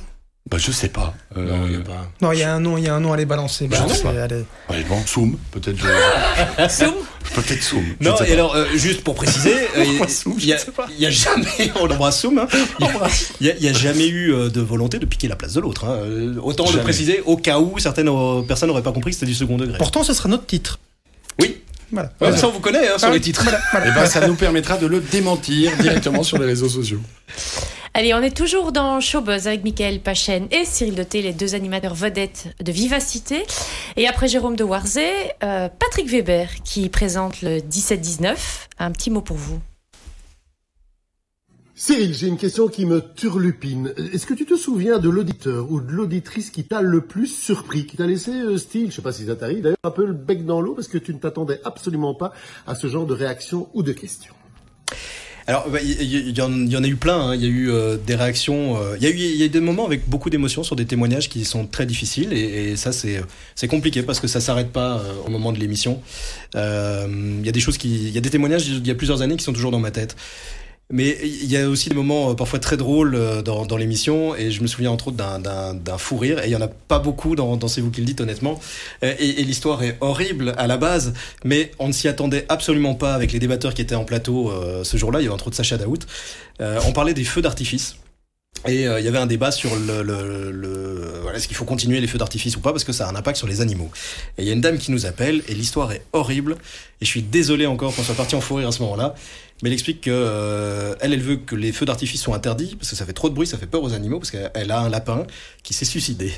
Bah, 0.48 0.56
je 0.58 0.72
sais 0.72 0.88
pas. 0.88 1.14
Euh, 1.36 1.46
Non, 1.46 1.66
il 1.66 1.72
y 1.74 1.76
a 1.76 1.80
pas. 1.80 2.08
Non, 2.22 2.32
il 2.32 2.38
y 2.40 2.42
a 2.42 2.52
un 2.52 2.58
nom, 2.60 2.76
il 2.76 2.82
y 2.84 2.88
a 2.88 2.94
un 2.94 2.98
nom 3.00 3.12
à 3.12 3.16
les 3.16 3.24
balancer. 3.26 3.68
Bah, 3.68 3.78
Balancez, 3.78 4.02
non. 4.04 4.10
allez. 4.20 4.44
ouais, 4.70 4.82
bon, 4.88 5.00
Soum, 5.06 5.36
peut-être. 5.52 5.76
je- 5.78 6.68
Soum 6.68 6.94
Peut-être 7.34 7.62
Soum. 7.62 7.84
je 8.00 8.08
Non, 8.08 8.16
sais 8.16 8.24
et 8.24 8.26
pas. 8.28 8.32
alors, 8.32 8.54
euh, 8.56 8.64
juste 8.74 9.02
pour 9.04 9.14
préciser, 9.14 9.54
euh, 9.76 9.84
il 9.84 9.88
Pourquoi 9.90 10.08
Soum, 10.08 10.40
je 10.40 10.46
y, 10.46 10.52
a- 10.52 10.58
sais 10.58 10.72
pas. 10.72 10.88
jamais, 11.10 11.70
on 11.80 11.88
embrasse 11.88 12.20
Soum, 12.22 12.38
hein. 12.38 12.48
il 13.40 13.46
y 13.60 13.68
a, 13.68 13.72
jamais 13.72 14.08
eu 14.08 14.32
euh, 14.32 14.48
de 14.48 14.60
volonté 14.60 14.98
de 14.98 15.06
piquer 15.06 15.28
la 15.28 15.36
place 15.36 15.52
de 15.52 15.60
l'autre. 15.60 15.84
hein. 15.84 16.00
Autant 16.42 16.64
le 16.64 16.70
Jamais. 16.72 16.82
préciser 16.82 17.22
au 17.26 17.36
cas 17.36 17.60
où 17.60 17.78
certaines 17.78 18.10
personnes 18.48 18.68
n'auraient 18.70 18.82
pas 18.82 18.92
compris 18.92 19.10
que 19.12 19.16
c'était 19.18 19.26
du 19.30 19.34
second 19.34 19.56
degré. 19.56 19.78
Pourtant, 19.78 20.02
ce 20.02 20.14
sera 20.14 20.28
notre 20.28 20.46
titre. 20.46 20.80
Oui, 21.40 21.58
Voilà. 21.92 22.10
Ouais, 22.20 22.36
ça 22.36 22.48
on 22.48 22.50
vous 22.50 22.60
connaît 22.60 22.88
hein, 22.88 22.98
sur 22.98 23.08
Ah, 23.08 23.12
les 23.12 23.20
titres. 23.20 23.42
Voilà, 23.44 23.60
voilà. 23.70 23.86
Eh 23.88 23.92
ben, 23.94 24.06
ça 24.06 24.26
nous 24.26 24.34
permettra 24.34 24.78
de 24.78 24.86
le 24.86 25.00
démentir 25.00 25.70
directement 25.78 26.24
sur 26.24 26.38
les 26.38 26.46
réseaux 26.46 26.68
sociaux. 26.68 27.00
Allez, 27.92 28.14
on 28.14 28.22
est 28.22 28.36
toujours 28.36 28.70
dans 28.70 29.00
Showbuzz 29.00 29.48
avec 29.48 29.64
Michael 29.64 29.98
Pachen 29.98 30.46
et 30.52 30.64
Cyril 30.64 30.94
Doté, 30.94 31.22
les 31.22 31.32
deux 31.32 31.56
animateurs 31.56 31.94
vedettes 31.94 32.54
de 32.62 32.70
Vivacité. 32.70 33.42
Et 33.96 34.06
après 34.06 34.28
Jérôme 34.28 34.54
de 34.54 34.62
Warzé, 34.62 35.10
euh, 35.42 35.68
Patrick 35.68 36.06
Weber 36.06 36.48
qui 36.62 36.88
présente 36.88 37.42
le 37.42 37.58
17-19. 37.58 38.68
Un 38.78 38.92
petit 38.92 39.10
mot 39.10 39.22
pour 39.22 39.36
vous. 39.36 39.60
Cyril, 41.74 42.14
j'ai 42.14 42.28
une 42.28 42.36
question 42.36 42.68
qui 42.68 42.86
me 42.86 43.00
turlupine. 43.14 43.92
Est-ce 44.12 44.24
que 44.24 44.34
tu 44.34 44.46
te 44.46 44.54
souviens 44.54 45.00
de 45.00 45.08
l'auditeur 45.08 45.72
ou 45.72 45.80
de 45.80 45.90
l'auditrice 45.90 46.50
qui 46.50 46.62
t'a 46.62 46.82
le 46.82 47.00
plus 47.00 47.26
surpris, 47.26 47.86
qui 47.86 47.96
t'a 47.96 48.06
laissé 48.06 48.30
euh, 48.30 48.56
style, 48.56 48.90
je 48.90 48.96
sais 48.96 49.02
pas 49.02 49.12
si 49.12 49.26
ça 49.26 49.34
t'arrive, 49.34 49.62
d'ailleurs 49.62 49.78
un 49.82 49.90
peu 49.90 50.06
le 50.06 50.12
bec 50.12 50.46
dans 50.46 50.60
l'eau 50.60 50.74
parce 50.74 50.88
que 50.88 50.98
tu 50.98 51.12
ne 51.12 51.18
t'attendais 51.18 51.60
absolument 51.64 52.14
pas 52.14 52.32
à 52.68 52.76
ce 52.76 52.86
genre 52.86 53.06
de 53.06 53.14
réaction 53.14 53.68
ou 53.74 53.82
de 53.82 53.92
question 53.92 54.32
Alors, 55.50 55.68
bah, 55.68 55.80
il 55.82 55.90
y, 55.90 55.94
il 56.04 56.28
y 56.28 56.30
il 56.30 56.72
y 56.72 56.76
en 56.76 56.84
a 56.84 56.86
eu 56.86 56.94
plein. 56.94 57.20
hein. 57.30 57.34
Il 57.34 57.42
y 57.42 57.44
a 57.44 57.48
eu 57.48 57.70
euh, 57.72 57.96
des 57.96 58.14
réactions. 58.14 58.76
euh, 58.80 58.94
Il 58.98 59.02
y 59.02 59.06
a 59.06 59.10
eu, 59.10 59.16
il 59.16 59.34
y 59.34 59.42
a 59.42 59.46
eu 59.46 59.48
des 59.48 59.58
moments 59.58 59.84
avec 59.84 60.08
beaucoup 60.08 60.30
d'émotions 60.30 60.62
sur 60.62 60.76
des 60.76 60.86
témoignages 60.86 61.28
qui 61.28 61.44
sont 61.44 61.66
très 61.66 61.86
difficiles. 61.86 62.32
Et, 62.32 62.70
et 62.70 62.76
ça, 62.76 62.92
c'est 62.92 63.66
compliqué 63.66 64.04
parce 64.04 64.20
que 64.20 64.28
ça 64.28 64.40
s'arrête 64.40 64.70
pas 64.70 64.98
euh, 64.98 65.12
au 65.26 65.30
moment 65.30 65.50
de 65.52 65.58
l'émission. 65.58 66.00
Euh, 66.54 67.08
Il 67.40 67.44
y 67.44 67.48
a 67.48 67.52
des 67.52 67.58
choses 67.58 67.78
qui, 67.78 67.88
il 67.88 68.10
y 68.14 68.18
a 68.18 68.20
des 68.20 68.30
témoignages 68.30 68.68
il 68.68 68.86
y 68.86 68.92
a 68.92 68.94
plusieurs 68.94 69.22
années 69.22 69.36
qui 69.36 69.42
sont 69.42 69.52
toujours 69.52 69.72
dans 69.72 69.80
ma 69.80 69.90
tête. 69.90 70.14
Mais 70.90 71.16
il 71.22 71.50
y 71.50 71.56
a 71.56 71.68
aussi 71.68 71.88
des 71.88 71.94
moments 71.94 72.30
euh, 72.30 72.34
parfois 72.34 72.58
très 72.58 72.76
drôles 72.76 73.14
euh, 73.14 73.42
dans, 73.42 73.76
l'émission. 73.76 74.34
Et 74.34 74.50
je 74.50 74.62
me 74.62 74.66
souviens 74.66 74.90
entre 74.90 75.08
autres 75.08 75.16
d'un- 75.16 75.98
fou 75.98 76.16
rire. 76.16 76.40
Et 76.42 76.48
il 76.48 76.50
y 76.50 76.56
en 76.56 76.60
a 76.60 76.68
pas 76.68 76.98
beaucoup 76.98 77.36
dans, 77.36 77.68
C'est 77.68 77.80
vous 77.80 77.90
qui 77.90 78.00
le 78.00 78.06
dites 78.06 78.20
honnêtement. 78.20 78.60
Euh, 79.04 79.14
et, 79.18 79.44
l'histoire 79.44 79.82
est 79.82 79.96
horrible 80.00 80.54
à 80.58 80.66
la 80.66 80.76
base. 80.76 81.14
Mais 81.44 81.70
on 81.78 81.88
ne 81.88 81.92
s'y 81.92 82.08
attendait 82.08 82.44
absolument 82.48 82.94
pas 82.94 83.14
avec 83.14 83.32
les 83.32 83.38
débatteurs 83.38 83.74
qui 83.74 83.82
étaient 83.82 83.94
en 83.94 84.04
plateau 84.04 84.52
ce 84.82 84.96
jour-là. 84.96 85.20
Il 85.20 85.24
y 85.24 85.26
avait 85.26 85.34
entre 85.34 85.48
autres 85.48 85.56
Sacha 85.56 85.76
Daout 85.76 85.98
on 86.60 86.92
parlait 86.92 87.14
des 87.14 87.24
feux 87.24 87.40
d'artifice 87.40 87.96
et 88.68 88.86
euh, 88.86 89.00
il 89.00 89.04
y 89.06 89.08
avait 89.08 89.18
un 89.18 89.26
débat 89.26 89.50
sur 89.50 89.74
le, 89.74 91.20
voilà, 91.22 91.38
est-ce 91.38 91.48
qu'il 91.48 91.56
faut 91.56 91.64
continuer 91.64 92.00
les 92.00 92.06
feux 92.06 92.18
d'artifice 92.18 92.56
ou 92.56 92.60
pas 92.60 92.72
parce 92.72 92.84
que 92.84 92.92
ça 92.92 93.06
a 93.06 93.10
un 93.10 93.16
impact 93.16 93.38
sur 93.38 93.46
les 93.46 93.62
animaux. 93.62 93.90
Et 94.36 94.42
il 94.42 94.46
y 94.46 94.50
a 94.50 94.52
une 94.52 94.60
dame 94.60 94.76
qui 94.76 94.92
nous 94.92 95.06
appelle 95.06 95.42
et 95.48 95.54
l'histoire 95.54 95.92
est 95.92 96.02
horrible 96.12 96.56
et 97.00 97.04
je 97.04 97.10
suis 97.10 97.22
désolé 97.22 97.66
encore 97.66 97.94
qu'on 97.94 98.02
soit 98.02 98.14
parti 98.14 98.34
en 98.34 98.42
fou 98.42 98.56
rire 98.56 98.68
à 98.68 98.72
ce 98.72 98.82
moment-là. 98.82 99.14
Mais 99.62 99.68
elle 99.68 99.74
explique 99.74 100.02
que 100.02 100.10
euh, 100.10 100.94
elle, 101.00 101.12
elle 101.14 101.22
veut 101.22 101.36
que 101.36 101.54
les 101.54 101.72
feux 101.72 101.86
d'artifice 101.86 102.20
soient 102.20 102.36
interdits 102.36 102.76
parce 102.76 102.90
que 102.90 102.96
ça 102.96 103.06
fait 103.06 103.12
trop 103.14 103.30
de 103.30 103.34
bruit, 103.34 103.46
ça 103.46 103.56
fait 103.56 103.66
peur 103.66 103.82
aux 103.82 103.94
animaux 103.94 104.18
parce 104.18 104.30
qu'elle 104.30 104.70
a 104.70 104.80
un 104.80 104.88
lapin 104.90 105.26
qui 105.62 105.72
s'est 105.72 105.86
suicidé. 105.86 106.32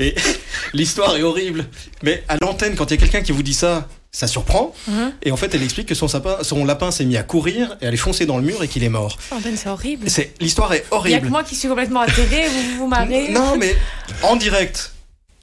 Et 0.00 0.14
l'histoire 0.72 1.16
est 1.16 1.22
horrible. 1.22 1.66
Mais 2.02 2.24
à 2.28 2.38
l'antenne, 2.38 2.76
quand 2.76 2.90
il 2.90 2.94
y 2.94 2.96
a 2.98 3.00
quelqu'un 3.00 3.22
qui 3.22 3.32
vous 3.32 3.42
dit 3.42 3.54
ça, 3.54 3.88
ça 4.14 4.26
surprend. 4.26 4.74
Mhm. 4.88 5.12
Et 5.22 5.32
en 5.32 5.36
fait, 5.38 5.54
elle 5.54 5.62
explique 5.62 5.88
que 5.88 5.94
son, 5.94 6.06
sapin, 6.06 6.36
son 6.42 6.64
lapin 6.66 6.90
s'est 6.90 7.06
mis 7.06 7.16
à 7.16 7.22
courir 7.22 7.76
et 7.80 7.86
elle 7.86 7.94
est 7.94 7.96
foncé 7.96 8.26
dans 8.26 8.36
le 8.36 8.44
mur 8.44 8.62
et 8.62 8.68
qu'il 8.68 8.84
est 8.84 8.90
mort. 8.90 9.16
Oh 9.32 9.36
Ben, 9.42 9.56
c'est 9.56 9.70
horrible. 9.70 10.08
C'est 10.10 10.34
l'histoire 10.38 10.72
est 10.74 10.84
Il 10.86 10.90
y 10.90 10.92
a 10.92 10.96
horrible. 10.96 11.20
que 11.26 11.30
moi 11.30 11.42
qui 11.42 11.54
suis 11.56 11.68
complètement 11.68 12.00
atterrée, 12.00 12.46
vous 12.48 12.78
vous 12.78 12.86
marrez. 12.86 13.28
Non, 13.32 13.56
mais 13.58 13.74
en 14.22 14.36
direct. 14.36 14.92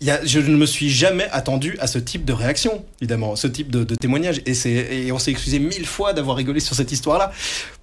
il 0.02 0.08
Y 0.08 0.12
a, 0.12 0.24
je 0.24 0.40
ne 0.40 0.56
me 0.56 0.68
suis 0.68 0.92
jamais 0.92 1.28
attendu 1.32 1.78
à 1.82 1.88
ce 1.88 1.98
type 1.98 2.26
de 2.26 2.32
réaction, 2.34 2.86
évidemment, 3.02 3.36
ce 3.36 3.48
type 3.48 3.72
de, 3.72 3.84
de 3.84 3.96
témoignage. 3.96 4.42
Et, 4.46 4.54
c'est, 4.54 4.70
et 4.72 5.12
on 5.12 5.18
s'est 5.18 5.32
excusé 5.32 5.58
mille 5.58 5.88
fois 5.88 6.14
d'avoir 6.14 6.38
rigolé 6.38 6.60
sur 6.60 6.76
cette 6.76 6.92
histoire-là. 6.92 7.32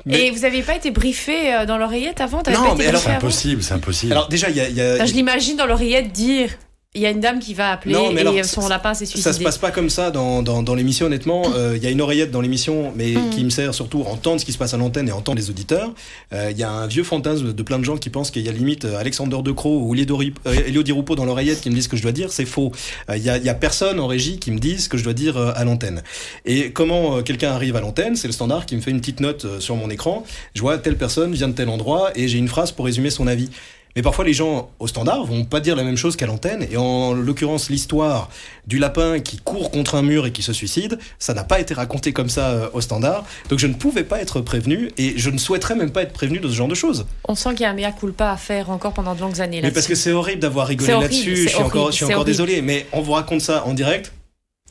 Mais- 0.04 0.26
Et 0.26 0.30
vous 0.30 0.40
n'aviez 0.42 0.62
pas 0.62 0.76
été 0.76 0.92
briefé 0.92 1.52
euh, 1.52 1.66
dans 1.66 1.78
l'oreillette 1.78 2.20
avant? 2.20 2.38
Non, 2.38 2.42
pas 2.44 2.50
été 2.68 2.76
mais 2.78 2.86
alors, 2.86 3.00
C'est 3.02 3.10
impossible, 3.10 3.62
c'est 3.64 3.74
impossible. 3.74 4.12
alors 4.12 4.28
déjà, 4.28 4.50
il 4.50 4.56
y 4.56 4.60
a, 4.60 4.68
il 4.68 4.76
y 4.76 4.80
a- 4.80 4.94
Enfin, 4.94 5.06
Je 5.06 5.12
l'imagine 5.14 5.56
dans 5.56 5.66
l'oreillette 5.66 6.12
dire 6.12 6.50
il 6.94 7.02
y 7.02 7.06
a 7.06 7.10
une 7.10 7.20
dame 7.20 7.40
qui 7.40 7.52
va 7.52 7.72
appeler 7.72 7.92
Non, 7.92 8.10
mais 8.10 8.22
et 8.22 8.26
alors, 8.26 8.44
son 8.46 8.62
ça- 8.62 8.68
lapin 8.70 8.94
s'est 8.94 9.04
Ça 9.04 9.10
suicidé. 9.10 9.34
se 9.34 9.42
passe 9.42 9.58
pas 9.58 9.70
comme 9.70 9.90
ça 9.90 10.10
dans, 10.10 10.42
dans, 10.42 10.62
dans 10.62 10.74
l'émission, 10.74 11.04
honnêtement. 11.06 11.42
Euh, 11.54 11.74
Il 11.76 11.84
y 11.84 11.86
a 11.86 11.90
une 11.90 12.00
oreillette 12.00 12.30
dans 12.30 12.40
l'émission, 12.40 12.90
mais 12.96 13.08
Mhm. 13.12 13.30
qui 13.30 13.44
me 13.44 13.50
sert 13.50 13.74
surtout 13.74 14.02
à 14.06 14.10
entendre 14.10 14.40
ce 14.40 14.46
qui 14.46 14.52
se 14.52 14.56
passe 14.56 14.72
à 14.72 14.78
l'antenne 14.78 15.06
et 15.08 15.10
à 15.10 15.16
entendre 15.16 15.36
les 15.36 15.50
auditeurs. 15.50 15.92
Euh, 16.32 16.48
Il 16.50 16.56
y 16.58 16.62
a 16.62 16.70
un 16.70 16.86
vieux 16.86 17.02
fantasme 17.04 17.52
de 17.52 17.62
plein 17.62 17.78
de 17.78 17.84
gens 17.84 17.98
qui 17.98 18.08
pensent 18.08 18.30
qu'il 18.30 18.40
y 18.46 18.48
a 18.48 18.52
limite 18.52 18.86
euh, 18.86 18.96
Alexander 18.98 19.36
De 19.44 19.52
Croo 19.52 19.82
ou 19.82 19.94
Elio 19.94 20.82
Di- 20.82 20.92
Rupo 20.92 21.16
dans 21.16 21.26
l'oreillette 21.26 21.60
qui 21.60 21.68
me 21.68 21.74
disent 21.74 21.84
ce 21.84 21.88
que 21.90 21.98
je 21.98 22.02
dois 22.02 22.12
dire. 22.12 22.32
C'est 22.32 22.46
faux. 22.46 22.72
Euh, 23.10 23.16
Il 23.18 23.22
y, 23.22 23.28
a, 23.28 23.36
y 23.36 23.48
a 23.50 23.54
personne 23.54 24.00
en 24.00 24.06
régie 24.06 24.38
qui 24.38 24.50
me 24.50 24.58
dise 24.58 24.84
ce 24.84 24.88
que 24.88 24.96
je 24.96 25.04
dois 25.04 25.12
dire 25.12 25.36
à 25.36 25.64
l'antenne. 25.64 26.02
Et 26.46 26.70
comment 26.70 27.22
quelqu'un 27.22 27.52
arrive 27.52 27.76
à 27.76 27.82
l'antenne 27.82 28.16
C'est 28.16 28.28
le 28.28 28.32
standard 28.32 28.64
qui 28.64 28.74
me 28.74 28.80
fait 28.80 28.90
une 28.90 29.00
petite 29.00 29.20
note 29.20 29.60
sur 29.60 29.76
mon 29.76 29.90
écran. 29.90 30.24
Je 30.54 30.62
vois 30.62 30.78
telle 30.78 30.96
personne 30.96 31.32
vient 31.34 31.48
de 31.48 31.52
tel 31.54 31.68
endroit 31.68 32.10
et 32.14 32.26
j'ai 32.26 32.38
une 32.38 32.48
phrase 32.48 32.72
pour 32.72 32.86
résumer 32.86 33.10
son 33.10 33.26
avis. 33.26 33.50
Mais 33.96 34.02
parfois, 34.02 34.24
les 34.26 34.34
gens 34.34 34.70
au 34.78 34.86
standard 34.86 35.24
vont 35.24 35.44
pas 35.44 35.58
dire 35.60 35.74
la 35.74 35.82
même 35.82 35.96
chose 35.96 36.16
qu'à 36.16 36.26
l'antenne. 36.26 36.66
Et 36.70 36.76
en 36.76 37.14
l'occurrence, 37.14 37.70
l'histoire 37.70 38.28
du 38.66 38.78
lapin 38.78 39.20
qui 39.20 39.38
court 39.38 39.70
contre 39.70 39.94
un 39.94 40.02
mur 40.02 40.26
et 40.26 40.32
qui 40.32 40.42
se 40.42 40.52
suicide, 40.52 40.98
ça 41.18 41.32
n'a 41.34 41.44
pas 41.44 41.58
été 41.60 41.72
raconté 41.74 42.12
comme 42.12 42.28
ça 42.28 42.48
euh, 42.50 42.68
au 42.74 42.80
standard. 42.82 43.24
Donc 43.48 43.58
je 43.58 43.66
ne 43.66 43.74
pouvais 43.74 44.04
pas 44.04 44.20
être 44.20 44.40
prévenu 44.42 44.90
et 44.98 45.14
je 45.16 45.30
ne 45.30 45.38
souhaiterais 45.38 45.74
même 45.74 45.90
pas 45.90 46.02
être 46.02 46.12
prévenu 46.12 46.38
de 46.40 46.48
ce 46.48 46.54
genre 46.54 46.68
de 46.68 46.74
choses. 46.74 47.06
On 47.26 47.34
sent 47.34 47.50
qu'il 47.54 47.62
y 47.62 47.64
a 47.64 47.70
un 47.70 47.74
mea 47.74 47.90
culpa 47.92 48.30
à 48.32 48.36
faire 48.36 48.68
encore 48.70 48.92
pendant 48.92 49.14
de 49.14 49.20
longues 49.20 49.40
années. 49.40 49.60
Mais 49.62 49.70
parce 49.70 49.86
que 49.86 49.94
c'est 49.94 50.12
horrible 50.12 50.40
d'avoir 50.40 50.66
rigolé 50.68 50.92
là-dessus. 50.92 51.34
Je 51.36 51.48
suis 51.48 51.56
encore, 51.58 51.86
je 51.90 51.96
suis 51.96 51.98
c'est 52.00 52.12
encore 52.12 52.16
horrible. 52.22 52.30
désolé. 52.32 52.60
Mais 52.62 52.86
on 52.92 53.00
vous 53.00 53.12
raconte 53.12 53.40
ça 53.40 53.64
en 53.64 53.72
direct. 53.72 54.12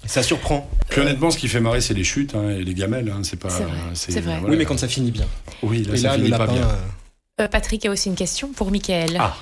Ça 0.05 0.21
surprend. 0.21 0.69
Puis 0.89 1.01
honnêtement, 1.01 1.31
ce 1.31 1.37
qui 1.39 1.47
fait 1.47 1.59
marrer, 1.59 1.81
c'est 1.81 1.95
les 1.95 2.03
chutes 2.03 2.35
hein, 2.35 2.49
et 2.51 2.63
les 2.63 2.73
gamelles. 2.75 3.11
Hein, 3.11 3.21
c'est 3.23 3.39
pas. 3.39 3.49
C'est 3.95 4.19
vrai. 4.19 4.39
Oui, 4.47 4.55
mais 4.55 4.65
quand 4.65 4.77
ça 4.77 4.87
finit 4.87 5.09
bien. 5.09 5.25
Oui, 5.63 5.83
là, 5.83 5.95
et 5.95 5.97
ça 5.97 6.09
là, 6.09 6.17
le 6.17 6.25
finit 6.25 6.31
pas 6.31 6.37
lapin. 6.45 6.53
bien. 6.53 6.61
euh, 6.61 6.65
Euh, 6.65 6.75
Patrick 7.37 7.85
a 7.85 7.91
aussi 7.91 8.07
une 8.07 8.15
question 8.15 8.53
pour 8.53 8.71
Michael. 8.71 9.17
Ah, 9.19 9.35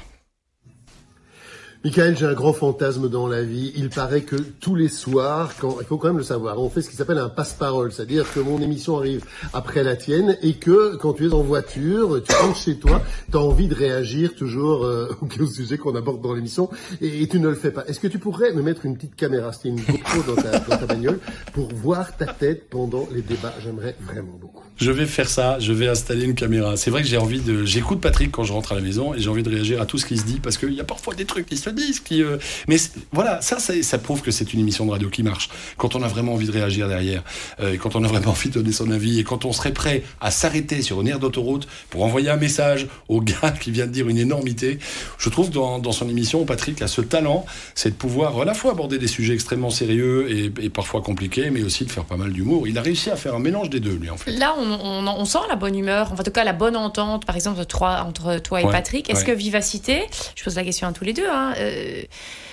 Michael, 1.86 2.18
j'ai 2.18 2.26
un 2.26 2.34
grand 2.34 2.54
fantasme 2.54 3.10
dans 3.10 3.28
la 3.28 3.44
vie. 3.44 3.74
Il 3.76 3.90
paraît 3.90 4.22
que 4.22 4.38
tous 4.38 4.74
les 4.74 4.88
soirs, 4.88 5.52
quand, 5.60 5.80
il 5.82 5.86
faut 5.86 5.98
quand 5.98 6.08
même 6.08 6.18
le 6.18 6.24
savoir, 6.24 6.58
on 6.58 6.70
fait 6.70 6.82
ce 6.82 6.90
qui 6.90 6.96
s'appelle 6.96 7.18
un 7.18 7.28
passe-parole, 7.28 7.92
c'est-à-dire 7.92 8.26
que 8.34 8.40
mon 8.40 8.62
émission 8.62 8.98
arrive 8.98 9.26
après 9.52 9.84
la 9.84 9.98
tienne 9.98 10.38
et 10.42 10.54
que 10.54 10.96
quand 10.96 11.12
tu 11.12 11.28
es 11.28 11.34
en 11.34 11.42
voiture, 11.42 12.24
tu 12.24 12.34
rentres 12.36 12.58
chez 12.58 12.78
toi, 12.78 13.02
tu 13.30 13.36
as 13.36 13.42
envie 13.42 13.68
de 13.68 13.76
réagir 13.76 14.34
toujours 14.34 14.86
euh, 14.86 15.10
au 15.42 15.46
sujet 15.46 15.78
qu'on 15.78 15.94
aborde 15.98 16.22
dans 16.22 16.34
l'émission 16.34 16.70
et, 17.02 17.28
tu 17.28 17.42
ne 17.42 17.50
le 17.50 17.56
fais 17.56 17.72
pas. 17.72 17.84
Est-ce 17.86 18.00
que 18.00 18.08
tu 18.08 18.18
pourrais 18.18 18.54
me 18.54 18.62
mettre 18.62 18.86
une 18.86 18.96
petite 18.96 19.18
caméra, 19.18 19.52
c'était 19.52 19.68
une 19.68 19.82
GoPro 19.82 20.24
dans 20.26 20.42
ta, 20.42 20.60
dans 20.60 20.78
ta 20.78 20.86
bagnole, 20.86 21.20
pour 21.52 21.68
voir 21.74 22.16
ta 22.16 22.28
tête 22.28 22.70
pendant 22.70 23.10
les 23.12 23.22
débats? 23.22 23.56
J'aimerais 23.62 23.98
vraiment 24.00 24.38
beaucoup. 24.40 24.64
Je 24.78 24.90
vais 24.90 25.06
faire 25.06 25.28
ça, 25.28 25.60
je 25.60 25.74
vais 25.74 25.90
installer 25.90 26.24
une 26.24 26.36
caméra. 26.36 26.78
C'est 26.78 26.92
vrai 26.92 27.02
que 27.02 27.10
j'ai 27.10 27.18
envie 27.18 27.42
de... 27.42 27.66
J'écoute 27.66 28.00
Patrick 28.00 28.32
quand 28.32 28.46
je 28.46 28.54
rentre 28.54 28.72
à 28.72 28.76
la 28.76 28.82
maison 28.82 29.14
et 29.14 29.20
j'ai 29.20 29.30
envie 29.30 29.44
de 29.44 29.50
réagir 29.50 29.82
à 29.82 29.86
tout 29.86 29.98
ce 29.98 30.06
qui 30.06 30.18
se 30.18 30.24
dit 30.26 30.40
parce 30.42 30.58
qu'il 30.58 30.74
y 30.74 30.80
a 30.80 30.86
parfois 30.86 31.14
des 31.14 31.26
trucs 31.26 31.46
qui 31.46 31.58
se 31.58 31.73
qui... 32.04 32.24
Euh, 32.24 32.38
mais 32.68 32.78
voilà, 33.12 33.42
ça, 33.42 33.60
ça, 33.60 33.74
ça, 33.82 33.98
prouve 33.98 34.22
que 34.22 34.32
c'est 34.32 34.54
une 34.54 34.60
émission 34.60 34.86
de 34.86 34.92
radio 34.92 35.10
qui 35.10 35.24
marche. 35.24 35.50
Quand 35.78 35.96
on 35.96 36.04
a 36.04 36.08
vraiment 36.08 36.34
envie 36.34 36.48
de 36.48 36.52
réagir 36.52 36.88
derrière, 36.88 37.24
euh, 37.60 37.74
et 37.74 37.78
quand 37.78 37.96
on 37.96 38.04
a 38.04 38.08
vraiment 38.08 38.32
envie 38.32 38.50
de 38.50 38.56
donner 38.56 38.72
son 38.72 38.92
avis, 38.92 39.20
et 39.20 39.24
quand 39.24 39.46
on 39.46 39.54
serait 39.54 39.74
prêt 39.74 40.04
à 40.22 40.32
s'arrêter 40.32 40.82
sur 40.82 41.02
une 41.02 41.08
aire 41.08 41.20
d'autoroute 41.20 41.68
pour 41.90 42.04
envoyer 42.04 42.30
un 42.30 42.38
message 42.38 42.88
au 43.08 43.22
gars 43.22 43.52
qui 43.60 43.72
vient 43.72 43.88
de 43.88 43.92
dire 43.92 44.08
une 44.08 44.18
énormité, 44.18 44.80
je 45.18 45.30
trouve 45.30 45.50
que 45.50 45.54
dans, 45.54 45.80
dans 45.80 45.92
son 45.92 46.10
émission, 46.10 46.46
Patrick 46.46 46.82
a 46.82 46.88
ce 46.88 47.02
talent, 47.02 47.46
c'est 47.76 47.92
de 47.92 47.96
pouvoir 47.96 48.40
à 48.40 48.46
la 48.46 48.54
fois 48.54 48.72
aborder 48.72 48.98
des 48.98 49.08
sujets 49.08 49.34
extrêmement 49.34 49.70
sérieux 49.70 50.30
et, 50.30 50.52
et 50.66 50.70
parfois 50.70 51.02
compliqués, 51.02 51.50
mais 51.50 51.64
aussi 51.64 51.86
de 51.86 51.92
faire 51.92 52.06
pas 52.06 52.18
mal 52.18 52.32
d'humour. 52.32 52.68
Il 52.68 52.78
a 52.78 52.82
réussi 52.82 53.10
à 53.10 53.16
faire 53.16 53.36
un 53.36 53.40
mélange 53.40 53.70
des 53.70 53.80
deux, 53.80 53.96
lui, 53.96 54.10
en 54.10 54.18
fait. 54.18 54.32
Là, 54.32 54.56
on, 54.58 54.72
on, 54.72 55.08
on 55.08 55.26
sent 55.26 55.40
la 55.50 55.56
bonne 55.56 55.78
humeur, 55.78 56.12
en 56.12 56.16
tout 56.16 56.32
cas 56.32 56.44
la 56.44 56.54
bonne 56.54 56.76
entente, 56.76 57.26
par 57.26 57.36
exemple, 57.36 57.60
entre 57.82 58.40
toi 58.40 58.62
et 58.62 58.66
Patrick. 58.66 59.10
Est-ce 59.10 59.26
que 59.26 59.32
Vivacité, 59.32 60.04
je 60.36 60.44
pose 60.44 60.56
la 60.56 60.64
question 60.64 60.88
à 60.88 60.94
tous 60.94 61.04
les 61.04 61.14
deux, 61.14 61.28
hein, 61.30 61.54
euh, 61.64 62.02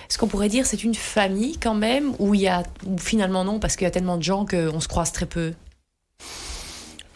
est-ce 0.08 0.18
qu'on 0.18 0.26
pourrait 0.26 0.48
dire 0.48 0.66
c'est 0.66 0.82
une 0.82 0.94
famille 0.94 1.58
quand 1.58 1.74
même, 1.74 2.14
ou 2.18 2.34
il 2.34 2.40
y 2.40 2.48
a, 2.48 2.62
finalement 2.98 3.44
non, 3.44 3.58
parce 3.60 3.76
qu'il 3.76 3.84
y 3.84 3.88
a 3.88 3.90
tellement 3.90 4.16
de 4.16 4.22
gens 4.22 4.46
qu'on 4.46 4.80
se 4.80 4.88
croise 4.88 5.12
très 5.12 5.26
peu? 5.26 5.52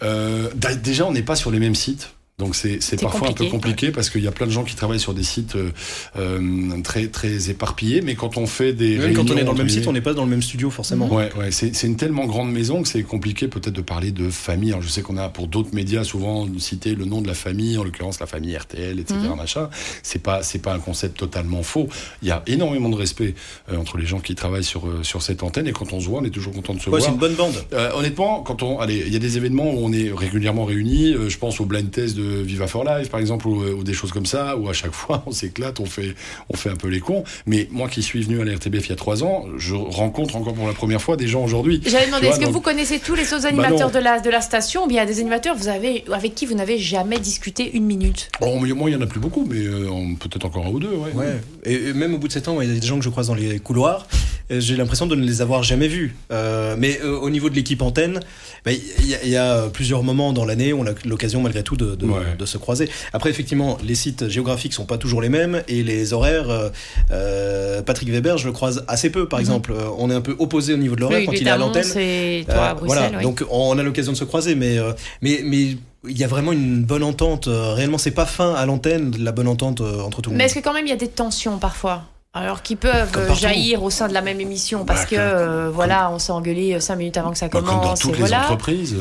Euh, 0.02 0.50
Déjà, 0.54 1.06
on 1.06 1.12
n'est 1.12 1.22
pas 1.22 1.36
sur 1.36 1.50
les 1.50 1.58
mêmes 1.58 1.74
sites. 1.74 2.10
Donc 2.38 2.56
c'est 2.56 3.00
parfois 3.00 3.28
un 3.28 3.32
peu 3.32 3.46
compliqué 3.46 3.92
parce 3.92 4.10
qu'il 4.10 4.24
y 4.24 4.26
a 4.26 4.32
plein 4.32 4.46
de 4.46 4.50
gens 4.50 4.64
qui 4.64 4.74
travaillent 4.74 4.98
sur 4.98 5.14
des 5.14 5.22
sites 5.22 5.54
euh, 5.54 5.70
euh, 6.16 6.82
très 6.82 7.06
très 7.06 7.48
éparpillés, 7.48 8.00
mais 8.00 8.16
quand 8.16 8.36
on 8.38 8.48
fait 8.48 8.72
des 8.72 8.98
même 8.98 9.14
quand 9.14 9.30
on 9.30 9.36
est 9.36 9.44
dans 9.44 9.52
le 9.52 9.58
même 9.58 9.68
site, 9.68 9.86
on 9.86 9.92
n'est 9.92 10.00
pas 10.00 10.14
dans 10.14 10.24
le 10.24 10.30
même 10.30 10.42
studio 10.42 10.68
forcément. 10.68 11.06
Ouais, 11.14 11.30
ouais, 11.38 11.52
c'est 11.52 11.84
une 11.84 11.94
tellement 11.94 12.26
grande 12.26 12.50
maison 12.50 12.82
que 12.82 12.88
c'est 12.88 13.04
compliqué 13.04 13.46
peut-être 13.46 13.72
de 13.72 13.80
parler 13.82 14.10
de 14.10 14.30
famille. 14.30 14.70
Alors 14.70 14.82
je 14.82 14.88
sais 14.88 15.00
qu'on 15.00 15.16
a 15.16 15.28
pour 15.28 15.46
d'autres 15.46 15.72
médias 15.76 16.02
souvent 16.02 16.48
cité 16.58 16.96
le 16.96 17.04
nom 17.04 17.20
de 17.20 17.28
la 17.28 17.34
famille, 17.34 17.78
en 17.78 17.84
l'occurrence 17.84 18.18
la 18.18 18.26
famille 18.26 18.56
RTL, 18.56 18.98
etc. 18.98 19.14
Mhm. 19.22 19.36
Machin. 19.36 19.70
C'est 20.02 20.20
pas 20.20 20.42
c'est 20.42 20.58
pas 20.58 20.74
un 20.74 20.80
concept 20.80 21.16
totalement 21.16 21.62
faux. 21.62 21.88
Il 22.20 22.26
y 22.26 22.32
a 22.32 22.42
énormément 22.48 22.88
de 22.88 22.96
respect 22.96 23.36
euh, 23.70 23.76
entre 23.76 23.96
les 23.96 24.06
gens 24.06 24.18
qui 24.18 24.34
travaillent 24.34 24.64
sur 24.64 24.88
sur 25.04 25.22
cette 25.22 25.44
antenne 25.44 25.68
et 25.68 25.72
quand 25.72 25.92
on 25.92 26.00
se 26.00 26.08
voit, 26.08 26.18
on 26.18 26.24
est 26.24 26.30
toujours 26.30 26.52
content 26.52 26.74
de 26.74 26.80
se 26.80 26.90
ouais, 26.90 26.98
voir. 26.98 27.02
C'est 27.02 27.12
une 27.12 27.20
bonne 27.20 27.36
bande. 27.36 27.54
honnêtement, 27.94 28.42
quand 28.42 28.64
on 28.64 28.80
allez, 28.80 29.04
il 29.06 29.12
y 29.12 29.16
a 29.16 29.20
des 29.20 29.36
événements 29.36 29.70
où 29.70 29.78
on 29.84 29.92
est 29.92 30.10
régulièrement 30.12 30.64
réunis. 30.64 31.14
je 31.28 31.38
pense 31.38 31.60
au 31.60 31.64
blind 31.64 31.88
test 31.92 32.16
de 32.16 32.23
Viva 32.42 32.66
for 32.66 32.84
Life, 32.84 33.10
par 33.10 33.20
exemple, 33.20 33.46
ou, 33.48 33.82
des 33.82 33.92
choses 33.92 34.12
comme 34.12 34.26
ça, 34.26 34.56
où 34.56 34.68
à 34.68 34.72
chaque 34.72 34.92
fois 34.92 35.22
on 35.26 35.32
s'éclate, 35.32 35.80
on 35.80 35.86
fait, 35.86 36.14
on 36.48 36.56
fait 36.56 36.70
un 36.70 36.76
peu 36.76 36.88
les 36.88 37.00
cons. 37.00 37.24
Mais 37.46 37.68
moi 37.70 37.88
qui 37.88 38.02
suis 38.02 38.22
venu 38.22 38.40
à 38.40 38.44
la 38.44 38.54
RTBF 38.54 38.86
il 38.86 38.90
y 38.90 38.92
a 38.92 38.96
trois 38.96 39.22
ans, 39.24 39.46
je 39.56 39.74
rencontre 39.74 40.36
encore 40.36 40.54
pour 40.54 40.66
la 40.66 40.74
première 40.74 41.00
fois 41.00 41.16
des 41.16 41.28
gens 41.28 41.44
aujourd'hui. 41.44 41.80
J'avais 41.86 42.06
demandé, 42.06 42.26
est-ce 42.28 42.40
que 42.40 42.46
vous 42.46 42.60
connaissez 42.60 42.98
tous 42.98 43.14
les 43.14 43.32
autres 43.32 43.42
bah 43.42 43.48
animateurs 43.48 43.90
de, 43.90 43.98
la, 43.98 44.20
de 44.20 44.30
la 44.30 44.40
station 44.40 44.84
ou 44.84 44.86
bien 44.86 45.02
il 45.02 45.08
y 45.08 45.10
a 45.10 45.12
des 45.12 45.20
animateurs 45.20 45.56
vous 45.56 45.68
avez, 45.68 46.04
avec 46.12 46.34
qui 46.34 46.46
vous 46.46 46.54
n'avez 46.54 46.78
jamais 46.78 47.18
discuté 47.18 47.74
une 47.76 47.84
minute? 47.84 48.30
Bon, 48.40 48.60
Moi, 48.60 48.90
il 48.90 48.96
n'y 48.96 49.02
en 49.02 49.04
a 49.04 49.06
plus 49.06 49.20
beaucoup, 49.20 49.46
mais 49.48 49.58
euh, 49.58 49.88
peut-être 50.20 50.44
encore 50.44 50.66
un 50.66 50.70
ou 50.70 50.80
deux. 50.80 50.88
Ouais. 50.88 51.12
ouais. 51.14 51.40
Et, 51.64 51.92
même 51.92 52.14
au 52.14 52.18
bout 52.18 52.28
de 52.28 52.32
sept 52.32 52.48
ans, 52.48 52.60
il 52.60 52.68
y 52.68 52.76
a 52.76 52.78
des 52.78 52.86
gens 52.86 52.98
que 52.98 53.04
je 53.04 53.10
croise 53.10 53.28
dans 53.28 53.34
les 53.34 53.58
couloirs. 53.58 54.06
J'ai 54.50 54.76
l'impression 54.76 55.06
de 55.06 55.14
ne 55.14 55.24
les 55.24 55.40
avoir 55.40 55.62
jamais 55.62 55.88
vus. 55.88 56.14
Euh, 56.30 56.76
mais 56.78 57.00
euh, 57.02 57.16
au 57.16 57.30
niveau 57.30 57.48
de 57.48 57.54
l'équipe 57.54 57.80
antenne, 57.80 58.20
bah, 58.64 58.72
il 58.72 59.06
y, 59.06 59.30
y, 59.30 59.36
a 59.36 59.68
plusieurs 59.68 60.02
moments 60.02 60.32
dans 60.32 60.44
l'année 60.44 60.72
où 60.72 60.80
on 60.80 60.86
a 60.86 60.92
l'occasion 61.06 61.40
malgré 61.40 61.62
tout 61.62 61.76
de, 61.76 61.94
de, 61.94 62.06
de 62.38 62.46
se 62.46 62.58
croiser. 62.58 62.88
Après, 63.12 63.30
effectivement, 63.30 63.78
les 63.82 63.94
sites 63.94 64.28
géographiques 64.28 64.74
sont 64.74 64.84
pas 64.84 64.98
toujours 64.98 65.22
les 65.22 65.30
mêmes 65.30 65.62
et 65.66 65.82
les 65.82 66.12
horaires. 66.12 66.50
Euh, 66.50 66.68
euh 67.10 67.82
Patrick 67.82 68.10
Weber, 68.10 68.36
je 68.36 68.46
le 68.46 68.52
croise 68.52 68.84
assez 68.86 69.10
peu, 69.10 69.28
par 69.28 69.38
mhm. 69.38 69.44
exemple. 69.44 69.72
Euh, 69.72 69.88
on 69.96 70.10
est 70.10 70.14
un 70.14 70.20
peu 70.20 70.36
opposé 70.38 70.74
au 70.74 70.78
niveau 70.78 70.94
de 70.94 71.00
l'horaire 71.00 71.22
quand 71.24 71.32
il 71.32 71.46
est 71.46 71.50
à 71.50 71.56
l'antenne. 71.56 71.84
C'est 71.84 72.44
toi 72.46 72.68
à 72.68 72.74
Bruxelles, 72.74 73.10
voilà, 73.10 73.22
donc 73.22 73.44
on 73.50 73.78
a 73.78 73.82
l'occasion 73.82 74.12
de 74.12 74.16
se 74.16 74.24
croiser, 74.24 74.54
mais 74.54 74.78
mais 75.22 75.40
mais 75.44 75.76
il 76.06 76.18
y 76.18 76.24
a 76.24 76.26
vraiment 76.26 76.52
une 76.52 76.84
bonne 76.84 77.02
entente. 77.02 77.48
réellement, 77.48 77.98
c'est 77.98 78.10
pas 78.10 78.26
fin 78.26 78.54
à 78.54 78.66
l'antenne, 78.66 79.14
la 79.18 79.32
bonne 79.32 79.48
entente 79.48 79.80
entre 79.80 80.20
tout 80.20 80.30
le 80.30 80.34
monde. 80.34 80.38
Mais 80.38 80.44
est-ce 80.44 80.56
que 80.56 80.60
quand 80.60 80.74
même 80.74 80.86
il 80.86 80.90
y 80.90 80.92
a 80.92 80.96
des 80.96 81.08
tensions 81.08 81.58
parfois? 81.58 82.04
Alors 82.34 82.62
qui 82.62 82.74
peuvent 82.74 83.16
euh, 83.16 83.32
jaillir 83.32 83.84
au 83.84 83.90
sein 83.90 84.08
de 84.08 84.12
la 84.12 84.20
même 84.20 84.40
émission 84.40 84.84
parce 84.84 85.02
bah, 85.02 85.06
que 85.06 85.16
euh, 85.16 85.70
voilà, 85.70 86.10
on 86.10 86.18
s'est 86.18 86.32
engueulé 86.32 86.74
euh, 86.74 86.80
cinq 86.80 86.96
minutes 86.96 87.16
avant 87.16 87.30
que 87.30 87.38
ça 87.38 87.48
commence. 87.48 87.68
Bah, 87.68 87.76
comme 87.76 87.84
dans 87.84 87.94
toutes 87.94 88.18
les 88.18 88.34
entreprises, 88.34 88.96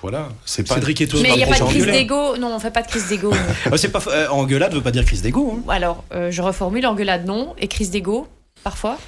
voilà. 0.00 0.28
C'est 0.46 0.66
pas. 0.66 0.76
Cédric 0.76 1.00
et 1.00 1.08
toi, 1.08 1.18
mais 1.20 1.30
il 1.30 1.36
n'y 1.36 1.42
a 1.42 1.48
pas 1.48 1.58
de 1.58 1.64
crise 1.64 1.86
d'ego. 1.86 2.36
Non, 2.36 2.54
on 2.54 2.60
fait 2.60 2.70
pas 2.70 2.82
de 2.82 2.86
crise 2.86 3.08
d'ego. 3.08 3.32
c'est 3.76 3.90
pas 3.90 4.30
engueulade 4.30 4.72
veut 4.72 4.82
pas 4.82 4.92
dire 4.92 5.04
crise 5.04 5.20
d'ego. 5.20 5.58
Hein. 5.58 5.68
Alors, 5.68 6.04
je 6.12 6.42
reformule 6.42 6.86
engueulade 6.86 7.26
non 7.26 7.54
et 7.58 7.66
crise 7.66 7.90
d'ego 7.90 8.28
parfois. 8.62 8.98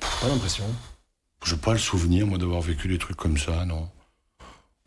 Pas 0.00 0.28
l'impression. 0.28 0.64
Je 1.44 1.54
n'ai 1.54 1.60
pas 1.60 1.72
le 1.72 1.78
souvenir 1.78 2.26
moi 2.26 2.38
d'avoir 2.38 2.62
vécu 2.62 2.88
des 2.88 2.98
trucs 2.98 3.16
comme 3.16 3.36
ça, 3.36 3.64
non. 3.66 3.88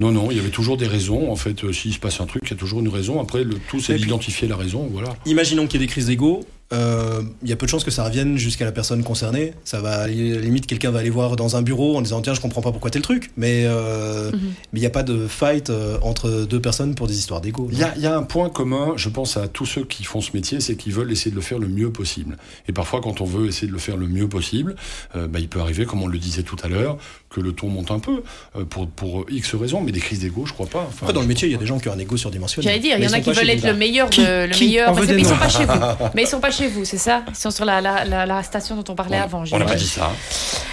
Non, 0.01 0.11
non, 0.11 0.31
il 0.31 0.37
y 0.37 0.39
avait 0.39 0.49
toujours 0.49 0.77
des 0.77 0.87
raisons. 0.87 1.29
En 1.29 1.35
fait, 1.35 1.71
s'il 1.73 1.93
se 1.93 1.99
passe 1.99 2.21
un 2.21 2.25
truc, 2.25 2.41
il 2.45 2.51
y 2.51 2.53
a 2.53 2.57
toujours 2.57 2.79
une 2.79 2.87
raison. 2.87 3.21
Après, 3.21 3.43
le 3.43 3.55
tout, 3.55 3.81
c'est 3.81 3.95
d'identifier 3.95 4.47
la 4.47 4.55
raison. 4.55 4.87
Voilà. 4.91 5.09
Imaginons 5.25 5.67
qu'il 5.67 5.79
y 5.79 5.83
ait 5.83 5.87
des 5.87 5.91
crises 5.91 6.07
d'ego 6.07 6.45
il 6.71 6.77
euh, 6.77 7.21
y 7.43 7.51
a 7.51 7.55
peu 7.55 7.65
de 7.65 7.71
chances 7.71 7.83
que 7.83 7.89
ça 7.89 8.03
revienne 8.03 8.37
jusqu'à 8.37 8.63
la 8.63 8.71
personne 8.71 9.03
concernée. 9.03 9.53
Ça 9.63 9.81
va, 9.81 10.07
limite, 10.07 10.67
quelqu'un 10.67 10.91
va 10.91 10.99
aller 10.99 11.09
voir 11.09 11.35
dans 11.35 11.55
un 11.55 11.63
bureau 11.63 11.97
en 11.97 12.01
disant 12.01 12.21
tiens, 12.21 12.35
je 12.35 12.41
comprends 12.41 12.61
pas 12.61 12.71
pourquoi 12.71 12.91
tel 12.91 13.01
truc. 13.01 13.31
Mais 13.37 13.63
euh, 13.65 14.31
mhm. 14.31 14.39
mais 14.71 14.79
il 14.79 14.81
n'y 14.81 14.85
a 14.85 14.91
pas 14.91 15.01
de 15.01 15.27
fight 15.27 15.71
euh, 15.71 15.97
entre 16.03 16.45
deux 16.47 16.61
personnes 16.61 16.93
pour 16.93 17.07
des 17.07 17.17
histoires 17.17 17.41
d'ego. 17.41 17.69
Il 17.71 17.79
y 17.79 17.83
a, 17.83 17.97
y 17.97 18.05
a, 18.05 18.15
un 18.15 18.21
point 18.21 18.49
commun, 18.49 18.93
je 18.97 19.09
pense 19.09 19.35
à 19.35 19.47
tous 19.47 19.65
ceux 19.65 19.83
qui 19.83 20.03
font 20.03 20.21
ce 20.21 20.29
métier, 20.35 20.59
c'est 20.59 20.75
qu'ils 20.75 20.93
veulent 20.93 21.11
essayer 21.11 21.31
de 21.31 21.35
le 21.35 21.41
faire 21.41 21.57
le 21.57 21.67
mieux 21.67 21.91
possible. 21.91 22.37
Et 22.67 22.71
parfois, 22.71 23.01
quand 23.01 23.19
on 23.21 23.25
veut 23.25 23.47
essayer 23.47 23.67
de 23.67 23.73
le 23.73 23.79
faire 23.79 23.97
le 23.97 24.07
mieux 24.07 24.29
possible, 24.29 24.75
bah, 25.15 25.39
il 25.39 25.47
peut 25.47 25.59
arriver, 25.59 25.85
comme 25.85 26.03
on 26.03 26.07
le 26.07 26.19
disait 26.19 26.43
tout 26.43 26.57
à 26.61 26.67
l'heure, 26.67 26.97
que 27.29 27.39
le 27.39 27.51
ton 27.51 27.67
monte 27.67 27.91
un 27.91 27.99
peu 27.99 28.21
pour, 28.69 28.87
pour 28.87 29.25
X 29.29 29.55
raisons. 29.55 29.81
Mais 29.81 29.91
des 29.91 29.99
crises 29.99 30.19
d'ego, 30.19 30.45
je 30.45 30.53
crois 30.53 30.67
pas. 30.67 30.85
Enfin, 30.87 30.97
Après, 31.01 31.13
dans 31.13 31.21
le 31.21 31.27
métier, 31.27 31.47
il 31.47 31.51
y 31.51 31.55
a 31.55 31.57
des 31.57 31.65
gens 31.65 31.79
qui 31.79 31.89
ont 31.89 31.93
un 31.93 31.99
ego 31.99 32.17
surdimensionné. 32.17 32.67
J'allais 32.67 32.79
dire, 32.79 32.97
il 32.97 33.03
y 33.03 33.07
en 33.07 33.13
a 33.13 33.21
qui 33.21 33.31
veulent 33.31 33.49
être 33.49 33.65
le 33.65 33.73
meilleur, 33.73 34.09
de, 34.09 34.45
le 34.45 34.59
meilleur. 34.59 34.93
mais 35.09 35.17
ils 35.17 35.25
sont 35.25 35.35
pas 35.35 35.49
chez 35.49 35.65
vous. 35.65 35.73
Mais 36.15 36.23
ils 36.23 36.27
sont 36.27 36.39
pas 36.39 36.51
chez 36.59 36.67
vous, 36.67 36.83
c'est 36.83 36.97
ça? 36.97 37.23
Ils 37.29 37.35
sont 37.35 37.51
sur 37.51 37.63
la, 37.63 37.79
la, 37.79 38.25
la, 38.25 38.43
station 38.43 38.75
dont 38.75 38.91
on 38.91 38.95
parlait 38.95 39.17
avant. 39.17 39.43
On 39.51 39.59
n'a 39.59 39.65
pas 39.65 39.75
dit 39.75 39.87
ça. 39.87 40.11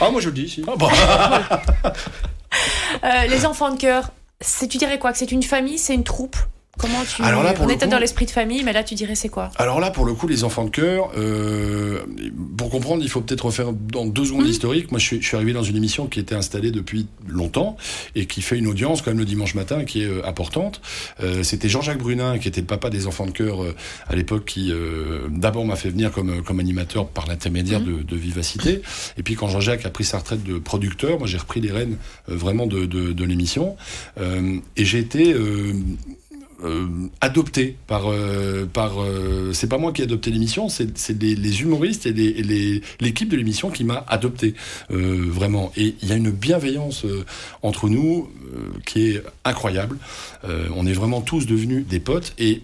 Ah, 0.01 0.11
moi 0.11 0.21
je 0.21 0.31
le 0.31 0.35
dis, 0.35 0.49
si. 0.49 0.65
Ah, 0.67 0.73
euh, 3.05 3.27
les 3.29 3.47
enfants 3.47 3.71
de 3.71 3.79
cœur, 3.79 4.11
tu 4.69 4.79
dirais 4.79 4.99
quoi? 4.99 5.13
Que 5.13 5.19
c'est 5.19 5.31
une 5.31 5.45
famille, 5.45 5.79
c'est 5.79 5.95
une 5.95 6.03
troupe? 6.03 6.37
Comment 6.79 7.05
tu. 7.05 7.23
Alors 7.23 7.43
là, 7.43 7.55
on 7.61 7.69
était 7.69 7.87
dans 7.87 7.99
l'esprit 7.99 8.27
de 8.27 8.31
famille, 8.31 8.63
mais 8.63 8.73
là, 8.73 8.85
tu 8.85 8.95
dirais 8.95 9.15
c'est 9.15 9.29
quoi 9.29 9.51
Alors 9.57 9.81
là, 9.81 9.91
pour 9.91 10.05
le 10.05 10.13
coup, 10.13 10.27
les 10.27 10.45
enfants 10.45 10.65
de 10.65 10.71
cœur, 10.71 11.11
euh, 11.17 12.01
pour 12.57 12.71
comprendre, 12.71 13.03
il 13.03 13.09
faut 13.09 13.21
peut-être 13.21 13.47
refaire 13.47 13.73
dans 13.73 14.07
deux 14.07 14.27
secondes 14.27 14.47
l'historique. 14.47 14.85
Mhm. 14.85 14.91
Moi, 14.91 14.99
je 14.99 15.05
suis, 15.05 15.23
je 15.23 15.27
suis, 15.27 15.37
arrivé 15.37 15.53
dans 15.53 15.63
une 15.63 15.77
émission 15.77 16.07
qui 16.07 16.21
était 16.21 16.35
installée 16.35 16.71
depuis 16.71 17.07
longtemps 17.27 17.77
et 18.15 18.27
qui 18.27 18.43
fait 18.43 18.59
une 18.59 18.67
audience 18.67 19.03
quand 19.03 19.11
même 19.11 19.19
le 19.19 19.25
dimanche 19.25 19.55
matin 19.55 19.85
qui 19.85 20.03
est 20.03 20.07
euh, 20.07 20.27
importante. 20.27 20.81
Euh, 21.23 21.43
C'était 21.43 21.69
Jean-Jacques 21.69 21.99
Brunin, 21.99 22.39
qui 22.39 22.49
était 22.49 22.61
le 22.61 22.67
papa 22.67 22.91
des 22.91 23.07
enfants 23.07 23.27
de 23.27 23.31
cœur 23.31 23.63
euh, 23.63 23.75
à 24.09 24.15
l'époque, 24.15 24.45
qui 24.45 24.71
euh, 24.71 25.29
d'abord 25.31 25.65
m'a 25.65 25.77
fait 25.77 25.91
venir 25.91 26.13
comme, 26.13 26.43
comme 26.43 26.61
animateur 26.61 27.09
par 27.09 27.27
l'intermédiaire 27.27 27.81
mhm. 27.81 27.99
de, 27.99 28.03
de, 28.03 28.17
Vivacité. 28.17 28.83
Et 29.19 29.23
puis 29.23 29.35
quand 29.35 29.49
Jean-Jacques 29.49 29.85
a 29.87 29.91
pris 29.91 30.05
sa 30.05 30.19
retraite 30.19 30.43
de 30.43 30.59
producteur, 30.59 31.19
moi 31.19 31.29
j'ai 31.29 31.37
repris 31.37 31.61
les 31.61 31.71
rênes 31.71 31.97
vraiment 32.27 32.67
de, 32.67 32.87
de, 32.87 33.13
de 33.13 33.25
l'émission. 33.25 33.77
et 34.19 34.85
j'ai 34.85 34.99
été 34.99 35.35
euh, 36.65 36.87
adopté 37.21 37.77
par 37.87 38.11
euh, 38.11 38.65
par 38.65 39.03
euh, 39.03 39.53
c'est 39.53 39.67
pas 39.67 39.77
moi 39.77 39.93
qui 39.93 40.01
ai 40.01 40.05
adopté 40.05 40.31
l'émission 40.31 40.71
c'est 40.71 40.97
c'est 40.97 41.21
les, 41.21 41.35
les, 41.35 41.61
humoristes 41.61 42.07
et 42.07 42.15
l'équipe 43.01 43.29
de 43.29 43.37
l'émission 43.37 43.71
qui 43.71 43.85
m'a 43.85 44.05
adopté 44.09 44.55
vraiment. 44.89 45.71
Et 45.77 45.97
il 46.01 46.09
y 46.09 46.13
a 46.13 46.15
une 46.15 46.31
bienveillance 46.31 47.05
entre 47.63 47.89
nous 47.89 48.31
qui 48.87 49.09
est 49.09 49.23
incroyable. 49.45 49.99
On 50.75 50.87
est 50.87 50.93
vraiment 50.93 51.21
tous 51.21 51.47
devenus 51.47 51.87
des 51.87 52.01
potes 52.01 52.33
et 52.39 52.63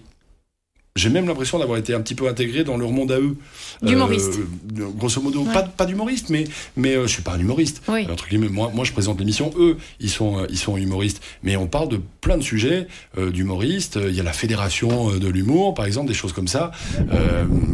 j'ai 0.95 1.09
même 1.09 1.27
l'impression 1.27 1.57
d'avoir 1.57 1.79
été 1.79 1.93
un 1.93 2.01
petit 2.01 2.13
peu 2.13 2.27
intégré 2.27 2.63
dans 2.63 2.77
leur 2.77 2.91
monde 2.91 3.11
à 3.11 3.19
eux. 3.19 3.35
D'humoriste. 3.81 4.39
Euh, 4.77 4.89
grosso 4.95 5.21
modo, 5.21 5.43
pas, 5.43 5.63
pas 5.63 5.85
d'humoriste, 5.85 6.29
mais, 6.29 6.43
mais 6.77 6.95
euh, 6.95 7.07
je 7.07 7.13
suis 7.13 7.23
pas 7.23 7.33
un 7.33 7.39
humoriste. 7.39 7.81
Oui. 7.87 8.05
Entre 8.11 8.27
guillemets, 8.27 8.49
moi, 8.49 8.71
moi, 8.73 8.85
je 8.85 8.91
présente 8.91 9.17
l'émission, 9.17 9.51
eux, 9.57 9.77
ils 9.99 10.09
sont, 10.09 10.39
euh, 10.39 10.47
ils 10.49 10.57
sont 10.57 10.77
humoristes. 10.77 11.21
Mais 11.41 11.55
on 11.55 11.65
parle 11.65 11.89
de 11.89 11.99
plein 12.21 12.37
de 12.37 12.43
sujets 12.43 12.87
euh, 13.17 13.31
d'humoristes. 13.31 13.97
Il 14.07 14.13
y 14.13 14.19
a 14.19 14.23
la 14.23 14.33
fédération 14.33 15.17
de 15.17 15.27
l'humour, 15.27 15.73
par 15.73 15.85
exemple, 15.85 16.07
des 16.07 16.13
choses 16.13 16.33
comme 16.33 16.47
ça. 16.47 16.71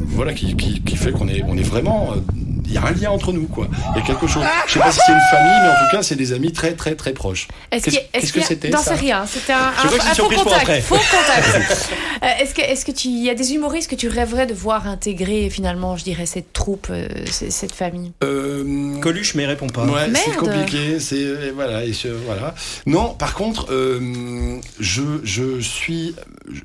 voilà, 0.07 0.33
qui, 0.33 0.55
qui, 0.55 0.81
qui 0.81 0.95
fait 0.95 1.11
qu'on 1.11 1.27
est, 1.27 1.43
on 1.43 1.57
est 1.57 1.63
vraiment 1.63 2.13
il 2.69 2.75
y 2.75 2.77
a 2.77 2.85
un 2.85 2.91
lien 2.91 3.09
entre 3.09 3.33
nous, 3.33 3.47
quoi. 3.47 3.67
Il 3.95 3.99
y 3.99 4.03
a 4.03 4.05
quelque 4.05 4.27
chose. 4.27 4.43
Je 4.67 4.73
sais 4.73 4.79
pas 4.79 4.91
si 4.91 4.99
c'est 5.05 5.11
une 5.11 5.19
famille, 5.31 5.59
mais 5.63 5.69
en 5.69 5.85
tout 5.89 5.95
cas, 5.95 6.03
c'est 6.03 6.15
des 6.15 6.31
amis 6.33 6.51
très, 6.53 6.73
très, 6.73 6.95
très 6.95 7.11
proches. 7.13 7.47
Est-ce 7.71 7.89
Qu'est-ce- 7.89 8.31
que 8.33 8.39
a- 8.39 8.43
c'était, 8.43 8.69
Non, 8.69 8.79
c'est 8.83 8.93
rien. 8.95 9.25
C'était 9.25 9.53
un, 9.53 9.71
Je 9.81 9.87
un, 9.87 9.89
crois 9.89 9.97
que 9.97 9.97
c'est 9.97 10.01
un 10.01 10.09
une 10.09 10.09
faux 10.09 10.13
surprise 10.15 10.37
pour 10.39 10.43
contact. 10.45 10.61
après. 10.63 10.81
Faux 10.81 10.95
contact. 10.95 11.89
Euh, 12.21 12.27
est-ce 12.41 12.53
que, 12.53 12.59
est-ce 12.61 12.83
que 12.83 12.91
tu, 12.91 13.07
il 13.07 13.23
y 13.23 13.29
a 13.29 13.33
des 13.33 13.53
humoristes 13.53 13.89
que 13.89 13.95
tu 13.95 14.09
rêverais 14.09 14.45
de 14.45 14.53
voir 14.53 14.87
intégrer 14.87 15.49
finalement, 15.49 15.95
je 15.95 16.03
dirais, 16.03 16.25
cette 16.25 16.51
troupe, 16.51 16.87
euh, 16.89 17.07
cette 17.31 17.71
famille? 17.71 18.11
Euh, 18.25 18.99
Coluche, 18.99 19.35
mais 19.35 19.43
il 19.43 19.45
répond 19.45 19.67
pas. 19.67 19.85
Ouais, 19.85 20.11
c'est 20.13 20.35
compliqué, 20.35 20.99
c'est 20.99 21.51
voilà, 21.55 21.85
et 21.85 21.93
voilà. 22.25 22.53
Non, 22.85 23.13
par 23.13 23.35
contre, 23.35 23.67
euh, 23.71 24.57
je 24.81 25.01
je 25.23 25.61
suis 25.61 26.13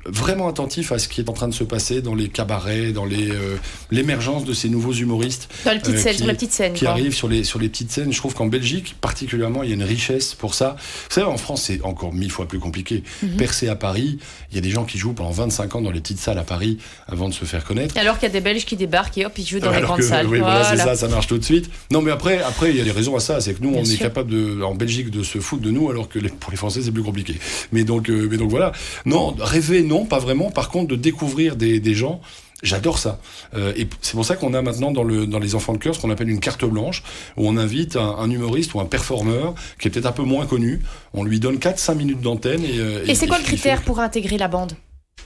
vraiment 0.05 0.49
attentif 0.49 0.91
à 0.91 0.99
ce 0.99 1.07
qui 1.07 1.21
est 1.21 1.29
en 1.29 1.33
train 1.33 1.47
de 1.47 1.53
se 1.53 1.63
passer 1.63 2.01
dans 2.01 2.15
les 2.15 2.27
cabarets, 2.27 2.91
dans 2.91 3.05
les 3.05 3.29
euh, 3.31 3.55
l'émergence 3.91 4.43
de 4.43 4.53
ces 4.53 4.67
nouveaux 4.67 4.91
humoristes 4.93 5.47
Dans 5.63 5.71
les 5.71 5.79
Euh, 5.95 6.11
qui- 6.11 6.17
sur 6.17 6.27
la 6.27 6.33
petite 6.33 6.51
scène. 6.51 6.73
qui 6.73 6.81
quoi. 6.85 6.89
arrivent 6.91 7.13
sur 7.13 7.27
les 7.27 7.43
sur 7.43 7.59
les 7.59 7.69
petites 7.69 7.91
scènes. 7.91 8.11
Je 8.11 8.17
trouve 8.17 8.33
qu'en 8.33 8.47
Belgique, 8.47 8.95
particulièrement, 9.01 9.63
il 9.63 9.69
y 9.69 9.71
a 9.71 9.75
une 9.75 9.83
richesse 9.83 10.33
pour 10.35 10.53
ça. 10.53 10.75
Vous 10.79 11.13
savez, 11.15 11.27
en 11.27 11.37
France, 11.37 11.63
c'est 11.63 11.81
encore 11.83 12.13
mille 12.13 12.31
fois 12.31 12.47
plus 12.47 12.59
compliqué. 12.59 13.03
Mhm. 13.23 13.37
Percer 13.37 13.67
à 13.69 13.75
Paris, 13.75 14.17
il 14.51 14.55
y 14.55 14.57
a 14.57 14.61
des 14.61 14.69
gens 14.69 14.85
qui 14.85 14.97
jouent 14.97 15.13
pendant 15.13 15.31
25 15.31 15.75
ans 15.75 15.81
dans 15.81 15.91
les 15.91 15.99
petites 16.01 16.19
salles 16.19 16.37
à 16.37 16.43
Paris 16.43 16.77
avant 17.07 17.29
de 17.29 17.33
se 17.33 17.45
faire 17.45 17.63
connaître. 17.63 17.97
Alors 17.97 18.15
qu'il 18.19 18.27
y 18.27 18.31
a 18.31 18.33
des 18.33 18.41
Belges 18.41 18.65
qui 18.65 18.75
débarquent 18.75 19.17
et 19.17 19.25
hop, 19.25 19.33
ils 19.37 19.45
jouent 19.45 19.59
dans 19.59 19.71
les 19.71 19.81
grandes 19.81 19.97
que, 19.99 20.03
salles. 20.03 20.27
Oui, 20.27 20.39
voilà, 20.39 20.63
c'est 20.69 20.77
ça, 20.77 20.95
ça 20.95 21.07
marche 21.07 21.27
tout 21.27 21.37
de 21.37 21.43
suite. 21.43 21.69
Non, 21.91 22.01
mais 22.01 22.11
après, 22.11 22.39
après, 22.41 22.71
il 22.71 22.77
y 22.77 22.81
a 22.81 22.83
des 22.83 22.91
raisons 22.91 23.15
à 23.15 23.19
ça. 23.19 23.41
C'est 23.41 23.53
que 23.53 23.63
nous, 23.63 23.71
Bien 23.71 23.81
on 23.81 23.85
est 23.85 23.97
capable 23.97 24.31
de, 24.31 24.61
en 24.61 24.75
Belgique, 24.75 25.09
de 25.11 25.23
se 25.23 25.39
foutre 25.39 25.61
de 25.61 25.71
nous, 25.71 25.89
alors 25.89 26.09
que 26.09 26.19
les- 26.19 26.29
pour 26.29 26.51
les 26.51 26.57
Français, 26.57 26.81
c'est 26.83 26.91
plus 26.91 27.03
compliqué. 27.03 27.35
Mais 27.71 27.83
donc, 27.83 28.09
euh, 28.09 28.27
mais 28.29 28.37
donc 28.37 28.49
voilà. 28.49 28.71
Non, 29.05 29.35
rêver, 29.37 29.81
non, 29.83 30.05
pas 30.05 30.19
vraiment. 30.19 30.49
Par 30.51 30.69
contre, 30.69 30.87
de 30.89 30.95
découvrir 30.95 31.55
des, 31.55 31.79
des 31.79 31.93
gens. 31.95 32.21
J'adore 32.65 32.97
ça. 32.99 33.19
Euh, 33.55 33.71
et 33.77 33.87
c'est 34.01 34.13
pour 34.13 34.25
ça 34.25 34.35
qu'on 34.35 34.53
a 34.53 34.61
maintenant 34.61 34.91
dans, 34.91 35.03
le, 35.03 35.25
dans 35.27 35.39
les 35.39 35.55
enfants 35.55 35.73
de 35.73 35.77
cœur 35.77 35.95
ce 35.95 36.01
qu'on 36.01 36.09
appelle 36.09 36.29
une 36.29 36.39
carte 36.39 36.65
blanche, 36.65 37.03
où 37.37 37.47
on 37.47 37.55
invite 37.57 37.95
un, 37.95 38.15
un 38.17 38.29
humoriste 38.29 38.73
ou 38.73 38.79
un 38.79 38.85
performeur 38.85 39.53
qui 39.79 39.87
est 39.87 39.91
peut-être 39.91 40.05
un 40.07 40.11
peu 40.11 40.23
moins 40.23 40.45
connu. 40.45 40.81
On 41.13 41.23
lui 41.23 41.39
donne 41.39 41.57
4-5 41.57 41.95
minutes 41.95 42.21
d'antenne. 42.21 42.63
Et, 42.65 42.79
euh, 42.79 43.05
Et 43.07 43.15
c'est 43.15 43.27
quoi 43.27 43.37
le 43.37 43.43
fait- 43.43 43.53
critère 43.53 43.81
pour 43.83 43.99
intégrer 43.99 44.37
la 44.37 44.47
bande? 44.47 44.73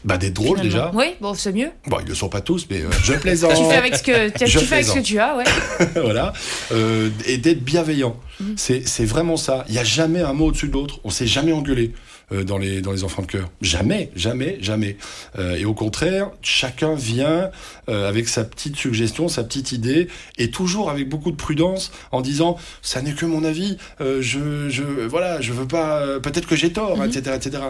Bah, 0.06 0.18
des 0.18 0.30
drôles 0.30 0.62
déjà. 0.62 0.92
Oui, 0.94 1.08
bon, 1.20 1.34
c'est 1.34 1.52
mieux. 1.52 1.72
Bon, 1.88 1.98
ils 2.02 2.08
le 2.08 2.16
sont 2.16 2.30
pas 2.30 2.40
tous, 2.40 2.68
mais 2.70 2.82
euh, 2.82 2.90
je 3.04 3.14
plaisante. 3.14 3.56
Tu 3.56 3.64
fais 3.66 3.76
avec 3.76 3.96
ce 3.96 4.04
que, 4.04 4.30
tu, 4.46 4.48
fais 4.60 4.76
avec 4.76 4.86
ce 4.86 4.94
que 4.94 5.00
tu 5.00 5.20
as, 5.20 5.36
ouais. 5.36 5.44
voilà, 6.02 6.32
euh, 6.72 7.10
et 7.26 7.38
d'être 7.38 7.64
bienveillant. 7.66 8.16
Mhm. 8.40 8.54
C'est 8.56 8.88
c'est 8.88 9.04
vraiment 9.04 9.36
ça. 9.36 9.66
Il 9.68 9.76
y 9.76 9.80
a 9.80 9.84
jamais 9.84 10.22
un 10.22 10.32
mot 10.32 10.46
au-dessus 10.48 10.70
de 10.70 10.74
l'autre. 10.74 11.00
On 11.04 11.10
s'est 11.10 11.28
jamais 11.28 11.52
engueulé 11.52 11.92
dans 12.32 12.57
les 12.57 12.82
dans 12.82 12.91
les 12.91 13.03
enfants 13.03 13.21
de 13.21 13.27
cœur. 13.27 13.49
Jamais, 13.61 14.11
jamais, 14.15 14.57
jamais. 14.61 14.97
Euh, 15.38 15.55
et 15.55 15.65
au 15.65 15.73
contraire, 15.73 16.30
chacun 16.41 16.95
vient 16.95 17.49
euh, 17.89 18.07
avec 18.07 18.27
sa 18.27 18.43
petite 18.43 18.75
suggestion, 18.75 19.27
sa 19.27 19.43
petite 19.43 19.71
idée, 19.71 20.07
et 20.38 20.51
toujours 20.51 20.89
avec 20.89 21.09
beaucoup 21.09 21.32
de 21.32 21.36
prudence, 21.38 21.91
en 22.11 22.21
disant 22.21 22.57
ça 22.82 23.01
n'est 23.01 23.13
que 23.13 23.25
mon 23.25 23.43
avis. 23.43 23.77
euh, 24.01 24.21
je 24.21 24.69
je 24.69 24.84
voilà, 24.84 25.41
je 25.41 25.53
veux 25.53 25.67
pas. 25.67 25.99
euh, 26.01 26.19
Peut-être 26.19 26.47
que 26.47 26.55
j'ai 26.55 26.71
tort, 26.71 26.97
Mhm. 26.97 27.07
etc., 27.09 27.36
etc. 27.36 27.63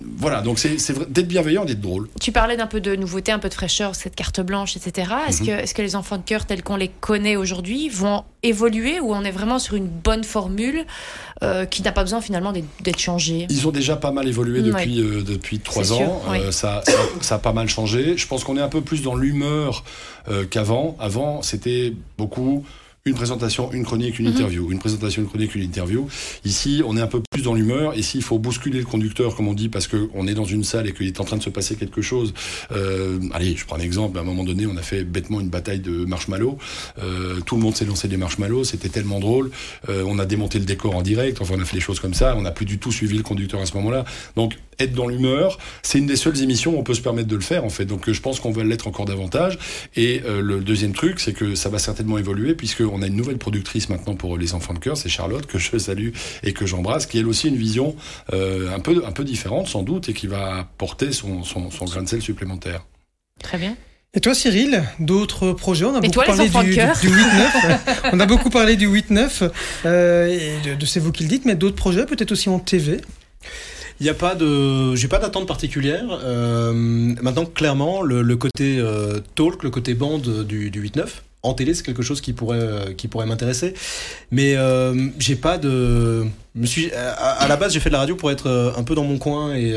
Voilà. 0.00 0.40
Donc 0.42 0.58
c'est 0.58 0.76
d'être 1.10 1.28
bienveillant, 1.28 1.64
d'être 1.64 1.80
drôle. 1.80 2.08
Tu 2.20 2.32
parlais 2.32 2.56
d'un 2.56 2.66
peu 2.66 2.80
de 2.80 2.94
nouveauté, 2.96 3.32
un 3.32 3.38
peu 3.38 3.48
de 3.48 3.54
fraîcheur, 3.54 3.94
cette 3.94 4.14
carte 4.14 4.40
blanche, 4.40 4.76
etc. 4.76 5.12
Est-ce 5.28 5.42
Mhm. 5.42 5.46
que, 5.48 5.52
est-ce 5.62 5.74
que 5.74 5.82
les 5.82 5.96
enfants 5.96 6.16
de 6.18 6.22
cœur 6.24 6.46
tels 6.46 6.62
qu'on 6.62 6.76
les 6.76 6.88
connaît 6.88 7.36
aujourd'hui 7.36 7.88
vont 7.88 8.24
évoluer 8.42 9.00
ou 9.00 9.12
on 9.14 9.22
est 9.24 9.30
vraiment 9.30 9.58
sur 9.58 9.74
une 9.74 9.88
bonne 9.88 10.24
formule 10.24 10.84
euh, 11.42 11.66
qui 11.66 11.82
n'a 11.82 11.92
pas 11.92 12.02
besoin 12.02 12.22
finalement 12.22 12.52
d'être, 12.80 12.98
changée 12.98 13.46
Ils 13.50 13.68
ont 13.68 13.70
déjà 13.70 13.96
pas 13.96 14.10
mal 14.10 14.26
évolué 14.26 14.62
depuis 14.62 15.00
euh, 15.00 15.22
depuis 15.22 15.58
trois 15.58 15.92
ans. 15.92 15.96
sûr, 15.96 16.20
oui. 16.30 16.38
Euh, 16.38 16.50
ça, 16.50 16.80
ça 16.86 16.92
ça 17.20 17.34
a 17.34 17.38
pas 17.38 17.52
mal 17.52 17.68
changé. 17.68 18.16
Je 18.16 18.26
pense 18.26 18.42
qu'on 18.42 18.56
est 18.56 18.62
un 18.62 18.70
peu 18.70 18.80
plus 18.80 19.02
dans 19.02 19.14
l'humeur 19.14 19.84
qu'avant. 20.50 20.96
Avant, 20.98 21.42
c'était 21.42 21.92
beaucoup 22.18 22.64
une 23.06 23.14
présentation, 23.14 23.72
une 23.72 23.84
chronique, 23.84 24.18
une 24.18 24.26
Mhm. 24.26 24.32
interview, 24.32 24.72
une 24.72 24.80
présentation, 24.80 25.22
une 25.22 25.28
chronique, 25.28 25.54
une 25.54 25.62
interview. 25.62 26.08
Ici, 26.44 26.82
on 26.84 26.96
est 26.96 27.00
un 27.00 27.06
peu 27.06 27.22
plus 27.30 27.42
dans 27.42 27.54
l'humeur. 27.54 27.96
Ici, 27.96 28.18
il 28.18 28.24
faut 28.24 28.38
bousculer 28.38 28.80
le 28.80 28.84
conducteur, 28.84 29.36
comme 29.36 29.46
on 29.46 29.54
dit, 29.54 29.68
parce 29.68 29.86
que 29.86 30.08
on 30.14 30.26
est 30.26 30.34
dans 30.34 30.44
une 30.44 30.64
salle 30.64 30.88
et 30.88 30.92
qu'il 30.92 31.06
est 31.06 31.20
en 31.20 31.24
train 31.24 31.36
de 31.36 31.42
se 31.42 31.50
passer 31.50 31.76
quelque 31.76 32.02
chose. 32.02 32.34
Euh, 32.72 33.20
allez, 33.32 33.54
je 33.56 33.64
prends 33.64 33.76
un 33.76 33.80
exemple. 33.80 34.18
À 34.18 34.22
un 34.22 34.24
moment 34.24 34.42
donné, 34.42 34.66
on 34.66 34.76
a 34.76 34.82
fait 34.82 35.04
bêtement 35.04 35.40
une 35.40 35.48
bataille 35.48 35.78
de 35.80 36.04
marshmallows. 36.04 36.58
Euh, 37.00 37.38
tout 37.46 37.54
le 37.54 37.62
monde 37.62 37.76
s'est 37.76 37.84
lancé 37.84 38.08
des 38.08 38.16
marshmallows. 38.16 38.64
C'était 38.64 38.88
tellement 38.88 39.20
drôle. 39.20 39.50
Euh, 39.88 40.02
on 40.06 40.18
a 40.18 40.26
démonté 40.26 40.58
le 40.58 40.64
décor 40.64 40.96
en 40.96 41.02
direct. 41.02 41.40
Enfin, 41.40 41.54
on 41.56 41.60
a 41.60 41.64
fait 41.64 41.76
les 41.76 41.80
choses 41.82 42.00
comme 42.00 42.14
ça. 42.14 42.34
On 42.36 42.42
n'a 42.42 42.50
plus 42.50 42.66
du 42.66 42.78
tout 42.78 42.90
suivi 42.90 43.16
le 43.16 43.22
conducteur 43.22 43.60
à 43.60 43.66
ce 43.66 43.74
moment-là. 43.74 44.04
Donc, 44.34 44.54
être 44.78 44.92
dans 44.92 45.06
l'humeur, 45.08 45.58
c'est 45.82 45.98
une 45.98 46.06
des 46.06 46.16
seules 46.16 46.42
émissions 46.42 46.76
où 46.76 46.78
on 46.78 46.82
peut 46.82 46.92
se 46.92 47.00
permettre 47.00 47.28
de 47.28 47.36
le 47.36 47.40
faire, 47.40 47.64
en 47.64 47.70
fait. 47.70 47.86
Donc, 47.86 48.10
je 48.10 48.20
pense 48.20 48.40
qu'on 48.40 48.50
va 48.50 48.64
l'être 48.64 48.86
encore 48.88 49.06
davantage. 49.06 49.58
Et 49.94 50.22
euh, 50.26 50.42
le 50.42 50.60
deuxième 50.60 50.92
truc, 50.92 51.20
c'est 51.20 51.32
que 51.32 51.54
ça 51.54 51.68
va 51.70 51.78
certainement 51.78 52.18
évoluer, 52.18 52.54
puisqu'on 52.96 53.02
a 53.02 53.06
une 53.06 53.16
nouvelle 53.16 53.38
productrice 53.38 53.88
maintenant 53.88 54.14
pour 54.14 54.38
les 54.38 54.54
enfants 54.54 54.74
de 54.74 54.78
cœur, 54.78 54.96
c'est 54.96 55.08
Charlotte, 55.08 55.46
que 55.46 55.58
je 55.58 55.78
salue 55.78 56.10
et 56.42 56.52
que 56.52 56.66
j'embrasse, 56.66 57.06
qui 57.06 57.18
elle 57.18 57.26
aussi 57.26 57.48
une 57.48 57.56
vision 57.56 57.96
euh, 58.32 58.74
un, 58.74 58.80
peu, 58.80 59.02
un 59.06 59.12
peu 59.12 59.24
différente, 59.24 59.68
sans 59.68 59.82
doute, 59.82 60.08
et 60.08 60.12
qui 60.12 60.26
va 60.26 60.68
porter 60.78 61.12
son, 61.12 61.42
son, 61.42 61.70
son 61.70 61.84
grain 61.84 62.02
de 62.02 62.08
sel 62.08 62.22
supplémentaire. 62.22 62.84
Très 63.42 63.58
bien. 63.58 63.76
Et 64.14 64.20
toi, 64.20 64.34
Cyril, 64.34 64.82
d'autres 64.98 65.52
projets? 65.52 65.84
On 65.84 65.94
a 65.94 65.98
Et 65.98 66.08
beaucoup 66.08 66.12
toi, 66.12 66.24
parlé 66.24 66.48
du, 66.48 66.70
du, 66.70 66.74
du 66.74 67.16
8-9. 67.16 67.78
On 68.12 68.20
a 68.20 68.26
beaucoup 68.26 68.48
parlé 68.48 68.76
du 68.76 68.88
8-9 68.88 69.50
euh, 69.84 70.26
et 70.26 70.68
de, 70.68 70.74
de 70.74 70.86
C'est 70.86 71.00
vous 71.00 71.12
qui 71.12 71.24
le 71.24 71.28
dites, 71.28 71.44
mais 71.44 71.54
d'autres 71.54 71.76
projets, 71.76 72.06
peut-être 72.06 72.32
aussi 72.32 72.48
en 72.48 72.58
TV. 72.58 73.00
Il 74.00 74.04
n'y 74.04 74.10
a 74.10 74.14
pas 74.14 74.34
de, 74.34 74.94
j'ai 74.94 75.08
pas 75.08 75.18
d'attente 75.18 75.46
particulière. 75.46 76.18
Euh, 76.24 76.72
maintenant, 76.72 77.44
clairement, 77.44 78.00
le, 78.00 78.22
le 78.22 78.36
côté 78.36 78.78
euh, 78.78 79.20
talk, 79.34 79.62
le 79.62 79.70
côté 79.70 79.92
bande 79.92 80.46
du, 80.46 80.70
du 80.70 80.82
8-9 80.82 81.04
en 81.46 81.54
télé, 81.54 81.74
c'est 81.74 81.84
quelque 81.84 82.02
chose 82.02 82.20
qui 82.20 82.32
pourrait, 82.32 82.58
euh, 82.60 82.92
qui 82.92 83.08
pourrait 83.08 83.26
m'intéresser. 83.26 83.74
Mais 84.30 84.56
euh, 84.56 85.08
j'ai 85.18 85.36
pas 85.36 85.58
de, 85.58 86.26
me 86.54 86.66
suis, 86.66 86.92
à, 86.92 87.12
à 87.12 87.48
la 87.48 87.56
base, 87.56 87.72
j'ai 87.72 87.80
fait 87.80 87.88
de 87.88 87.94
la 87.94 88.00
radio 88.00 88.16
pour 88.16 88.30
être 88.30 88.48
euh, 88.48 88.72
un 88.76 88.82
peu 88.82 88.94
dans 88.94 89.04
mon 89.04 89.18
coin 89.18 89.54
et, 89.54 89.74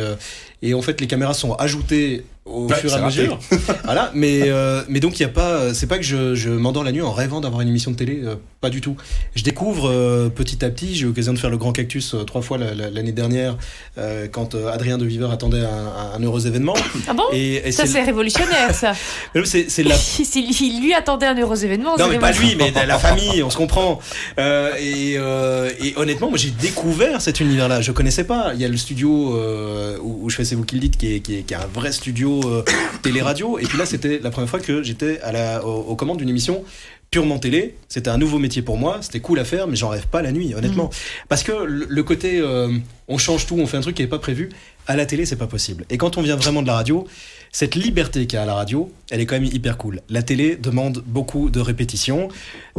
et 0.61 0.73
en 0.73 0.81
fait, 0.81 0.99
les 0.99 1.07
caméras 1.07 1.33
sont 1.33 1.53
ajoutées 1.53 2.25
au 2.45 2.67
Ouais, 2.67 2.75
fur 2.75 2.89
et 2.91 2.95
à 2.95 3.01
mesure. 3.05 3.37
voilà, 3.83 4.11
mais 4.15 4.41
euh, 4.45 4.81
mais 4.89 4.99
donc 4.99 5.19
il 5.19 5.23
y 5.23 5.25
a 5.25 5.29
pas, 5.29 5.73
c'est 5.73 5.85
pas 5.87 5.97
que 5.97 6.03
je, 6.03 6.33
je 6.35 6.49
m'endors 6.49 6.83
la 6.83 6.91
nuit 6.91 7.01
en 7.01 7.11
rêvant 7.11 7.41
d'avoir 7.41 7.61
une 7.61 7.67
émission 7.69 7.91
de 7.91 7.95
télé, 7.95 8.21
euh, 8.23 8.35
pas 8.59 8.69
du 8.71 8.81
tout. 8.81 8.95
Je 9.35 9.43
découvre 9.43 9.87
euh, 9.89 10.29
petit 10.29 10.65
à 10.65 10.69
petit. 10.69 10.95
J'ai 10.95 11.03
eu 11.03 11.05
l'occasion 11.07 11.31
de 11.33 11.37
faire 11.39 11.49
le 11.51 11.57
Grand 11.57 11.71
Cactus 11.73 12.13
euh, 12.15 12.23
trois 12.23 12.41
fois 12.41 12.57
la- 12.57 12.73
la- 12.73 12.89
l'année 12.89 13.11
dernière 13.11 13.55
euh, 13.97 14.27
quand 14.31 14.55
euh, 14.55 14.71
Adrien 14.71 14.97
de 14.97 15.05
Viver 15.05 15.27
attendait 15.31 15.63
un, 15.63 16.19
heureux 16.23 16.47
événement. 16.47 16.73
Ah 17.07 17.13
bon? 17.13 17.23
Et, 17.33 17.67
et 17.67 17.71
Ça, 17.71 17.85
c'est- 17.85 18.03
révolutionnaire, 18.03 18.73
ça. 18.73 18.93
c'est 19.45 19.83
la 19.83 19.95
il 20.35 20.81
lui 20.83 20.93
attendait 20.93 21.27
un 21.27 21.37
heureux 21.39 21.63
événement, 21.63 21.97
non 21.97 22.05
c'est 22.05 22.09
mais 22.11 22.19
pas 22.19 22.31
lui, 22.31 22.55
mais 22.57 22.71
la 22.85 22.97
famille, 22.99 23.41
on 23.43 23.49
se 23.49 23.57
comprend. 23.57 23.99
Euh, 24.39 24.71
et, 24.79 25.15
euh, 25.17 25.69
et 25.81 25.93
honnêtement, 25.97 26.29
moi 26.29 26.37
j'ai 26.37 26.51
découvert 26.51 27.21
cet 27.21 27.39
univers-là. 27.39 27.81
Je 27.81 27.91
connaissais 27.91 28.23
pas. 28.23 28.51
Il 28.55 28.61
y 28.61 28.65
a 28.65 28.67
le 28.67 28.77
studio 28.77 29.35
euh, 29.37 29.97
où, 30.01 30.25
où 30.25 30.29
je 30.29 30.35
fais 30.35 30.45
C'est 30.45 30.55
vous 30.55 30.63
qui 30.65 30.75
le 30.75 30.81
dites, 30.81 30.97
qui 30.97 31.13
est, 31.15 31.19
qui 31.21 31.35
est, 31.37 31.41
qui 31.43 31.53
est 31.53 31.57
un 31.57 31.67
vrai 31.73 31.91
studio 31.91 32.28
euh, 32.29 32.63
télé-radio. 33.01 33.59
Et 33.59 33.63
puis 33.63 33.77
là, 33.77 33.85
c'était 33.85 34.19
la 34.21 34.31
première 34.31 34.49
fois 34.49 34.59
que 34.59 34.83
j'étais 34.83 35.19
à 35.21 35.31
la, 35.31 35.65
aux, 35.65 35.81
aux 35.81 35.95
commandes 35.95 36.17
d'une 36.17 36.29
émission 36.29 36.63
purement 37.11 37.39
télé. 37.39 37.75
C'était 37.87 38.09
un 38.09 38.17
nouveau 38.17 38.37
métier 38.37 38.61
pour 38.61 38.77
moi. 38.77 38.99
C'était 39.01 39.19
cool 39.19 39.39
à 39.39 39.45
faire, 39.45 39.67
mais 39.67 39.75
j'en 39.75 39.89
rêve 39.89 40.07
pas 40.07 40.21
la 40.21 40.31
nuit, 40.31 40.53
honnêtement. 40.53 40.89
Parce 41.27 41.43
que 41.43 41.51
le, 41.51 42.03
côté, 42.03 42.39
euh, 42.39 42.71
on 43.07 43.17
change 43.17 43.45
tout, 43.47 43.57
on 43.57 43.65
fait 43.65 43.77
un 43.77 43.81
truc 43.81 43.95
qui 43.95 44.03
n'est 44.03 44.07
pas 44.07 44.19
prévu. 44.19 44.49
À 44.87 44.95
la 44.95 45.05
télé, 45.05 45.25
c'est 45.25 45.35
pas 45.35 45.47
possible. 45.47 45.85
Et 45.89 45.97
quand 45.97 46.17
on 46.17 46.21
vient 46.21 46.35
vraiment 46.35 46.61
de 46.61 46.67
la 46.67 46.75
radio, 46.75 47.07
cette 47.51 47.75
liberté 47.75 48.27
qu'il 48.27 48.37
y 48.37 48.39
a 48.39 48.43
à 48.43 48.45
la 48.45 48.53
radio, 48.53 48.91
elle 49.09 49.21
est 49.21 49.25
quand 49.25 49.39
même 49.39 49.49
hyper 49.51 49.77
cool. 49.77 50.01
La 50.09 50.23
télé 50.23 50.55
demande 50.55 51.03
beaucoup 51.05 51.49
de 51.49 51.59
répétitions. 51.59 52.29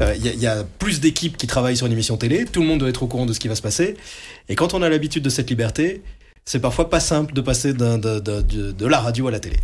Euh, 0.01 0.15
Il 0.17 0.27
y, 0.27 0.29
il 0.29 0.41
y 0.41 0.47
a 0.47 0.65
plus 0.79 1.01
d'équipes 1.01 1.37
qui 1.37 1.47
travaillent 1.47 1.77
sur 1.77 1.87
une 1.87 1.93
émission 1.93 2.17
télé. 2.17 2.45
Tout 2.45 2.61
le 2.61 2.67
monde 2.67 2.79
doit 2.81 2.89
être 2.89 3.03
au 3.03 3.07
courant 3.09 3.27
de 3.27 3.33
ce 3.33 3.41
qui 3.41 3.49
va 3.49 3.57
se 3.57 3.63
passer. 3.63 3.97
Et 4.49 4.55
quand 4.55 4.75
on 4.75 4.83
a 4.83 4.89
l'habitude 4.89 5.25
de 5.25 5.31
cette 5.31 5.51
liberté, 5.51 6.03
c'est 6.45 6.61
parfois 6.61 6.91
pas 6.91 7.01
simple 7.01 7.33
de 7.35 7.41
passer 7.41 7.73
de, 7.73 7.97
de- 7.97 8.19
de- 8.21 8.73
de 8.73 8.87
la 8.87 8.99
radio 9.01 9.29
à 9.29 9.31
la 9.31 9.41
télé. 9.41 9.57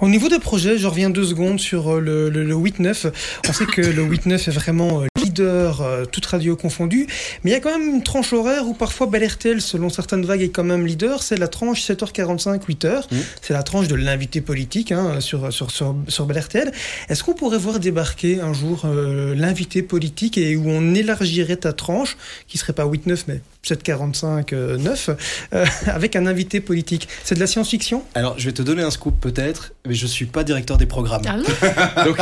Au 0.00 0.08
niveau 0.08 0.28
des 0.28 0.38
projets, 0.38 0.78
je 0.78 0.86
reviens 0.86 1.10
deux 1.10 1.24
secondes 1.24 1.58
sur 1.58 1.94
euh, 1.96 2.00
le, 2.00 2.28
le, 2.30 2.44
le 2.44 2.54
8-9. 2.54 3.10
On 3.48 3.52
sait 3.52 3.66
que 3.66 3.80
le 3.80 4.04
8-9 4.04 4.34
est 4.34 4.50
vraiment 4.50 5.00
euh, 5.02 5.06
leader, 5.20 5.80
euh, 5.80 6.04
toute 6.04 6.24
radio 6.26 6.54
confondue, 6.54 7.06
mais 7.42 7.50
il 7.50 7.54
y 7.54 7.56
a 7.56 7.60
quand 7.60 7.76
même 7.76 7.88
une 7.96 8.02
tranche 8.04 8.32
horaire 8.32 8.68
où 8.68 8.74
parfois 8.74 9.06
Bel 9.08 9.26
RTL, 9.26 9.60
selon 9.60 9.88
certaines 9.88 10.24
vagues, 10.24 10.42
est 10.42 10.50
quand 10.50 10.62
même 10.64 10.86
leader. 10.86 11.22
C'est 11.22 11.36
la 11.38 11.48
tranche 11.48 11.82
7h45, 11.82 12.60
8h. 12.66 13.00
Mmh. 13.10 13.16
C'est 13.42 13.54
la 13.54 13.62
tranche 13.64 13.88
de 13.88 13.94
l'invité 13.96 14.40
politique 14.40 14.92
hein, 14.92 15.20
sur, 15.20 15.52
sur, 15.52 15.70
sur, 15.72 15.96
sur 16.08 16.26
Bel 16.26 16.38
RTL. 16.38 16.70
Est-ce 17.08 17.24
qu'on 17.24 17.34
pourrait 17.34 17.58
voir 17.58 17.80
débarquer 17.80 18.40
un 18.40 18.52
jour 18.52 18.82
euh, 18.84 19.34
l'invité 19.34 19.82
politique 19.82 20.38
et 20.38 20.54
où 20.56 20.68
on 20.68 20.94
élargirait 20.94 21.56
ta 21.56 21.72
tranche, 21.72 22.16
qui 22.46 22.58
serait 22.58 22.72
pas 22.74 22.86
8-9 22.86 23.24
mais 23.28 23.40
7h45, 23.66 24.52
euh, 24.52 24.76
9, 24.78 25.10
euh, 25.54 25.66
avec 25.86 26.16
un 26.16 26.26
invité 26.26 26.60
politique 26.60 27.08
C'est 27.24 27.34
de 27.34 27.40
la 27.40 27.46
science-fiction? 27.46 28.02
Alors, 28.14 28.38
je 28.38 28.46
vais 28.46 28.52
te 28.52 28.62
donner 28.62 28.82
un 28.82 28.90
scoop 28.90 29.20
peut-être, 29.20 29.72
mais 29.86 29.94
je 29.94 30.06
suis 30.06 30.26
pas 30.26 30.44
directeur 30.44 30.76
des 30.76 30.86
programmes. 30.86 31.22
Ah 31.26 31.36
non? 31.36 31.42
Donc, 32.04 32.18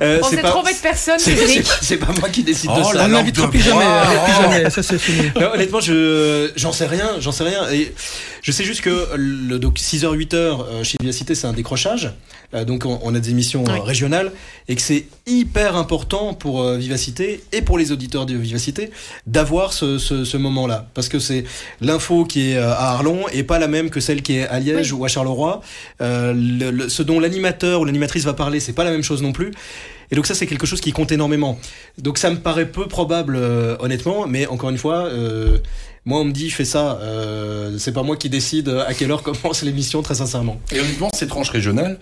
euh, 0.00 0.20
On 0.22 0.28
c'est 0.28 0.36
s'est 0.36 0.42
trompé 0.42 0.72
de 0.72 0.78
personne, 0.78 1.18
c'est- 1.18 1.96
pas 1.96 2.12
moi 2.18 2.28
qui 2.30 2.42
décide 2.42 2.70
de 2.70 2.76
Oh 2.80 2.92
ça. 2.92 3.06
On 3.06 3.22
de 3.24 3.46
plus 3.50 3.60
jamais, 3.60 3.84
euh, 3.84 4.24
plus 4.24 4.34
jamais, 4.42 4.70
ça 4.70 4.82
c'est 4.82 4.98
fini. 4.98 5.30
Non, 5.38 5.52
honnêtement, 5.52 5.80
je 5.80 6.50
j'en 6.56 6.72
sais 6.72 6.86
rien, 6.86 7.10
j'en 7.20 7.32
sais 7.32 7.44
rien. 7.44 7.68
Et 7.70 7.92
je 8.42 8.52
sais 8.52 8.64
juste 8.64 8.80
que 8.80 9.08
le 9.16 9.58
donc 9.58 9.78
6h 9.78 10.16
8h 10.16 10.34
euh, 10.34 10.84
chez 10.84 10.96
Vivacité, 11.00 11.34
c'est 11.34 11.46
un 11.46 11.52
décrochage. 11.52 12.12
Euh, 12.54 12.64
donc 12.64 12.84
on, 12.86 12.98
on 13.02 13.14
a 13.14 13.20
des 13.20 13.30
émissions 13.30 13.64
euh, 13.68 13.72
Oui. 13.74 13.80
régionales 13.84 14.32
et 14.68 14.74
que 14.76 14.82
c'est 14.82 15.06
hyper 15.26 15.76
important 15.76 16.34
pour 16.34 16.64
Vivacité 16.72 17.42
et 17.52 17.62
pour 17.62 17.78
les 17.78 17.92
auditeurs 17.92 18.26
de 18.26 18.34
Vivacité 18.34 18.90
d'avoir 19.26 19.72
ce, 19.72 19.98
ce, 19.98 20.24
ce 20.24 20.36
moment-là 20.36 20.88
parce 20.94 21.08
que 21.08 21.18
c'est 21.18 21.44
l'info 21.80 22.24
qui 22.24 22.50
est 22.52 22.56
à 22.58 22.90
Arlon 22.92 23.26
et 23.32 23.42
pas 23.44 23.58
la 23.58 23.68
même 23.68 23.90
que 23.90 24.00
celle 24.00 24.22
qui 24.22 24.36
est 24.38 24.48
à 24.48 24.58
Liège 24.58 24.92
ou 24.92 25.04
à 25.04 25.08
Charleroi. 25.08 25.60
Euh, 26.00 26.32
le- 26.34 26.70
le- 26.70 26.88
ce 26.88 27.02
dont 27.02 27.20
l'animateur 27.20 27.80
ou 27.80 27.84
l'animatrice 27.84 28.24
va 28.24 28.34
parler, 28.34 28.58
c'est 28.60 28.72
pas 28.72 28.84
la 28.84 28.90
même 28.90 29.02
chose 29.02 29.22
non 29.22 29.32
plus. 29.32 29.52
Et 30.12 30.16
donc 30.16 30.26
ça, 30.26 30.34
c'est 30.34 30.48
quelque 30.48 30.66
chose 30.66 30.80
qui 30.80 30.90
compte 30.90 31.12
énormément. 31.12 31.56
Donc 31.98 32.18
ça 32.18 32.30
me 32.30 32.36
paraît 32.36 32.66
peu 32.66 32.86
probable, 32.88 33.36
euh, 33.36 33.76
honnêtement, 33.78 34.26
mais 34.26 34.44
encore 34.48 34.70
une 34.70 34.78
fois, 34.78 35.04
euh, 35.04 35.58
moi 36.04 36.20
on 36.20 36.24
me 36.24 36.32
dit 36.32 36.50
fais 36.50 36.64
ça, 36.64 36.98
euh, 37.02 37.76
c'est 37.78 37.92
pas 37.92 38.02
moi 38.02 38.16
qui 38.16 38.28
décide 38.28 38.68
à 38.68 38.94
quelle 38.94 39.10
heure 39.10 39.22
commence 39.24 39.62
l'émission, 39.62 40.02
très 40.02 40.16
sincèrement. 40.16 40.60
Et 40.72 40.80
honnêtement, 40.80 41.10
ces 41.14 41.26
tranches 41.26 41.50
régionales, 41.50 41.98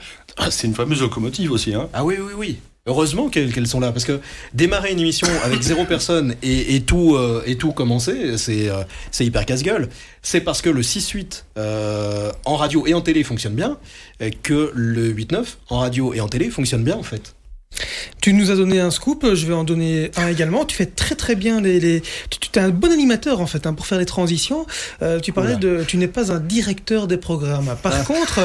c'est 0.50 0.66
une 0.66 0.74
fameuse 0.74 1.00
locomotive 1.00 1.52
aussi. 1.52 1.74
Hein. 1.74 1.88
Ah 1.92 2.04
oui, 2.04 2.16
oui, 2.18 2.32
oui. 2.36 2.58
Heureusement 2.88 3.28
qu'elles 3.28 3.66
sont 3.66 3.80
là, 3.80 3.92
parce 3.92 4.06
que 4.06 4.18
démarrer 4.54 4.92
une 4.92 5.00
émission 5.00 5.28
avec 5.44 5.60
zéro 5.60 5.84
personne 5.88 6.34
et, 6.42 6.74
et 6.74 6.80
tout 6.80 7.16
euh, 7.16 7.42
et 7.44 7.56
tout 7.56 7.72
commencer, 7.72 8.38
c'est 8.38 8.70
euh, 8.70 8.82
c'est 9.10 9.26
hyper 9.26 9.44
casse-gueule. 9.44 9.90
C'est 10.22 10.40
parce 10.40 10.62
que 10.62 10.70
le 10.70 10.80
6-8 10.80 11.44
euh, 11.58 12.32
en 12.46 12.56
radio 12.56 12.86
et 12.86 12.94
en 12.94 13.02
télé 13.02 13.24
fonctionne 13.24 13.54
bien, 13.54 13.76
et 14.20 14.30
que 14.30 14.72
le 14.74 15.12
8-9 15.12 15.44
en 15.68 15.80
radio 15.80 16.14
et 16.14 16.22
en 16.22 16.28
télé 16.28 16.48
fonctionne 16.48 16.82
bien 16.82 16.96
en 16.96 17.02
fait. 17.02 17.34
Tu 18.20 18.32
nous 18.32 18.50
as 18.50 18.56
donné 18.56 18.80
un 18.80 18.90
scoop, 18.90 19.24
je 19.34 19.46
vais 19.46 19.52
en 19.54 19.62
donner 19.62 20.10
un 20.16 20.28
également. 20.28 20.64
Tu 20.64 20.74
fais 20.76 20.86
très 20.86 21.14
très 21.14 21.36
bien 21.36 21.60
les. 21.60 21.78
les... 21.78 22.00
Tu, 22.30 22.38
tu 22.40 22.58
es 22.58 22.62
un 22.62 22.70
bon 22.70 22.90
animateur 22.90 23.40
en 23.40 23.46
fait 23.46 23.66
hein, 23.66 23.74
pour 23.74 23.86
faire 23.86 23.98
les 23.98 24.06
transitions. 24.06 24.66
Euh, 25.02 25.20
tu 25.20 25.32
parlais 25.32 25.54
Oula. 25.54 25.60
de. 25.60 25.84
Tu 25.86 25.96
n'es 25.96 26.08
pas 26.08 26.32
un 26.32 26.40
directeur 26.40 27.06
des 27.06 27.16
programmes. 27.18 27.76
Par 27.82 28.04
contre, 28.04 28.40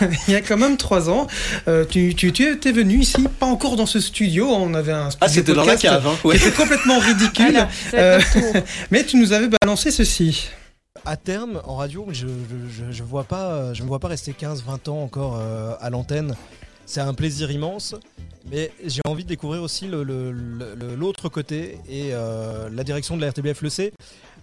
il 0.28 0.32
y 0.32 0.36
a 0.36 0.40
quand 0.42 0.56
même 0.56 0.76
trois 0.76 1.10
ans, 1.10 1.26
euh, 1.66 1.84
tu, 1.84 2.14
tu, 2.14 2.32
tu 2.32 2.48
étais 2.50 2.70
venu 2.70 2.98
ici, 3.00 3.16
pas 3.40 3.46
encore 3.46 3.76
dans 3.76 3.86
ce 3.86 3.98
studio. 4.00 4.46
On 4.48 4.72
avait 4.74 4.92
un 4.92 5.10
studio 5.10 5.26
Ah, 5.26 5.28
c'était 5.28 5.54
dans 5.54 5.64
la 5.64 5.76
cave, 5.76 6.06
hein, 6.06 6.14
ouais. 6.24 6.38
qui 6.38 6.46
était 6.46 6.56
complètement 6.56 6.98
ridicule. 7.00 7.66
Euh. 7.94 8.20
Mais 8.90 9.04
tu 9.04 9.16
nous 9.16 9.32
avais 9.32 9.48
balancé 9.60 9.90
ceci. 9.90 10.48
À 11.04 11.16
terme, 11.16 11.60
en 11.64 11.76
radio, 11.76 12.06
je 12.12 12.26
je 12.90 13.02
vois 13.02 13.24
pas, 13.24 13.72
je 13.74 13.82
me 13.82 13.88
vois 13.88 14.00
pas 14.00 14.08
rester 14.08 14.32
15-20 14.32 14.90
ans 14.90 15.02
encore 15.02 15.38
euh, 15.40 15.72
à 15.80 15.90
l'antenne. 15.90 16.34
C'est 16.84 17.00
un 17.00 17.14
plaisir 17.14 17.50
immense, 17.50 17.94
mais 18.50 18.70
j'ai 18.84 19.00
envie 19.06 19.22
de 19.24 19.28
découvrir 19.28 19.62
aussi 19.62 19.86
le- 19.86 20.02
le- 20.04 20.30
le- 20.32 20.94
l'autre 20.96 21.28
côté 21.28 21.78
et 21.88 22.10
euh, 22.12 22.68
la 22.72 22.82
direction 22.84 23.16
de 23.16 23.22
la 23.22 23.28
RTBF 23.30 23.62
le 23.62 23.70
sait. 23.70 23.92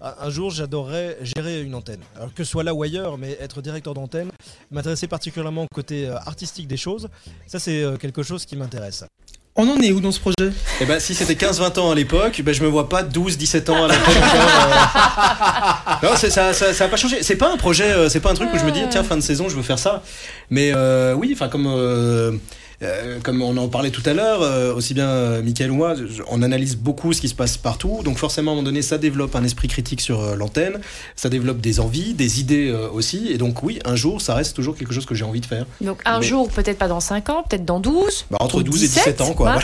Un 0.02 0.30
jour, 0.30 0.52
j'adorerais 0.52 1.18
gérer 1.22 1.62
une 1.62 1.76
antenne. 1.76 2.02
Alors 2.18 2.34
que 2.34 2.44
ce 2.44 2.52
soit 2.52 2.64
là 2.64 2.74
ou 2.74 2.84
ailleurs, 2.84 3.18
mais 3.18 3.38
être 3.40 3.62
directeur 3.62 3.94
d'antenne, 3.94 4.30
m'intéresser 4.70 5.08
particulièrement 5.08 5.64
au 5.64 5.68
côté 5.74 6.08
euh, 6.08 6.18
artistique 6.26 6.68
des 6.68 6.76
choses, 6.76 7.08
ça 7.48 7.58
c'est 7.60 7.82
euh, 7.84 7.96
quelque 7.96 8.22
chose 8.22 8.46
qui 8.46 8.58
m'intéresse. 8.58 9.06
On 9.56 9.70
en 9.70 9.78
est 9.80 9.92
où 9.92 10.02
dans 10.02 10.12
ce 10.12 10.20
projet? 10.20 10.52
Et 10.82 10.86
ben 10.86 11.00
si 11.00 11.14
c'était 11.16 11.36
15-20 11.46 11.80
ans 11.80 11.92
à 11.92 11.96
l'époque, 11.96 12.42
ben 12.44 12.54
je 12.54 12.64
me 12.64 12.68
vois 12.68 12.90
pas 12.90 13.04
12-17 13.04 13.70
ans 13.72 13.86
à 13.86 13.94
euh. 13.94 13.94
Non, 16.04 16.10
c'est- 16.18 16.32
ça, 16.32 16.54
ça, 16.54 16.74
ça 16.74 16.86
a 16.86 16.88
pas 16.90 16.98
changé. 16.98 17.22
C'est 17.24 17.36
pas 17.38 17.54
un 17.54 17.58
projet, 17.58 18.10
c'est 18.10 18.20
pas 18.20 18.32
un 18.32 18.34
truc 18.34 18.50
où 18.54 18.58
je 18.58 18.66
me 18.66 18.72
dis 18.72 18.82
tiens 18.90 19.04
fin 19.04 19.16
de 19.16 19.22
saison 19.22 19.48
je 19.50 19.56
veux 19.56 19.62
faire 19.62 19.78
ça. 19.80 20.02
Mais 20.50 20.72
euh, 20.76 21.14
oui, 21.14 21.30
enfin 21.34 21.48
comme 21.50 21.68
euh, 22.84 23.20
comme 23.24 23.42
on 23.42 23.56
en 23.58 23.68
parlait 23.68 23.90
tout 23.92 24.04
à 24.06 24.14
l'heure, 24.14 24.42
euh, 24.42 24.74
aussi 24.74 24.94
bien 24.94 25.08
euh, 25.08 25.42
Mickaël 25.42 25.72
ou 25.72 25.76
moi, 25.76 25.96
je- 25.96 26.22
on 26.30 26.42
analyse 26.42 26.76
beaucoup 26.76 27.14
ce 27.14 27.22
qui 27.22 27.30
se 27.30 27.36
passe 27.36 27.58
partout. 27.58 28.02
Donc 28.04 28.18
forcément, 28.18 28.52
à 28.52 28.54
un 28.54 28.56
moment 28.58 28.66
donné, 28.66 28.82
ça 28.82 28.98
développe 28.98 29.36
un 29.36 29.44
esprit 29.44 29.68
critique 29.68 30.02
sur 30.02 30.36
l'antenne, 30.36 30.80
ça 31.16 31.30
développe 31.30 31.60
des 31.62 31.80
envies, 31.80 32.14
des 32.14 32.40
idées 32.40 32.72
aussi. 32.94 33.28
Et 33.32 33.38
donc 33.38 33.64
oui, 33.64 33.80
un 33.86 33.96
jour, 33.96 34.22
ça 34.22 34.34
reste 34.36 34.56
toujours 34.56 34.76
quelque 34.76 34.94
chose 34.94 35.06
que 35.06 35.16
j'ai 35.16 35.26
envie 35.26 35.42
de 35.42 35.46
faire. 35.46 35.66
Donc 35.82 36.02
un 36.06 36.20
Mais- 36.20 36.26
jour, 36.26 36.50
peut-être 36.50 36.78
pas 36.78 36.88
dans 36.88 37.00
5 37.00 37.30
ans, 37.30 37.44
peut-être 37.48 37.66
dans 37.66 37.80
12. 37.80 38.26
Bah, 38.32 38.38
entre 38.42 38.58
ou 38.60 38.64
12 38.64 38.84
et 38.84 38.88
17 38.88 39.22
ans, 39.22 39.34
quoi. 39.34 39.54
hein. 39.54 39.60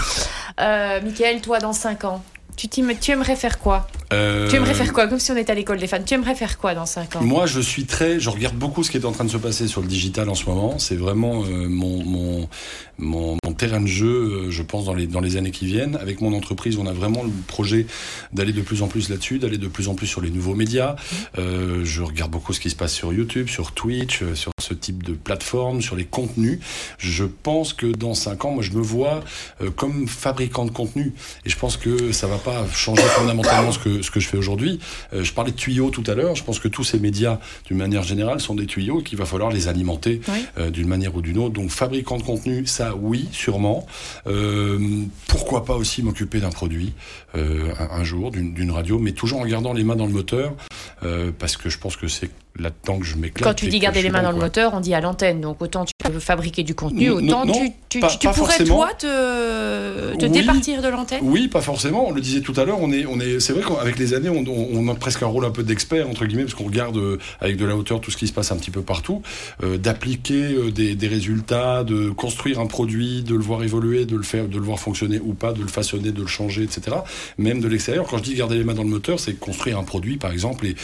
voilà. 0.58 1.02
Michael, 1.02 1.42
toi, 1.42 1.60
dans 1.60 1.74
5 1.74 2.04
ans, 2.06 2.24
tu, 2.68 3.12
aimerais 3.12 3.36
faire 3.36 3.60
quoi? 3.60 3.88
Euh, 4.12 4.50
Tu 4.50 4.56
aimerais 4.56 4.74
faire 4.74 4.92
quoi? 4.92 5.08
Comme 5.08 5.20
si 5.20 5.32
on 5.32 5.38
était 5.38 5.52
à 5.52 5.56
l'école 5.56 5.80
des 5.80 5.88
fans. 5.88 6.04
Tu 6.04 6.14
aimerais 6.14 6.36
faire 6.36 6.58
quoi 6.58 6.76
dans 6.76 6.86
5 6.86 7.16
ans? 7.16 7.22
Moi, 7.24 7.46
je 7.46 7.60
suis 7.60 7.86
très. 7.86 8.20
Je 8.20 8.30
regarde 8.30 8.56
beaucoup 8.56 8.84
ce 8.84 8.92
qui 8.92 8.98
est 8.98 9.06
en 9.06 9.12
train 9.12 9.26
de 9.26 9.30
se 9.30 9.38
passer 9.38 9.68
sur 9.68 9.82
le 9.82 9.88
digital 9.88 10.30
en 10.30 10.36
ce 10.36 10.46
moment. 10.46 10.80
C'est 10.80 10.96
vraiment 10.96 11.44
euh, 11.44 11.68
mon, 11.68 12.04
mon, 12.04 12.50
mon, 12.98 13.38
mon 13.44 13.54
terrain 13.54 13.82
de 13.82 13.88
jeu, 13.88 14.08
euh, 14.48 14.52
je 14.52 14.64
pense, 14.64 14.86
dans 14.86 14.94
les, 14.94 15.08
dans 15.08 15.22
les 15.22 15.38
années 15.38 15.52
qui 15.52 15.66
viennent. 15.66 15.96
Avec 15.98 16.22
mon 16.22 16.34
entreprise, 16.34 16.78
on 16.78 16.86
a 16.86 16.94
vraiment 16.94 17.24
le 17.24 17.32
projet 17.48 17.86
d'aller 18.34 18.54
de 18.54 18.62
plus 18.62 18.82
en 18.82 18.88
plus 18.88 19.10
là-dessus, 19.10 19.40
d'aller 19.40 19.58
de 19.58 19.68
plus 19.68 19.88
en 19.88 19.96
plus 19.96 20.08
sur 20.08 20.22
les 20.22 20.30
nouveaux 20.30 20.56
médias. 20.56 20.96
Euh, 21.38 21.82
je 21.84 22.02
regarde 22.02 22.32
beaucoup 22.32 22.54
ce 22.54 22.60
qui 22.60 22.70
se 22.70 22.76
passe 22.76 22.94
sur 22.94 23.14
YouTube, 23.14 23.48
sur 23.48 23.72
Twitch, 23.72 24.22
euh, 24.22 24.36
sur 24.36 24.52
ce 24.60 24.74
type 24.74 25.04
de 25.04 25.14
plateforme, 25.14 25.82
sur 25.82 25.96
les 25.96 26.06
contenus. 26.06 26.60
Je 26.98 27.24
pense 27.26 27.74
que 27.74 27.88
dans 27.88 28.14
5 28.14 28.46
ans, 28.46 28.52
moi, 28.52 28.64
je 28.64 28.72
me 28.72 28.82
vois 28.82 29.24
euh, 29.62 29.70
comme 29.72 30.08
fabricant 30.08 30.66
de 30.66 30.72
contenu. 30.72 31.14
Et 31.46 31.50
je 31.50 31.58
pense 31.58 31.78
que 31.78 32.12
ça 32.12 32.28
va 32.28 32.38
pas 32.38 32.49
changer 32.74 33.02
fondamentalement 33.04 33.72
ce 33.72 33.80
que, 33.80 34.02
ce 34.02 34.12
que 34.12 34.20
je 34.20 34.28
fais 34.28 34.38
aujourd'hui. 34.38 34.80
Euh, 35.14 35.24
je 35.24 35.34
parlais 35.34 35.52
de 35.52 35.56
tuyaux 35.58 35.90
tout 35.90 36.04
à 36.08 36.16
l'heure. 36.16 36.36
Je 36.36 36.44
pense 36.44 36.60
que 36.60 36.68
tous 36.68 36.84
ces 36.84 37.00
médias, 37.00 37.40
d'une 37.66 37.78
manière 37.78 38.04
générale, 38.04 38.40
sont 38.40 38.56
des 38.56 38.66
tuyaux 38.66 39.02
qu'il 39.02 39.18
va 39.18 39.26
falloir 39.26 39.52
les 39.52 39.68
alimenter 39.68 40.22
Oui. 40.28 40.46
euh, 40.58 40.70
d'une 40.70 40.88
manière 40.88 41.16
ou 41.16 41.22
d'une 41.22 41.38
autre. 41.38 41.54
Donc, 41.54 41.70
fabricant 41.70 42.18
de 42.18 42.24
contenu, 42.24 42.66
ça, 42.66 42.96
oui, 42.96 43.28
sûrement. 43.32 43.86
Euh, 44.28 44.80
pourquoi 45.28 45.66
pas 45.66 45.76
aussi 45.76 46.04
m'occuper 46.04 46.40
d'un 46.40 46.50
produit 46.52 46.94
un, 47.36 47.40
un 47.92 48.04
jour, 48.04 48.32
d'une 48.32 48.54
d'une 48.54 48.72
radio, 48.72 49.00
mais 49.00 49.12
toujours 49.12 49.40
en 49.42 49.46
gardant 49.46 49.74
les 49.74 49.84
mains 49.84 49.96
dans 49.96 50.08
le 50.08 50.14
moteur, 50.14 50.54
parce 51.38 51.56
que 51.58 51.70
je 51.70 51.78
pense 51.78 51.96
que 51.96 52.08
c'est 52.08 52.30
là-dedans 52.60 53.00
que 53.00 53.06
je 53.06 53.16
m'éclate. 53.16 53.44
Quand 53.48 53.54
tu 53.54 53.68
dis 53.68 53.80
garder 53.80 54.02
les 54.02 54.10
mains 54.10 54.22
dans 54.24 54.32
le 54.32 54.38
moteur, 54.38 54.74
on 54.74 54.80
dit 54.80 54.94
à 54.94 55.02
l'antenne. 55.02 55.42
Donc 55.42 55.62
autant 55.62 55.86
tu 55.86 55.94
peux 56.04 56.20
fabriquer 56.20 56.64
du 56.64 56.76
contenu, 56.76 57.10
autant 57.10 57.46
non, 57.46 57.54
tu, 57.54 57.72
tu, 57.90 58.00
pas- 58.00 58.08
tu 58.10 58.28
pas 58.28 58.34
pourrais 58.34 58.54
forcément. 58.58 58.76
toi 58.78 58.90
te, 58.98 60.16
te 60.18 60.26
Oui. 60.26 60.32
départir 60.32 60.82
de 60.82 60.88
l'antenne? 60.88 61.20
Oui, 61.24 61.48
pas 61.48 61.62
forcément. 61.62 62.08
On 62.08 62.12
le 62.12 62.22
disait 62.22 62.42
tout 62.42 62.54
à 62.58 62.66
l'heure. 62.66 62.78
On 62.82 62.92
est, 62.92 63.06
on 63.06 63.20
est. 63.20 63.40
C'est 63.40 63.54
vrai 63.54 63.64
qu'avec 63.64 63.98
les 63.98 64.14
années, 64.14 64.30
on, 64.30 64.88
a 64.90 64.96
presque 64.96 65.24
un 65.24 65.28
rôle 65.28 65.46
un 65.46 65.52
peu 65.52 65.64
d'expert 65.64 66.10
entre 66.10 66.26
guillemets, 66.26 66.44
parce 66.44 66.56
qu'on 66.56 66.66
regarde 66.66 66.98
euh, 66.98 67.18
avec 67.42 67.58
de 67.58 67.66
la 67.66 67.76
hauteur 67.76 68.02
tout 68.02 68.12
ce 68.12 68.18
qui 68.18 68.28
se 68.28 68.34
passe 68.34 68.52
un 68.52 68.58
petit 68.58 68.72
peu 68.72 68.82
partout, 68.82 69.22
euh, 69.64 69.78
d'appliquer 69.78 70.54
euh, 70.54 70.72
des, 70.72 70.96
des 70.96 71.08
résultats, 71.08 71.84
de 71.84 72.10
construire 72.10 72.60
un 72.60 72.66
produit, 72.68 73.24
de 73.24 73.36
le 73.36 73.42
voir 73.42 73.64
évoluer, 73.64 74.06
de 74.06 74.16
le 74.16 74.24
faire, 74.24 74.48
de 74.48 74.58
le 74.58 74.64
voir 74.64 74.80
fonctionner 74.80 75.20
ou 75.24 75.34
pas, 75.34 75.54
de 75.54 75.62
le 75.62 75.68
façonner, 75.68 76.12
de 76.12 76.22
le 76.22 76.28
changer, 76.28 76.64
etc. 76.64 76.98
Même 77.38 77.62
de 77.62 77.68
l'extérieur. 77.68 78.06
Quand 78.08 78.18
je 78.18 78.24
dis 78.24 78.34
garder 78.36 78.58
les 78.58 78.64
mains 78.64 78.74
dans 78.74 78.84
le 78.84 78.90
moteur, 78.90 79.20
c'est 79.20 79.34
construire 79.40 79.78
un 79.80 79.84
produit, 79.84 80.18
par 80.18 80.32
exemple, 80.32 80.66
et, 80.68 80.76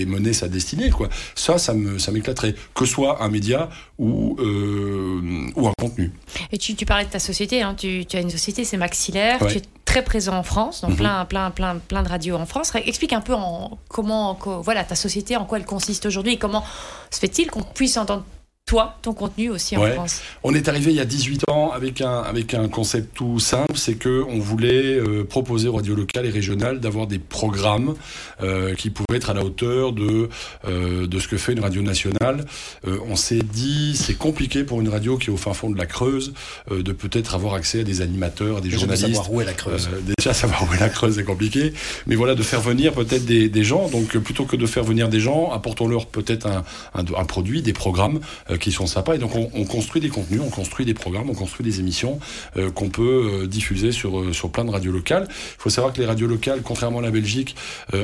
et 0.00 0.06
mener 0.06 0.32
sa 0.32 0.48
destinée. 0.48 0.90
Quoi. 0.90 1.08
Ça, 1.34 1.58
ça 1.58 1.74
me, 1.74 1.98
ça 1.98 2.12
m'éclaterait. 2.12 2.54
Que 2.74 2.84
ce 2.84 2.92
soit 2.92 3.22
un 3.22 3.28
média 3.28 3.68
ou 3.98 4.36
euh, 4.40 5.50
ou 5.56 5.68
un 5.68 5.72
contenu. 5.78 6.12
Et 6.52 6.58
tu, 6.58 6.74
tu 6.74 6.86
parlais 6.86 7.04
de 7.04 7.10
ta 7.10 7.18
société, 7.18 7.62
hein, 7.62 7.74
tu, 7.76 8.04
tu 8.06 8.16
as 8.16 8.20
une 8.20 8.30
société, 8.30 8.64
c'est 8.64 8.76
Maxillaire, 8.76 9.40
Ouais. 9.42 9.52
tu 9.52 9.58
es 9.58 9.62
très 9.84 10.04
présent 10.04 10.36
en 10.36 10.42
France, 10.44 10.82
donc 10.82 10.90
Mhm. 10.92 10.96
plein, 10.96 11.24
plein, 11.24 11.50
plein, 11.50 11.76
plein 11.78 12.02
de 12.02 12.08
radios 12.08 12.36
en 12.36 12.46
France. 12.46 12.72
Explique 12.86 13.12
un 13.12 13.20
peu 13.20 13.34
en, 13.34 13.78
comment, 13.88 14.34
co- 14.36 14.62
voilà, 14.62 14.84
ta 14.84 14.94
société, 14.94 15.36
en 15.36 15.44
quoi 15.44 15.58
elle 15.58 15.64
consiste 15.64 16.06
aujourd'hui 16.06 16.34
et 16.34 16.38
comment 16.38 16.64
se 17.10 17.18
fait-il 17.18 17.50
qu'on 17.50 17.62
puisse 17.62 17.96
entendre 17.96 18.24
toi, 18.70 18.96
ton 19.02 19.14
contenu 19.14 19.50
aussi 19.50 19.76
en. 19.76 19.84
France 19.84 20.20
On 20.44 20.54
est 20.54 20.68
arrivé 20.68 20.92
il 20.92 20.96
y 20.96 21.00
a 21.00 21.04
18 21.04 21.50
ans 21.50 21.72
avec 21.72 22.00
un, 22.02 22.20
avec 22.20 22.54
un 22.54 22.68
concept 22.68 23.16
tout 23.16 23.40
simple, 23.40 23.76
c'est 23.76 23.96
que 23.96 24.22
on 24.28 24.38
voulait 24.38 24.94
euh, 24.94 25.24
proposer 25.24 25.66
aux 25.66 25.72
radios 25.74 25.96
locales 25.96 26.24
et 26.24 26.30
régionales 26.30 26.78
d'avoir 26.78 27.08
des 27.08 27.18
programmes 27.18 27.96
euh, 28.44 28.76
qui 28.76 28.90
pouvaient 28.90 29.16
être 29.16 29.28
à 29.30 29.34
la 29.34 29.44
hauteur 29.44 29.92
de, 29.92 30.28
euh, 30.68 31.08
de 31.08 31.18
ce 31.18 31.26
que 31.26 31.36
fait 31.36 31.50
une 31.52 31.58
radio 31.58 31.82
nationale. 31.82 32.44
Euh, 32.86 32.98
on 33.08 33.16
s'est 33.16 33.42
dit, 33.42 33.96
c'est 33.96 34.14
compliqué 34.14 34.62
pour 34.62 34.80
une 34.80 34.88
radio 34.88 35.18
qui 35.18 35.30
est 35.30 35.32
au 35.32 35.36
fin 35.36 35.52
fond 35.52 35.68
de 35.68 35.76
la 35.76 35.86
Creuse 35.86 36.32
euh, 36.70 36.84
de 36.84 36.92
peut-être 36.92 37.34
avoir 37.34 37.54
accès 37.54 37.80
à 37.80 37.82
des 37.82 38.02
animateurs, 38.02 38.58
à 38.58 38.60
des 38.60 38.68
Déjà 38.68 38.76
de 38.76 38.80
journalistes. 38.82 39.06
savoir 39.16 39.32
où 39.32 39.40
est 39.40 39.46
la 39.46 39.52
Creuse. 39.52 39.88
Euh, 39.92 40.00
déjà, 40.16 40.32
savoir 40.42 40.62
où 40.70 40.74
est 40.74 40.78
la 40.78 40.90
Creuse, 40.90 41.16
c'est 41.16 41.24
compliqué. 41.24 41.72
Mais 42.06 42.14
voilà, 42.14 42.36
de 42.36 42.42
faire 42.44 42.60
venir 42.60 42.92
peut-être 42.92 43.24
des, 43.26 43.48
des 43.48 43.64
gens. 43.64 43.88
Donc, 43.88 44.16
plutôt 44.18 44.44
que 44.44 44.54
de 44.54 44.66
faire 44.66 44.84
venir 44.84 45.08
des 45.08 45.18
gens, 45.18 45.50
apportons-leur 45.50 46.06
peut-être 46.06 46.46
un, 46.46 46.62
un, 46.94 47.04
un 47.16 47.24
produit, 47.24 47.62
des 47.62 47.72
programmes 47.72 48.20
euh, 48.48 48.58
qui 48.60 48.72
sont 48.72 48.86
sympas. 48.86 49.14
Et 49.14 49.18
donc, 49.18 49.34
on, 49.34 49.50
on 49.54 49.64
construit 49.64 50.00
des 50.00 50.08
contenus, 50.08 50.40
on 50.44 50.50
construit 50.50 50.86
des 50.86 50.94
programmes, 50.94 51.30
on 51.30 51.34
construit 51.34 51.64
des 51.64 51.80
émissions 51.80 52.20
euh, 52.56 52.70
qu'on 52.70 52.88
peut 52.88 53.42
euh, 53.42 53.46
diffuser 53.46 53.92
sur, 53.92 54.20
euh, 54.20 54.32
sur 54.32 54.50
plein 54.50 54.64
de 54.64 54.70
radios 54.70 54.92
locales. 54.92 55.26
Il 55.28 55.62
faut 55.62 55.70
savoir 55.70 55.92
que 55.92 56.00
les 56.00 56.06
radios 56.06 56.26
locales, 56.26 56.60
contrairement 56.62 56.98
à 56.98 57.02
la 57.02 57.10
Belgique, 57.10 57.56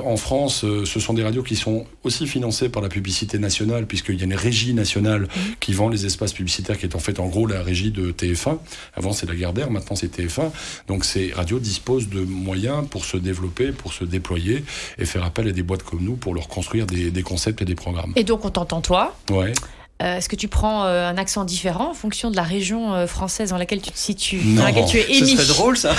en 0.05 0.17
France, 0.17 0.65
ce 0.85 1.01
sont 1.01 1.15
des 1.15 1.23
radios 1.23 1.43
qui 1.43 1.57
sont 1.57 1.87
aussi 2.03 2.27
financées 2.27 2.69
par 2.69 2.83
la 2.83 2.89
publicité 2.89 3.39
nationale, 3.39 3.87
puisqu'il 3.87 4.17
y 4.17 4.23
a 4.23 4.25
une 4.25 4.35
régie 4.35 4.75
nationale 4.75 5.29
qui 5.61 5.73
vend 5.73 5.89
les 5.89 6.07
espaces 6.07 6.33
publicitaires, 6.33 6.79
qui 6.79 6.87
est 6.87 6.97
en 6.97 6.99
fait 6.99 7.21
en 7.21 7.27
gros 7.27 7.47
la 7.47 7.63
régie 7.63 7.91
de 7.91 8.11
TF1. 8.13 8.59
Avant, 8.95 9.13
c'est 9.13 9.27
Lagardère, 9.27 9.71
maintenant 9.71 9.97
c'est 9.97 10.19
TF1. 10.19 10.51
Donc 10.89 11.05
ces 11.05 11.33
radios 11.33 11.59
disposent 11.59 12.09
de 12.09 12.21
moyens 12.21 12.87
pour 12.89 13.05
se 13.05 13.17
développer, 13.17 13.73
pour 13.73 13.93
se 13.93 14.05
déployer 14.05 14.65
et 14.99 15.05
faire 15.05 15.25
appel 15.25 15.49
à 15.49 15.53
des 15.53 15.63
boîtes 15.63 15.83
comme 15.83 16.03
nous 16.03 16.17
pour 16.17 16.35
leur 16.35 16.49
construire 16.49 16.87
des, 16.87 17.11
des 17.11 17.23
concepts 17.23 17.63
et 17.63 17.65
des 17.65 17.75
programmes. 17.75 18.13
Et 18.17 18.25
donc 18.25 18.45
on 18.45 18.51
t'entend 18.51 18.81
toi? 18.81 19.17
Ouais. 19.31 19.53
Euh, 20.03 20.19
Est-ce 20.19 20.29
que 20.29 20.37
tu 20.37 20.49
prends 20.49 20.85
euh, 20.85 21.09
un 21.09 21.17
accent 21.19 21.45
différent 21.45 21.91
en 21.91 21.95
fonction 21.95 22.31
de 22.31 22.37
la 22.37 22.43
région 22.43 22.95
euh, 22.95 23.07
française 23.07 23.51
dans 23.51 23.59
laquelle 23.59 23.81
tu 23.81 23.91
te 23.91 23.99
situes, 23.99 24.41
Non. 24.45 24.61
dans 24.61 24.67
laquelle 24.67 24.87
tu 24.87 24.99
es 24.99 25.03
Ce 25.05 25.11
émis 25.19 25.37
serait 25.37 25.47
drôle 25.47 25.77
ça. 25.77 25.95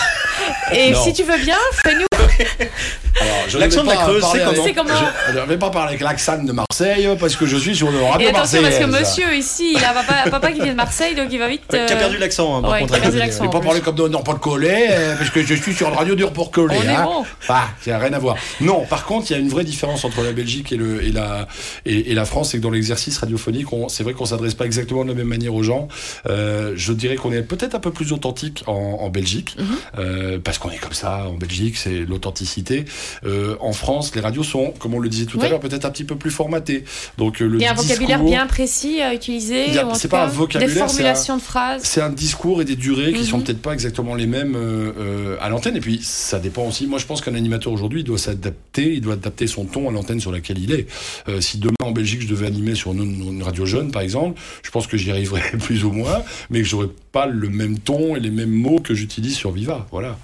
Et 0.72 0.92
Non. 0.92 1.04
si 1.04 1.14
tu 1.14 1.24
veux 1.24 1.38
bien, 1.38 1.58
fais-nous. 1.84 2.06
L'accent 3.58 3.84
ne 3.84 3.90
de 3.90 3.96
la 3.96 4.02
Creuse, 4.02 4.24
c'est 4.64 4.74
comment 4.74 4.90
Je 5.34 5.40
ne 5.40 5.46
vais 5.46 5.58
pas 5.58 5.70
parler 5.72 5.90
avec 5.90 6.02
l'accent 6.02 6.44
de 6.44 6.52
Marseille 6.52 7.10
parce 7.20 7.36
que 7.36 7.46
je 7.46 7.58
suis 7.58 7.76
sur 7.76 7.90
le 7.90 8.04
radio 8.04 8.28
Et 8.28 8.30
attention, 8.30 8.62
parce 8.62 8.78
que 8.78 8.86
monsieur 8.86 9.36
ici, 9.36 9.74
il 9.76 9.84
a 9.84 9.92
un 9.92 9.94
papa, 9.94 10.30
papa 10.30 10.52
qui 10.52 10.62
vient 10.62 10.72
de 10.72 10.78
Marseille, 10.78 11.16
donc 11.16 11.28
il 11.32 11.40
va 11.40 11.48
vite. 11.48 11.64
Qui 11.68 11.78
a 11.78 11.96
perdu 11.96 12.18
l'accent, 12.18 12.58
hein, 12.58 12.62
par 12.62 12.72
ouais, 12.72 12.82
contre. 12.82 12.96
Je 13.04 13.10
vais 13.10 13.50
pas 13.50 13.60
parler 13.60 13.82
comme 13.82 13.96
coller, 14.40 14.88
euh, 14.90 15.16
parce 15.16 15.30
que 15.30 15.44
je 15.44 15.54
suis 15.56 15.74
sur 15.74 15.90
le 15.90 15.96
radio 15.96 16.16
dur 16.16 16.32
pour 16.32 16.52
coller. 16.52 16.78
On 16.80 16.84
est 16.84 16.88
hein. 16.96 17.04
bon. 17.04 17.26
Ah, 17.50 17.68
ça 17.84 17.92
n'a 17.92 18.00
rien 18.00 18.14
à 18.14 18.20
voir. 18.20 18.36
Non, 18.62 18.86
par 18.86 19.06
contre, 19.06 19.30
il 19.30 19.34
y 19.34 19.36
a 19.36 19.40
une 19.40 19.50
vraie 19.50 19.64
différence 19.64 20.06
entre 20.06 20.22
la 20.22 20.32
Belgique 20.32 20.72
et, 20.72 20.78
le, 20.78 21.04
et, 21.04 21.12
la, 21.12 21.48
et, 21.86 22.12
et 22.12 22.14
la 22.14 22.26
France, 22.26 22.52
c'est 22.52 22.58
que 22.58 22.64
dans 22.64 22.70
l'exercice 22.70 23.18
radiophonique, 23.18 23.72
on- 23.74 23.87
c'est 23.90 24.04
vrai 24.04 24.14
qu'on 24.14 24.26
s'adresse 24.26 24.54
pas 24.54 24.66
exactement 24.66 25.04
de 25.04 25.10
la 25.10 25.16
même 25.16 25.28
manière 25.28 25.54
aux 25.54 25.64
gens. 25.64 25.88
Euh, 26.28 26.74
je 26.76 26.94
dirais 26.94 27.16
qu'on 27.16 27.32
est 27.32 27.42
peut-être 27.42 27.76
un 27.76 27.80
peu 27.80 27.92
plus 27.92 28.12
authentique 28.14 28.64
en, 28.68 28.74
en 29.02 29.10
Belgique, 29.10 29.56
Mhm. 29.60 29.66
euh, 30.00 30.40
parce 30.44 30.58
qu'on 30.58 30.70
est 30.70 30.78
comme 30.78 30.94
ça 30.94 31.28
en 31.28 31.34
Belgique, 31.34 31.78
c'est 31.78 32.06
l'authenticité. 32.06 32.86
Euh, 33.26 33.56
en 33.60 33.74
France, 33.74 34.14
les 34.16 34.22
radios 34.22 34.44
sont, 34.44 34.74
comme 34.80 34.94
on 34.94 35.00
le 35.00 35.10
disait 35.10 35.26
tout 35.26 35.40
à 35.42 35.48
l'heure, 35.50 35.60
peut-être 35.60 35.86
un 35.86 35.90
petit 35.92 36.04
peu 36.04 36.16
plus 36.16 36.32
formatées. 36.32 36.84
Donc 37.18 37.40
le 37.40 37.56
Il 37.56 37.62
y 37.62 37.66
a 37.66 37.72
un 37.72 37.76
vocabulaire 37.76 38.24
bien 38.24 38.48
précis 38.48 39.02
à 39.02 39.14
utiliser. 39.14 39.66
C'est 39.96 40.08
pas 40.08 40.24
un 40.26 40.28
vocabulaire, 40.28 40.74
Des 40.74 40.82
un- 40.82 41.38
de 41.38 41.42
phrases. 41.42 41.82
c'est 41.84 42.02
un 42.02 42.10
discours 42.10 42.62
et 42.62 42.66
des 42.66 42.76
durées 42.76 43.14
qui 43.14 43.20
Mhm. 43.20 43.26
sont 43.26 43.40
peut-être 43.42 43.62
pas 43.62 43.74
exactement 43.74 44.16
les 44.16 44.28
mêmes 44.28 44.58
à 45.42 45.50
l'antenne. 45.50 45.76
Et 45.78 45.80
puis, 45.82 46.00
ça 46.04 46.40
dépend 46.40 46.68
aussi. 46.68 46.88
Moi, 46.88 47.00
je 47.00 47.06
pense 47.06 47.22
qu'un 47.22 47.36
animateur 47.36 47.72
aujourd'hui, 47.74 48.04
doit 48.04 48.18
s'adapter, 48.18 48.94
il 48.94 49.02
doit 49.02 49.14
adapter 49.14 49.48
son 49.48 49.66
ton 49.66 49.90
à 49.90 49.92
l'antenne 49.92 50.20
sur 50.20 50.32
laquelle 50.32 50.58
il 50.60 50.72
est. 50.72 50.88
Si 51.42 51.58
demain, 51.58 51.74
en 51.84 51.92
Belgique, 51.92 52.22
je 52.22 52.28
devais 52.28 52.48
animer 52.48 52.76
sur 52.76 52.92
une, 52.94 53.02
une 53.04 53.44
radio 53.44 53.66
jeune, 53.66 53.77
par 53.86 54.02
exemple, 54.02 54.40
je 54.64 54.72
pense 54.72 54.88
que 54.88 54.98
j'y 54.98 55.12
arriverais 55.12 55.52
plus 55.60 55.84
ou 55.84 55.92
moins, 55.92 56.24
mais 56.50 56.62
que 56.62 56.68
j'aurais 56.68 56.90
pas 57.12 57.26
le 57.26 57.50
même 57.50 57.80
ton 57.80 58.16
et 58.16 58.20
les 58.20 58.32
mêmes 58.32 58.52
mots 58.52 58.80
que 58.80 58.94
j'utilise 58.94 59.36
sur 59.36 59.52
Viva. 59.52 59.88
Voilà. 59.92 60.18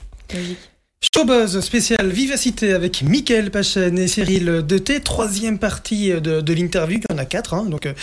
Showbuzz 1.11 1.59
spécial 1.59 2.07
Vivacité 2.07 2.71
avec 2.71 3.01
Mickaël 3.01 3.51
Pachen 3.51 3.99
et 3.99 4.07
Cyril 4.07 4.63
Deté, 4.65 5.01
troisième 5.01 5.59
partie 5.59 6.11
de, 6.11 6.39
de 6.39 6.53
l'interview, 6.53 6.99
il 6.99 7.13
y 7.13 7.13
en 7.13 7.21
a 7.21 7.25
quatre, 7.25 7.53
hein, 7.53 7.65
donc 7.67 7.85
euh, 7.85 7.93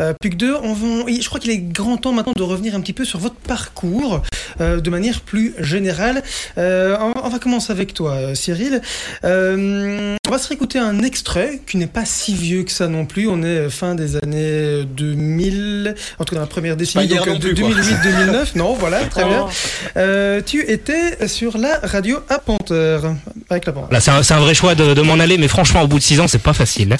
euh, 0.00 0.12
plus 0.20 0.30
que 0.30 0.34
deux. 0.34 0.56
On 0.62 0.72
va, 0.72 1.04
je 1.08 1.26
crois 1.28 1.38
qu'il 1.38 1.52
est 1.52 1.58
grand 1.58 1.98
temps 1.98 2.12
maintenant 2.12 2.32
de 2.36 2.42
revenir 2.42 2.74
un 2.74 2.80
petit 2.80 2.92
peu 2.92 3.04
sur 3.04 3.20
votre 3.20 3.36
parcours 3.36 4.22
euh, 4.60 4.80
de 4.80 4.90
manière 4.90 5.20
plus 5.20 5.54
générale. 5.60 6.22
Euh, 6.58 6.96
on, 7.00 7.12
on 7.22 7.28
va 7.28 7.38
commencer 7.38 7.70
avec 7.70 7.94
toi, 7.94 8.14
euh, 8.14 8.34
Cyril. 8.34 8.82
Euh, 9.24 10.16
on 10.26 10.30
va 10.30 10.38
se 10.38 10.48
réécouter 10.48 10.78
un 10.80 11.00
extrait 11.02 11.60
qui 11.66 11.76
n'est 11.76 11.86
pas 11.86 12.04
si 12.04 12.34
vieux 12.34 12.64
que 12.64 12.72
ça 12.72 12.88
non 12.88 13.06
plus. 13.06 13.28
On 13.28 13.42
est 13.44 13.70
fin 13.70 13.94
des 13.94 14.16
années 14.16 14.84
2000, 14.84 15.94
en 16.18 16.24
tout 16.24 16.34
cas 16.34 16.36
dans 16.36 16.42
la 16.42 16.48
première 16.48 16.76
décennie, 16.76 17.06
donc 17.06 17.26
non 17.26 17.38
plus, 17.38 17.54
quoi. 17.54 17.70
2008-2009. 17.70 18.56
Non, 18.56 18.74
voilà, 18.74 19.04
très 19.04 19.24
bien. 19.28 19.46
Oh. 19.48 19.52
Euh, 19.96 20.42
tu 20.44 20.62
étais 20.68 21.28
sur 21.28 21.56
la 21.56 21.78
radio 21.82 22.18
à 22.28 22.38
Panthère, 22.48 23.14
avec 23.50 23.66
la 23.66 23.72
Panthère. 23.72 23.92
Là, 23.92 24.00
c'est 24.00 24.10
un, 24.10 24.22
c'est 24.22 24.32
un 24.32 24.40
vrai 24.40 24.54
choix 24.54 24.74
de, 24.74 24.94
de 24.94 25.02
m'en 25.02 25.18
aller, 25.20 25.36
mais 25.36 25.48
franchement, 25.48 25.82
au 25.82 25.86
bout 25.86 25.98
de 25.98 26.02
six 26.02 26.18
ans, 26.18 26.28
c'est 26.28 26.42
pas 26.42 26.54
facile. 26.54 26.96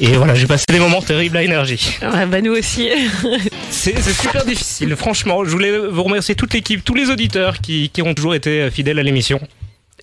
Et 0.00 0.08
voilà, 0.08 0.34
j'ai 0.34 0.48
passé 0.48 0.64
des 0.68 0.80
moments 0.80 1.00
terribles 1.00 1.36
à 1.36 1.42
énergie. 1.44 1.96
Ouais, 2.02 2.26
bah 2.26 2.40
nous 2.40 2.52
aussi. 2.52 2.88
C'est 3.70 3.94
c'est 4.00 4.12
super 4.12 4.44
difficile, 4.44 4.96
franchement. 4.96 5.44
Je 5.44 5.50
voulais 5.50 5.78
vous 5.78 6.02
remercier 6.02 6.34
toute 6.34 6.52
l'équipe, 6.52 6.82
tous 6.84 6.94
les 6.94 7.10
auditeurs 7.10 7.60
qui, 7.60 7.90
qui 7.90 8.02
ont 8.02 8.12
toujours 8.14 8.34
été 8.34 8.70
fidèles 8.70 8.98
à 8.98 9.02
l'émission. 9.02 9.40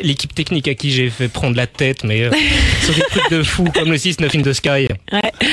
L'équipe 0.01 0.35
technique 0.35 0.67
à 0.67 0.75
qui 0.75 0.91
j'ai 0.91 1.09
fait 1.09 1.29
prendre 1.29 1.55
la 1.55 1.67
tête, 1.67 2.03
mais 2.03 2.23
euh, 2.23 2.31
sur 2.83 2.93
des 2.93 3.01
trucs 3.01 3.31
de 3.31 3.43
fou 3.43 3.63
comme 3.73 3.91
le 3.91 3.97
6-9 3.97 4.37
in 4.37 4.41
the 4.41 4.53
Sky. 4.53 4.87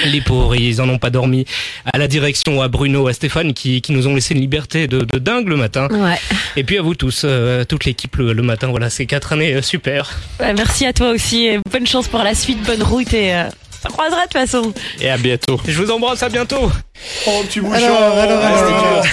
Les 0.07 0.20
pauvres, 0.20 0.57
ils 0.57 0.80
en 0.80 0.88
ont 0.88 0.99
pas 0.99 1.11
dormi. 1.11 1.45
À 1.93 1.97
la 1.99 2.09
direction, 2.09 2.61
à 2.61 2.66
Bruno, 2.68 3.07
à 3.07 3.12
Stéphane, 3.12 3.55
qui, 3.55 3.80
qui 3.82 3.93
nous 3.93 4.09
ont 4.09 4.14
laissé 4.14 4.34
une 4.34 4.40
liberté 4.40 4.88
de, 4.88 5.01
de 5.01 5.18
dingue 5.18 5.49
le 5.49 5.57
matin. 5.57 5.86
Ouais. 5.90 6.18
Et 6.57 6.64
puis 6.64 6.76
à 6.78 6.82
vous 6.82 6.95
tous, 6.97 7.22
euh, 7.24 7.64
toute 7.64 7.84
l'équipe 7.84 8.16
le, 8.16 8.32
le 8.32 8.43
matin. 8.43 8.66
Voilà, 8.68 8.90
c'est 8.90 9.07
quatre 9.07 9.32
années 9.32 9.55
euh, 9.55 9.62
super. 9.62 10.11
Ouais, 10.40 10.53
merci 10.55 10.86
à 10.86 10.93
toi 10.93 11.11
aussi. 11.11 11.47
et 11.47 11.59
Bonne 11.70 11.86
chance 11.86 12.09
pour 12.09 12.20
la 12.24 12.34
suite, 12.34 12.62
bonne 12.64 12.82
route 12.82 13.14
et 13.14 13.34
euh, 13.34 13.45
on 13.84 13.88
se 13.88 13.93
croisera 13.93 14.18
de 14.18 14.22
toute 14.24 14.32
façon. 14.32 14.72
Et 15.01 15.09
à 15.09 15.18
bientôt. 15.18 15.61
Je 15.68 15.80
vous 15.80 15.90
embrasse, 15.90 16.22
à 16.22 16.28
bientôt. 16.28 16.70
Oh, 17.27 17.43
petit 17.47 17.61
bouchon 17.61 17.75
Alors, 17.75 19.05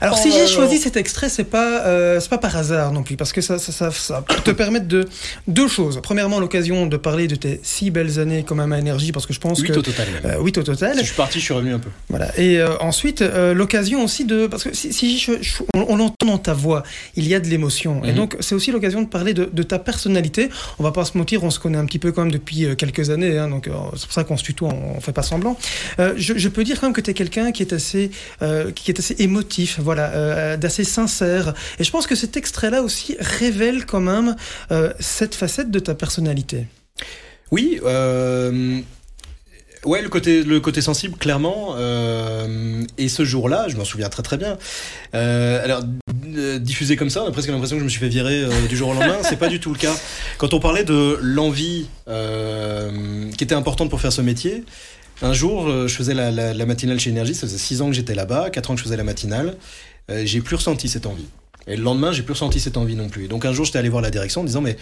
alors, 0.00 0.18
si 0.18 0.32
j'ai 0.32 0.46
choisi 0.46 0.78
cet 0.78 0.96
extrait, 0.96 1.28
c'est 1.28 1.44
pas 1.44 1.82
euh, 1.86 2.20
c'est 2.20 2.28
pas 2.30 2.38
par 2.38 2.56
hasard 2.56 2.92
non 2.92 3.02
plus, 3.02 3.16
parce 3.16 3.32
que 3.32 3.40
ça 3.40 3.58
ça, 3.58 3.90
ça, 3.90 4.24
te 4.44 4.50
permettre 4.50 4.86
de 4.88 5.06
deux 5.48 5.68
choses. 5.68 6.00
Premièrement, 6.02 6.40
l'occasion 6.40 6.86
de 6.86 6.96
parler 6.96 7.26
de 7.28 7.36
tes 7.36 7.60
six 7.62 7.90
belles 7.90 8.18
années 8.18 8.44
même 8.54 8.72
à 8.72 8.78
énergie, 8.78 9.10
parce 9.12 9.26
que 9.26 9.32
je 9.32 9.40
pense 9.40 9.58
Huit 9.60 9.72
que 9.72 9.78
au 9.78 9.82
total. 9.82 10.06
euh, 10.24 10.40
huit 10.40 10.56
au 10.58 10.62
total. 10.62 10.94
Si 10.94 11.00
je 11.00 11.06
suis 11.06 11.14
parti, 11.16 11.40
je 11.40 11.44
suis 11.44 11.54
revenu 11.54 11.74
un 11.74 11.78
peu. 11.80 11.88
Voilà. 12.08 12.28
Et 12.38 12.58
euh, 12.60 12.76
ensuite, 12.80 13.20
euh, 13.22 13.52
l'occasion 13.52 14.04
aussi 14.04 14.24
de... 14.24 14.46
Parce 14.46 14.62
que 14.62 14.72
si, 14.74 14.92
si 14.92 15.18
je- 15.18 15.42
je- 15.42 15.54
on, 15.74 15.86
on 15.88 15.96
l'entend 15.96 16.26
dans 16.26 16.38
ta 16.38 16.52
voix, 16.54 16.84
il 17.16 17.26
y 17.26 17.34
a 17.34 17.40
de 17.40 17.48
l'émotion. 17.48 18.04
Et 18.04 18.10
Mhm. 18.10 18.14
donc, 18.14 18.36
c'est 18.38 18.54
aussi 18.54 18.70
l'occasion 18.70 19.02
de 19.02 19.08
parler 19.08 19.34
de, 19.34 19.48
de 19.52 19.62
ta 19.64 19.80
personnalité. 19.80 20.50
On 20.78 20.84
va 20.84 20.92
pas 20.92 21.04
se 21.04 21.18
mentir, 21.18 21.42
on 21.42 21.50
se 21.50 21.58
connaît 21.58 21.78
un 21.78 21.84
petit 21.86 21.98
peu 21.98 22.12
quand 22.12 22.22
même 22.22 22.30
depuis 22.32 22.68
quelques 22.76 23.10
années. 23.10 23.36
hein, 23.38 23.48
donc, 23.48 23.68
c'est 23.96 24.04
pour 24.06 24.12
ça 24.14 24.22
qu'on 24.22 24.36
se 24.36 24.44
tutoie, 24.44 24.68
on, 24.68 24.98
on 24.98 25.00
fait 25.00 25.12
pas 25.12 25.22
semblant. 25.24 25.58
Euh, 25.98 26.14
je, 26.16 26.34
je 26.36 26.48
peux 26.48 26.62
dire 26.62 26.78
quand 26.80 26.86
même 26.86 26.93
que 26.94 27.02
tu 27.02 27.10
es 27.10 27.14
quelqu'un 27.14 27.52
qui 27.52 27.62
est 27.62 27.74
assez 27.74 28.10
euh, 28.40 28.72
qui 28.72 28.90
est 28.90 28.98
assez 28.98 29.16
émotif, 29.18 29.78
voilà, 29.80 30.10
euh, 30.12 30.56
d'assez 30.56 30.84
sincère. 30.84 31.52
Et 31.78 31.84
je 31.84 31.90
pense 31.90 32.06
que 32.06 32.14
cet 32.14 32.38
extrait-là 32.38 32.82
aussi 32.82 33.16
révèle 33.20 33.84
quand 33.84 34.00
même 34.00 34.34
euh, 34.70 34.94
cette 35.00 35.34
facette 35.34 35.70
de 35.70 35.78
ta 35.78 35.94
personnalité. 35.94 36.66
Oui, 37.50 37.78
ouais, 37.82 37.90
le 40.00 40.08
côté, 40.08 40.42
le 40.42 40.60
côté 40.60 40.80
sensible, 40.80 41.18
clairement. 41.18 41.76
et 42.96 43.08
ce 43.08 43.24
jour-là, 43.24 43.66
je 43.68 43.76
m'en 43.76 43.84
souviens 43.84 44.08
très 44.08 44.22
très 44.22 44.38
bien. 44.38 44.56
Alors, 45.12 45.82
diffusé 46.60 46.96
comme 46.96 47.10
ça, 47.10 47.22
on 47.22 47.28
a 47.28 47.32
presque 47.32 47.50
l'impression 47.50 47.76
que 47.76 47.80
je 47.80 47.84
me 47.84 47.90
suis 47.90 48.00
fait 48.00 48.08
virer 48.08 48.44
du 48.68 48.76
jour 48.76 48.88
au 48.88 48.94
lendemain. 48.94 49.18
C'est 49.22 49.36
pas 49.36 49.48
du 49.48 49.60
tout 49.60 49.72
le 49.72 49.78
cas. 49.78 49.94
Quand 50.38 50.54
on 50.54 50.58
parlait 50.58 50.84
de 50.84 51.18
l'envie 51.20 51.86
qui 52.06 53.44
était 53.44 53.54
importante 53.54 53.90
pour 53.90 54.00
faire 54.00 54.12
ce 54.12 54.22
métier, 54.22 54.64
un 55.22 55.32
jour, 55.32 55.68
euh, 55.68 55.88
je 55.88 55.94
faisais 55.94 56.14
la, 56.14 56.30
la- 56.30 56.66
matinale 56.66 56.98
chez 57.00 57.10
Énergie. 57.10 57.34
Ça 57.34 57.46
faisait 57.46 57.58
6 57.58 57.82
ans 57.82 57.86
que 57.88 57.92
j'étais 57.94 58.14
là-bas, 58.14 58.50
4 58.50 58.70
ans 58.70 58.74
que 58.74 58.78
je 58.80 58.84
faisais 58.84 58.96
la 58.96 59.04
matinale. 59.04 59.56
Euh, 60.10 60.22
j'ai 60.26 60.40
plus 60.40 60.56
ressenti 60.56 60.88
cette 60.88 61.06
envie. 61.06 61.26
Et 61.66 61.76
le 61.76 61.82
lendemain, 61.82 62.12
j'ai 62.12 62.22
plus 62.22 62.32
ressenti 62.32 62.60
cette 62.60 62.76
envie 62.76 62.96
non 62.96 63.08
plus. 63.08 63.24
Et 63.24 63.28
donc 63.28 63.44
un 63.44 63.52
jour, 63.52 63.64
j'étais 63.64 63.78
allé 63.78 63.88
voir 63.88 64.02
la 64.02 64.10
direction 64.10 64.42
en 64.42 64.44
disant 64.44 64.60
mais 64.60 64.76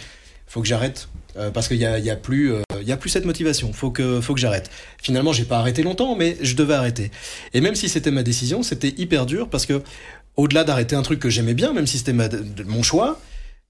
faut 0.47 0.61
que 0.61 0.67
j'arrête 0.67 1.07
euh, 1.37 1.49
parce 1.49 1.67
qu'il 1.69 1.77
y 1.77 1.85
a, 1.85 1.97
y 1.99 2.09
a 2.09 2.15
plus 2.17 2.51
euh, 2.51 2.61
y 2.83 2.91
a 2.91 2.97
plus 2.97 3.09
cette 3.09 3.25
motivation. 3.25 3.71
Faut 3.71 3.91
que 3.91 4.19
faut 4.19 4.33
que 4.33 4.39
j'arrête. 4.41 4.69
Finalement, 5.01 5.31
j'ai 5.31 5.45
pas 5.45 5.59
arrêté 5.59 5.81
longtemps, 5.83 6.15
mais 6.15 6.35
je 6.41 6.55
devais 6.55 6.73
arrêter. 6.73 7.11
Et 7.53 7.61
même 7.61 7.75
si 7.75 7.87
c'était 7.87 8.11
ma 8.11 8.23
décision, 8.23 8.63
c'était 8.63 8.93
hyper 8.97 9.25
dur 9.25 9.47
parce 9.49 9.65
que 9.65 9.81
au-delà 10.35 10.63
d'arrêter 10.65 10.95
un 10.95 11.03
truc 11.03 11.19
que 11.19 11.29
j'aimais 11.29 11.53
bien, 11.53 11.73
même 11.73 11.87
si 11.87 11.97
c'était 11.99 12.13
mon 12.65 12.83
choix, 12.83 13.21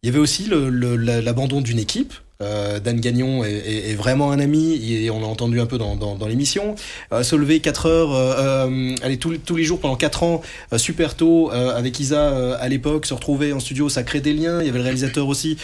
il 0.02 0.08
y 0.08 0.10
avait 0.10 0.20
aussi 0.20 0.50
l'abandon 0.50 1.62
d'une 1.62 1.80
équipe. 1.80 2.14
Euh, 2.44 2.80
Dan 2.80 3.00
Gagnon 3.00 3.44
est, 3.44 3.96
vraiment 3.96 4.32
un 4.32 4.40
ami 4.40 4.80
et 4.92 5.10
on 5.10 5.22
l'a 5.22 5.28
entendu 5.28 5.60
un 5.60 5.66
peu 5.66 5.78
dans, 5.78 6.28
l'émission. 6.28 6.76
Euh, 7.12 7.24
se 7.24 7.36
lever 7.36 7.60
4 7.60 7.86
heures, 7.86 8.14
euh, 8.14 8.96
aller 9.02 9.18
tous, 9.18 9.38
tous 9.38 9.56
les 9.56 9.64
jours 9.64 9.80
pendant 9.80 9.96
4 9.96 10.24
ans, 10.24 10.42
super 10.78 11.16
tôt, 11.16 11.52
avec 11.52 12.00
Isa 12.00 12.56
à 12.56 12.68
l'époque, 12.70 13.06
se 13.06 13.14
retrouver 13.14 13.54
en 13.54 13.60
studio, 13.60 13.90
ça 13.90 14.04
crée 14.04 14.22
des 14.22 14.34
liens. 14.34 14.62
Il 14.62 14.66
y 14.66 14.70
avait 14.70 14.80
le 14.80 14.84
réalisateur 14.84 15.28
aussi, 15.28 15.58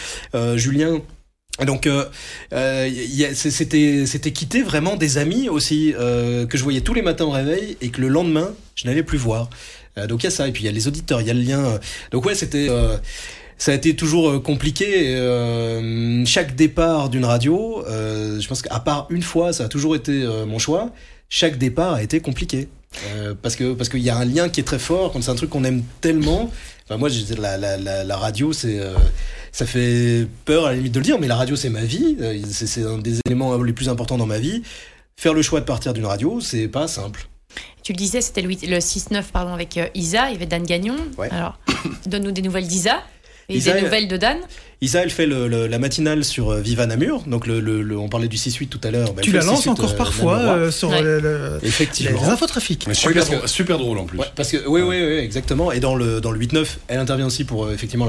Julien. 0.55 1.01
Donc 1.65 1.89
c'était 3.34 4.05
c'était 4.05 4.32
quitter 4.32 4.61
vraiment 4.61 4.95
des 4.95 5.17
amis 5.17 5.49
aussi 5.49 5.93
que 5.97 6.57
je 6.57 6.63
voyais 6.63 6.82
tous 6.82 6.93
les 6.93 7.01
matins 7.01 7.25
au 7.25 7.32
réveil 7.32 7.77
et 7.82 7.89
que 7.89 8.01
le 8.01 8.07
lendemain 8.07 8.49
je 8.75 8.88
n'allais 8.88 9.03
plus 9.03 9.17
voir. 9.17 9.49
Donc 10.07 10.23
il 10.23 10.25
y 10.25 10.27
a 10.27 10.32
ça 10.32 10.47
et 10.47 10.51
puis 10.51 10.63
il 10.63 10.65
y 10.67 10.69
a 10.69 10.71
les 10.71 10.88
auditeurs, 10.88 11.19
il 11.21 11.27
y 11.27 11.32
a 11.32 11.34
le 11.34 11.41
lien. 11.41 11.80
Donc 12.11 12.25
ouais 12.25 12.36
c'était 12.36 12.69
ça 13.60 13.72
a 13.72 13.76
été 13.76 13.95
toujours 13.95 14.30
euh, 14.30 14.39
compliqué. 14.39 15.16
euh, 15.16 16.26
chaque 16.26 16.55
départ 16.55 17.10
d'une 17.10 17.26
radio, 17.26 17.86
euh, 17.88 18.39
je 18.39 18.47
pense 18.47 18.64
qu'à 18.64 18.80
part 18.80 19.05
une 19.12 19.22
fois, 19.22 19.53
ça 19.53 19.66
a 19.66 19.68
toujours 19.68 19.95
été 19.95 20.24
euh, 20.24 20.45
mon 20.47 20.57
choix. 20.57 20.89
Chaque 21.30 21.57
départ 21.60 21.93
a 21.93 22.01
été 22.01 22.20
compliqué. 22.22 22.68
Parce 23.43 23.55
que 23.55 23.74
parce 23.76 23.88
qu'il 23.88 23.99
y 23.99 24.10
a 24.10 24.18
un 24.18 24.26
lien 24.26 24.49
qui 24.49 24.60
est 24.62 24.64
très 24.64 24.80
fort, 24.80 25.12
quand 25.12 25.22
c'est 25.22 25.30
un 25.30 25.36
truc 25.36 25.51
qu'on 25.51 25.64
aime 25.64 25.84
tellement. 26.01 26.49
Enfin, 26.86 26.97
moi, 26.97 27.07
la, 27.38 27.55
la, 27.55 27.78
la, 27.78 28.03
la 28.03 28.18
radio, 28.18 28.51
c'est 28.51 28.80
ça 29.51 29.68
fait 29.68 30.26
peur 30.45 30.66
à 30.66 30.72
la 30.72 30.78
limite 30.78 30.93
de 30.93 30.99
le 30.99 31.05
dire, 31.05 31.20
mais 31.20 31.28
la 31.28 31.36
radio, 31.36 31.55
c'est 31.55 31.70
ma 31.70 31.84
vie. 31.84 32.18
C'est 32.49 32.84
un 32.84 32.97
des 32.97 33.20
éléments 33.28 33.62
les 33.62 33.74
plus 33.74 33.89
importants 33.89 34.18
dans 34.18 34.26
ma 34.26 34.39
vie. 34.39 34.64
Faire 35.18 35.36
le 35.36 35.43
choix 35.43 35.60
de 35.60 35.66
partir 35.66 35.93
d'une 35.93 36.07
radio, 36.07 36.41
c'est 36.41 36.68
pas 36.68 36.88
simple. 36.88 37.28
Tu 37.84 37.93
le 37.93 37.97
disais, 37.97 38.22
c'était 38.22 38.41
le, 38.41 38.49
le 38.49 38.80
6-9 38.80 39.24
pardon, 39.32 39.53
avec 39.53 39.80
Isa, 39.93 40.30
il 40.30 40.34
y 40.34 40.36
avait 40.38 40.47
Dan 40.47 40.64
Gagnon. 40.64 40.95
Ouais. 41.20 41.30
Alors, 41.30 41.60
donne-nous 42.07 42.32
des 42.32 42.41
nouvelles 42.41 42.68
d'Isa. 42.68 43.03
Et 43.50 43.58
Isa, 43.58 43.72
des 43.72 43.78
elle- 43.80 43.84
nouvelles 43.86 44.08
de 44.08 44.18
Dan 44.18 44.38
Isa, 44.82 45.04
elle 45.04 45.10
fait 45.10 45.26
le- 45.26 45.50
le- 45.50 45.68
la 45.68 45.78
matinale 45.78 46.24
sur 46.24 46.52
euh, 46.52 46.62
Viva 46.62 46.86
Namur. 46.86 47.24
Donc, 47.28 47.47
le, 47.47 47.60
le- 47.60 47.82
le- 47.82 47.97
on 47.97 48.08
parlait 48.08 48.30
du 48.30 48.38
6-8 48.38 48.68
tout 48.70 48.80
à 48.86 48.91
l'heure. 48.91 49.12
Bah, 49.12 49.22
Tu 49.22 49.34
la 49.34 49.41
lances 49.41 49.64
6-8, 49.66 49.70
encore 49.72 49.91
euh, 49.91 49.97
parfois 49.97 50.38
euh, 50.38 50.72
sur 50.72 50.89
Ouais. 50.89 51.02
le- 51.02 51.20
le- 51.20 51.60
les 51.62 51.68
Effectivement. 51.68 52.24
infotrafics. 52.30 52.86
Mais 52.88 52.93
Oui, 52.93 52.95
super, 52.95 53.26
drôle, 53.26 53.47
super 53.50 53.78
drôle 53.78 53.97
en 53.97 54.06
plus. 54.06 54.18
Ouais, 54.20 54.28
parce 54.38 54.50
que 54.52 54.66
oui, 54.68 54.80
oui, 54.82 54.95
oui, 55.06 55.18
exactement. 55.18 55.74
Et 55.74 55.82
dans 55.82 55.95
le 55.95 56.22
dans 56.22 56.32
le 56.32 56.39
8-9, 56.39 56.78
elle 56.88 57.00
intervient 57.00 57.26
aussi 57.28 57.43
pour 57.43 57.70
effectivement 57.72 58.08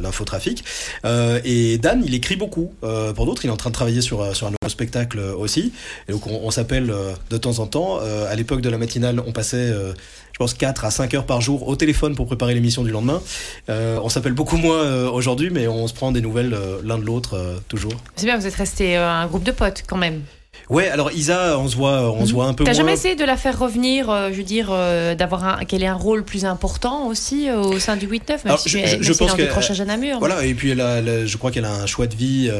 l'infotrafic. 0.00 0.64
Euh, 1.04 1.38
et 1.44 1.76
Dan, 1.78 2.02
il 2.04 2.14
écrit 2.14 2.36
beaucoup 2.36 2.72
euh, 2.82 3.12
pour 3.12 3.26
d'autres. 3.26 3.44
Il 3.44 3.48
est 3.48 3.52
en 3.52 3.56
train 3.58 3.70
de 3.70 3.74
travailler 3.74 4.00
sur 4.00 4.34
sur 4.34 4.46
un 4.46 4.50
nouveau 4.50 4.70
spectacle 4.70 5.18
aussi. 5.20 5.72
Et 6.08 6.12
donc 6.12 6.26
on, 6.26 6.40
on 6.44 6.50
s'appelle 6.50 6.90
euh, 6.90 7.12
de 7.30 7.36
temps 7.36 7.58
en 7.58 7.66
temps. 7.66 7.98
Euh, 8.02 8.30
à 8.30 8.34
l'époque 8.36 8.62
de 8.62 8.70
la 8.70 8.78
matinale, 8.78 9.20
on 9.26 9.32
passait, 9.32 9.56
euh, 9.70 9.92
je 10.36 10.38
pense, 10.38 10.52
4 10.52 10.84
à 10.84 10.90
5 10.90 11.14
heures 11.14 11.24
par 11.24 11.40
jour 11.40 11.66
au 11.66 11.76
téléphone 11.76 12.14
pour 12.14 12.26
préparer 12.26 12.52
l'émission 12.52 12.84
du 12.84 12.90
lendemain. 12.90 13.22
Euh, 13.70 13.98
on 14.02 14.10
s'appelle 14.10 14.34
beaucoup 14.34 14.58
moins 14.58 14.82
euh, 14.82 15.08
aujourd'hui, 15.08 15.48
mais 15.48 15.66
on 15.66 15.88
se 15.88 15.94
prend 15.94 16.12
des 16.12 16.20
nouvelles 16.20 16.52
euh, 16.52 16.78
l'un 16.84 16.98
de 16.98 17.04
l'autre 17.04 17.62
toujours. 17.68 17.94
C'est 18.16 18.26
bien, 18.26 18.36
vous 18.36 18.46
êtes 18.46 18.54
resté 18.54 18.96
un 18.96 19.26
groupe 19.28 19.44
de 19.44 19.50
potes 19.50 19.84
quand 19.88 19.96
même. 19.96 20.20
Ouais, 20.68 20.88
alors 20.88 21.12
Isa, 21.12 21.58
on 21.60 21.68
se 21.68 21.76
voit, 21.76 22.10
on 22.12 22.26
se 22.26 22.32
voit 22.32 22.46
un 22.46 22.52
peu 22.54 22.64
T'as 22.64 22.72
jamais 22.72 22.94
essayé 22.94 23.14
de 23.14 23.24
la 23.24 23.36
faire 23.36 23.56
revenir, 23.56 24.10
euh, 24.10 24.30
je 24.32 24.36
veux 24.38 24.42
dire, 24.42 24.68
euh, 24.72 25.14
d'avoir 25.14 25.64
qu'elle 25.66 25.84
ait 25.84 25.86
un 25.86 25.94
rôle 25.94 26.24
plus 26.24 26.44
important 26.44 27.06
aussi 27.06 27.48
euh, 27.48 27.60
au 27.60 27.78
sein 27.78 27.96
du 27.96 28.06
8-9, 28.08 28.44
même 28.44 28.56
si 28.56 28.68
je- 28.70 29.12
pense 29.12 29.18
dans 29.30 29.36
que- 29.36 29.42
le 29.42 29.46
décrochage 29.48 29.80
à 29.80 29.84
Namur. 29.84 30.18
Voilà, 30.18 30.44
et 30.44 30.54
puis 30.54 30.70
elle 30.70 30.80
a- 30.80 30.96
elle 30.98 31.08
a- 31.08 31.26
je 31.26 31.36
crois 31.36 31.52
qu'elle 31.52 31.64
a 31.66 31.72
un 31.72 31.86
choix 31.86 32.08
de 32.08 32.16
vie 32.16 32.50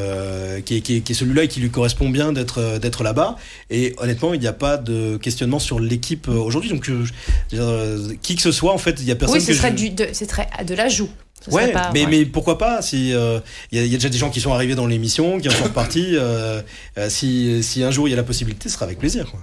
qui, 0.64 0.76
est, 0.76 0.80
qui, 0.82 0.96
est, 0.96 1.00
qui 1.00 1.12
est 1.12 1.14
celui-là 1.16 1.42
et 1.44 1.48
qui 1.48 1.58
lui 1.60 1.70
correspond 1.70 2.08
bien 2.08 2.32
d'être 2.32 2.78
d'être 2.78 3.02
là-bas. 3.02 3.36
Et 3.70 3.94
honnêtement, 3.98 4.34
il 4.34 4.40
n'y 4.40 4.46
a 4.46 4.52
pas 4.52 4.76
de 4.76 5.16
questionnement 5.16 5.58
sur 5.58 5.80
l'équipe 5.80 6.28
aujourd'hui. 6.28 6.70
Donc, 6.70 6.84
je- 6.84 7.10
je 7.52 8.14
qui 8.22 8.36
que 8.36 8.42
ce 8.42 8.52
soit, 8.52 8.72
en 8.72 8.78
fait, 8.78 8.96
il 9.00 9.04
y 9.06 9.10
a 9.10 9.16
personne 9.16 9.38
oui, 9.38 9.42
ce 9.42 9.48
que 9.48 9.54
serait, 9.54 9.72
du, 9.72 9.90
de, 9.90 10.06
ce 10.12 10.24
serait 10.24 10.48
de 10.64 10.74
l'ajout. 10.74 11.08
Ce 11.44 11.50
Ouais, 11.50 11.70
pas- 11.72 11.90
mais, 11.94 12.04
ouais. 12.04 12.10
mais 12.10 12.24
pourquoi 12.26 12.58
pas 12.58 12.82
Si 12.82 13.12
euh, 13.12 13.38
il 13.70 13.78
y, 13.78 13.80
a- 13.80 13.84
il 13.84 13.90
y 13.90 13.94
a 13.94 13.98
déjà 13.98 14.08
des 14.08 14.18
gens 14.18 14.30
qui 14.30 14.40
sont 14.40 14.52
arrivés 14.52 14.74
dans 14.74 14.86
l'émission, 14.86 15.38
qui 15.38 15.48
en 15.48 15.52
sont 15.52 15.64
repartis. 15.64 16.16
euh, 16.16 16.60
euh, 16.98 17.08
si, 17.08 17.62
si 17.62 17.82
un 17.84 17.90
jour 17.90 18.08
il 18.08 18.10
y 18.10 18.14
a 18.14 18.16
la 18.16 18.22
possibilité, 18.24 18.68
ce 18.68 18.74
sera 18.74 18.84
avec 18.86 18.98
plaisir. 18.98 19.30
Quoi. 19.30 19.40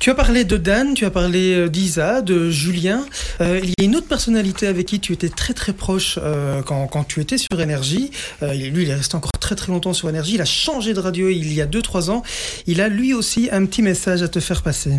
Tu 0.00 0.10
as 0.10 0.14
parlé 0.16 0.44
de 0.44 0.56
Dan, 0.56 0.94
tu 0.94 1.04
as 1.04 1.10
parlé 1.10 1.54
euh, 1.54 1.68
d'Isa, 1.68 2.20
de 2.22 2.50
Julien. 2.50 3.06
Euh, 3.40 3.60
il 3.62 3.70
y 3.70 3.74
a 3.80 3.84
une 3.84 3.94
autre 3.94 4.08
personnalité 4.08 4.66
avec 4.66 4.86
qui 4.86 4.98
tu 5.00 5.12
étais 5.12 5.28
très 5.28 5.54
très 5.54 5.72
proche 5.72 6.18
euh, 6.22 6.62
quand, 6.62 6.86
quand 6.88 7.04
tu 7.04 7.20
étais 7.20 7.38
sur 7.38 7.60
Énergie. 7.60 8.10
Euh, 8.42 8.52
lui, 8.54 8.82
il 8.82 8.90
est 8.90 8.94
resté 8.94 9.14
encore 9.14 9.30
très 9.40 9.54
très 9.54 9.70
longtemps 9.72 9.92
sur 9.92 10.08
Énergie. 10.08 10.34
Il 10.34 10.40
a 10.40 10.44
changé 10.44 10.94
de 10.94 10.98
radio 11.00 11.28
il 11.28 11.52
y 11.52 11.60
a 11.60 11.66
2-3 11.66 12.10
ans. 12.10 12.22
Il 12.66 12.80
a 12.80 12.88
lui 12.88 13.14
aussi 13.14 13.48
un 13.52 13.64
petit 13.66 13.82
message 13.82 14.22
à 14.22 14.28
te 14.28 14.40
faire 14.40 14.62
passer. 14.62 14.90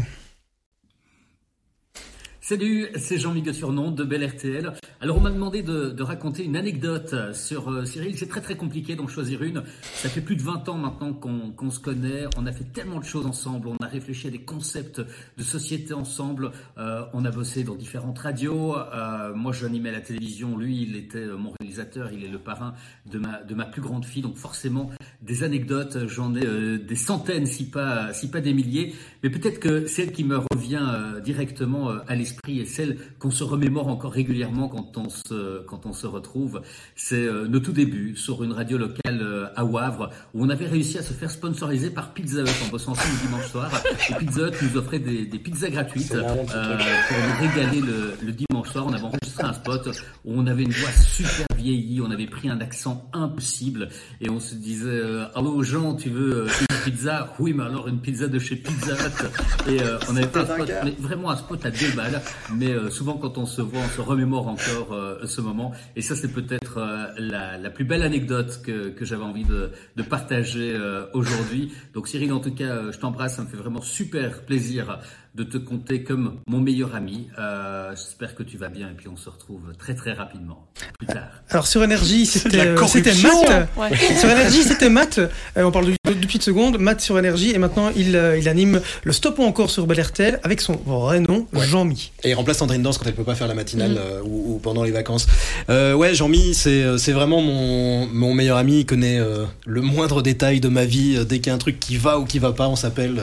Salut, 2.45 2.90
c'est 2.98 3.20
Jean-Miguel 3.20 3.56
Surnon 3.56 3.91
de 3.91 4.03
Bel 4.03 4.26
RTL. 4.26 4.74
Alors 4.99 5.15
on 5.15 5.22
m'a 5.22 5.32
demandé 5.32 5.64
de, 5.64 5.91
de 5.91 6.03
raconter 6.03 6.44
une 6.44 6.57
anecdote 6.57 7.15
sur 7.34 7.70
euh, 7.70 7.86
Cyril. 7.86 8.18
C'est 8.18 8.28
très 8.28 8.41
très 8.41 8.57
compliqué 8.57 8.98
d'en 8.98 9.07
choisir 9.07 9.44
une. 9.44 9.64
Ça 9.82 10.10
fait 10.10 10.20
plus 10.20 10.36
de 10.36 10.41
20 10.41 10.68
ans 10.68 10.78
maintenant 10.78 11.14
qu'on 11.14 11.52
qu'on 11.52 11.72
se 11.72 11.80
connaît. 11.80 12.26
On 12.38 12.45
a 12.45 12.52
fait 12.52 12.65
tellement 12.65 12.99
de 12.99 13.06
choses 13.06 13.26
ensemble. 13.26 13.70
On 13.70 13.78
a 13.82 13.88
réfléchi 13.88 14.28
à 14.28 14.30
des 14.30 14.41
concepts 14.41 14.99
de 15.38 15.44
société 15.44 15.94
ensemble. 15.94 16.52
Euh, 16.78 17.06
on 17.14 17.24
a 17.24 17.32
bossé 17.32 17.64
dans 17.64 17.76
différentes 17.76 18.20
radios. 18.20 18.76
Euh, 18.76 19.34
moi 19.34 19.53
j'animais 19.53 19.94
la 19.94 20.02
télévision. 20.02 20.57
Lui 20.57 20.84
il 20.84 20.98
était 20.98 21.20
euh, 21.20 21.38
mon 21.38 21.53
réalisateur. 21.61 22.11
Il 22.11 22.26
est 22.26 22.30
le 22.30 22.40
parrain 22.40 22.74
de 23.10 23.20
ma, 23.20 23.41
de 23.41 23.56
ma 23.56 23.64
plus 23.64 23.82
grande 23.82 24.03
fille. 24.03 24.22
Donc 24.22 24.36
forcément 24.36 24.90
des 25.22 25.44
anecdotes. 25.44 26.07
J'en 26.07 26.36
ai 26.36 26.45
euh, 26.45 26.78
des 26.78 26.98
centaines 26.98 27.45
si 27.45 27.70
pas, 27.70 28.11
si 28.11 28.30
pas 28.30 28.41
des 28.41 28.53
milliers. 28.53 28.94
Mais 29.24 29.30
peut-être 29.30 29.61
que 29.61 29.88
celle 29.88 30.11
qui 30.11 30.26
me 30.26 30.40
revient 30.52 31.22
directement 31.24 31.90
à 31.90 32.15
l'esprit 32.15 32.32
et 32.47 32.65
celle 32.65 32.97
qu'on 33.19 33.31
se 33.31 33.43
remémore 33.43 33.88
encore 33.88 34.11
régulièrement 34.14 34.68
quand 34.68 34.97
on 34.97 35.10
se, 35.10 35.64
quand 35.64 35.85
on 35.85 35.93
se 35.93 36.07
retrouve, 36.07 36.61
c'est 36.95 37.15
euh, 37.15 37.47
nos 37.47 37.60
tout 37.60 37.72
débuts 37.72 38.15
sur 38.15 38.43
une 38.43 38.51
radio 38.51 38.77
locale 38.77 39.22
euh, 39.22 39.47
à 39.55 39.64
Wavre 39.65 40.10
où 40.34 40.43
on 40.45 40.49
avait 40.49 40.68
réussi 40.68 40.97
à 40.97 41.03
se 41.03 41.14
faire 41.14 41.31
sponsoriser 41.31 41.89
par 41.89 42.14
Pizza 42.14 42.41
Hut 42.41 42.65
en 42.65 42.69
bossant 42.69 42.91
ensemble 42.91 43.14
le 43.22 43.27
dimanche 43.27 43.47
soir. 43.47 43.72
Et 44.10 44.14
Pizza 44.15 44.47
Hut 44.47 44.53
nous 44.61 44.77
offrait 44.77 44.99
des, 44.99 45.26
des 45.26 45.39
pizzas 45.39 45.69
gratuites 45.69 46.14
euh, 46.14 46.22
pour 46.23 47.18
nous 47.18 47.47
régaler 47.47 47.81
le, 47.81 48.14
le 48.22 48.31
dimanche 48.31 48.69
soir. 48.69 48.85
On 48.88 48.93
avait 48.93 49.03
enregistré 49.03 49.43
un 49.43 49.53
spot 49.53 49.89
où 50.26 50.34
on 50.34 50.47
avait 50.47 50.64
une 50.64 50.72
voix 50.72 50.91
super 50.91 51.47
vieillie, 51.54 52.02
on 52.02 52.12
avait 52.12 52.28
pris 52.28 52.50
un 52.50 52.60
accent 52.60 53.10
impossible 53.14 53.90
et 54.22 54.30
on 54.30 54.40
se 54.40 54.56
disait 54.56 54.90
euh, 54.90 55.26
Allô 55.36 55.64
Jean, 55.64 55.96
tu 55.96 56.10
veux 56.10 56.44
euh, 56.44 56.48
une 56.48 56.92
pizza? 56.92 57.34
Oui, 57.40 57.54
mais 57.54 57.64
alors 57.64 57.88
une 57.88 58.00
pizza 58.00 58.28
de 58.28 58.40
chez 58.40 58.56
Pizza 58.56 58.94
Hut. 58.94 59.72
Et 59.72 59.82
euh, 59.82 59.98
on 60.10 60.16
avait 60.16 60.38
un 60.38 60.46
spot, 60.46 60.72
mais 60.84 60.96
vraiment 61.00 61.30
un 61.32 61.36
spot 61.36 61.66
à 61.66 61.72
deux 61.72 61.92
balles. 61.96 62.22
Mais 62.56 62.72
euh, 62.72 62.90
souvent, 62.90 63.14
quand 63.18 63.38
on 63.38 63.46
se 63.46 63.62
voit, 63.62 63.80
on 63.84 63.96
se 63.96 64.02
remémore 64.02 64.48
encore 64.48 64.94
euh, 64.94 65.26
ce 65.26 65.42
moment. 65.42 65.72
Et 65.96 66.02
ça, 66.02 66.16
c'est 66.16 66.32
peut-être 66.32 66.78
euh, 66.78 67.08
la, 67.18 67.58
la 67.58 67.70
plus 67.70 67.86
belle 67.86 68.04
anecdote 68.04 68.62
que, 68.64 68.90
que 68.90 69.06
j'avais 69.06 69.24
envie 69.24 69.46
de, 69.46 69.72
de 69.96 70.04
partager 70.04 70.74
euh, 70.76 71.06
aujourd'hui. 71.14 71.72
Donc, 71.94 72.08
Cyril, 72.08 72.34
en 72.34 72.40
tout 72.40 72.54
cas, 72.54 72.92
je 72.92 72.98
t'embrasse. 72.98 73.36
Ça 73.38 73.44
me 73.44 73.48
fait 73.48 73.58
vraiment 73.58 73.82
super 73.82 74.42
plaisir 74.44 75.00
de 75.35 75.43
te 75.43 75.57
compter 75.57 76.03
comme 76.03 76.39
mon 76.47 76.60
meilleur 76.60 76.95
ami. 76.95 77.30
Euh, 77.39 77.91
J'espère 77.95 78.35
que 78.35 78.43
tu 78.43 78.57
vas 78.57 78.69
bien 78.69 78.89
et 78.89 78.93
puis 78.93 79.07
on 79.07 79.18
se 79.18 79.30
retrouve 79.30 79.76
très 79.77 79.95
très 79.95 80.14
rapidement. 80.14 80.68
Plus 80.99 81.07
tard. 81.07 81.30
Alors 81.49 81.68
sur 81.68 81.84
Énergie, 81.84 82.26
c'était 82.26 82.68
euh. 82.68 82.76
Matt. 82.76 83.69
Ouais. 83.77 83.95
Sur 83.95 84.30
Énergie, 84.30 84.64
c'était 84.64 84.89
Matt. 84.89 85.18
Euh, 85.18 85.64
on 85.64 85.72
parle 85.72 85.88
de, 85.88 85.95
de, 86.06 86.14
de 86.14 86.26
petites 86.26 86.44
secondes. 86.44 86.78
Matt 86.80 87.00
sur 87.00 87.18
Énergie 87.18 87.52
et 87.52 87.58
maintenant 87.58 87.90
il, 87.96 88.18
euh, 88.18 88.38
il 88.38 88.50
anime 88.50 88.82
le 89.04 89.14
Stop 89.14 89.40
ou 89.40 89.44
encore 89.44 89.70
sur 89.70 89.88
Bel 89.88 90.02
RTL 90.02 90.38
avec 90.44 90.60
son 90.60 90.74
vrai 90.86 91.22
nom, 91.22 91.48
Ouais. 91.54 91.66
Jean-Mi. 91.66 92.12
Et 92.26 92.32
il 92.32 92.34
remplace 92.34 92.58
Sandrine 92.58 92.82
Danse 92.82 92.98
quand 92.98 93.06
elle 93.06 93.14
peut 93.16 93.24
pas 93.24 93.36
faire 93.36 93.48
la 93.48 93.54
matinale 93.54 93.92
Mhm. 93.92 93.98
euh, 94.00 94.22
ou, 94.26 94.56
ou 94.56 94.60
pendant 94.60 94.84
les 94.84 94.92
vacances. 94.92 95.28
Euh, 95.70 95.94
ouais, 95.94 96.14
Jean-Mi, 96.14 96.54
c'est 96.56 96.84
euh, 96.84 96.98
c'est 96.98 97.14
vraiment 97.14 97.42
mon, 97.42 98.06
mon 98.08 98.34
meilleur 98.34 98.58
ami. 98.58 98.82
Il 98.82 98.86
connaît 98.86 99.18
le 99.66 99.82
moindre 99.82 100.22
détail 100.22 100.60
de 100.60 100.68
ma 100.68 100.84
vie. 100.84 101.24
Dès 101.26 101.38
qu'il 101.38 101.48
y 101.48 101.50
a 101.52 101.54
un 101.54 101.58
truc 101.58 101.80
qui 101.80 101.96
va 101.96 102.20
ou 102.20 102.26
qui 102.26 102.38
va 102.40 102.52
pas, 102.52 102.68
on 102.68 102.76
s'appelle. 102.76 103.22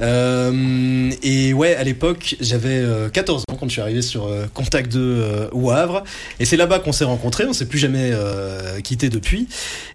et 0.00 1.52
ouais, 1.54 1.74
à 1.74 1.82
l'époque, 1.82 2.36
j'avais 2.40 2.68
euh, 2.78 3.08
14 3.08 3.42
ans 3.50 3.56
quand 3.58 3.66
je 3.66 3.72
suis 3.72 3.80
arrivé 3.80 4.02
sur 4.02 4.30
Contact 4.54 4.92
2 4.92 5.00
euh, 5.00 5.48
au 5.52 5.70
Havre. 5.72 6.04
Et 6.38 6.44
c'est 6.44 6.56
là-bas 6.56 6.78
qu'on 6.78 6.92
s'est 6.92 7.04
rencontrés. 7.04 7.46
On 7.46 7.52
s'est 7.52 7.66
plus 7.66 7.78
jamais 7.80 8.12
quitté 8.84 9.08
depuis. 9.08 9.48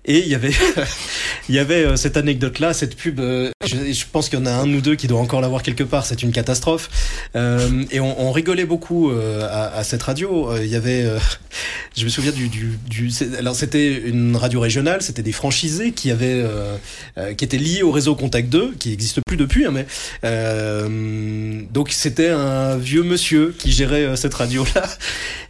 Et 0.04 0.20
il 0.20 0.28
y 0.28 0.36
avait, 0.36 0.52
il 1.50 1.56
y 1.56 1.60
avait 1.60 1.96
cette 2.02 2.18
anecdote-là, 2.18 2.74
cette 2.74 2.96
pub. 2.96 3.22
Je, 3.66 3.92
je 3.94 4.06
pense 4.12 4.30
qu'il 4.30 4.40
y 4.40 4.42
en 4.42 4.46
a 4.46 4.52
un 4.52 4.72
ou 4.74 4.82
deux 4.82 4.96
qui 4.96 5.08
doit 5.08 5.20
encore 5.20 5.42
l'avoir 5.42 5.64
quelque 5.64 5.84
part. 5.84 6.06
C'est 6.06 6.24
une 6.24 6.32
catastrophe. 6.32 6.90
Euh, 7.36 7.84
et 7.92 8.00
on, 8.00 8.22
on 8.22 8.32
rigolait 8.32 8.66
beaucoup 8.66 9.12
euh, 9.12 9.48
à, 9.50 9.78
à 9.78 9.84
cette 9.84 10.04
radio. 10.04 10.52
Euh, 10.52 10.64
Il 10.64 10.70
y 10.70 10.76
avait, 10.76 11.04
euh, 11.04 11.18
je 11.98 12.04
me 12.04 12.10
souviens 12.10 12.32
du, 12.32 12.50
du, 12.50 12.78
du 12.90 13.10
alors 13.38 13.56
c'était 13.56 13.94
une 13.94 14.36
radio 14.36 14.60
régionale, 14.60 15.02
c'était 15.02 15.24
des 15.24 15.32
franchisés 15.32 15.92
qui 15.92 16.12
avaient, 16.12 16.42
euh, 16.44 16.76
euh, 17.18 17.34
qui 17.34 17.46
étaient 17.46 17.58
liés 17.58 17.84
au 17.84 17.92
réseau 17.92 18.16
Contact 18.16 18.50
2, 18.50 18.74
qui 18.80 18.90
n'existe 18.90 19.20
plus 19.26 19.38
depuis, 19.38 19.66
hein, 19.66 19.72
mais 19.74 19.86
euh, 20.24 21.62
donc 21.72 21.92
c'était 21.92 22.30
un 22.30 22.78
vieux 22.78 23.04
monsieur 23.04 23.54
qui 23.58 23.72
gérait 23.72 24.16
cette 24.16 24.34
radio 24.34 24.66
là, 24.76 24.84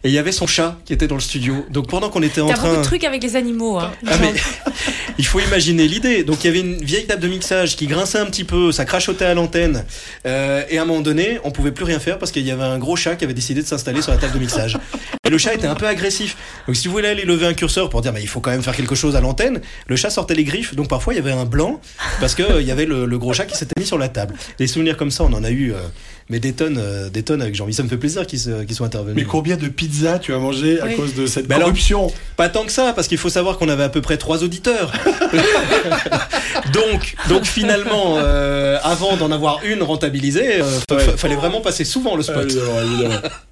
et 0.04 0.08
il 0.08 0.12
y 0.12 0.18
avait 0.18 0.32
son 0.32 0.46
chat 0.46 0.78
qui 0.84 0.92
était 0.92 1.06
dans 1.06 1.14
le 1.14 1.20
studio. 1.20 1.64
Donc 1.70 1.88
pendant 1.88 2.08
qu'on 2.10 2.22
était 2.22 2.40
en 2.40 2.48
train, 2.48 2.68
beaucoup 2.68 2.76
de 2.78 2.84
trucs 2.84 3.04
avec 3.04 3.22
les 3.22 3.36
animaux. 3.36 3.78
Hein. 3.78 3.92
ah, 4.06 4.16
mais 4.20 4.32
il 5.18 5.26
faut 5.26 5.40
imaginer 5.40 5.86
l'idée. 5.88 6.24
Donc 6.24 6.44
il 6.44 6.46
y 6.48 6.50
avait 6.50 6.60
une 6.60 6.82
vieille 6.82 7.06
table 7.06 7.22
de 7.22 7.28
mixage 7.28 7.76
qui 7.76 7.86
un 8.18 8.26
petit 8.26 8.44
peu, 8.44 8.72
ça 8.72 8.84
crachotait 8.84 9.24
à 9.24 9.34
l'antenne. 9.34 9.84
Euh, 10.26 10.62
et 10.68 10.78
à 10.78 10.82
un 10.82 10.84
moment 10.84 11.00
donné, 11.00 11.38
on 11.44 11.50
pouvait 11.50 11.72
plus 11.72 11.84
rien 11.84 11.98
faire 11.98 12.18
parce 12.18 12.32
qu'il 12.32 12.46
y 12.46 12.50
avait 12.50 12.62
un 12.62 12.78
gros 12.78 12.96
chat 12.96 13.16
qui 13.16 13.24
avait 13.24 13.34
décidé 13.34 13.62
de 13.62 13.66
s'installer 13.66 14.02
sur 14.02 14.12
la 14.12 14.18
table 14.18 14.34
de 14.34 14.38
mixage. 14.38 14.78
Et 15.24 15.30
le 15.30 15.38
chat 15.38 15.54
était 15.54 15.66
un 15.66 15.74
peu 15.74 15.86
agressif. 15.86 16.36
Donc 16.66 16.76
si 16.76 16.88
vous 16.88 16.94
voulez 16.94 17.08
aller 17.08 17.24
lever 17.24 17.46
un 17.46 17.54
curseur 17.54 17.88
pour 17.90 18.00
dire, 18.02 18.12
mais 18.12 18.22
il 18.22 18.28
faut 18.28 18.40
quand 18.40 18.50
même 18.50 18.62
faire 18.62 18.76
quelque 18.76 18.94
chose 18.94 19.16
à 19.16 19.20
l'antenne, 19.20 19.60
le 19.86 19.96
chat 19.96 20.10
sortait 20.10 20.34
les 20.34 20.44
griffes. 20.44 20.74
Donc 20.74 20.88
parfois 20.88 21.14
il 21.14 21.16
y 21.16 21.20
avait 21.20 21.32
un 21.32 21.44
blanc 21.44 21.80
parce 22.20 22.34
que 22.34 22.42
euh, 22.42 22.62
y 22.62 22.70
avait 22.70 22.86
le, 22.86 23.06
le 23.06 23.18
gros 23.18 23.32
chat 23.32 23.46
qui 23.46 23.56
s'était 23.56 23.78
mis 23.78 23.86
sur 23.86 23.98
la 23.98 24.08
table. 24.08 24.34
Des 24.58 24.66
souvenirs 24.66 24.96
comme 24.96 25.10
ça, 25.10 25.24
on 25.24 25.32
en 25.32 25.44
a 25.44 25.50
eu. 25.50 25.72
euh, 25.72 25.76
mais 26.32 26.40
des 26.40 26.54
tonnes, 26.54 26.78
euh, 26.80 27.10
des 27.10 27.22
tonnes 27.22 27.42
avec 27.42 27.54
Jean-Mi. 27.54 27.74
Ça 27.74 27.82
me 27.82 27.88
fait 27.90 27.98
plaisir 27.98 28.26
qu'ils 28.26 28.40
se- 28.40 28.64
qu'ils 28.64 28.74
soient 28.74 28.86
intervenus. 28.86 29.14
Mais 29.14 29.24
combien 29.24 29.56
de 29.58 29.68
pizzas 29.68 30.18
tu 30.18 30.32
as 30.32 30.38
mangé 30.38 30.80
à 30.80 30.86
Oui. 30.86 30.96
cause 30.96 31.14
de 31.14 31.26
cette 31.26 31.46
Mais 31.46 31.56
alors- 31.56 31.68
corruption 31.68 32.10
Pas 32.38 32.48
tant 32.48 32.64
que 32.64 32.72
ça, 32.72 32.94
parce 32.94 33.06
qu'il 33.06 33.18
faut 33.18 33.28
savoir 33.28 33.58
qu'on 33.58 33.68
avait 33.68 33.84
à 33.84 33.90
peu 33.90 34.00
près 34.00 34.16
trois 34.16 34.42
auditeurs. 34.42 34.90
donc, 36.72 37.14
donc 37.28 37.44
finalement, 37.44 38.14
euh, 38.16 38.78
avant 38.82 39.16
d'en 39.16 39.30
avoir 39.30 39.60
une 39.64 39.82
rentabilisée, 39.82 40.62
euh, 40.62 40.80
fa- 40.88 40.96
Ouais. 40.96 41.04
fa- 41.04 41.16
fallait 41.18 41.36
vraiment 41.36 41.60
passer 41.60 41.84
souvent 41.84 42.16
le 42.16 42.22
spot. 42.22 42.44
Évidemment, 42.44 42.80
évidemment. 42.82 43.20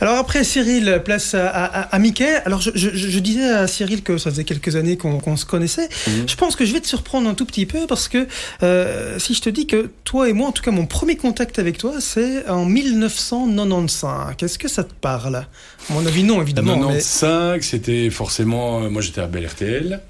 Alors 0.00 0.16
après 0.16 0.44
Cyril, 0.44 1.00
place 1.04 1.34
à, 1.34 1.48
à, 1.48 1.80
à 1.94 1.98
Mickey. 1.98 2.34
Alors 2.44 2.60
je, 2.60 2.70
je, 2.74 2.90
je 2.90 3.18
disais 3.18 3.48
à 3.48 3.66
Cyril 3.66 4.02
que 4.02 4.18
ça 4.18 4.30
faisait 4.30 4.44
quelques 4.44 4.76
années 4.76 4.96
qu'on 4.96 5.36
se 5.36 5.44
connaissait. 5.44 5.88
Mhm. 6.06 6.28
Je 6.28 6.36
pense 6.36 6.56
que 6.56 6.64
je 6.64 6.72
vais 6.72 6.80
te 6.80 6.86
surprendre 6.88 7.28
un 7.28 7.34
tout 7.34 7.44
petit 7.46 7.66
peu 7.66 7.86
parce 7.86 8.08
que 8.08 8.26
euh, 8.62 9.18
si 9.18 9.34
je 9.34 9.40
te 9.42 9.50
dis 9.50 9.66
que 9.66 9.90
toi 10.04 10.28
et 10.28 10.32
moi, 10.32 10.48
en 10.48 10.52
tout 10.52 10.62
cas 10.62 10.70
mon 10.70 10.86
premier 10.86 11.16
contact 11.16 11.58
avec 11.58 11.78
toi, 11.78 11.94
c'est 12.00 12.48
en 12.48 12.64
1995. 12.64 14.34
Est-ce 14.42 14.58
que 14.58 14.68
ça 14.68 14.84
te 14.84 14.92
parle? 14.94 15.36
À 15.36 15.46
mon 15.92 16.04
avis 16.06 16.22
non, 16.24 16.40
évidemment. 16.42 16.76
mais 16.76 16.98
95, 16.98 17.62
c'était 17.62 18.10
forcément. 18.10 18.82
euh, 18.84 18.88
Moi, 18.90 19.02
j'étais 19.02 19.20
à 19.20 19.26
Bel 19.26 19.46
RTL 19.46 20.00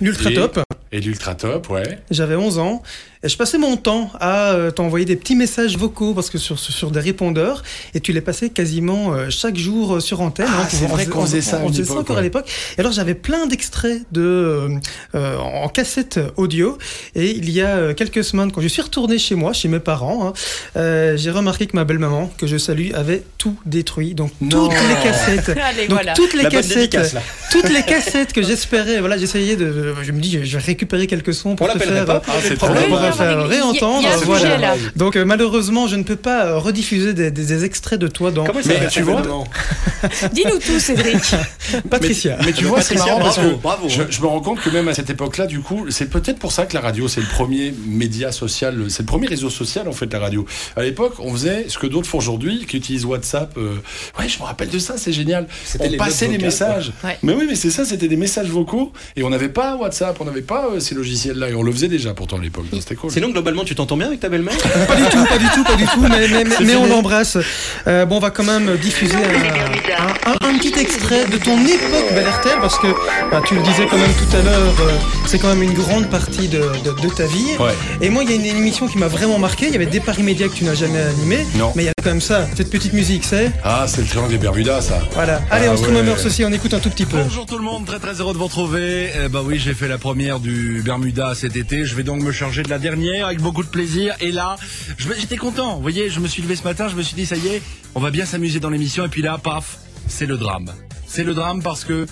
L'ultra 0.00 0.30
top. 0.30 0.60
et 0.92 1.00
l'Ultra 1.00 1.34
Top, 1.34 1.70
ouais. 1.70 1.98
J'avais 2.10 2.36
11 2.36 2.58
ans 2.58 2.82
Et 3.24 3.28
je 3.28 3.36
passais 3.36 3.58
mon 3.58 3.76
temps 3.76 4.10
à 4.20 4.52
euh, 4.52 4.70
t'envoyer 4.70 5.04
des 5.04 5.16
petits 5.16 5.34
messages 5.34 5.76
vocaux 5.76 6.14
parce 6.14 6.30
que 6.30 6.38
sur, 6.38 6.58
sur, 6.58 6.72
sur 6.72 6.90
des 6.92 7.00
répondeurs 7.00 7.62
et 7.94 8.00
tu 8.00 8.12
les 8.12 8.20
passais 8.20 8.48
quasiment 8.50 9.12
euh, 9.12 9.26
chaque 9.28 9.56
jour 9.56 9.96
euh, 9.96 10.00
sur 10.00 10.20
antenne. 10.20 10.46
Ah, 10.48 10.60
hein, 10.62 10.66
c'est 10.70 10.86
vrai 10.86 11.06
qu'on 11.06 11.22
faisait 11.22 11.40
ça 11.40 11.60
On 11.64 11.68
faisait 11.68 11.84
ça 11.84 11.94
encore 11.94 12.10
ouais. 12.16 12.20
à 12.20 12.22
l'époque. 12.22 12.48
Et 12.76 12.80
alors 12.80 12.92
j'avais 12.92 13.14
plein 13.14 13.46
d'extraits 13.46 14.02
de 14.12 14.20
euh, 14.20 14.68
euh, 15.16 15.36
en 15.38 15.68
cassette 15.68 16.20
audio 16.36 16.78
et 17.16 17.30
il 17.30 17.50
y 17.50 17.60
a 17.60 17.68
euh, 17.76 17.94
quelques 17.94 18.22
semaines 18.22 18.52
quand 18.52 18.60
je 18.60 18.68
suis 18.68 18.82
retourné 18.82 19.18
chez 19.18 19.34
moi, 19.34 19.52
chez 19.52 19.66
mes 19.68 19.80
parents, 19.80 20.28
hein, 20.28 20.32
euh, 20.76 21.16
j'ai 21.16 21.30
remarqué 21.32 21.66
que 21.66 21.74
ma 21.74 21.84
belle-maman, 21.84 22.30
que 22.38 22.46
je 22.46 22.56
salue, 22.56 22.92
avait 22.94 23.24
tout 23.36 23.56
détruit. 23.66 24.14
Donc 24.14 24.30
Non. 24.40 24.68
toutes 24.68 24.78
les 24.88 24.94
cassettes. 25.10 25.58
Allez, 25.62 25.88
Donc 25.88 25.98
voilà. 25.98 26.14
toutes 26.14 26.34
les 26.34 26.44
La 26.44 26.50
cassettes, 26.50 26.96
toutes 27.50 27.68
les 27.70 27.82
cassettes 27.82 28.32
que 28.32 28.42
j'espérais, 28.42 29.00
voilà, 29.00 29.18
j'essayais 29.18 29.56
de, 29.56 29.94
je 30.02 30.12
me 30.12 30.20
dis, 30.20 30.38
je 30.44 30.56
vais 30.56 30.62
récupérer 30.64 31.06
quelques 31.08 31.34
sons 31.34 31.56
pour 31.56 31.68
On 31.68 31.72
te 31.72 31.78
faire, 31.80 32.04
pas. 32.04 32.22
Ah, 32.28 33.07
te 33.10 33.16
faire 33.16 33.30
Il 33.32 33.38
y 33.38 33.42
a- 33.42 33.46
réentendre. 33.46 34.08
voilà. 34.24 34.40
sujet, 34.42 34.58
là. 34.58 34.74
Donc 34.96 35.16
euh, 35.16 35.24
malheureusement, 35.24 35.86
je 35.86 35.96
ne 35.96 36.02
peux 36.02 36.16
pas 36.16 36.46
euh, 36.46 36.58
rediffuser 36.58 37.14
des, 37.14 37.30
des- 37.30 37.44
des 37.44 37.64
extraits 37.64 37.98
de 37.98 38.08
toi 38.08 38.30
dans 38.30 38.44
Comment 38.44 38.60
il 38.60 38.68
Mais 38.68 38.88
tu 38.88 39.02
vois, 39.02 39.22
Dis-nous 40.32 40.58
tout, 40.58 40.78
Cédric. 40.78 41.34
Patricia. 41.90 42.36
Mais, 42.40 42.46
mais 42.46 42.52
tu 42.52 42.64
vois, 42.64 42.80
c'est 42.82 42.94
Patricia, 42.94 43.12
marrant 43.18 43.24
parce 43.24 43.36
bravo, 43.38 43.50
que 43.56 43.62
bravo, 43.62 43.88
je, 43.88 44.02
hein. 44.02 44.06
je 44.10 44.20
me 44.20 44.26
rends 44.26 44.40
compte 44.40 44.60
que 44.60 44.70
même 44.70 44.88
à 44.88 44.94
cette 44.94 45.10
époque-là, 45.10 45.46
du 45.46 45.60
coup, 45.60 45.86
c'est 45.90 46.08
peut-être 46.10 46.38
pour 46.38 46.52
ça 46.52 46.66
que 46.66 46.74
la 46.74 46.80
radio, 46.80 47.08
c'est 47.08 47.20
le 47.20 47.26
premier 47.26 47.74
média 47.86 48.32
social, 48.32 48.84
c'est 48.88 49.02
le 49.02 49.06
premier 49.06 49.26
réseau 49.26 49.50
social 49.50 49.88
en 49.88 49.92
fait, 49.92 50.12
la 50.12 50.18
radio. 50.20 50.46
À 50.76 50.82
l'époque, 50.82 51.14
on 51.18 51.32
faisait 51.32 51.66
ce 51.68 51.78
que 51.78 51.86
d'autres 51.86 52.08
font 52.08 52.18
aujourd'hui, 52.18 52.64
qui 52.66 52.76
utilisent 52.76 53.04
WhatsApp. 53.04 53.56
euh, 53.58 53.76
Ouais, 54.18 54.28
je 54.28 54.38
me 54.38 54.44
rappelle 54.44 54.68
de 54.70 54.78
ça, 54.78 54.94
c'est 54.96 55.12
génial. 55.12 55.46
C'était 55.64 55.86
On 55.86 55.90
les 55.90 55.96
passait 55.96 56.26
les 56.26 56.32
vocales, 56.32 56.46
messages. 56.46 56.92
Ouais. 57.04 57.18
Mais 57.22 57.34
oui, 57.34 57.44
mais 57.48 57.54
c'est 57.54 57.70
ça, 57.70 57.84
c'était 57.84 58.08
des 58.08 58.16
messages 58.16 58.48
vocaux 58.48 58.92
et 59.16 59.22
on 59.22 59.30
n'avait 59.30 59.48
pas 59.48 59.76
WhatsApp, 59.76 60.16
on 60.20 60.24
n'avait 60.24 60.42
pas 60.42 60.66
euh, 60.74 60.80
ces 60.80 60.94
logiciels-là 60.94 61.50
et 61.50 61.54
on 61.54 61.62
le 61.62 61.72
faisait 61.72 61.88
déjà 61.88 62.14
pourtant 62.14 62.38
à 62.38 62.42
l'époque. 62.42 62.66
C'était 62.72 62.94
cool. 63.00 63.10
Sinon, 63.10 63.30
globalement, 63.30 63.64
tu 63.64 63.74
t'entends 63.74 63.96
bien 63.96 64.06
avec 64.08 64.20
ta 64.20 64.28
belle-mère 64.28 64.56
Pas 64.88 64.96
du 64.96 65.02
tout, 65.04 65.24
pas 65.24 65.38
du 65.38 65.46
tout, 65.54 65.64
pas 65.64 65.74
du 65.76 65.84
tout, 65.86 66.00
mais, 66.00 66.28
mais, 66.28 66.44
mais- 66.44 66.66
mais 66.66 66.74
on 66.76 66.86
l'embrasse. 66.86 67.38
Euh, 67.86 68.04
bon, 68.06 68.16
on 68.16 68.20
va 68.20 68.30
quand 68.30 68.44
même 68.44 68.76
diffuser 68.76 69.16
un, 69.16 70.30
un- 70.32 70.48
un 70.48 70.58
petit 70.58 70.78
extrait 70.78 71.26
de 71.26 71.36
ton 71.38 71.58
époque 71.64 72.12
Bel 72.14 72.26
RTL, 72.28 72.58
parce 72.60 72.78
que 72.78 72.88
bah, 73.30 73.40
tu 73.46 73.54
le 73.54 73.62
disais 73.62 73.86
quand 73.90 73.98
même 73.98 74.10
tout 74.12 74.36
à 74.36 74.42
l'heure, 74.42 74.74
euh, 74.80 74.92
c'est 75.26 75.38
quand 75.38 75.48
même 75.48 75.62
une 75.62 75.74
grande 75.74 76.08
partie 76.10 76.48
de, 76.48 76.58
de- 76.84 77.00
de 77.00 77.14
ta 77.14 77.26
vie. 77.26 77.56
Ouais. 77.58 77.72
Et 78.00 78.08
moi, 78.10 78.22
il 78.24 78.30
y 78.30 78.32
a 78.32 78.36
une 78.36 78.46
émission 78.56 78.86
qui 78.88 78.98
m'a 78.98 79.08
vraiment 79.08 79.38
marqué. 79.38 79.66
Il 79.66 79.72
y 79.72 79.76
avait 79.76 79.86
des 79.86 80.00
paris 80.00 80.22
médias 80.22 80.48
que 80.48 80.54
tu 80.54 80.64
n'as 80.64 80.74
jamais 80.74 81.00
animé, 81.00 81.38
Non. 81.56 81.72
mais 81.74 81.84
il 81.84 81.86
y 81.86 81.90
a 81.90 81.92
quand 82.02 82.10
même 82.10 82.20
ça, 82.20 82.46
cette 82.56 82.70
petite 82.70 82.92
musique, 82.92 83.24
c'est 83.24 83.50
Ah, 83.64 83.84
c'est 83.86 84.00
le 84.00 84.06
triangle 84.06 84.30
des 84.30 84.38
Bermudas, 84.38 84.80
ça. 84.82 84.98
voilà. 85.14 85.40
Allez, 85.50 85.66
Ah 85.68 85.72
on 85.72 85.76
se 85.76 85.82
ouais. 85.82 85.88
remémore 85.88 86.18
ceci, 86.18 86.44
on 86.44 86.52
écoute 86.52 86.74
un 86.74 86.78
tout 86.80 86.90
petit 86.90 87.06
peu. 87.06 87.18
Bonjour 87.18 87.46
tout 87.46 87.58
le 87.58 87.64
monde, 87.64 87.84
très 87.86 87.98
très 87.98 88.14
heureux 88.20 88.32
de 88.32 88.38
vous 88.38 88.44
retrouver. 88.46 89.10
Eh 89.24 89.28
ben 89.28 89.42
oui, 89.44 89.58
j'ai 89.58 89.74
fait 89.74 89.88
la 89.88 89.98
première 89.98 90.40
du 90.40 90.82
Bermuda 90.84 91.34
cet 91.34 91.56
été. 91.56 91.84
Je 91.84 91.94
vais 91.94 92.02
donc 92.02 92.22
me 92.22 92.32
charger 92.32 92.62
de 92.62 92.70
la 92.70 92.78
dernière 92.78 92.87
avec 92.88 93.40
beaucoup 93.40 93.62
de 93.62 93.68
plaisir. 93.68 94.14
Et 94.20 94.32
là, 94.32 94.56
j'étais 94.98 95.36
content. 95.36 95.76
Vous 95.76 95.82
voyez, 95.82 96.10
je 96.10 96.20
me 96.20 96.28
suis 96.28 96.42
levé 96.42 96.56
ce 96.56 96.64
matin, 96.64 96.88
je 96.88 96.96
me 96.96 97.02
suis 97.02 97.14
dit 97.14 97.26
ça 97.26 97.36
y 97.36 97.46
est, 97.48 97.62
on 97.94 98.00
va 98.00 98.10
bien 98.10 98.24
s'amuser 98.24 98.60
dans 98.60 98.70
l'émission. 98.70 99.04
Et 99.04 99.08
puis 99.08 99.22
là, 99.22 99.38
paf, 99.38 99.78
c'est 100.06 100.26
le 100.26 100.36
drame. 100.36 100.72
C'est 101.06 101.24
le 101.24 101.34
drame 101.34 101.62
parce 101.62 101.84
que 101.84 102.06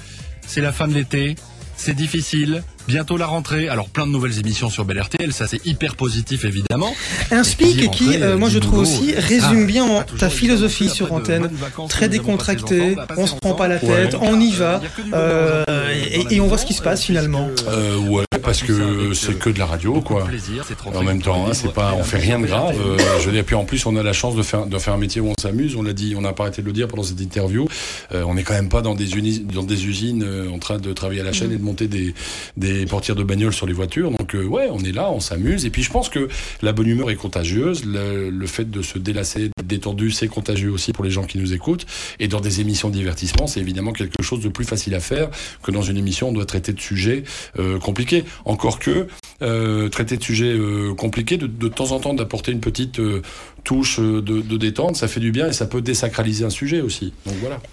c'est 0.46 0.60
la 0.60 0.72
fin 0.72 0.88
de 0.88 0.94
l'été, 0.94 1.36
c'est 1.76 1.94
difficile. 1.94 2.62
Bientôt 2.88 3.16
la 3.16 3.26
rentrée. 3.26 3.68
Alors 3.68 3.88
plein 3.88 4.06
de 4.06 4.12
nouvelles 4.12 4.38
émissions 4.38 4.70
sur 4.70 4.84
Bel 4.84 5.00
RTL, 5.00 5.32
ça 5.32 5.46
c'est 5.46 5.64
hyper 5.66 5.96
positif 5.96 6.44
évidemment. 6.44 6.94
Un 7.30 7.42
speak 7.44 7.90
qui, 7.90 8.16
euh, 8.22 8.36
moi 8.38 8.48
je 8.48 8.58
trouve 8.58 8.80
aussi, 8.80 9.12
euh, 9.14 9.20
résume 9.20 9.62
ah, 9.62 9.66
bien 9.66 10.04
ta 10.18 10.30
philosophie 10.30 10.88
sur 10.88 11.12
antenne. 11.12 11.48
vacances 11.52 11.90
Très 11.90 12.08
décontracté, 12.08 12.96
on 13.16 13.26
se 13.26 13.34
prend 13.36 13.54
pas 13.54 13.68
la 13.68 13.78
tête, 13.78 14.14
Ouais. 14.14 14.18
on 14.22 14.38
y 14.40 14.52
va, 14.52 14.80
euh, 15.14 15.64
la 15.66 15.94
et, 15.94 16.36
et 16.36 16.40
on 16.40 16.46
voit 16.46 16.58
ce 16.58 16.66
qui 16.66 16.74
se 16.74 16.82
passe 16.82 17.02
finalement. 17.02 17.48
Euh, 17.68 17.96
ouais, 17.98 18.24
parce 18.42 18.62
que 18.62 19.12
c'est 19.14 19.38
que 19.38 19.50
de 19.50 19.58
la 19.58 19.66
radio, 19.66 20.00
quoi. 20.00 20.24
plaisir, 20.24 20.64
c'est 20.66 20.76
trop 20.76 20.94
En 20.94 21.02
même 21.02 21.20
temps, 21.22 21.46
hein, 21.48 21.52
c'est 21.54 21.72
pas, 21.72 21.94
on 21.98 22.04
fait 22.04 22.18
rien 22.18 22.38
de 22.38 22.46
grave. 22.46 22.76
euh, 22.80 22.96
je 23.20 23.26
veux 23.26 23.32
dire, 23.32 23.44
puis 23.44 23.54
en 23.56 23.64
plus, 23.64 23.84
on 23.86 23.96
a 23.96 24.02
la 24.02 24.12
chance 24.12 24.36
de 24.36 24.42
faire, 24.42 24.66
de 24.66 24.78
faire 24.78 24.94
un 24.94 24.98
métier 24.98 25.20
où 25.20 25.28
on 25.28 25.34
s'amuse. 25.40 25.74
On 25.76 25.82
l'a 25.82 25.92
dit, 25.92 26.14
on 26.16 26.20
n'a 26.20 26.32
pas 26.32 26.44
arrêté 26.44 26.62
de 26.62 26.66
le 26.66 26.72
dire 26.72 26.86
pendant 26.88 27.02
cette 27.02 27.20
interview. 27.20 27.66
Euh, 28.14 28.22
on 28.26 28.34
n'est 28.34 28.42
quand 28.42 28.54
même 28.54 28.68
pas 28.68 28.82
dans 28.82 28.94
des, 28.94 29.14
uni- 29.16 29.40
dans 29.52 29.62
des 29.62 29.86
usines 29.86 30.22
euh, 30.22 30.48
en 30.50 30.58
train 30.58 30.78
de 30.78 30.92
travailler 30.92 31.20
à 31.20 31.24
la 31.24 31.32
chaîne 31.32 31.52
et 31.52 31.56
de 31.56 31.62
monter 31.62 31.88
des, 31.88 32.14
des 32.56 32.75
portières 32.84 33.16
de 33.16 33.22
bagnole 33.22 33.54
sur 33.54 33.66
les 33.66 33.72
voitures. 33.72 34.10
Donc 34.10 34.34
euh, 34.34 34.44
ouais, 34.44 34.68
on 34.70 34.80
est 34.80 34.92
là, 34.92 35.10
on 35.10 35.20
s'amuse. 35.20 35.64
Et 35.64 35.70
puis 35.70 35.82
je 35.82 35.90
pense 35.90 36.10
que 36.10 36.28
la 36.60 36.72
bonne 36.72 36.88
humeur 36.88 37.10
est 37.10 37.16
contagieuse. 37.16 37.84
Le, 37.86 38.46
fait 38.46 38.70
de 38.70 38.82
se 38.82 38.98
délasser, 38.98 39.50
détendu, 39.64 40.10
c'est 40.10 40.28
contagieux 40.28 40.70
aussi 40.70 40.92
pour 40.92 41.04
les 41.04 41.10
gens 41.10 41.24
qui 41.24 41.38
nous 41.38 41.54
écoutent. 41.54 41.86
Et 42.20 42.28
dans 42.28 42.40
des 42.40 42.60
émissions 42.60 42.90
de 42.90 42.94
divertissement, 42.94 43.46
c'est 43.46 43.60
évidemment 43.60 43.92
quelque 43.92 44.22
chose 44.22 44.40
de 44.40 44.48
plus 44.48 44.64
facile 44.64 44.94
à 44.94 45.00
faire 45.00 45.30
que 45.62 45.70
dans 45.70 45.82
une 45.82 45.96
émission 45.96 46.28
où 46.28 46.30
on 46.30 46.34
doit 46.34 46.46
traiter 46.46 46.72
de 46.72 46.80
sujets 46.80 47.24
euh, 47.58 47.78
compliqués. 47.78 48.24
Encore 48.44 48.78
que 48.78 49.06
euh, 49.42 49.90
traiter 49.90 50.16
de 50.16 50.22
sujets 50.22 50.52
euh, 50.52 50.94
compliqués, 50.94 51.36
de, 51.36 51.68
temps 51.68 51.92
en 51.92 52.00
temps 52.00 52.14
d'apporter 52.14 52.52
une 52.52 52.60
petite 52.60 53.00
euh, 53.00 53.20
touche 53.64 54.00
de, 54.00 54.56
détente, 54.56 54.96
ça 54.96 55.08
fait 55.08 55.20
du 55.20 55.30
bien 55.30 55.48
et 55.48 55.52
ça 55.52 55.66
peut 55.66 55.82
désacraliser 55.82 56.44
un 56.44 56.50
sujet 56.50 56.80
aussi. 56.80 57.12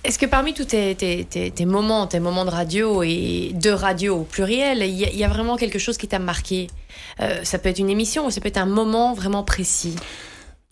Est-ce 0.03 0.19
que 0.19 0.25
parmi 0.25 0.53
tous 0.53 0.65
tes, 0.65 1.65
moments, 1.65 2.07
tes 2.07 2.19
moments 2.19 2.43
de 2.43 2.49
radio 2.49 3.01
et 3.03 3.51
de 3.53 3.69
radio 3.69 4.17
au 4.17 4.23
pluriel, 4.23 4.79
il 4.79 4.93
y, 4.93 5.17
y 5.17 5.23
a 5.23 5.27
vraiment 5.29 5.55
quelque 5.55 5.79
chose 5.79 5.97
qui 5.97 6.07
t'a 6.07 6.19
marqué? 6.19 6.67
Ça 7.43 7.59
peut 7.59 7.69
être 7.69 7.79
une 7.79 7.89
émission 7.89 8.25
ou 8.25 8.31
ça 8.31 8.41
peut 8.41 8.49
être 8.49 8.57
un 8.57 8.65
moment 8.65 9.13
vraiment 9.13 9.43
précis? 9.43 9.95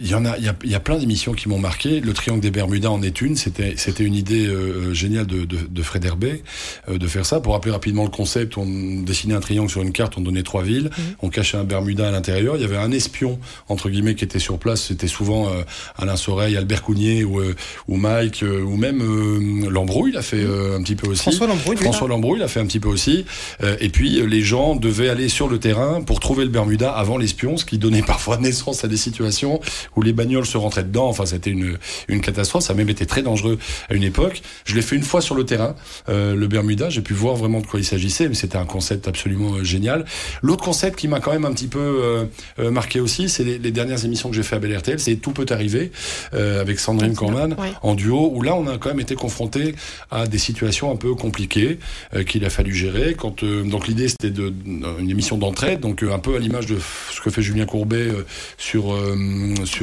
Il 0.02 0.10
y 0.10 0.16
en 0.16 0.26
a, 0.26 0.38
il 0.38 0.44
y 0.44 0.50
a, 0.50 0.56
il 0.64 0.72
y 0.72 0.76
a 0.76 0.80
plein 0.80 0.98
d'émissions 0.98 1.34
qui 1.34 1.48
m'ont 1.48 1.60
marqué. 1.60 2.02
Le 2.02 2.14
Triangle 2.14 2.42
des 2.42 2.52
Bermudas 2.52 2.90
en 2.90 3.02
est 3.02 3.22
une. 3.22 3.36
C'était, 3.36 3.76
c'était 3.78 4.04
une 4.04 4.16
idée 4.16 4.48
euh, 4.48 4.94
géniale 4.94 5.28
de, 5.28 5.46
de, 5.46 5.58
de 5.70 5.84
Fred 5.84 6.04
Herbet 6.04 6.44
euh, 6.90 6.98
de 6.98 7.08
faire 7.08 7.26
ça. 7.26 7.40
Pour 7.40 7.54
rappeler 7.54 7.72
rapidement 7.72 8.04
le 8.04 8.10
concept, 8.10 8.58
on 8.58 8.66
dessinait 9.02 9.36
un 9.36 9.40
triangle 9.40 9.70
sur 9.70 9.82
une 9.82 9.92
carte, 9.92 10.18
on 10.18 10.22
donnait 10.22 10.44
trois 10.44 10.64
villes, 10.64 10.90
on 11.22 11.30
cachait 11.30 11.58
un 11.58 11.64
Bermuda 11.64 12.08
à 12.08 12.12
l'intérieur. 12.12 12.56
Il 12.56 12.62
y 12.62 12.66
avait 12.66 12.78
un 12.78 12.92
espion 12.92 13.40
entre 13.70 13.90
guillemets 13.90 14.16
qui 14.16 14.24
était 14.24 14.40
sur 14.40 14.58
place. 14.58 14.86
C'était 14.88 15.08
souvent 15.08 15.48
euh, 15.50 15.62
Alain 15.98 16.16
Soreille, 16.16 16.58
Albert 16.58 16.82
Cougnier 16.82 17.24
ou, 17.24 17.40
euh, 17.40 17.56
ou 17.88 17.98
Mike 17.98 18.44
euh, 18.44 18.62
ou 18.62 18.78
même 18.78 19.02
euh, 19.02 19.70
Lambrouille. 19.70 20.12
Il 20.12 20.18
a 20.18 20.22
fait 20.22 20.44
euh, 20.44 20.78
un 20.78 20.84
petit 20.84 20.96
peu 20.96 21.08
aussi. 21.08 21.22
François 21.22 21.48
Lambrouille, 21.48 21.78
oui. 21.78 21.84
François 21.84 22.08
Lambrouille 22.08 22.40
l'a 22.40 22.48
fait 22.48 22.60
un 22.60 22.66
petit 22.66 22.80
peu 22.80 22.90
aussi. 22.90 23.26
Euh, 23.64 23.76
et 23.80 23.90
puis 23.90 24.20
euh, 24.20 24.26
les 24.26 24.42
gens 24.42 24.76
devaient 24.76 25.10
aller 25.10 25.30
sur 25.30 25.48
le 25.48 25.60
terrain 25.60 26.02
pour 26.02 26.20
trouver 26.20 26.44
le 26.44 26.50
Bermuda 26.50 26.92
avant 26.92 27.18
l'espion, 27.18 27.58
ce 27.58 27.66
qui 27.66 27.78
donnait 27.78 28.02
parfois 28.08 28.38
naissance 28.38 28.84
à 28.84 28.88
des 28.88 28.98
situations 28.98 29.60
où 29.96 30.02
les 30.02 30.14
bagnoles 30.14 30.46
se 30.46 30.58
rentraient 30.58 30.84
dedans. 30.84 31.08
Enfin, 31.08 31.26
c'était 31.26 31.50
une, 31.50 31.78
une 32.08 32.22
catastrophe. 32.22 32.64
Ça 32.64 32.74
a 32.74 32.76
même 32.76 32.90
été 32.90 33.06
très 33.06 33.22
dangereux 33.22 33.58
à 33.90 33.94
une 33.94 34.04
époque. 34.04 34.42
Je 34.66 34.76
l'ai 34.76 34.82
fait 34.82 34.96
une 34.96 35.04
fois 35.04 35.22
sur 35.22 35.36
le 35.36 35.46
terrain, 35.46 35.76
euh, 36.10 36.36
le 36.36 36.48
Bermuda. 36.48 36.90
J'ai 36.90 37.02
pu 37.02 37.14
voir 37.14 37.36
vraiment 37.36 37.62
de 37.62 37.68
quoi 37.68 37.80
il 37.80 37.86
s'agissait, 37.86 38.28
mais 38.30 38.36
c'était 38.36 38.58
un 38.58 38.66
concept 38.66 39.08
absolument 39.08 39.56
euh, 39.56 39.64
génial. 39.64 40.06
L'autre 40.42 40.64
concept 40.64 40.98
qui 41.00 41.08
m'a 41.08 41.20
quand 41.20 41.32
même 41.32 41.46
un 41.46 41.54
petit 41.54 41.68
peu 41.68 41.80
euh, 41.80 42.26
euh, 42.60 42.72
marqué 42.72 43.00
aussi, 43.00 43.30
c'est 43.30 43.44
les, 43.44 43.58
les 43.58 43.72
dernières 43.72 44.04
émissions 44.06 44.30
que 44.30 44.36
j'ai 44.36 44.44
fait 44.44 44.56
à 44.56 44.60
Bel 44.60 44.76
RTL. 44.76 45.00
C'est 45.00 45.16
Tout 45.16 45.32
peut 45.32 45.46
arriver 45.50 45.92
euh, 46.34 46.62
avec 46.62 46.80
Sandrine 46.80 47.16
Corman 47.16 47.56
en 47.82 47.96
duo, 47.96 48.32
où 48.34 48.42
là 48.42 48.56
on 48.56 48.68
a 48.68 48.78
quand 48.78 48.90
même 48.90 49.00
été 49.00 49.16
confronté 49.16 49.76
à 50.10 50.28
des 50.28 50.38
situations 50.38 50.92
un 50.92 50.96
peu 50.96 51.14
compliquées 51.16 51.80
euh, 52.14 52.24
qu'il 52.24 52.46
a 52.46 52.50
fallu 52.50 52.74
gérer. 52.74 53.16
Quand 53.16 53.44
euh, 53.44 53.64
donc 53.64 53.88
l'idée 53.88 54.08
c'était 54.08 54.30
de 54.30 54.54
une 54.66 55.10
émission 55.10 55.38
d'entraide, 55.38 55.80
donc 55.80 56.04
un 56.04 56.20
peu 56.20 56.36
à 56.36 56.40
l'image 56.40 56.66
de 56.66 56.78
ce 57.12 57.22
que 57.22 57.30
fait 57.30 57.42
Julien 57.42 57.66
Courbet 57.66 58.08
euh, 58.08 58.26
sur 58.58 58.94
euh, 58.94 59.16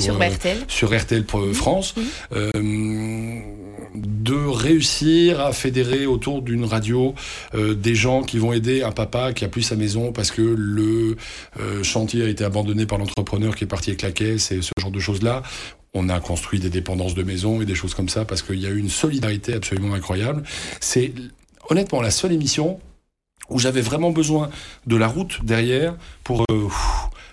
sur 0.01 0.15
Sur 0.15 0.23
euh, 0.23 0.29
RTL. 0.29 0.59
sur 0.69 0.97
RTL 0.99 1.25
Pro- 1.25 1.53
France, 1.53 1.95
euh, 2.35 2.51
de 3.95 4.35
réussir 4.35 5.41
à 5.41 5.53
fédérer 5.53 6.07
autour 6.07 6.43
d'une 6.43 6.65
radio 6.65 7.15
euh, 7.55 7.75
des 7.75 7.95
gens 7.95 8.23
qui 8.23 8.39
vont 8.39 8.53
aider 8.53 8.83
un 8.83 8.93
papa 8.93 9.33
qui 9.33 9.45
a 9.45 9.49
plus 9.49 9.63
sa 9.63 9.77
maison 9.77 10.13
parce 10.13 10.31
que 10.31 10.43
le 10.43 11.17
euh, 11.59 11.83
chantier 11.83 12.23
a 12.25 12.29
été 12.29 12.45
abandonné 12.45 12.87
par 12.87 12.99
l'entrepreneur 12.99 13.57
qui 13.57 13.65
est 13.65 13.69
parti 13.69 13.91
avec 13.91 14.03
la 14.03 14.13
caisse 14.13 14.53
et 14.53 14.61
ce 14.63 14.73
genre 14.81 14.91
de 14.91 15.01
choses 15.01 15.23
là. 15.23 15.43
On 15.95 16.11
a 16.11 16.21
construit 16.21 16.61
des 16.61 16.69
dépendances 16.69 17.15
de 17.15 17.23
maison 17.23 17.63
et 17.63 17.65
des 17.65 17.75
choses 17.75 17.95
comme 17.95 18.11
ça 18.11 18.25
parce 18.27 18.43
qu'il 18.43 18.61
y 18.61 18.67
a 18.67 18.71
eu 18.71 18.79
une 18.79 18.91
solidarité 18.91 19.55
absolument 19.55 19.95
incroyable. 19.95 20.43
C'est 20.81 21.13
honnêtement 21.71 22.03
la 22.03 22.11
seule 22.11 22.33
émission 22.33 22.79
où 23.49 23.59
j'avais 23.59 23.81
vraiment 23.81 24.11
besoin 24.11 24.51
de 24.87 24.97
la 24.97 25.09
route 25.09 25.39
derrière 25.43 25.95
pour 26.25 26.45
euh, 26.51 26.69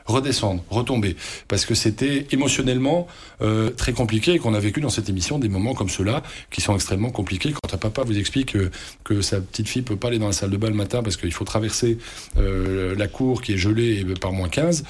redescendre, 0.05 0.63
retomber, 0.69 1.15
parce 1.47 1.65
que 1.65 1.73
c'était 1.75 2.27
émotionnellement 2.31 3.07
euh, 3.41 3.71
très 3.71 3.91
compliqué 3.93 4.33
et 4.33 4.39
qu'on 4.39 4.53
a 4.53 4.59
vécu 4.59 4.79
dans 4.81 4.89
cette 4.89 5.09
émission 5.09 5.39
des 5.39 5.49
moments 5.49 5.73
comme 5.73 5.89
ceux-là 5.89 6.21
qui 6.51 6.61
sont 6.61 6.75
extrêmement 6.75 7.09
compliqués. 7.09 7.53
Quand 7.53 7.73
un 7.73 7.77
papa 7.77 8.03
vous 8.03 8.17
explique 8.17 8.55
euh, 8.55 8.69
que 9.03 9.21
sa 9.21 9.41
petite 9.41 9.67
fille 9.67 9.81
peut 9.81 9.95
pas 9.95 10.09
aller 10.09 10.19
dans 10.19 10.27
la 10.27 10.33
salle 10.33 10.51
de 10.51 10.57
bain 10.57 10.69
le 10.69 10.75
matin 10.75 11.01
parce 11.03 11.17
qu'il 11.17 11.31
faut 11.33 11.45
traverser 11.45 11.97
euh, 12.37 12.95
la 12.95 13.07
cour 13.07 13.41
qui 13.41 13.53
est 13.53 13.57
gelée 13.57 14.01
et 14.01 14.05
par 14.13 14.31
moins 14.31 14.49
15, 14.49 14.83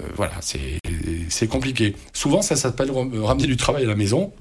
euh, 0.00 0.04
voilà, 0.16 0.34
c'est 0.42 1.46
compliqué. 1.48 1.94
Souvent, 2.12 2.42
ça 2.42 2.56
s'appelle 2.56 2.90
ram- 2.90 3.22
ramener 3.24 3.46
du 3.46 3.56
travail 3.56 3.84
à 3.84 3.88
la 3.88 3.96
maison. 3.96 4.32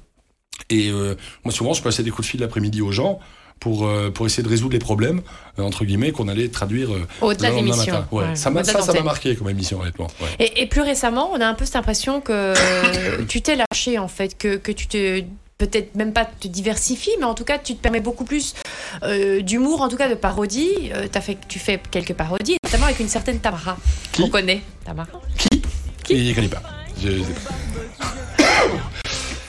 Et 0.69 0.89
euh, 0.89 1.15
moi, 1.45 1.53
souvent, 1.53 1.73
je 1.73 1.81
passais 1.81 2.03
des 2.03 2.09
coups 2.09 2.27
de 2.27 2.31
fil 2.31 2.39
l'après-midi 2.41 2.81
aux 2.81 2.91
gens 2.91 3.19
pour, 3.59 3.85
euh, 3.87 4.09
pour 4.11 4.25
essayer 4.25 4.43
de 4.43 4.49
résoudre 4.49 4.73
les 4.73 4.79
problèmes, 4.79 5.21
euh, 5.59 5.63
entre 5.63 5.85
guillemets, 5.85 6.11
qu'on 6.11 6.27
allait 6.27 6.47
traduire 6.49 6.93
euh, 6.93 7.07
Au-delà 7.21 7.49
de 7.49 7.55
lendemain 7.55 7.71
l'émission. 7.73 7.93
matin. 7.93 8.07
Ouais. 8.11 8.23
Ouais. 8.25 8.35
Ça 8.35 8.49
m'a 8.49 8.61
marqué 9.03 9.35
comme 9.35 9.49
émission, 9.49 9.79
honnêtement. 9.81 10.07
Ouais. 10.21 10.27
Et, 10.45 10.61
et 10.61 10.65
plus 10.67 10.81
récemment, 10.81 11.29
on 11.33 11.41
a 11.41 11.47
un 11.47 11.53
peu 11.53 11.65
cette 11.65 11.75
impression 11.75 12.21
que 12.21 12.53
tu 13.25 13.41
t'es 13.41 13.55
lâché 13.55 13.97
en 13.97 14.07
fait, 14.07 14.37
que, 14.37 14.57
que 14.57 14.71
tu 14.71 14.87
te 14.87 15.21
peut-être 15.57 15.95
même 15.95 16.13
pas 16.13 16.25
te 16.25 16.47
diversifies, 16.47 17.15
mais 17.17 17.25
en 17.25 17.33
tout 17.33 17.43
cas 17.43 17.57
tu 17.57 17.73
te 17.75 17.81
permets 17.81 17.99
beaucoup 17.99 18.25
plus 18.25 18.53
euh, 19.01 19.41
d'humour, 19.41 19.81
en 19.81 19.89
tout 19.89 19.97
cas 19.97 20.07
de 20.07 20.13
parodie. 20.13 20.69
Euh, 20.93 21.07
t'as 21.11 21.21
fait, 21.21 21.37
tu 21.47 21.57
fais 21.57 21.81
quelques 21.89 22.13
parodies, 22.13 22.57
notamment 22.63 22.85
avec 22.85 22.99
une 22.99 23.09
certaine 23.09 23.39
Tamara. 23.39 23.75
Qui 24.11 24.21
On 24.21 24.29
connaît 24.29 24.61
Tamara. 24.85 25.09
Qui 25.37 25.49
Il 26.09 26.35
connaît 26.35 26.47
pas. 26.47 26.61
Je- 27.01 27.09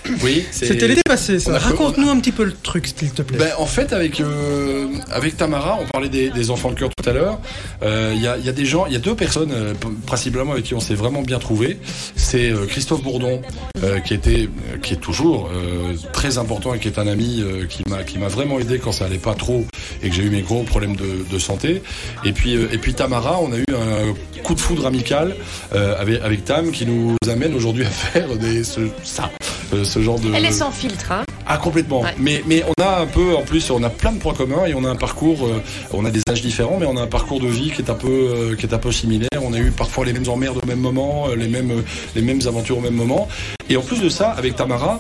Oui, 0.23 0.45
C'était 0.51 0.89
l'été 0.89 1.03
passé, 1.07 1.39
ça. 1.39 1.59
Raconte-nous 1.59 2.09
un 2.09 2.19
petit 2.19 2.33
peu 2.33 2.45
le 2.45 2.53
truc, 2.53 2.87
s'il 2.87 3.11
te 3.11 3.23
plaît. 3.23 3.39
Ben, 3.39 3.51
en 3.59 3.67
fait, 3.67 3.93
avec, 3.93 4.21
euh, 4.21 4.87
avec 5.11 5.37
Tamara, 5.37 5.79
on 5.81 5.87
parlait 5.87 6.09
des, 6.09 6.31
des 6.31 6.51
enfants 6.51 6.71
de 6.71 6.75
cœur 6.79 6.89
tout 6.97 7.09
à 7.09 7.13
l'heure. 7.13 7.39
Euh, 7.83 8.13
Il 8.15 8.23
y, 8.23 8.27
a, 8.27 8.37
y 8.39 8.49
a 8.49 8.53
des 8.53 8.65
gens, 8.67 8.87
il 8.87 8.93
y 8.93 8.97
a 8.97 9.01
deux 9.01 9.15
personnes 9.15 9.53
euh, 9.53 9.75
principalement 10.07 10.53
avec 10.53 10.65
qui 10.65 10.75
on 10.75 10.81
s'est 10.81 10.95
vraiment 10.95 11.23
bien 11.23 11.39
trouvé. 11.39 11.79
C'est 12.17 12.51
euh, 12.51 12.67
Christophe 12.67 13.03
Bourdon, 13.03 13.41
euh, 13.83 14.01
qui 14.01 14.15
était, 14.15 14.49
euh, 14.73 14.79
qui 14.83 14.95
est 14.95 14.99
toujours 14.99 15.51
euh, 15.55 15.95
très 16.13 16.39
important 16.39 16.75
et 16.75 16.79
qui 16.79 16.89
est 16.89 16.99
un 16.99 17.07
ami 17.07 17.41
euh, 17.41 17.67
qui 17.67 17.83
m'a, 17.89 18.03
qui 18.03 18.19
m'a 18.19 18.29
vraiment 18.29 18.59
aidé 18.59 18.79
quand 18.79 18.93
ça 18.93 19.05
allait 19.05 19.19
pas 19.19 19.35
trop 19.35 19.65
et 20.03 20.09
que 20.09 20.15
j'ai 20.15 20.23
eu 20.23 20.31
mes 20.31 20.43
gros 20.43 20.63
problèmes 20.63 20.97
de, 20.97 21.25
de 21.31 21.39
santé. 21.39 21.83
Et 22.25 22.33
puis, 22.33 22.57
euh, 22.57 22.69
et 22.73 22.79
puis 22.79 22.95
Tamara, 22.95 23.39
on 23.41 23.53
a 23.53 23.57
eu 23.59 23.65
un 23.73 24.43
coup 24.43 24.55
de 24.55 24.61
foudre 24.61 24.87
amical 24.87 25.37
euh, 25.75 25.95
avec, 26.01 26.21
avec 26.23 26.45
Tam 26.45 26.71
qui 26.71 26.87
nous 26.87 27.17
amène 27.31 27.55
aujourd'hui 27.55 27.85
à 27.85 27.91
faire 27.91 28.37
des, 28.37 28.65
ce, 28.65 28.81
ça, 29.05 29.31
euh, 29.75 29.85
ce 29.99 30.03
genre 30.05 30.21
de. 30.21 30.33
Elle 30.33 30.45
est 30.45 30.53
sans 30.53 30.71
filtre, 30.71 31.13
hein. 31.13 31.25
Ah 31.47 31.57
complètement. 31.57 32.03
Ouais. 32.03 32.15
Mais 32.19 32.43
mais 32.47 32.63
on 32.65 32.83
a 32.83 33.01
un 33.01 33.07
peu 33.07 33.35
en 33.35 33.43
plus 33.43 33.71
on 33.71 33.83
a 33.83 33.89
plein 33.89 34.13
de 34.13 34.19
points 34.19 34.35
communs 34.35 34.67
et 34.67 34.75
on 34.75 34.85
a 34.85 34.89
un 34.89 34.97
parcours 34.97 35.47
euh, 35.47 35.63
on 35.93 36.05
a 36.05 36.11
des 36.11 36.21
âges 36.31 36.43
différents 36.43 36.77
mais 36.79 36.85
on 36.87 36.97
a 36.99 37.03
un 37.03 37.07
parcours 37.07 37.41
de 37.41 37.47
vie 37.47 37.71
qui 37.71 37.81
est 37.81 37.91
un 37.91 37.95
peu 37.95 38.09
euh, 38.09 38.55
qui 38.55 38.67
est 38.67 38.75
un 38.75 38.79
peu 38.79 38.93
similaire. 38.93 39.29
On 39.43 39.55
a 39.55 39.59
eu 39.59 39.71
parfois 39.71 40.05
les 40.05 40.13
mêmes 40.13 40.29
emmerdes 40.29 40.61
au 40.63 40.67
même 40.67 40.81
moment, 40.81 41.29
les 41.29 41.49
mêmes 41.49 41.71
euh, 41.71 41.83
les 42.15 42.23
mêmes 42.23 42.41
aventures 42.47 42.79
au 42.79 42.83
même 42.83 42.95
moment. 42.95 43.29
Et 43.71 43.77
en 43.77 43.83
plus 43.83 44.01
de 44.01 44.09
ça 44.09 44.31
avec 44.31 44.57
Tamara 44.57 44.99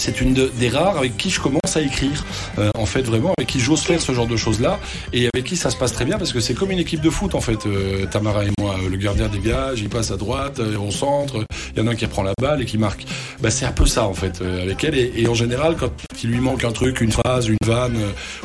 c'est 0.00 0.20
une 0.20 0.34
de- 0.34 0.50
des 0.58 0.68
rares 0.68 0.96
avec 0.98 1.16
qui 1.16 1.30
je 1.30 1.40
commence 1.40 1.76
à 1.76 1.80
écrire, 1.80 2.24
euh, 2.58 2.70
en 2.76 2.86
fait 2.86 3.02
vraiment 3.02 3.32
avec 3.38 3.48
qui 3.48 3.60
j'ose 3.60 3.80
faire 3.82 4.00
ce 4.00 4.12
genre 4.12 4.26
de 4.26 4.36
choses 4.36 4.60
là 4.60 4.78
et 5.12 5.28
avec 5.32 5.44
qui 5.44 5.56
ça 5.56 5.70
se 5.70 5.76
passe 5.76 5.92
très 5.92 6.04
bien 6.04 6.18
parce 6.18 6.32
que 6.32 6.40
c'est 6.40 6.54
comme 6.54 6.70
une 6.70 6.78
équipe 6.78 7.00
de 7.00 7.10
foot 7.10 7.34
en 7.34 7.40
fait. 7.40 7.66
euh, 7.66 8.06
Tamara 8.06 8.44
et 8.44 8.50
moi, 8.60 8.76
le 8.90 8.96
gardien 8.96 9.28
dégage, 9.28 9.80
il 9.80 9.88
passe 9.88 10.10
à 10.10 10.16
droite, 10.16 10.58
euh, 10.60 10.76
on 10.78 10.90
centre, 10.90 11.44
il 11.74 11.80
y 11.80 11.82
en 11.82 11.86
a 11.86 11.92
un 11.92 11.94
qui 11.94 12.06
prend 12.06 12.22
la 12.22 12.34
balle 12.40 12.62
et 12.62 12.64
qui 12.64 12.78
marque. 12.78 13.04
Bah, 13.40 13.50
c'est 13.50 13.64
un 13.64 13.72
peu 13.72 13.86
ça 13.86 14.06
en 14.06 14.14
fait 14.14 14.40
avec 14.42 14.82
elle 14.84 14.96
et, 14.96 15.26
en 15.28 15.34
général 15.34 15.76
quand 15.78 15.90
il 16.22 16.30
lui 16.30 16.40
manque 16.40 16.64
un 16.64 16.72
truc, 16.72 17.00
une 17.00 17.12
phrase, 17.12 17.48
une 17.48 17.56
vanne 17.66 17.96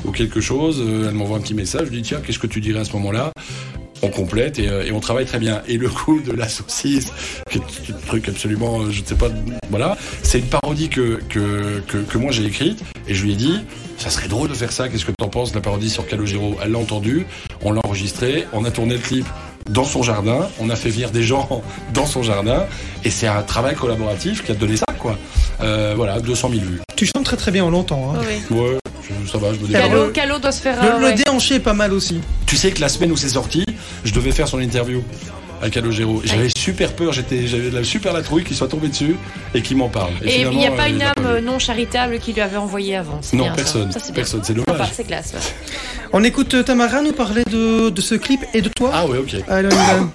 ou 0.06 0.12
quelque 0.12 0.42
chose, 0.42 0.82
elle 1.08 1.14
m'envoie 1.14 1.38
un 1.38 1.42
petit 1.42 1.54
message, 1.54 1.86
je 1.86 1.92
lui 1.92 2.02
dis 2.02 2.10
tiens 2.10 2.20
qu'est-ce 2.26 2.40
que 2.40 2.48
tu 2.48 2.62
dirais 2.62 2.80
à 2.80 2.86
ce 2.86 2.94
moment-là? 2.94 3.32
On 4.02 4.10
complète 4.10 4.60
et, 4.60 4.70
euh, 4.70 4.86
et 4.86 4.92
on 4.92 5.00
travaille 5.00 5.26
très 5.26 5.40
bien. 5.40 5.62
Et 5.68 5.78
le 5.78 5.90
coup 5.90 6.22
de 6.22 6.32
la 6.32 6.48
saucisse, 6.48 7.12
qui 7.50 7.58
est 7.58 7.62
un 7.92 8.08
truc 8.08 8.30
absolument, 8.30 8.82
euh, 8.82 8.92
je 8.92 9.02
ne 9.02 9.06
sais 9.06 9.16
pas, 9.16 9.30
voilà, 9.70 9.98
c'est 10.24 10.40
une 10.40 10.48
parodie 10.48 10.90
que, 10.90 11.20
que, 11.30 11.82
que, 11.88 12.18
moi 12.18 12.32
j'ai 12.32 12.46
écrite 12.46 12.84
et 13.08 13.14
je 13.14 13.24
lui 13.24 13.34
ai 13.34 13.36
dit, 13.36 13.62
ça 13.98 14.10
serait 14.10 14.28
drôle 14.28 14.50
de 14.50 14.54
faire 14.54 14.72
ça, 14.72 14.90
qu'est-ce 14.90 15.06
que 15.06 15.12
t'en 15.12 15.30
penses, 15.30 15.54
la 15.54 15.62
parodie 15.62 15.90
sur 15.90 16.06
Calogero? 16.08 16.58
Elle 16.64 16.72
l'a 16.72 16.80
entendu, 16.80 17.26
on 17.62 17.72
l'a 17.72 17.82
enregistré, 17.84 18.46
on 18.54 18.66
a 18.66 18.72
tourné 18.72 18.96
le 18.96 19.02
clip 19.02 19.26
dans 19.70 19.84
son 19.84 20.02
jardin, 20.04 20.48
on 20.60 20.70
a 20.70 20.76
fait 20.76 20.90
venir 20.90 21.12
des 21.12 21.24
gens 21.24 21.62
dans 21.94 22.06
son 22.06 22.24
jardin 22.24 22.66
et 23.04 23.10
c'est 23.10 23.28
un 23.28 23.42
travail 23.42 23.76
collaboratif 23.76 24.44
qui 24.44 24.52
a 24.52 24.56
donné 24.56 24.78
ça, 24.78 24.86
quoi. 24.98 25.18
Euh, 25.62 25.94
voilà, 25.96 26.20
200 26.20 26.50
000 26.50 26.62
vues. 26.62 26.87
Tu 26.98 27.06
chantes 27.06 27.24
très 27.26 27.38
très 27.38 27.52
bien, 27.52 27.64
on 27.64 27.70
l'entend. 27.72 28.14
Hein. 28.16 28.20
Oui. 28.52 28.58
Ouais, 28.58 28.78
je- 29.04 29.32
ça 29.32 29.38
va, 29.38 29.54
je 29.54 29.60
me. 29.60 29.68
Calo, 29.72 30.10
Calo 30.10 30.40
doit 30.40 30.52
se 30.52 30.62
faire. 30.62 30.82
Le, 30.84 30.90
euh, 30.90 30.98
le 31.00 31.06
ouais. 31.06 31.14
déhanché 31.14 31.56
est 31.56 31.60
pas 31.60 31.74
mal 31.74 31.94
aussi. 31.94 32.20
Tu 32.46 32.58
sais 32.58 32.72
que 32.72 32.82
la 32.82 32.90
semaine 32.90 33.12
où 33.12 33.18
c'est 33.18 33.30
sorti, 33.30 33.64
je 34.04 34.14
devais 34.14 34.32
faire 34.32 34.48
son 34.48 34.60
interview 34.60 35.02
à 35.62 35.70
Calogero. 35.70 36.22
J'avais 36.26 36.50
super 36.58 36.94
peur, 36.94 37.14
j'étais, 37.14 37.48
j'avais 37.48 37.70
de 37.70 37.76
la 37.76 37.84
super 37.84 38.14
la 38.14 38.22
trouille 38.24 38.44
qui 38.44 38.54
soit 38.56 38.68
tombée 38.68 38.90
dessus 38.90 39.16
et 39.56 39.62
qui 39.62 39.76
m'en 39.76 39.90
parle. 39.90 40.12
Et 40.24 40.42
il 40.42 40.50
n'y 40.50 40.68
a 40.68 40.72
pas 40.72 40.84
euh, 40.86 40.90
une 40.90 41.02
âme 41.02 41.14
pas 41.16 41.42
non 41.42 41.58
charitable 41.60 42.20
qui 42.20 42.34
lui 42.34 42.42
avait 42.42 42.58
envoyé 42.58 42.96
avant. 42.96 43.20
Non, 43.34 43.46
bien, 43.46 43.54
personne. 43.54 43.92
Ça. 43.92 44.00
Personne, 44.14 44.42
c'est 44.44 44.54
dommage. 44.54 44.90
Classe. 45.08 45.34
ouais. 45.34 45.40
On 46.14 46.24
écoute 46.24 46.54
euh, 46.56 46.64
Tamara 46.64 47.02
nous 47.02 47.12
parler 47.14 47.44
de, 47.46 47.90
de 47.90 48.02
ce 48.02 48.16
clip 48.16 48.42
et 48.54 48.62
de 48.62 48.70
toi. 48.70 48.92
Ah 48.94 49.06
ouais, 49.08 49.18
ok. 49.20 49.36
Allez, 49.48 49.68
on 49.68 49.72
y 49.72 49.76
va. 49.76 50.10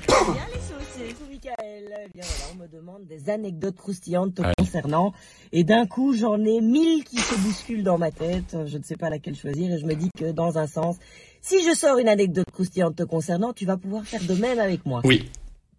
Michael, 1.31 1.85
eh 2.07 2.09
bien 2.15 2.25
voilà, 2.25 2.53
on 2.53 2.63
me 2.63 2.69
demande 2.69 3.03
des 3.09 3.31
anecdotes 3.31 3.77
croustillantes 3.77 4.35
te 4.35 4.43
concernant. 4.59 5.13
Et 5.53 5.65
d'un 5.65 5.87
coup, 5.87 6.15
j'en 6.15 6.43
ai 6.43 6.61
mille 6.61 7.05
qui 7.05 7.19
se 7.19 7.35
bousculent 7.37 7.85
dans 7.85 7.99
ma 7.99 8.11
tête. 8.11 8.57
Je 8.67 8.79
ne 8.79 8.83
sais 8.83 8.97
pas 8.97 9.11
laquelle 9.11 9.37
choisir. 9.37 9.73
Et 9.73 9.79
je 9.79 9.85
me 9.85 9.95
dis 9.95 10.09
que 10.17 10.33
dans 10.33 10.59
un 10.59 10.67
sens, 10.67 10.97
si 11.43 11.63
je 11.69 11.75
sors 11.75 11.99
une 11.99 12.09
anecdote 12.09 12.51
croustillante 12.51 12.97
te 12.97 13.03
concernant, 13.03 13.53
tu 13.53 13.67
vas 13.67 13.77
pouvoir 13.77 14.05
faire 14.05 14.23
de 14.25 14.35
même 14.35 14.59
avec 14.59 14.87
moi. 14.87 15.03
Oui. 15.05 15.29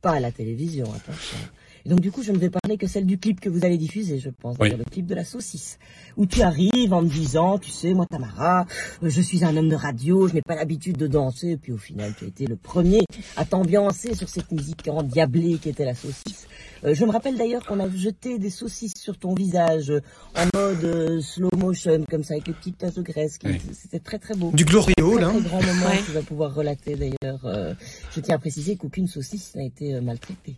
Pas 0.01 0.11
à 0.11 0.19
la 0.19 0.31
télévision, 0.31 0.85
attention. 0.85 1.37
Et 1.85 1.89
donc 1.89 1.99
du 1.99 2.11
coup, 2.11 2.23
je 2.23 2.31
ne 2.31 2.37
vais 2.37 2.49
parler 2.49 2.77
que 2.77 2.87
celle 2.87 3.05
du 3.05 3.17
clip 3.17 3.41
que 3.41 3.49
vous 3.49 3.65
allez 3.65 3.77
diffuser, 3.77 4.17
je 4.17 4.29
pense, 4.29 4.55
Oui. 4.59 4.69
le 4.69 4.83
clip 4.85 5.05
de 5.05 5.15
la 5.15 5.25
saucisse, 5.25 5.79
où 6.15 6.25
tu 6.25 6.41
arrives 6.41 6.93
en 6.93 7.01
me 7.01 7.09
disant, 7.09 7.57
tu 7.59 7.69
sais, 7.71 7.93
moi 7.93 8.05
Tamara, 8.09 8.65
euh, 9.03 9.09
je 9.09 9.21
suis 9.21 9.43
un 9.43 9.57
homme 9.57 9.67
de 9.67 9.75
radio, 9.75 10.27
je 10.29 10.33
n'ai 10.33 10.41
pas 10.41 10.55
l'habitude 10.55 10.95
de 10.97 11.07
danser, 11.07 11.49
et 11.51 11.57
puis 11.57 11.73
au 11.73 11.77
final, 11.77 12.13
tu 12.17 12.23
as 12.23 12.27
été 12.29 12.47
le 12.47 12.55
premier 12.55 13.01
à 13.35 13.43
t'ambiancer 13.43 14.15
sur 14.15 14.29
cette 14.29 14.49
musique 14.53 14.87
endiablée 14.87 15.57
qui 15.57 15.67
était 15.69 15.83
la 15.83 15.93
saucisse. 15.93 16.47
Euh, 16.85 16.93
je 16.95 17.03
me 17.05 17.11
rappelle 17.11 17.37
d'ailleurs 17.37 17.65
qu'on 17.65 17.79
a 17.81 17.89
jeté 17.89 18.39
des 18.39 18.49
saucisses 18.49 18.93
sur 18.97 19.17
ton 19.17 19.33
visage 19.33 19.89
euh, 19.89 20.01
en 20.37 20.45
mode 20.57 20.83
euh, 20.85 21.19
slow 21.21 21.49
motion, 21.57 22.05
comme 22.09 22.23
ça, 22.23 22.35
avec 22.35 22.47
les 22.47 22.53
petites 22.53 22.77
tasses 22.77 22.95
de 22.95 23.01
graisse. 23.01 23.37
qui- 23.37 23.47
Oui. 23.47 23.61
C'était 23.73 23.99
très 23.99 24.19
très 24.19 24.35
beau. 24.35 24.51
Du 24.53 24.63
Glorio, 24.63 24.93
Très, 24.95 25.21
là. 25.21 25.29
très 25.31 25.41
grand 25.41 25.61
moment 25.61 25.85
Ouais. 25.87 25.97
que 25.97 26.05
tu 26.05 26.11
vas 26.11 26.21
pouvoir 26.21 26.53
relater 26.53 26.95
d'ailleurs. 26.95 27.45
Euh, 27.45 27.73
je 28.15 28.21
tiens 28.21 28.35
à 28.35 28.39
préciser 28.39 28.77
qu'aucune 28.77 29.07
saucisse 29.07 29.53
n'a 29.55 29.63
été 29.65 29.95
euh, 29.95 30.01
maltraitée. 30.01 30.55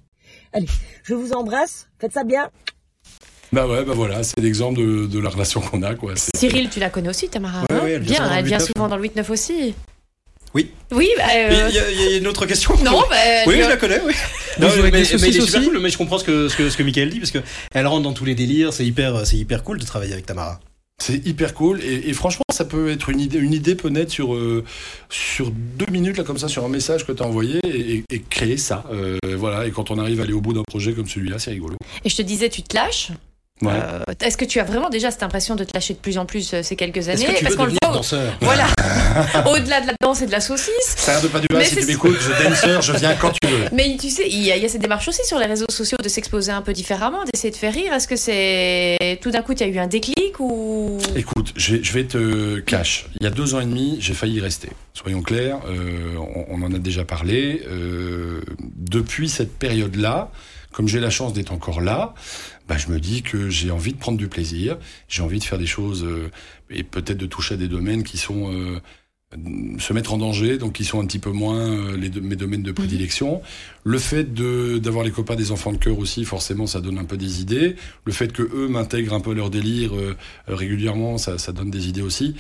Allez, 0.56 0.68
je 1.04 1.14
vous 1.14 1.34
embrasse. 1.34 1.88
Faites 2.00 2.14
ça 2.14 2.24
bien. 2.24 2.50
Bah 3.52 3.68
ouais, 3.68 3.84
bah 3.86 3.94
voilà, 3.94 4.24
c'est 4.24 4.40
l'exemple 4.40 4.80
de, 4.80 5.06
de 5.06 5.20
la 5.20 5.30
relation 5.30 5.62
qu'on 5.62 5.84
a, 5.84 5.96
quoi. 5.96 6.14
Cyril, 6.36 6.70
tu 6.70 6.80
la 6.80 6.90
connais 6.90 7.10
aussi, 7.10 7.30
Tamara 7.30 7.60
Ouais, 7.62 7.66
hein 7.72 7.84
ouais, 7.84 7.92
elle 7.92 8.02
vient 8.02 8.16
Bien, 8.16 8.18
souvent 8.18 8.28
dans 8.30 8.36
elle 8.38 8.42
le 8.44 8.48
vient 8.50 8.58
8-9, 8.58 8.66
souvent 8.76 8.88
dans 8.88 8.98
le 8.98 9.04
8-9 9.08 9.32
aussi. 9.32 9.76
Oui. 10.54 10.72
Oui, 10.92 11.10
bah, 11.18 11.24
euh, 11.36 11.68
Il 11.70 11.76
y, 11.76 11.80
a- 11.80 11.92
il 11.92 12.02
y 12.12 12.14
a 12.16 12.18
une 12.18 12.28
autre 12.28 12.46
question 12.46 12.74
Non, 12.84 13.04
bah, 13.10 13.16
Oui, 13.46 13.56
je 13.62 13.68
la 13.70 13.78
connais, 13.78 14.02
oui. 14.06 14.14
Non, 14.60 14.70
mais, 14.82 14.92
mais 14.92 15.04
saucisses 15.04 15.28
il 15.36 15.38
est 15.38 15.46
super 15.46 15.64
cool, 15.64 15.80
mais 15.80 15.90
je 15.90 15.98
comprends 15.98 16.18
ce 16.18 16.24
que, 16.24 16.48
ce 16.48 16.56
que, 16.56 16.70
ce 16.70 16.78
que 16.78 16.84
Michael 16.84 17.10
dit, 17.10 17.20
parce 17.20 17.32
que 17.32 17.40
elle 17.74 17.86
rentre 17.88 18.04
dans 18.04 18.14
tous 18.14 18.24
les 18.26 18.36
délires, 18.36 18.72
c'est 18.72 18.86
hyper, 18.86 19.26
c'est 19.28 19.36
hyper 19.36 19.64
cool 19.64 19.80
de 19.80 19.86
travailler 19.86 20.14
avec 20.14 20.26
Tamara. 20.26 20.60
C'est 21.04 21.26
hyper 21.28 21.54
cool 21.54 21.82
et, 21.84 22.10
et 22.10 22.14
franchement 22.14 22.46
ça 22.54 22.64
peut 22.64 22.90
être 22.90 23.10
une 23.10 23.20
idée 23.20 23.38
une 23.38 23.52
idée 23.54 23.76
peut 23.76 23.90
naître 23.90 24.12
sur 24.14 24.34
euh, 24.34 24.64
sur 25.10 25.52
deux 25.52 25.92
minutes 25.92 26.18
là 26.18 26.24
comme 26.24 26.38
ça 26.38 26.48
sur 26.48 26.64
un 26.64 26.70
message 26.70 27.06
que 27.06 27.12
tu 27.12 27.22
as 27.22 27.26
envoyé 27.26 27.60
et, 27.66 28.04
créer 28.30 28.56
ça 28.58 28.86
Euh, 28.92 29.18
voilà 29.38 29.68
et 29.68 29.72
quand 29.72 29.92
on 29.92 30.00
arrive 30.00 30.22
à 30.22 30.24
aller 30.24 30.34
au 30.34 30.40
bout 30.42 30.54
d'un 30.54 30.64
projet 30.66 30.94
comme 30.94 31.08
celui-là 31.08 31.38
c'est 31.38 31.52
rigolo 31.52 31.76
Et 32.06 32.10
je 32.10 32.16
te 32.16 32.22
disais, 32.22 32.48
tu 32.50 32.62
te 32.64 32.74
lâches. 32.76 33.12
ouais. 33.62 33.72
Euh, 33.74 34.00
Est-ce 34.24 34.38
que 34.38 34.46
tu 34.46 34.60
as 34.60 34.64
vraiment 34.64 34.90
déjà 34.90 35.12
cette 35.12 35.24
impression 35.24 35.56
de 35.56 35.66
te 35.66 35.74
lâcher 35.74 35.94
de 35.96 36.00
plus 36.00 36.18
en 36.18 36.26
plus 36.26 36.56
ces 36.64 36.76
quelques 36.78 37.10
années 37.10 37.26
que 37.26 37.38
tu 37.40 37.44
Parce 37.44 37.56
qu'on 37.58 37.66
le 37.66 37.72
voit. 37.84 37.94
danseur 37.94 38.34
Voilà. 38.42 38.68
Au-delà 39.46 39.82
de 39.82 39.88
la 39.88 39.94
danse 40.02 40.22
et 40.22 40.26
de 40.26 40.32
la 40.32 40.42
saucisse. 40.42 40.96
ça 40.98 41.22
de 41.22 41.28
pas 41.28 41.40
du 41.40 41.48
mal 41.52 41.66
si 41.66 41.78
tu 41.78 41.86
m'écoutes 41.86 42.18
je 42.20 42.44
danseur 42.44 42.82
je 42.82 42.94
viens 42.94 43.16
quand 43.16 43.32
tu 43.32 43.48
veux 43.48 43.66
Mais 43.72 43.98
tu 44.00 44.10
sais, 44.10 44.28
il 44.28 44.44
y, 44.44 44.52
a, 44.52 44.58
il 44.58 44.64
y 44.64 44.66
a 44.66 44.70
cette 44.70 44.82
démarche 44.82 45.08
aussi 45.08 45.26
sur 45.26 45.40
les 45.40 45.46
réseaux 45.46 45.66
sociaux 45.70 45.98
de 46.04 46.10
s'exposer 46.10 46.52
un 46.52 46.62
peu 46.62 46.74
différemment, 46.74 47.24
d'essayer 47.32 47.52
de 47.52 47.56
faire 47.56 47.74
rire. 47.74 47.94
Est-ce 47.94 48.08
que 48.08 48.16
c'est 48.16 49.20
tout 49.22 49.32
d'un 49.32 49.42
coup, 49.42 49.54
il 49.54 49.60
y 49.60 49.64
a 49.64 49.68
eu 49.68 49.78
un 49.78 49.88
déclic 49.88 50.40
ou? 50.40 50.98
Écoute, 51.16 51.54
je 51.56 51.76
vais, 51.76 51.84
je 51.84 51.94
vais 51.94 52.04
te 52.06 52.60
cash. 52.60 53.08
Il 53.20 53.24
y 53.24 53.28
a 53.28 53.32
deux 53.32 53.56
ans 53.56 53.62
et 53.62 53.66
demi, 53.66 53.98
j'ai 54.00 54.14
failli 54.14 54.36
y 54.36 54.42
rester. 54.42 54.70
Soyons 54.94 55.22
clairs, 55.22 55.60
euh, 55.68 56.16
on, 56.18 56.46
on 56.50 56.62
en 56.64 56.74
a 56.74 56.80
déjà 56.80 57.06
parlé. 57.06 57.64
Euh, 57.68 58.42
depuis 58.76 59.30
cette 59.30 59.58
période-là, 59.58 60.32
comme 60.72 60.88
j'ai 60.88 61.00
la 61.00 61.10
chance 61.10 61.32
d'être 61.34 61.54
encore 61.54 61.80
là, 61.80 62.14
bah, 62.68 62.78
je 62.78 62.90
me 62.90 63.00
dis 63.00 63.22
que 63.22 63.50
j'ai 63.50 63.72
envie 63.72 63.94
de 63.94 63.98
prendre 63.98 64.18
du 64.18 64.28
plaisir, 64.28 64.78
j'ai 65.08 65.22
envie 65.22 65.40
de 65.40 65.44
faire 65.44 65.58
des 65.58 65.66
choses 65.66 66.04
euh, 66.04 66.30
et 66.70 66.84
peut-être 66.84 67.18
de 67.18 67.26
toucher 67.26 67.54
à 67.54 67.58
des 67.58 67.68
domaines 67.68 68.04
qui 68.04 68.18
sont 68.18 68.52
euh, 68.52 68.82
se 69.80 69.94
mettre 69.94 70.14
en 70.14 70.18
danger, 70.18 70.58
donc 70.58 70.74
qui 70.74 70.86
sont 70.86 71.00
un 71.02 71.06
petit 71.06 71.20
peu 71.20 71.32
moins 71.32 71.58
euh, 71.60 71.98
les, 71.98 72.10
mes 72.22 72.36
domaines 72.36 72.64
de 72.64 72.72
prédilection. 72.72 73.42
Le 73.84 74.00
fait 74.00 74.34
de 74.34 74.78
d'avoir 74.80 75.04
les 75.04 75.12
copains 75.12 75.36
des 75.36 75.52
enfants 75.52 75.72
de 75.72 75.78
cœur 75.78 76.00
aussi, 76.00 76.26
forcément, 76.26 76.66
ça 76.68 76.82
donne 76.82 76.98
un 76.98 77.04
peu 77.06 77.18
des 77.18 77.42
idées. 77.42 77.76
Le 78.06 78.12
fait 78.12 78.32
que 78.34 78.42
eux 78.42 78.68
m'intègrent 78.68 79.14
un 79.14 79.20
peu 79.20 79.34
leur 79.34 79.50
délire 79.50 79.96
euh, 79.96 80.16
euh, 80.50 80.56
régulièrement, 80.56 81.18
ça, 81.18 81.38
ça 81.38 81.52
donne 81.52 81.70
des 81.70 81.88
idées 81.88 82.02
aussi. 82.02 82.36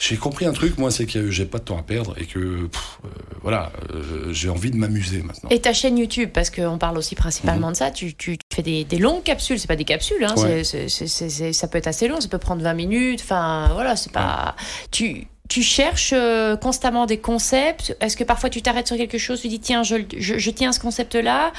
J'ai 0.00 0.16
compris 0.16 0.44
un 0.46 0.52
truc, 0.52 0.76
moi, 0.78 0.90
c'est 0.90 1.06
que 1.06 1.30
j'ai 1.30 1.44
pas 1.44 1.58
de 1.58 1.64
temps 1.64 1.78
à 1.78 1.82
perdre 1.82 2.14
et 2.18 2.24
que 2.26 2.66
pff, 2.66 2.98
euh, 3.04 3.08
voilà, 3.42 3.70
euh, 3.94 4.32
j'ai 4.32 4.48
envie 4.48 4.70
de 4.72 4.76
m'amuser 4.76 5.22
maintenant. 5.22 5.50
Et 5.50 5.60
ta 5.60 5.72
chaîne 5.72 5.96
YouTube, 5.98 6.30
parce 6.34 6.50
qu'on 6.50 6.78
parle 6.78 6.98
aussi 6.98 7.14
principalement 7.14 7.70
de 7.70 7.76
ça, 7.76 7.90
tu, 7.92 8.14
tu- 8.14 8.36
tu 8.36 8.56
fais 8.56 8.62
des, 8.62 8.84
des 8.84 8.98
longues 8.98 9.22
capsules, 9.22 9.58
c'est 9.60 9.68
pas 9.68 9.76
des 9.76 9.84
capsules, 9.84 10.24
hein, 10.24 10.34
Ouais. 10.36 10.64
ça 10.64 11.68
peut 11.68 11.78
être 11.78 11.86
assez 11.86 12.08
long, 12.08 12.20
ça 12.20 12.28
peut 12.28 12.38
prendre 12.38 12.62
20 12.62 12.74
minutes, 12.74 13.20
enfin 13.22 13.68
voilà, 13.72 13.94
c'est 13.96 14.12
pas. 14.12 14.56
Tu, 14.90 15.26
tu 15.48 15.62
cherches 15.62 16.12
euh, 16.14 16.56
constamment 16.56 17.06
des 17.06 17.18
concepts, 17.18 17.96
est-ce 18.00 18.16
que 18.16 18.24
parfois 18.24 18.50
tu 18.50 18.60
t'arrêtes 18.60 18.86
sur 18.86 18.96
quelque 18.96 19.18
chose, 19.18 19.40
tu 19.40 19.48
dis 19.48 19.60
tiens, 19.60 19.82
je, 19.82 19.96
je, 20.16 20.38
je 20.38 20.50
tiens 20.50 20.72
ce 20.72 20.80
concept-là, 20.80 21.52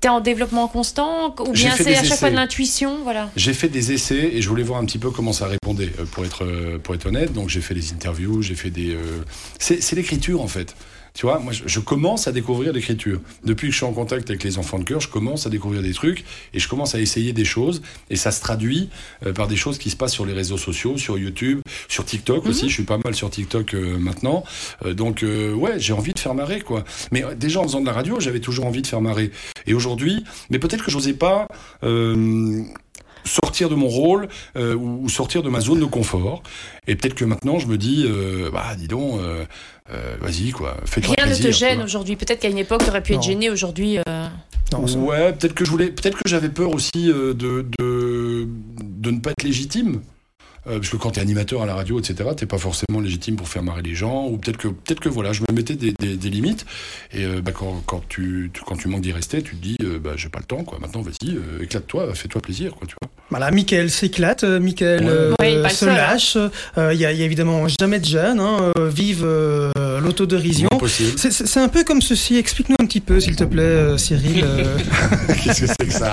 tu 0.00 0.06
es 0.06 0.10
en 0.10 0.20
développement 0.20 0.68
constant, 0.68 1.34
ou 1.40 1.52
bien 1.52 1.74
c'est 1.76 1.96
à 1.96 2.04
chaque 2.04 2.18
fois 2.18 2.30
de 2.30 2.36
l'intuition, 2.36 2.98
voilà. 3.02 3.30
J'ai 3.36 3.52
fait 3.52 3.68
des 3.68 3.92
essais 3.92 4.30
et 4.34 4.42
je 4.42 4.48
voulais 4.48 4.62
voir 4.62 4.78
un 4.80 4.84
petit 4.84 4.98
peu 4.98 5.10
comment 5.10 5.32
ça 5.32 5.46
répondait, 5.46 5.92
euh, 5.98 6.04
pour 6.04 6.24
être, 6.24 6.44
euh, 6.44 6.78
pour 6.78 6.94
être 6.94 7.06
honnête. 7.06 7.32
Donc 7.32 7.48
j'ai 7.48 7.60
fait 7.60 7.74
des 7.74 7.92
interviews, 7.92 8.42
j'ai 8.42 8.54
fait 8.54 8.70
des... 8.70 8.94
euh, 8.94 9.24
c'est 9.58 9.92
l'écriture 9.92 10.40
en 10.40 10.48
fait. 10.48 10.74
Tu 11.14 11.26
vois, 11.26 11.38
moi, 11.38 11.52
je, 11.52 11.64
je 11.66 11.80
commence 11.80 12.26
à 12.26 12.32
découvrir 12.32 12.72
l'écriture. 12.72 13.20
Depuis 13.44 13.68
que 13.68 13.72
je 13.72 13.76
suis 13.76 13.86
en 13.86 13.92
contact 13.92 14.30
avec 14.30 14.42
les 14.44 14.58
enfants 14.58 14.78
de 14.78 14.84
cœur, 14.84 15.00
je 15.00 15.08
commence 15.08 15.46
à 15.46 15.50
découvrir 15.50 15.82
des 15.82 15.92
trucs 15.92 16.24
et 16.54 16.58
je 16.58 16.68
commence 16.68 16.94
à 16.94 17.00
essayer 17.00 17.32
des 17.32 17.44
choses. 17.44 17.82
Et 18.10 18.16
ça 18.16 18.30
se 18.30 18.40
traduit 18.40 18.88
euh, 19.26 19.32
par 19.32 19.46
des 19.46 19.56
choses 19.56 19.78
qui 19.78 19.90
se 19.90 19.96
passent 19.96 20.14
sur 20.14 20.24
les 20.24 20.32
réseaux 20.32 20.56
sociaux, 20.56 20.96
sur 20.96 21.18
YouTube, 21.18 21.60
sur 21.88 22.04
TikTok 22.04 22.46
aussi. 22.46 22.68
Je 22.68 22.74
suis 22.74 22.84
pas 22.84 22.98
mal 23.04 23.14
sur 23.14 23.28
TikTok 23.30 23.74
euh, 23.74 23.98
maintenant. 23.98 24.44
Euh, 24.84 24.94
donc, 24.94 25.22
euh, 25.22 25.52
ouais, 25.52 25.78
j'ai 25.78 25.92
envie 25.92 26.12
de 26.12 26.18
faire 26.18 26.34
marrer, 26.34 26.60
quoi. 26.60 26.84
Mais 27.10 27.24
euh, 27.24 27.34
déjà, 27.34 27.60
en 27.60 27.64
faisant 27.64 27.80
de 27.80 27.86
la 27.86 27.92
radio, 27.92 28.18
j'avais 28.20 28.40
toujours 28.40 28.66
envie 28.66 28.82
de 28.82 28.86
faire 28.86 29.00
marrer. 29.00 29.30
Et 29.66 29.74
aujourd'hui, 29.74 30.24
mais 30.50 30.58
peut-être 30.58 30.84
que 30.84 30.90
j'osais 30.90 31.14
pas. 31.14 31.46
Sortir 33.24 33.68
de 33.68 33.74
mon 33.74 33.88
rôle 33.88 34.28
euh, 34.56 34.74
ou 34.74 35.04
ou 35.04 35.08
sortir 35.08 35.42
de 35.42 35.48
ma 35.48 35.60
zone 35.60 35.80
de 35.80 35.84
confort. 35.84 36.42
Et 36.86 36.96
peut-être 36.96 37.14
que 37.14 37.24
maintenant 37.24 37.58
je 37.58 37.66
me 37.66 37.76
dis 37.78 38.04
euh, 38.06 38.50
bah 38.52 38.74
dis 38.76 38.88
donc 38.88 39.20
euh, 39.20 39.44
euh, 39.90 40.16
vas-y 40.20 40.50
quoi 40.50 40.76
fais-toi 40.84 41.14
Rien 41.18 41.30
ne 41.30 41.34
te 41.36 41.50
gêne 41.50 41.82
aujourd'hui. 41.82 42.16
Peut-être 42.16 42.40
qu'à 42.40 42.48
une 42.48 42.58
époque, 42.58 42.82
tu 42.84 42.90
aurais 42.90 43.02
pu 43.02 43.14
être 43.14 43.22
gêné. 43.22 43.50
Aujourd'hui, 43.50 43.98
euh, 44.08 44.28
ouais 44.96 45.32
peut-être 45.32 45.54
que 45.54 45.64
je 45.64 45.70
voulais 45.70 45.88
peut-être 45.88 46.16
que 46.16 46.28
j'avais 46.28 46.48
peur 46.48 46.70
aussi 46.74 47.10
euh, 47.10 47.34
de, 47.34 47.66
de 47.78 48.48
de 48.82 49.10
ne 49.10 49.20
pas 49.20 49.30
être 49.32 49.42
légitime 49.42 50.00
Euh, 50.68 50.76
parce 50.78 50.90
que 50.90 50.96
quand 50.96 51.10
tu 51.10 51.18
es 51.18 51.22
animateur 51.22 51.60
à 51.62 51.66
la 51.66 51.74
radio, 51.74 51.98
etc., 51.98 52.30
t'es 52.36 52.46
pas 52.46 52.56
forcément 52.58 53.00
légitime 53.00 53.34
pour 53.34 53.48
faire 53.48 53.64
marrer 53.64 53.82
les 53.82 53.96
gens, 53.96 54.26
ou 54.28 54.36
peut-être 54.38 54.58
que, 54.58 54.68
peut-être 54.68 55.00
que 55.00 55.08
voilà, 55.08 55.32
je 55.32 55.40
me 55.42 55.52
mettais 55.52 55.74
des, 55.74 55.92
des, 55.98 56.16
des 56.16 56.30
limites, 56.30 56.64
et 57.12 57.24
euh, 57.24 57.40
bah, 57.42 57.50
quand, 57.52 57.82
quand, 57.84 58.00
tu, 58.08 58.50
tu- 58.54 58.62
quand 58.64 58.76
tu 58.76 58.86
manques 58.86 59.00
d'y 59.00 59.10
rester, 59.12 59.42
tu 59.42 59.56
te 59.56 59.62
dis, 59.62 59.76
euh, 59.82 59.98
bah, 59.98 60.10
j'ai 60.16 60.28
pas 60.28 60.38
le 60.38 60.44
temps, 60.44 60.62
quoi. 60.62 60.78
Maintenant, 60.80 61.02
vas-y, 61.02 61.30
euh, 61.34 61.62
éclate-toi, 61.62 62.14
fais-toi 62.14 62.40
plaisir, 62.40 62.74
quoi, 62.76 62.86
tu 62.86 62.94
vois. 63.02 63.10
Voilà, 63.30 63.50
Michael 63.50 63.90
s'éclate, 63.90 64.44
euh, 64.44 64.60
Michael 64.60 65.04
Ouais. 65.40 65.56
euh, 65.56 65.68
se 65.68 65.86
hein. 65.86 65.96
lâche. 65.96 66.36
Euh, 66.78 66.92
Il 66.94 67.00
y, 67.00 67.06
a 67.06 67.12
il 67.12 67.18
y 67.18 67.22
a 67.22 67.24
évidemment 67.24 67.66
jamais 67.80 67.98
de 67.98 68.04
gêne, 68.04 68.38
hein, 68.38 68.72
euh, 68.78 68.88
vive 68.88 69.22
euh, 69.24 69.70
l'autodérision. 70.00 70.68
C'est- 70.86 71.18
C'est 71.18 71.46
c'est 71.46 71.60
un 71.60 71.68
peu 71.68 71.82
comme 71.82 72.02
ceci. 72.02 72.36
Explique-nous 72.36 72.76
un 72.78 72.86
petit 72.86 73.00
peu, 73.00 73.18
s'il 73.20 73.34
te 73.34 73.44
plaît, 73.44 73.62
euh, 73.62 73.96
Cyril. 73.98 74.44
euh. 74.44 74.76
Qu'est-ce 75.42 75.62
que 75.62 75.66
c'est 75.66 75.86
que 75.86 75.92
ça? 75.92 76.12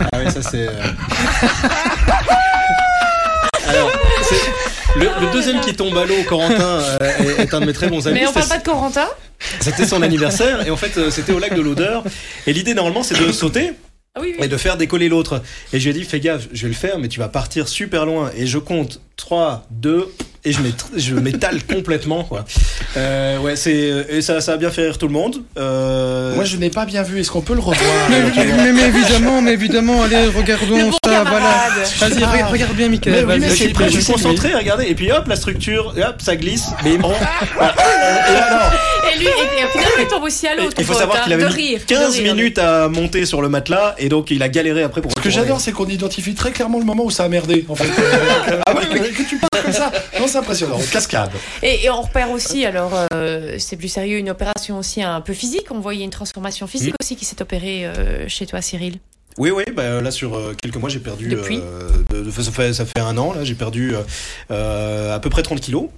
Ah 0.00 0.18
oui, 0.24 0.30
ça 0.30 0.40
c'est. 0.42 0.68
le, 4.96 5.26
le 5.26 5.32
deuxième 5.32 5.60
qui 5.60 5.74
tombe 5.74 5.96
à 5.96 6.04
l'eau, 6.04 6.14
Corentin, 6.28 6.80
euh, 6.80 6.98
est, 7.38 7.42
est 7.42 7.54
un 7.54 7.60
de 7.60 7.66
mes 7.66 7.72
très 7.72 7.88
bons 7.88 8.06
amis. 8.06 8.20
Mais 8.20 8.26
on 8.26 8.32
parle 8.32 8.44
C'était- 8.44 8.56
pas 8.56 8.60
de 8.60 8.64
Corentin 8.66 9.08
C'était 9.60 9.86
son 9.86 10.02
anniversaire 10.02 10.66
et 10.66 10.70
en 10.70 10.76
fait 10.76 10.96
euh, 10.98 11.10
c'était 11.10 11.32
au 11.32 11.38
lac 11.38 11.54
de 11.54 11.60
l'odeur. 11.60 12.04
Et 12.46 12.52
l'idée 12.52 12.74
normalement 12.74 13.02
c'est 13.02 13.18
de 13.18 13.32
sauter 13.32 13.72
Ah 14.14 14.20
oui, 14.20 14.34
oui. 14.38 14.44
et 14.44 14.48
de 14.48 14.56
faire 14.56 14.76
décoller 14.76 15.08
l'autre. 15.08 15.42
Et 15.72 15.80
je 15.80 15.84
lui 15.88 15.96
ai 15.96 16.00
dit 16.00 16.04
fais 16.04 16.20
gaffe, 16.20 16.48
je 16.52 16.62
vais 16.62 16.68
le 16.68 16.74
faire 16.74 16.98
mais 16.98 17.08
tu 17.08 17.18
vas 17.20 17.28
partir 17.28 17.68
super 17.68 18.06
loin. 18.06 18.30
Et 18.36 18.46
je 18.46 18.58
compte 18.58 19.00
3, 19.16 19.66
2 19.70 20.08
et 20.44 20.52
je 20.52 21.14
m'étale 21.14 21.62
complètement 21.72 22.24
quoi. 22.24 22.44
Euh, 22.96 23.38
ouais 23.38 23.54
c'est 23.56 23.72
et 24.08 24.22
ça, 24.22 24.40
ça 24.40 24.54
a 24.54 24.56
bien 24.56 24.70
fait 24.70 24.82
rire 24.82 24.98
tout 24.98 25.06
le 25.06 25.12
monde. 25.12 25.36
Euh, 25.56 26.34
Moi, 26.34 26.44
je 26.44 26.56
n'ai 26.56 26.70
pas 26.70 26.84
bien 26.84 27.02
vu. 27.02 27.20
Est-ce 27.20 27.30
qu'on 27.30 27.40
peut 27.42 27.54
le 27.54 27.60
revoir 27.60 27.76
mais, 28.10 28.20
mais- 28.22 28.72
mais 28.72 28.88
évidemment, 28.88 29.40
mais 29.40 29.52
évidemment, 29.52 30.02
allez, 30.02 30.26
regardons 30.26 30.78
bon 30.90 30.92
ça. 31.04 31.24
Voilà. 31.24 31.68
Vas-y, 31.98 32.20
re- 32.22 32.50
regarde 32.50 32.74
bien, 32.74 32.88
Michael. 32.88 33.24
Mais 33.26 33.34
oui, 33.34 33.68
prêt, 33.72 33.88
je 33.90 34.00
suis 34.00 34.12
concentré, 34.12 34.52
regardez, 34.54 34.86
et 34.86 34.94
puis 34.94 35.10
hop, 35.12 35.26
la 35.28 35.36
structure, 35.36 35.94
et 35.96 36.02
hop, 36.02 36.16
ça 36.20 36.36
glisse. 36.36 36.66
Mais 36.84 36.96
bon, 36.98 37.12
Et 39.14 39.18
lui, 39.18 39.26
et, 39.26 39.30
et 39.30 39.66
finalement, 39.70 39.90
il 40.00 40.06
tombe 40.08 40.22
aussi 40.24 40.46
à 40.46 40.54
l'autre. 40.54 40.74
il 40.78 40.84
faut 40.84 40.92
savoir 40.94 41.18
pote, 41.18 41.24
qu'il 41.24 41.32
hein, 41.32 41.36
avait 41.36 41.44
de 41.50 41.56
mis 41.56 41.62
rire, 41.70 41.80
de 41.80 41.84
15 41.84 42.14
rire. 42.18 42.34
minutes 42.34 42.58
à 42.58 42.88
monter 42.88 43.26
sur 43.26 43.42
le 43.42 43.48
matelas, 43.48 43.94
et 43.98 44.08
donc 44.08 44.30
il 44.30 44.42
a 44.42 44.48
galéré 44.48 44.82
après 44.82 45.00
pour. 45.02 45.12
Ce 45.16 45.22
que 45.22 45.30
j'adore, 45.30 45.60
c'est 45.60 45.72
qu'on 45.72 45.86
identifie 45.86 46.34
très 46.34 46.50
clairement 46.52 46.78
le 46.78 46.84
moment 46.84 47.04
où 47.04 47.10
ça 47.10 47.24
a 47.24 47.28
merdé, 47.28 47.64
en 47.68 47.74
fait. 47.74 47.84
Ah 48.66 48.74
ouais, 48.74 48.82
mais 48.92 49.00
que 49.10 49.22
tu 49.28 49.36
parles 49.38 49.64
comme 49.64 49.72
ça. 49.72 49.90
Non, 50.18 50.26
c'est 50.32 50.38
impressionnant. 50.38 50.78
Cascade. 50.90 51.30
Et, 51.62 51.84
et 51.84 51.90
on 51.90 52.02
repère 52.02 52.30
aussi, 52.30 52.64
alors 52.66 52.92
euh, 53.12 53.56
c'est 53.58 53.76
plus 53.76 53.88
sérieux, 53.88 54.18
une 54.18 54.30
opération 54.30 54.78
aussi 54.78 55.02
un 55.02 55.20
peu 55.20 55.32
physique. 55.34 55.66
On 55.70 55.78
voyait 55.80 56.04
une 56.04 56.10
transformation 56.10 56.66
physique 56.66 56.92
Mm. 56.94 56.96
aussi 57.02 57.16
qui 57.16 57.24
s'est 57.24 57.40
opérée 57.40 57.86
euh, 57.86 58.28
chez 58.28 58.46
toi, 58.46 58.60
Cyril. 58.60 58.98
Oui, 59.38 59.50
oui, 59.50 59.64
bah, 59.74 60.00
là 60.00 60.10
sur 60.10 60.34
euh, 60.36 60.54
quelques 60.60 60.76
mois, 60.76 60.88
j'ai 60.90 60.98
perdu. 60.98 61.28
Depuis 61.28 61.58
de- 62.10 62.22
de- 62.22 62.30
ça, 62.30 62.50
fait, 62.50 62.72
ça 62.74 62.84
fait 62.84 63.00
un 63.00 63.16
an, 63.16 63.32
là, 63.32 63.44
j'ai 63.44 63.54
perdu 63.54 63.94
à 64.50 65.18
peu 65.22 65.30
près 65.30 65.42
30 65.42 65.60
kilos. 65.60 65.88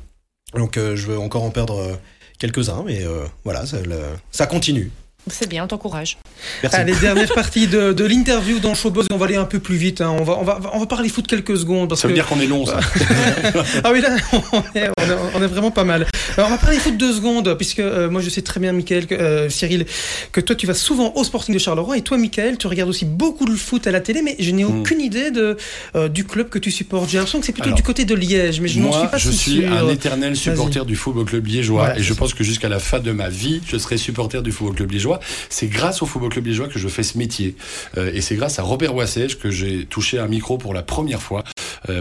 Donc 0.55 0.77
je 0.77 1.07
veux 1.07 1.19
encore 1.19 1.43
en 1.43 1.51
perdre 1.51 1.99
quelques-uns, 2.39 2.83
mais 2.87 3.03
voilà, 3.45 3.67
ça, 3.67 3.81
le- 3.81 3.99
ça 4.31 4.47
continue. 4.47 4.91
C'est 5.31 5.49
bien, 5.49 5.65
on 5.65 5.67
t'encourage. 5.67 6.19
Merci. 6.63 6.77
Allez, 6.79 6.95
dernière 6.97 7.33
partie 7.35 7.67
de, 7.67 7.93
de 7.95 8.05
l'interview 8.05 8.59
dans 8.59 8.75
Showbuzz. 8.75 9.07
On 9.11 9.17
va 9.17 9.25
aller 9.27 9.37
un 9.37 9.45
peu 9.47 9.59
plus 9.59 9.77
vite. 9.77 10.03
hein. 10.03 10.15
On, 10.19 10.23
va, 10.23 10.37
on, 10.39 10.45
va, 10.45 10.61
on 10.75 10.79
va 10.79 10.87
parler 10.87 11.09
foot 11.09 11.27
quelques 11.27 11.57
secondes. 11.57 11.89
Parce 11.89 12.03
Ça 12.03 12.09
veut 12.09 12.13
que... 12.15 12.19
dire 12.19 12.27
qu'on 12.27 12.41
est 12.41 12.47
long, 12.47 12.67
ça. 12.67 12.79
ah 13.85 13.91
oui, 13.93 14.01
là, 14.03 14.11
on 14.53 14.59
est, 14.79 14.89
on 14.99 15.03
est- 15.03 15.17
on 15.35 15.43
est 15.43 15.47
vraiment 15.47 15.71
pas 15.71 15.85
mal. 15.85 16.07
Alors, 16.37 16.49
on 16.51 16.53
va 16.53 16.59
parler 16.59 16.77
foot 16.79 16.97
deux 16.97 17.15
secondes, 17.15 17.55
puisque 17.57 17.79
euh, 17.79 18.11
moi, 18.11 18.21
je 18.21 18.29
sais 18.29 18.43
très 18.43 18.61
bien, 18.61 18.73
Michael, 18.73 19.07
que, 19.07 19.15
euh, 19.15 19.49
Cyril, 19.49 19.87
que 20.33 20.41
toi, 20.41 20.55
tu 20.57 20.67
vas 20.67 20.75
souvent 20.75 21.13
au 21.17 21.25
Sporting 21.25 21.55
de 21.55 21.59
Charleroi, 21.59 21.97
et 21.97 22.03
toi, 22.03 22.19
Michael, 22.19 22.59
tu 22.59 22.67
regardes 22.67 22.91
aussi 22.91 23.05
beaucoup 23.07 23.47
le 23.47 23.57
foot 23.57 23.87
à 23.87 23.91
la 23.93 24.01
télé, 24.01 24.21
mais 24.23 24.37
je 24.39 24.51
n'ai 24.51 24.65
Hmm. 24.65 24.81
aucune 24.81 25.01
idée 25.01 25.31
de, 25.31 25.57
euh, 25.97 26.09
du 26.09 26.25
club 26.25 26.49
que 26.51 26.59
tu 26.59 26.71
supportes. 26.71 27.09
J'ai 27.09 27.17
l'impression 27.19 27.41
que 27.41 27.47
c'est 27.47 27.53
plutôt 27.53 27.69
Alors, 27.69 27.77
du 27.77 27.83
côté 27.83 28.05
de 28.05 28.15
Liège, 28.15 28.61
mais 28.61 28.69
je 28.69 28.79
n'en 28.81 28.93
suis 28.93 29.09
pas 29.09 29.17
je 29.19 29.31
si 29.31 29.37
suis 29.39 29.61
sûr. 29.63 29.73
un 29.73 29.89
éternel 29.89 30.37
supporter 30.37 30.85
du 30.85 30.97
Football 30.97 31.25
Club 31.27 31.47
Liégeois 31.47 31.81
Voilà, 31.85 31.99
et 31.99 32.03
je 32.03 32.13
pense 32.15 32.35
que 32.35 32.45
jusqu'à 32.45 32.69
la 32.69 32.79
fin 32.79 32.99
de 33.01 33.13
ma 33.13 33.29
vie, 33.31 33.63
je 33.67 33.77
serai 33.79 33.97
supporter 33.97 34.43
du 34.43 34.53
Football 34.53 34.77
Club 34.77 34.91
Liégeois. 34.93 35.14
C'est 35.49 35.67
grâce 35.67 36.03
au 36.03 36.07
Football 36.07 36.31
Club 36.31 36.47
Liégeois 36.47 36.69
que 36.69 36.79
je 36.79 36.89
fais 36.89 37.03
ce 37.03 37.19
métier. 37.19 37.57
Euh, 37.97 38.11
et 38.15 38.21
c'est 38.21 38.37
grâce 38.37 38.59
à 38.59 38.63
Robert 38.63 38.95
Wassège 38.95 39.39
que 39.39 39.51
j'ai 39.51 39.87
touché 39.87 40.19
un 40.19 40.27
micro 40.27 40.59
pour 40.59 40.75
la 40.75 40.83
première 40.83 41.23
fois 41.23 41.45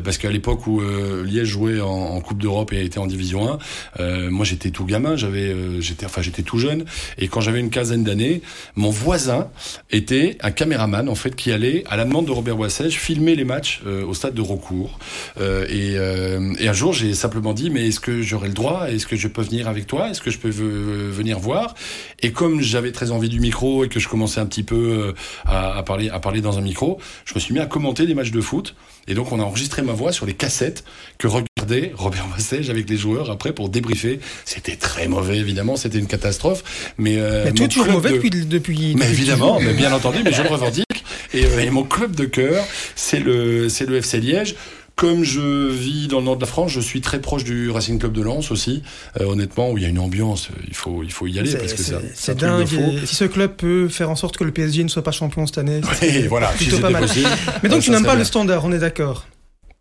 parce 0.03 0.18
qu'à 0.18 0.30
l'époque 0.31 0.65
où 0.68 0.81
euh, 0.81 1.23
Liège 1.26 1.47
jouait 1.47 1.81
en, 1.81 1.88
en 1.89 2.22
Coupe 2.22 2.41
d'Europe 2.41 2.72
et 2.73 2.84
était 2.84 2.99
en 2.99 3.07
Division 3.07 3.51
1, 3.53 3.57
euh, 3.99 4.30
moi 4.31 4.45
j'étais 4.45 4.69
tout 4.72 4.85
gamin, 4.85 5.15
j'avais, 5.15 5.49
euh, 5.49 5.81
j'étais, 5.81 6.05
enfin 6.05 6.22
j'étais 6.22 6.41
tout 6.43 6.57
jeune 6.60 6.85
et 7.18 7.27
quand 7.27 7.41
j'avais 7.41 7.60
une 7.60 7.69
quinzaine 7.69 8.03
d'années, 8.03 8.41
mon 8.76 8.89
voisin 8.89 9.49
était 9.91 10.38
un 10.41 10.51
caméraman 10.51 11.10
en 11.10 11.15
fait 11.15 11.35
qui 11.35 11.51
allait 11.51 11.84
à 11.89 11.97
la 11.97 12.05
demande 12.05 12.26
de 12.27 12.31
Robert 12.31 12.57
Wassège 12.57 12.95
filmer 12.97 13.35
les 13.35 13.43
matchs 13.43 13.81
euh, 13.85 14.05
au 14.05 14.14
stade 14.14 14.34
de 14.34 14.41
Rocourt. 14.41 14.99
Euh, 15.39 15.65
et, 15.69 15.97
euh, 15.97 16.53
et 16.60 16.68
un 16.68 16.73
jour, 16.73 16.93
j'ai 16.93 17.14
simplement 17.14 17.53
dit, 17.53 17.69
mais 17.69 17.88
est-ce 17.88 17.99
que 17.99 18.22
j'aurai 18.22 18.47
le 18.47 18.53
droit? 18.53 18.88
Est-ce 18.89 19.07
que 19.07 19.15
je 19.15 19.27
peux 19.27 19.41
venir 19.41 19.68
avec 19.68 19.88
toi? 19.88 20.10
Est-ce 20.10 20.22
que 20.22 20.31
je 20.31 20.38
peux 20.38 20.49
ve- 20.49 21.10
venir 21.11 21.39
voir? 21.39 21.76
Et 22.22 22.31
comme 22.31 22.61
j'avais 22.61 22.91
très 22.91 23.11
envie 23.11 23.30
du 23.30 23.39
micro 23.39 23.84
et 23.84 23.89
que 23.89 23.99
je 23.99 24.07
commençais 24.07 24.39
un 24.39 24.45
petit 24.45 24.64
peu 24.64 24.76
euh, 24.76 25.14
à, 25.45 25.77
à 25.77 25.84
parler, 25.84 26.10
à 26.10 26.19
parler 26.19 26.41
dans 26.41 26.57
un 26.57 26.61
micro, 26.61 26.99
je 27.26 27.34
me 27.35 27.39
suis 27.39 27.53
mis 27.53 27.60
à 27.60 27.65
commenter 27.65 28.05
des 28.05 28.14
matchs 28.14 28.31
de 28.31 28.41
foot. 28.41 28.76
Et 29.08 29.16
donc, 29.16 29.32
on 29.32 29.40
a 29.40 29.44
enregistré 29.44 29.82
ma 29.82 29.94
voix 29.94 30.12
sur 30.14 30.26
les 30.26 30.34
cassettes 30.34 30.84
que 31.18 31.28
regardait 31.28 31.92
Robert 31.96 32.26
Wassège 32.32 32.70
avec 32.70 32.90
les 32.90 32.98
joueurs 32.98 33.30
après 33.32 33.54
pour 33.54 33.70
débriefer. 33.70 34.20
C'était 34.46 34.76
très 34.78 35.08
mauvais, 35.08 35.38
évidemment, 35.38 35.76
c'était 35.76 36.00
une 36.00 36.08
catastrophe. 36.08 36.64
Mais, 36.98 37.18
euh, 37.18 37.44
Mais 37.46 37.52
toi, 37.52 37.68
toujours 37.68 37.84
club 37.86 37.96
mauvais 37.96 38.10
de- 38.12 38.16
depuis, 38.16 38.30
depuis. 38.30 38.96
mais 38.96 39.06
depuis 39.06 39.12
évidemment, 39.22 39.60
mais 39.60 39.74
bien 39.74 39.92
entendu, 39.94 40.20
mais 40.24 40.32
je 40.32 40.42
le 40.42 40.50
revendique. 40.50 40.86
Et, 41.34 41.46
euh, 41.46 41.60
et 41.60 41.70
mon 41.70 41.84
club 41.84 42.16
de 42.16 42.26
cœur, 42.26 42.64
c'est 42.96 43.20
le, 43.20 43.68
c'est 43.68 43.86
le 43.88 43.98
FC 43.98 44.20
Liège. 44.20 44.56
Comme 44.95 45.24
je 45.24 45.70
vis 45.70 46.07
dans 46.07 46.20
le 46.20 46.26
nord 46.26 46.36
de 46.36 46.41
la 46.41 46.48
France, 46.48 46.72
je 46.72 46.80
suis 46.80 47.02
très 47.02 47.20
proche 47.20 47.44
du 47.44 47.72
Racing 47.72 47.98
Club 47.98 48.14
de 48.14 48.22
Lens 48.22 48.52
aussi. 48.52 48.84
Euh, 49.20 49.26
honnêtement, 49.26 49.72
où 49.72 49.78
il 49.78 49.84
y 49.84 49.88
a 49.88 49.90
une 49.90 49.98
ambiance, 49.98 50.49
euh, 50.52 50.64
il 50.68 50.76
faut, 50.76 51.02
il 51.02 51.11
faut 51.11 51.26
y 51.26 51.40
aller 51.40 51.52
parce 51.52 51.74
que 51.74 51.82
c'est, 52.14 52.38
dingue. 52.38 52.68
Et 52.72 53.06
Si 53.06 53.15
ce 53.15 53.26
club 53.26 53.56
peut 53.56 53.88
faire 53.90 54.11
en 54.11 54.15
sorte 54.15 54.38
que 54.38 54.44
le 54.44 54.52
PSG 54.52 54.84
ne 54.84 54.90
soit 54.90 55.03
pas 55.03 55.11
champion 55.11 55.48
cette 55.48 55.57
année, 55.57 55.82
si 55.99 56.28
plutôt 56.57 56.78
pas 56.78 56.91
mal. 56.91 57.02
possible. 57.02 57.28
Mais 57.64 57.70
donc 57.70 57.80
euh, 57.80 57.82
tu 57.82 57.90
n'aimes 57.90 58.06
pas 58.06 58.15
le 58.15 58.24
standard, 58.24 58.65
on 58.65 58.72
est 58.72 58.80
d'accord. 58.80 59.26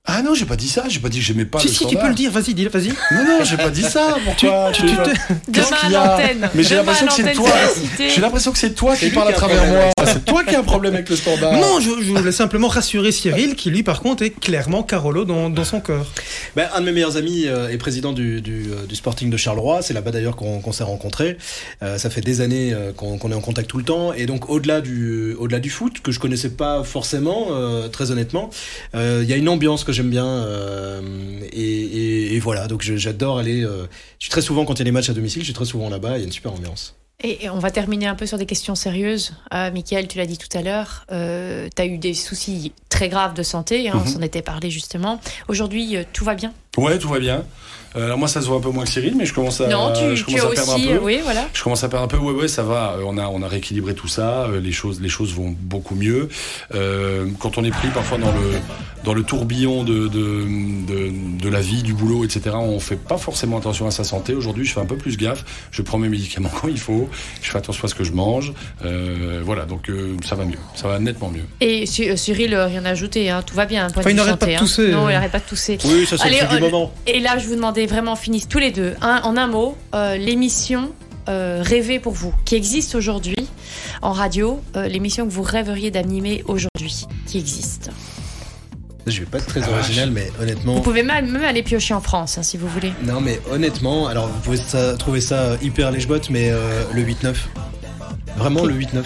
Ah 0.04 0.20
non, 0.20 0.34
j'ai 0.34 0.46
pas 0.46 0.56
dit 0.56 0.66
ça. 0.68 0.84
J'ai 0.88 0.98
pas 0.98 1.08
dit 1.08 1.20
que 1.20 1.24
j'aimais 1.24 1.44
pas 1.44 1.60
Si 1.60 1.68
le 1.68 1.72
si, 1.72 1.78
tu 1.78 1.84
standard. 1.84 2.02
peux 2.02 2.08
le 2.08 2.14
dire. 2.16 2.30
Vas-y, 2.32 2.54
dis-le, 2.54 2.70
vas-y. 2.70 2.88
Non 2.88 3.24
non, 3.24 3.44
j'ai 3.44 3.56
pas 3.56 3.70
dit 3.70 3.82
ça. 3.84 4.16
Pourquoi 4.24 4.72
Tu- 4.72 4.82
tu- 4.82 4.88
tu 4.88 4.96
te- 4.96 5.02
Qu'est-ce 5.52 5.68
Demain 5.68 5.76
qu'il 5.80 5.90
y 5.92 5.94
à 5.94 6.02
a 6.02 6.20
l'antenne. 6.20 6.50
Mais 6.56 6.62
j'ai 6.64 6.74
l'impression 6.74 7.06
que 7.06 7.12
c'est 7.12 7.32
toi. 7.34 7.50
J'ai 7.98 8.20
l'impression 8.20 8.50
que 8.52 8.58
c'est 8.58 8.74
toi 8.74 8.96
qui 8.96 9.10
parles 9.10 9.28
à 9.28 9.32
travers 9.32 9.64
moi. 9.64 9.92
C'est 10.04 10.24
toi 10.24 10.42
qui 10.42 10.56
as 10.56 10.58
un 10.58 10.64
problème 10.64 10.94
avec 10.94 11.08
le 11.08 11.14
standard. 11.14 11.52
Non, 11.52 11.78
je, 11.78 12.02
je 12.04 12.12
voulais 12.12 12.32
simplement 12.32 12.66
rassurer 12.66 13.12
Cyril, 13.12 13.54
qui 13.54 13.70
lui, 13.70 13.84
par 13.84 14.00
contre, 14.00 14.24
est 14.24 14.30
clairement 14.30 14.82
Carolo 14.82 15.24
dans, 15.24 15.48
dans 15.50 15.64
son 15.64 15.80
cœur. 15.80 16.04
Ben, 16.56 16.68
un 16.74 16.80
de 16.80 16.86
mes 16.86 16.92
meilleurs 16.92 17.16
amis 17.16 17.44
euh, 17.46 17.68
est 17.70 17.78
président 17.78 18.12
du, 18.12 18.40
du, 18.40 18.70
euh, 18.72 18.86
du 18.86 18.96
Sporting 18.96 19.30
de 19.30 19.36
Charleroi. 19.36 19.82
C'est 19.82 19.94
là-bas 19.94 20.10
d'ailleurs 20.10 20.34
qu'on 20.34 20.72
s'est 20.72 20.82
rencontrés. 20.82 21.38
Euh, 21.84 21.96
ça 21.96 22.10
fait 22.10 22.22
des 22.22 22.40
années 22.40 22.74
qu'on 22.96 23.30
est 23.30 23.34
en 23.34 23.40
contact 23.40 23.70
tout 23.70 23.78
le 23.78 23.84
temps. 23.84 24.12
Et 24.14 24.26
donc 24.26 24.50
au-delà 24.50 24.80
du 24.80 25.34
au-delà 25.38 25.60
du 25.60 25.70
foot 25.70 26.00
que 26.02 26.10
je 26.10 26.18
connaissais 26.18 26.50
pas 26.50 26.82
forcément, 26.82 27.46
euh, 27.52 27.86
très 27.88 28.10
honnêtement, 28.10 28.50
euh, 28.96 29.20
il 29.22 29.30
y 29.30 29.32
a 29.32 29.36
une 29.36 29.48
ambiance 29.48 29.84
que 29.84 29.91
j'aime 29.92 30.10
bien. 30.10 30.26
euh, 30.26 31.00
et, 31.52 31.60
et, 31.60 32.34
et 32.34 32.40
voilà. 32.40 32.66
Donc 32.68 32.82
j'adore 32.82 33.38
aller. 33.38 33.62
euh, 33.64 33.86
je 34.18 34.24
suis 34.24 34.30
très 34.30 34.42
souvent 34.42 34.64
quand 34.64 34.74
il 34.74 34.78
y 34.78 34.82
a 34.82 34.84
des 34.84 34.92
matchs 34.92 35.10
à 35.10 35.14
domicile, 35.14 35.42
je 35.42 35.46
suis 35.46 35.54
très 35.54 35.64
souvent 35.64 35.88
là-bas. 35.88 36.16
Il 36.16 36.20
y 36.20 36.22
a 36.22 36.26
une 36.26 36.32
super 36.32 36.52
ambiance. 36.52 36.94
Et, 37.24 37.44
et 37.44 37.50
on 37.50 37.60
va 37.60 37.70
terminer 37.70 38.06
un 38.06 38.16
peu 38.16 38.26
sur 38.26 38.36
des 38.36 38.46
questions 38.46 38.74
sérieuses. 38.74 39.34
Euh, 39.54 39.70
Michael, 39.70 40.08
tu 40.08 40.18
l'as 40.18 40.26
dit 40.26 40.38
tout 40.38 40.58
à 40.58 40.62
l'heure, 40.62 41.06
euh, 41.12 41.68
tu 41.74 41.80
as 41.80 41.86
eu 41.86 41.96
des 41.98 42.14
soucis 42.14 42.72
très 42.88 43.08
graves 43.08 43.34
de 43.34 43.44
santé, 43.44 43.88
hein, 43.88 43.92
on 43.94 44.00
Mhm. 44.00 44.06
s'en 44.08 44.22
était 44.22 44.42
parlé 44.42 44.70
justement. 44.70 45.20
Aujourd'hui, 45.46 45.96
euh, 45.96 46.02
tout 46.12 46.24
va 46.24 46.34
bien? 46.34 46.52
Ouais, 46.76 46.98
tout 46.98 47.08
va 47.08 47.20
bien. 47.20 47.44
Euh, 47.96 48.06
alors 48.06 48.18
moi, 48.18 48.28
ça 48.28 48.40
se 48.40 48.46
voit 48.46 48.56
un 48.56 48.60
peu 48.60 48.70
moins 48.70 48.84
que 48.84 48.90
Cyril, 48.90 49.14
mais 49.16 49.26
je 49.26 49.34
commence 49.34 49.60
à, 49.60 49.68
non, 49.68 49.92
tu, 49.92 50.16
je 50.16 50.24
tu 50.24 50.36
commence 50.36 50.44
à 50.52 50.54
perdre 50.54 50.74
aussi, 50.76 50.90
un 50.90 50.96
peu. 50.96 51.04
oui, 51.04 51.20
voilà. 51.22 51.48
Je 51.52 51.62
commence 51.62 51.84
à 51.84 51.88
perdre 51.88 52.04
un 52.04 52.08
peu. 52.08 52.16
Ouais, 52.16 52.32
ouais, 52.32 52.48
ça 52.48 52.62
va. 52.62 52.96
Euh, 52.98 53.02
On 53.06 53.18
a, 53.18 53.26
on 53.28 53.42
a 53.42 53.48
rééquilibré 53.48 53.94
tout 53.94 54.08
ça. 54.08 54.44
Euh, 54.46 54.60
Les 54.60 54.72
choses, 54.72 55.00
les 55.00 55.08
choses 55.08 55.34
vont 55.34 55.54
beaucoup 55.58 55.94
mieux. 55.94 56.28
Euh, 56.74 57.26
quand 57.38 57.58
on 57.58 57.64
est 57.64 57.70
pris 57.70 57.88
parfois 57.88 58.18
dans 58.18 58.32
le, 58.32 58.58
dans 59.04 59.14
le 59.14 59.22
tourbillon 59.22 59.82
de, 59.84 60.08
de, 60.08 60.44
de, 60.86 61.38
de 61.42 61.48
la 61.48 61.60
vie, 61.60 61.82
du 61.82 61.92
boulot, 61.92 62.24
etc., 62.24 62.56
on 62.58 62.78
fait 62.80 62.96
pas 62.96 63.18
forcément 63.18 63.58
attention 63.58 63.86
à 63.86 63.90
sa 63.90 64.04
santé. 64.04 64.34
Aujourd'hui, 64.34 64.64
je 64.64 64.72
fais 64.72 64.80
un 64.80 64.86
peu 64.86 64.96
plus 64.96 65.16
gaffe. 65.16 65.44
Je 65.70 65.82
prends 65.82 65.98
mes 65.98 66.08
médicaments 66.08 66.50
quand 66.60 66.68
il 66.68 66.78
faut. 66.78 67.08
Je 67.42 67.50
fais 67.50 67.58
attention 67.58 67.84
à 67.84 67.88
ce 67.88 67.94
que 67.94 68.04
je 68.04 68.12
mange. 68.12 68.52
Euh, 68.84 69.40
voilà, 69.44 69.64
donc 69.66 69.88
euh, 69.90 70.16
ça 70.24 70.34
va 70.34 70.44
mieux. 70.44 70.58
Ça 70.74 70.88
va 70.88 70.98
nettement 70.98 71.30
mieux. 71.30 71.44
Et 71.60 71.84
Cy- 71.86 72.10
euh, 72.10 72.16
Cyril, 72.16 72.54
euh, 72.54 72.66
rien 72.66 72.84
à 72.84 72.90
ajouter, 72.90 73.28
hein, 73.30 73.42
tout 73.44 73.54
va 73.54 73.66
bien. 73.66 73.86
point 73.88 73.94
de 73.96 73.98
Enfin, 74.00 74.10
il 74.10 74.16
n'arrête 74.16 74.36
pas 74.38 74.46
de 74.46 74.52
hein. 74.52 74.58
tousser, 74.58 74.88
Non, 74.92 75.06
euh. 75.06 75.10
il 75.10 75.14
n'arrête 75.14 75.32
pas 75.32 75.40
de 75.40 75.44
tousser. 75.44 75.78
Oui, 75.84 76.06
ça, 76.06 76.16
c'est 76.16 76.30
le 76.30 76.56
euh, 76.56 76.60
moment. 76.60 76.92
Et 77.06 77.20
là, 77.20 77.38
je 77.38 77.46
vous 77.48 77.54
demandais 77.56 77.81
vraiment, 77.86 78.16
finisse 78.16 78.48
tous 78.48 78.58
les 78.58 78.70
deux, 78.72 78.94
hein, 79.02 79.20
en 79.24 79.36
un 79.36 79.46
mot, 79.46 79.76
euh, 79.94 80.16
l'émission 80.16 80.90
euh, 81.28 81.62
rêvée 81.64 81.98
pour 82.00 82.12
vous, 82.12 82.34
qui 82.44 82.54
existe 82.56 82.94
aujourd'hui 82.94 83.36
en 84.02 84.12
radio, 84.12 84.60
euh, 84.76 84.88
l'émission 84.88 85.26
que 85.26 85.32
vous 85.32 85.42
rêveriez 85.42 85.90
d'animer 85.90 86.42
aujourd'hui, 86.46 87.06
qui 87.26 87.38
existe. 87.38 87.90
Je 89.06 89.20
vais 89.20 89.26
pas 89.26 89.38
être 89.38 89.46
très 89.46 89.60
Ah, 89.64 89.70
original, 89.70 90.10
mais 90.12 90.30
honnêtement. 90.40 90.74
Vous 90.74 90.80
pouvez 90.82 91.02
même, 91.02 91.30
même 91.30 91.44
aller 91.44 91.62
piocher 91.62 91.92
en 91.94 92.00
France, 92.00 92.38
hein, 92.38 92.42
si 92.44 92.56
vous 92.56 92.68
voulez. 92.68 92.92
Non, 93.04 93.20
mais 93.20 93.40
honnêtement, 93.50 94.06
alors 94.06 94.28
vous 94.28 94.38
pouvez 94.40 94.56
ça- 94.56 94.96
trouver 94.96 95.20
ça 95.20 95.34
euh, 95.40 95.56
hyper 95.62 95.90
lèche-botte, 95.90 96.30
mais 96.30 96.50
euh, 96.50 96.84
le 96.92 97.02
8-9. 97.02 97.34
Vraiment 98.36 98.64
le 98.64 98.74
8-9. 98.74 99.02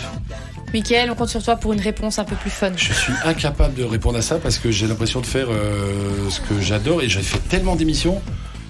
Mickaël, 0.74 1.11
on 1.11 1.15
compte 1.15 1.28
sur 1.31 1.43
toi 1.43 1.57
pour 1.57 1.73
une 1.73 1.81
réponse 1.81 2.19
un 2.19 2.24
peu 2.24 2.36
plus 2.36 2.51
fun. 2.51 2.73
Je 2.77 2.93
suis 2.93 3.12
incapable 3.24 3.74
de 3.74 3.85
répondre 3.85 4.19
à 4.19 4.23
ça 4.23 4.36
parce 4.36 4.59
que 4.59 4.70
j'ai 4.70 4.86
l'impression 4.86 5.20
de 5.20 5.27
faire 5.27 5.47
euh, 5.51 6.28
ce 6.28 6.40
que 6.40 6.61
j'adore 6.61 7.03
et 7.03 7.09
j'ai 7.09 7.23
fait 7.23 7.39
tellement 7.48 7.77
d'émissions 7.77 8.20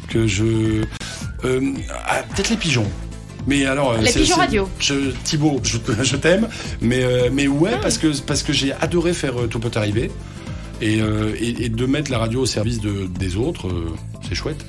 que 0.09 0.27
je. 0.27 0.85
Euh, 1.45 1.61
ah, 2.09 2.23
Peut-être 2.35 2.51
les 2.51 2.57
pigeons. 2.57 2.87
Mais 3.47 3.65
alors, 3.67 3.93
euh, 3.93 3.99
Les 3.99 4.11
c'est- 4.11 4.21
pigeons 4.21 4.35
c'est- 4.35 4.41
radio. 4.41 4.69
Je, 4.81 5.11
Thibaut, 5.25 5.61
je, 5.63 5.79
je 6.03 6.17
t'aime, 6.17 6.49
mais 6.81 7.03
euh, 7.05 7.29
mais 7.33 7.47
ouais 7.47 7.71
Ah. 7.75 7.79
parce 7.81 7.99
que 7.99 8.09
parce 8.23 8.43
que 8.43 8.53
j'ai 8.53 8.73
adoré 8.73 9.13
faire 9.13 9.41
euh, 9.41 9.47
Tout 9.47 9.61
peut 9.61 9.71
arriver 9.77 10.11
et, 10.81 11.01
euh, 11.01 11.33
et, 11.41 11.65
et 11.65 11.69
de 11.69 11.87
mettre 11.87 12.11
la 12.11 12.19
radio 12.19 12.41
au 12.41 12.47
service 12.47 12.81
de, 12.81 13.07
des 13.19 13.37
autres, 13.37 13.69
euh, 13.69 13.95
c'est 14.29 14.35
chouette. 14.35 14.65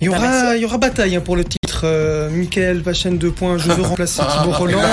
Il 0.00 0.08
y 0.08 0.10
Ah, 0.14 0.18
aura, 0.18 0.56
il 0.56 0.62
y 0.62 0.64
aura 0.64 0.78
bataille 0.78 1.16
hein, 1.16 1.20
pour 1.20 1.34
le 1.36 1.44
titre. 1.44 1.58
Euh, 1.84 2.30
Michael 2.30 2.82
Pachen 2.82 3.18
2 3.18 3.30
points, 3.32 3.58
je 3.58 3.68
veux 3.70 3.82
remplacer 3.82 4.20
Thibaut 4.22 4.52
Ah, 4.54 4.56
Roland. 4.56 4.80
non, 4.80 4.88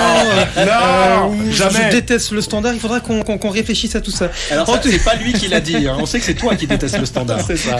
euh, 0.56 0.64
non, 0.66 1.34
je- 1.46 1.52
jamais. 1.52 1.86
Je 1.90 1.96
déteste 1.96 2.32
le 2.32 2.40
standard. 2.40 2.74
Il 2.74 2.80
faudra 2.80 3.00
qu'on 3.00 3.48
réfléchisse 3.50 3.94
à 3.94 4.00
tout 4.00 4.10
ça. 4.10 4.30
Alors, 4.50 4.66
ça, 4.66 4.80
c'est 4.82 5.04
pas 5.04 5.14
lui 5.14 5.32
qui 5.32 5.48
l'a 5.48 5.60
dit, 5.60 5.76
hein. 5.86 5.96
on 6.00 6.06
sait 6.06 6.18
que 6.18 6.24
c'est 6.24 6.34
toi 6.34 6.56
qui 6.56 6.66
détestes 6.66 6.98
le 6.98 7.06
standard. 7.06 7.40
C'est 7.46 7.56
ça. 7.56 7.76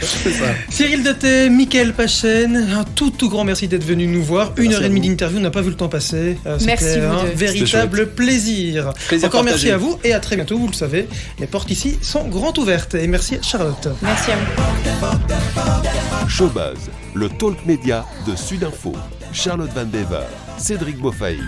c'est 0.00 0.30
ça. 0.32 0.44
Cyril 0.70 1.02
Daté, 1.02 1.48
Michael 1.50 1.92
Pachen, 1.94 2.56
un 2.56 2.84
tout 2.84 3.10
tout 3.10 3.28
grand 3.28 3.44
merci 3.44 3.66
d'être 3.68 3.84
venu 3.84 4.06
nous 4.06 4.22
voir. 4.22 4.52
Une 4.56 4.72
heure 4.74 4.82
et 4.84 4.88
demie 4.88 5.00
d'interview, 5.08 5.38
on 5.38 5.42
n'a 5.42 5.50
pas 5.50 5.62
vu 5.62 5.70
le 5.70 5.76
temps 5.76 5.88
passer. 5.88 6.36
Euh, 6.46 6.58
Merci, 6.66 6.84
C'était 6.84 7.00
un 7.06 7.24
deux. 7.24 7.30
véritable 7.34 8.08
plaisir. 8.10 8.92
Plaisir 9.08 9.28
Encore 9.28 9.42
partagé. 9.44 9.70
merci 9.70 9.70
à 9.70 9.76
vous 9.78 9.98
et 10.04 10.12
à 10.12 10.20
très 10.20 10.36
bientôt. 10.36 10.58
Vous 10.58 10.68
le 10.68 10.72
savez, 10.74 11.08
les 11.38 11.46
portes 11.46 11.70
ici 11.70 11.98
sont 12.02 12.24
grandes 12.28 12.58
ouvertes. 12.58 12.94
Et 12.94 13.06
merci 13.06 13.36
à 13.36 13.42
Charlotte. 13.42 13.88
Merci 14.02 14.30
à 14.32 14.34
vous. 14.36 16.28
Showbuzz, 16.28 16.90
le 17.16 17.30
talk 17.30 17.64
média 17.64 18.04
de 18.26 18.36
Sudinfo. 18.36 18.92
Charlotte 19.32 19.72
Van 19.72 19.86
Bever, 19.86 20.26
Cédric 20.58 20.98
Beaufaï. 21.00 21.38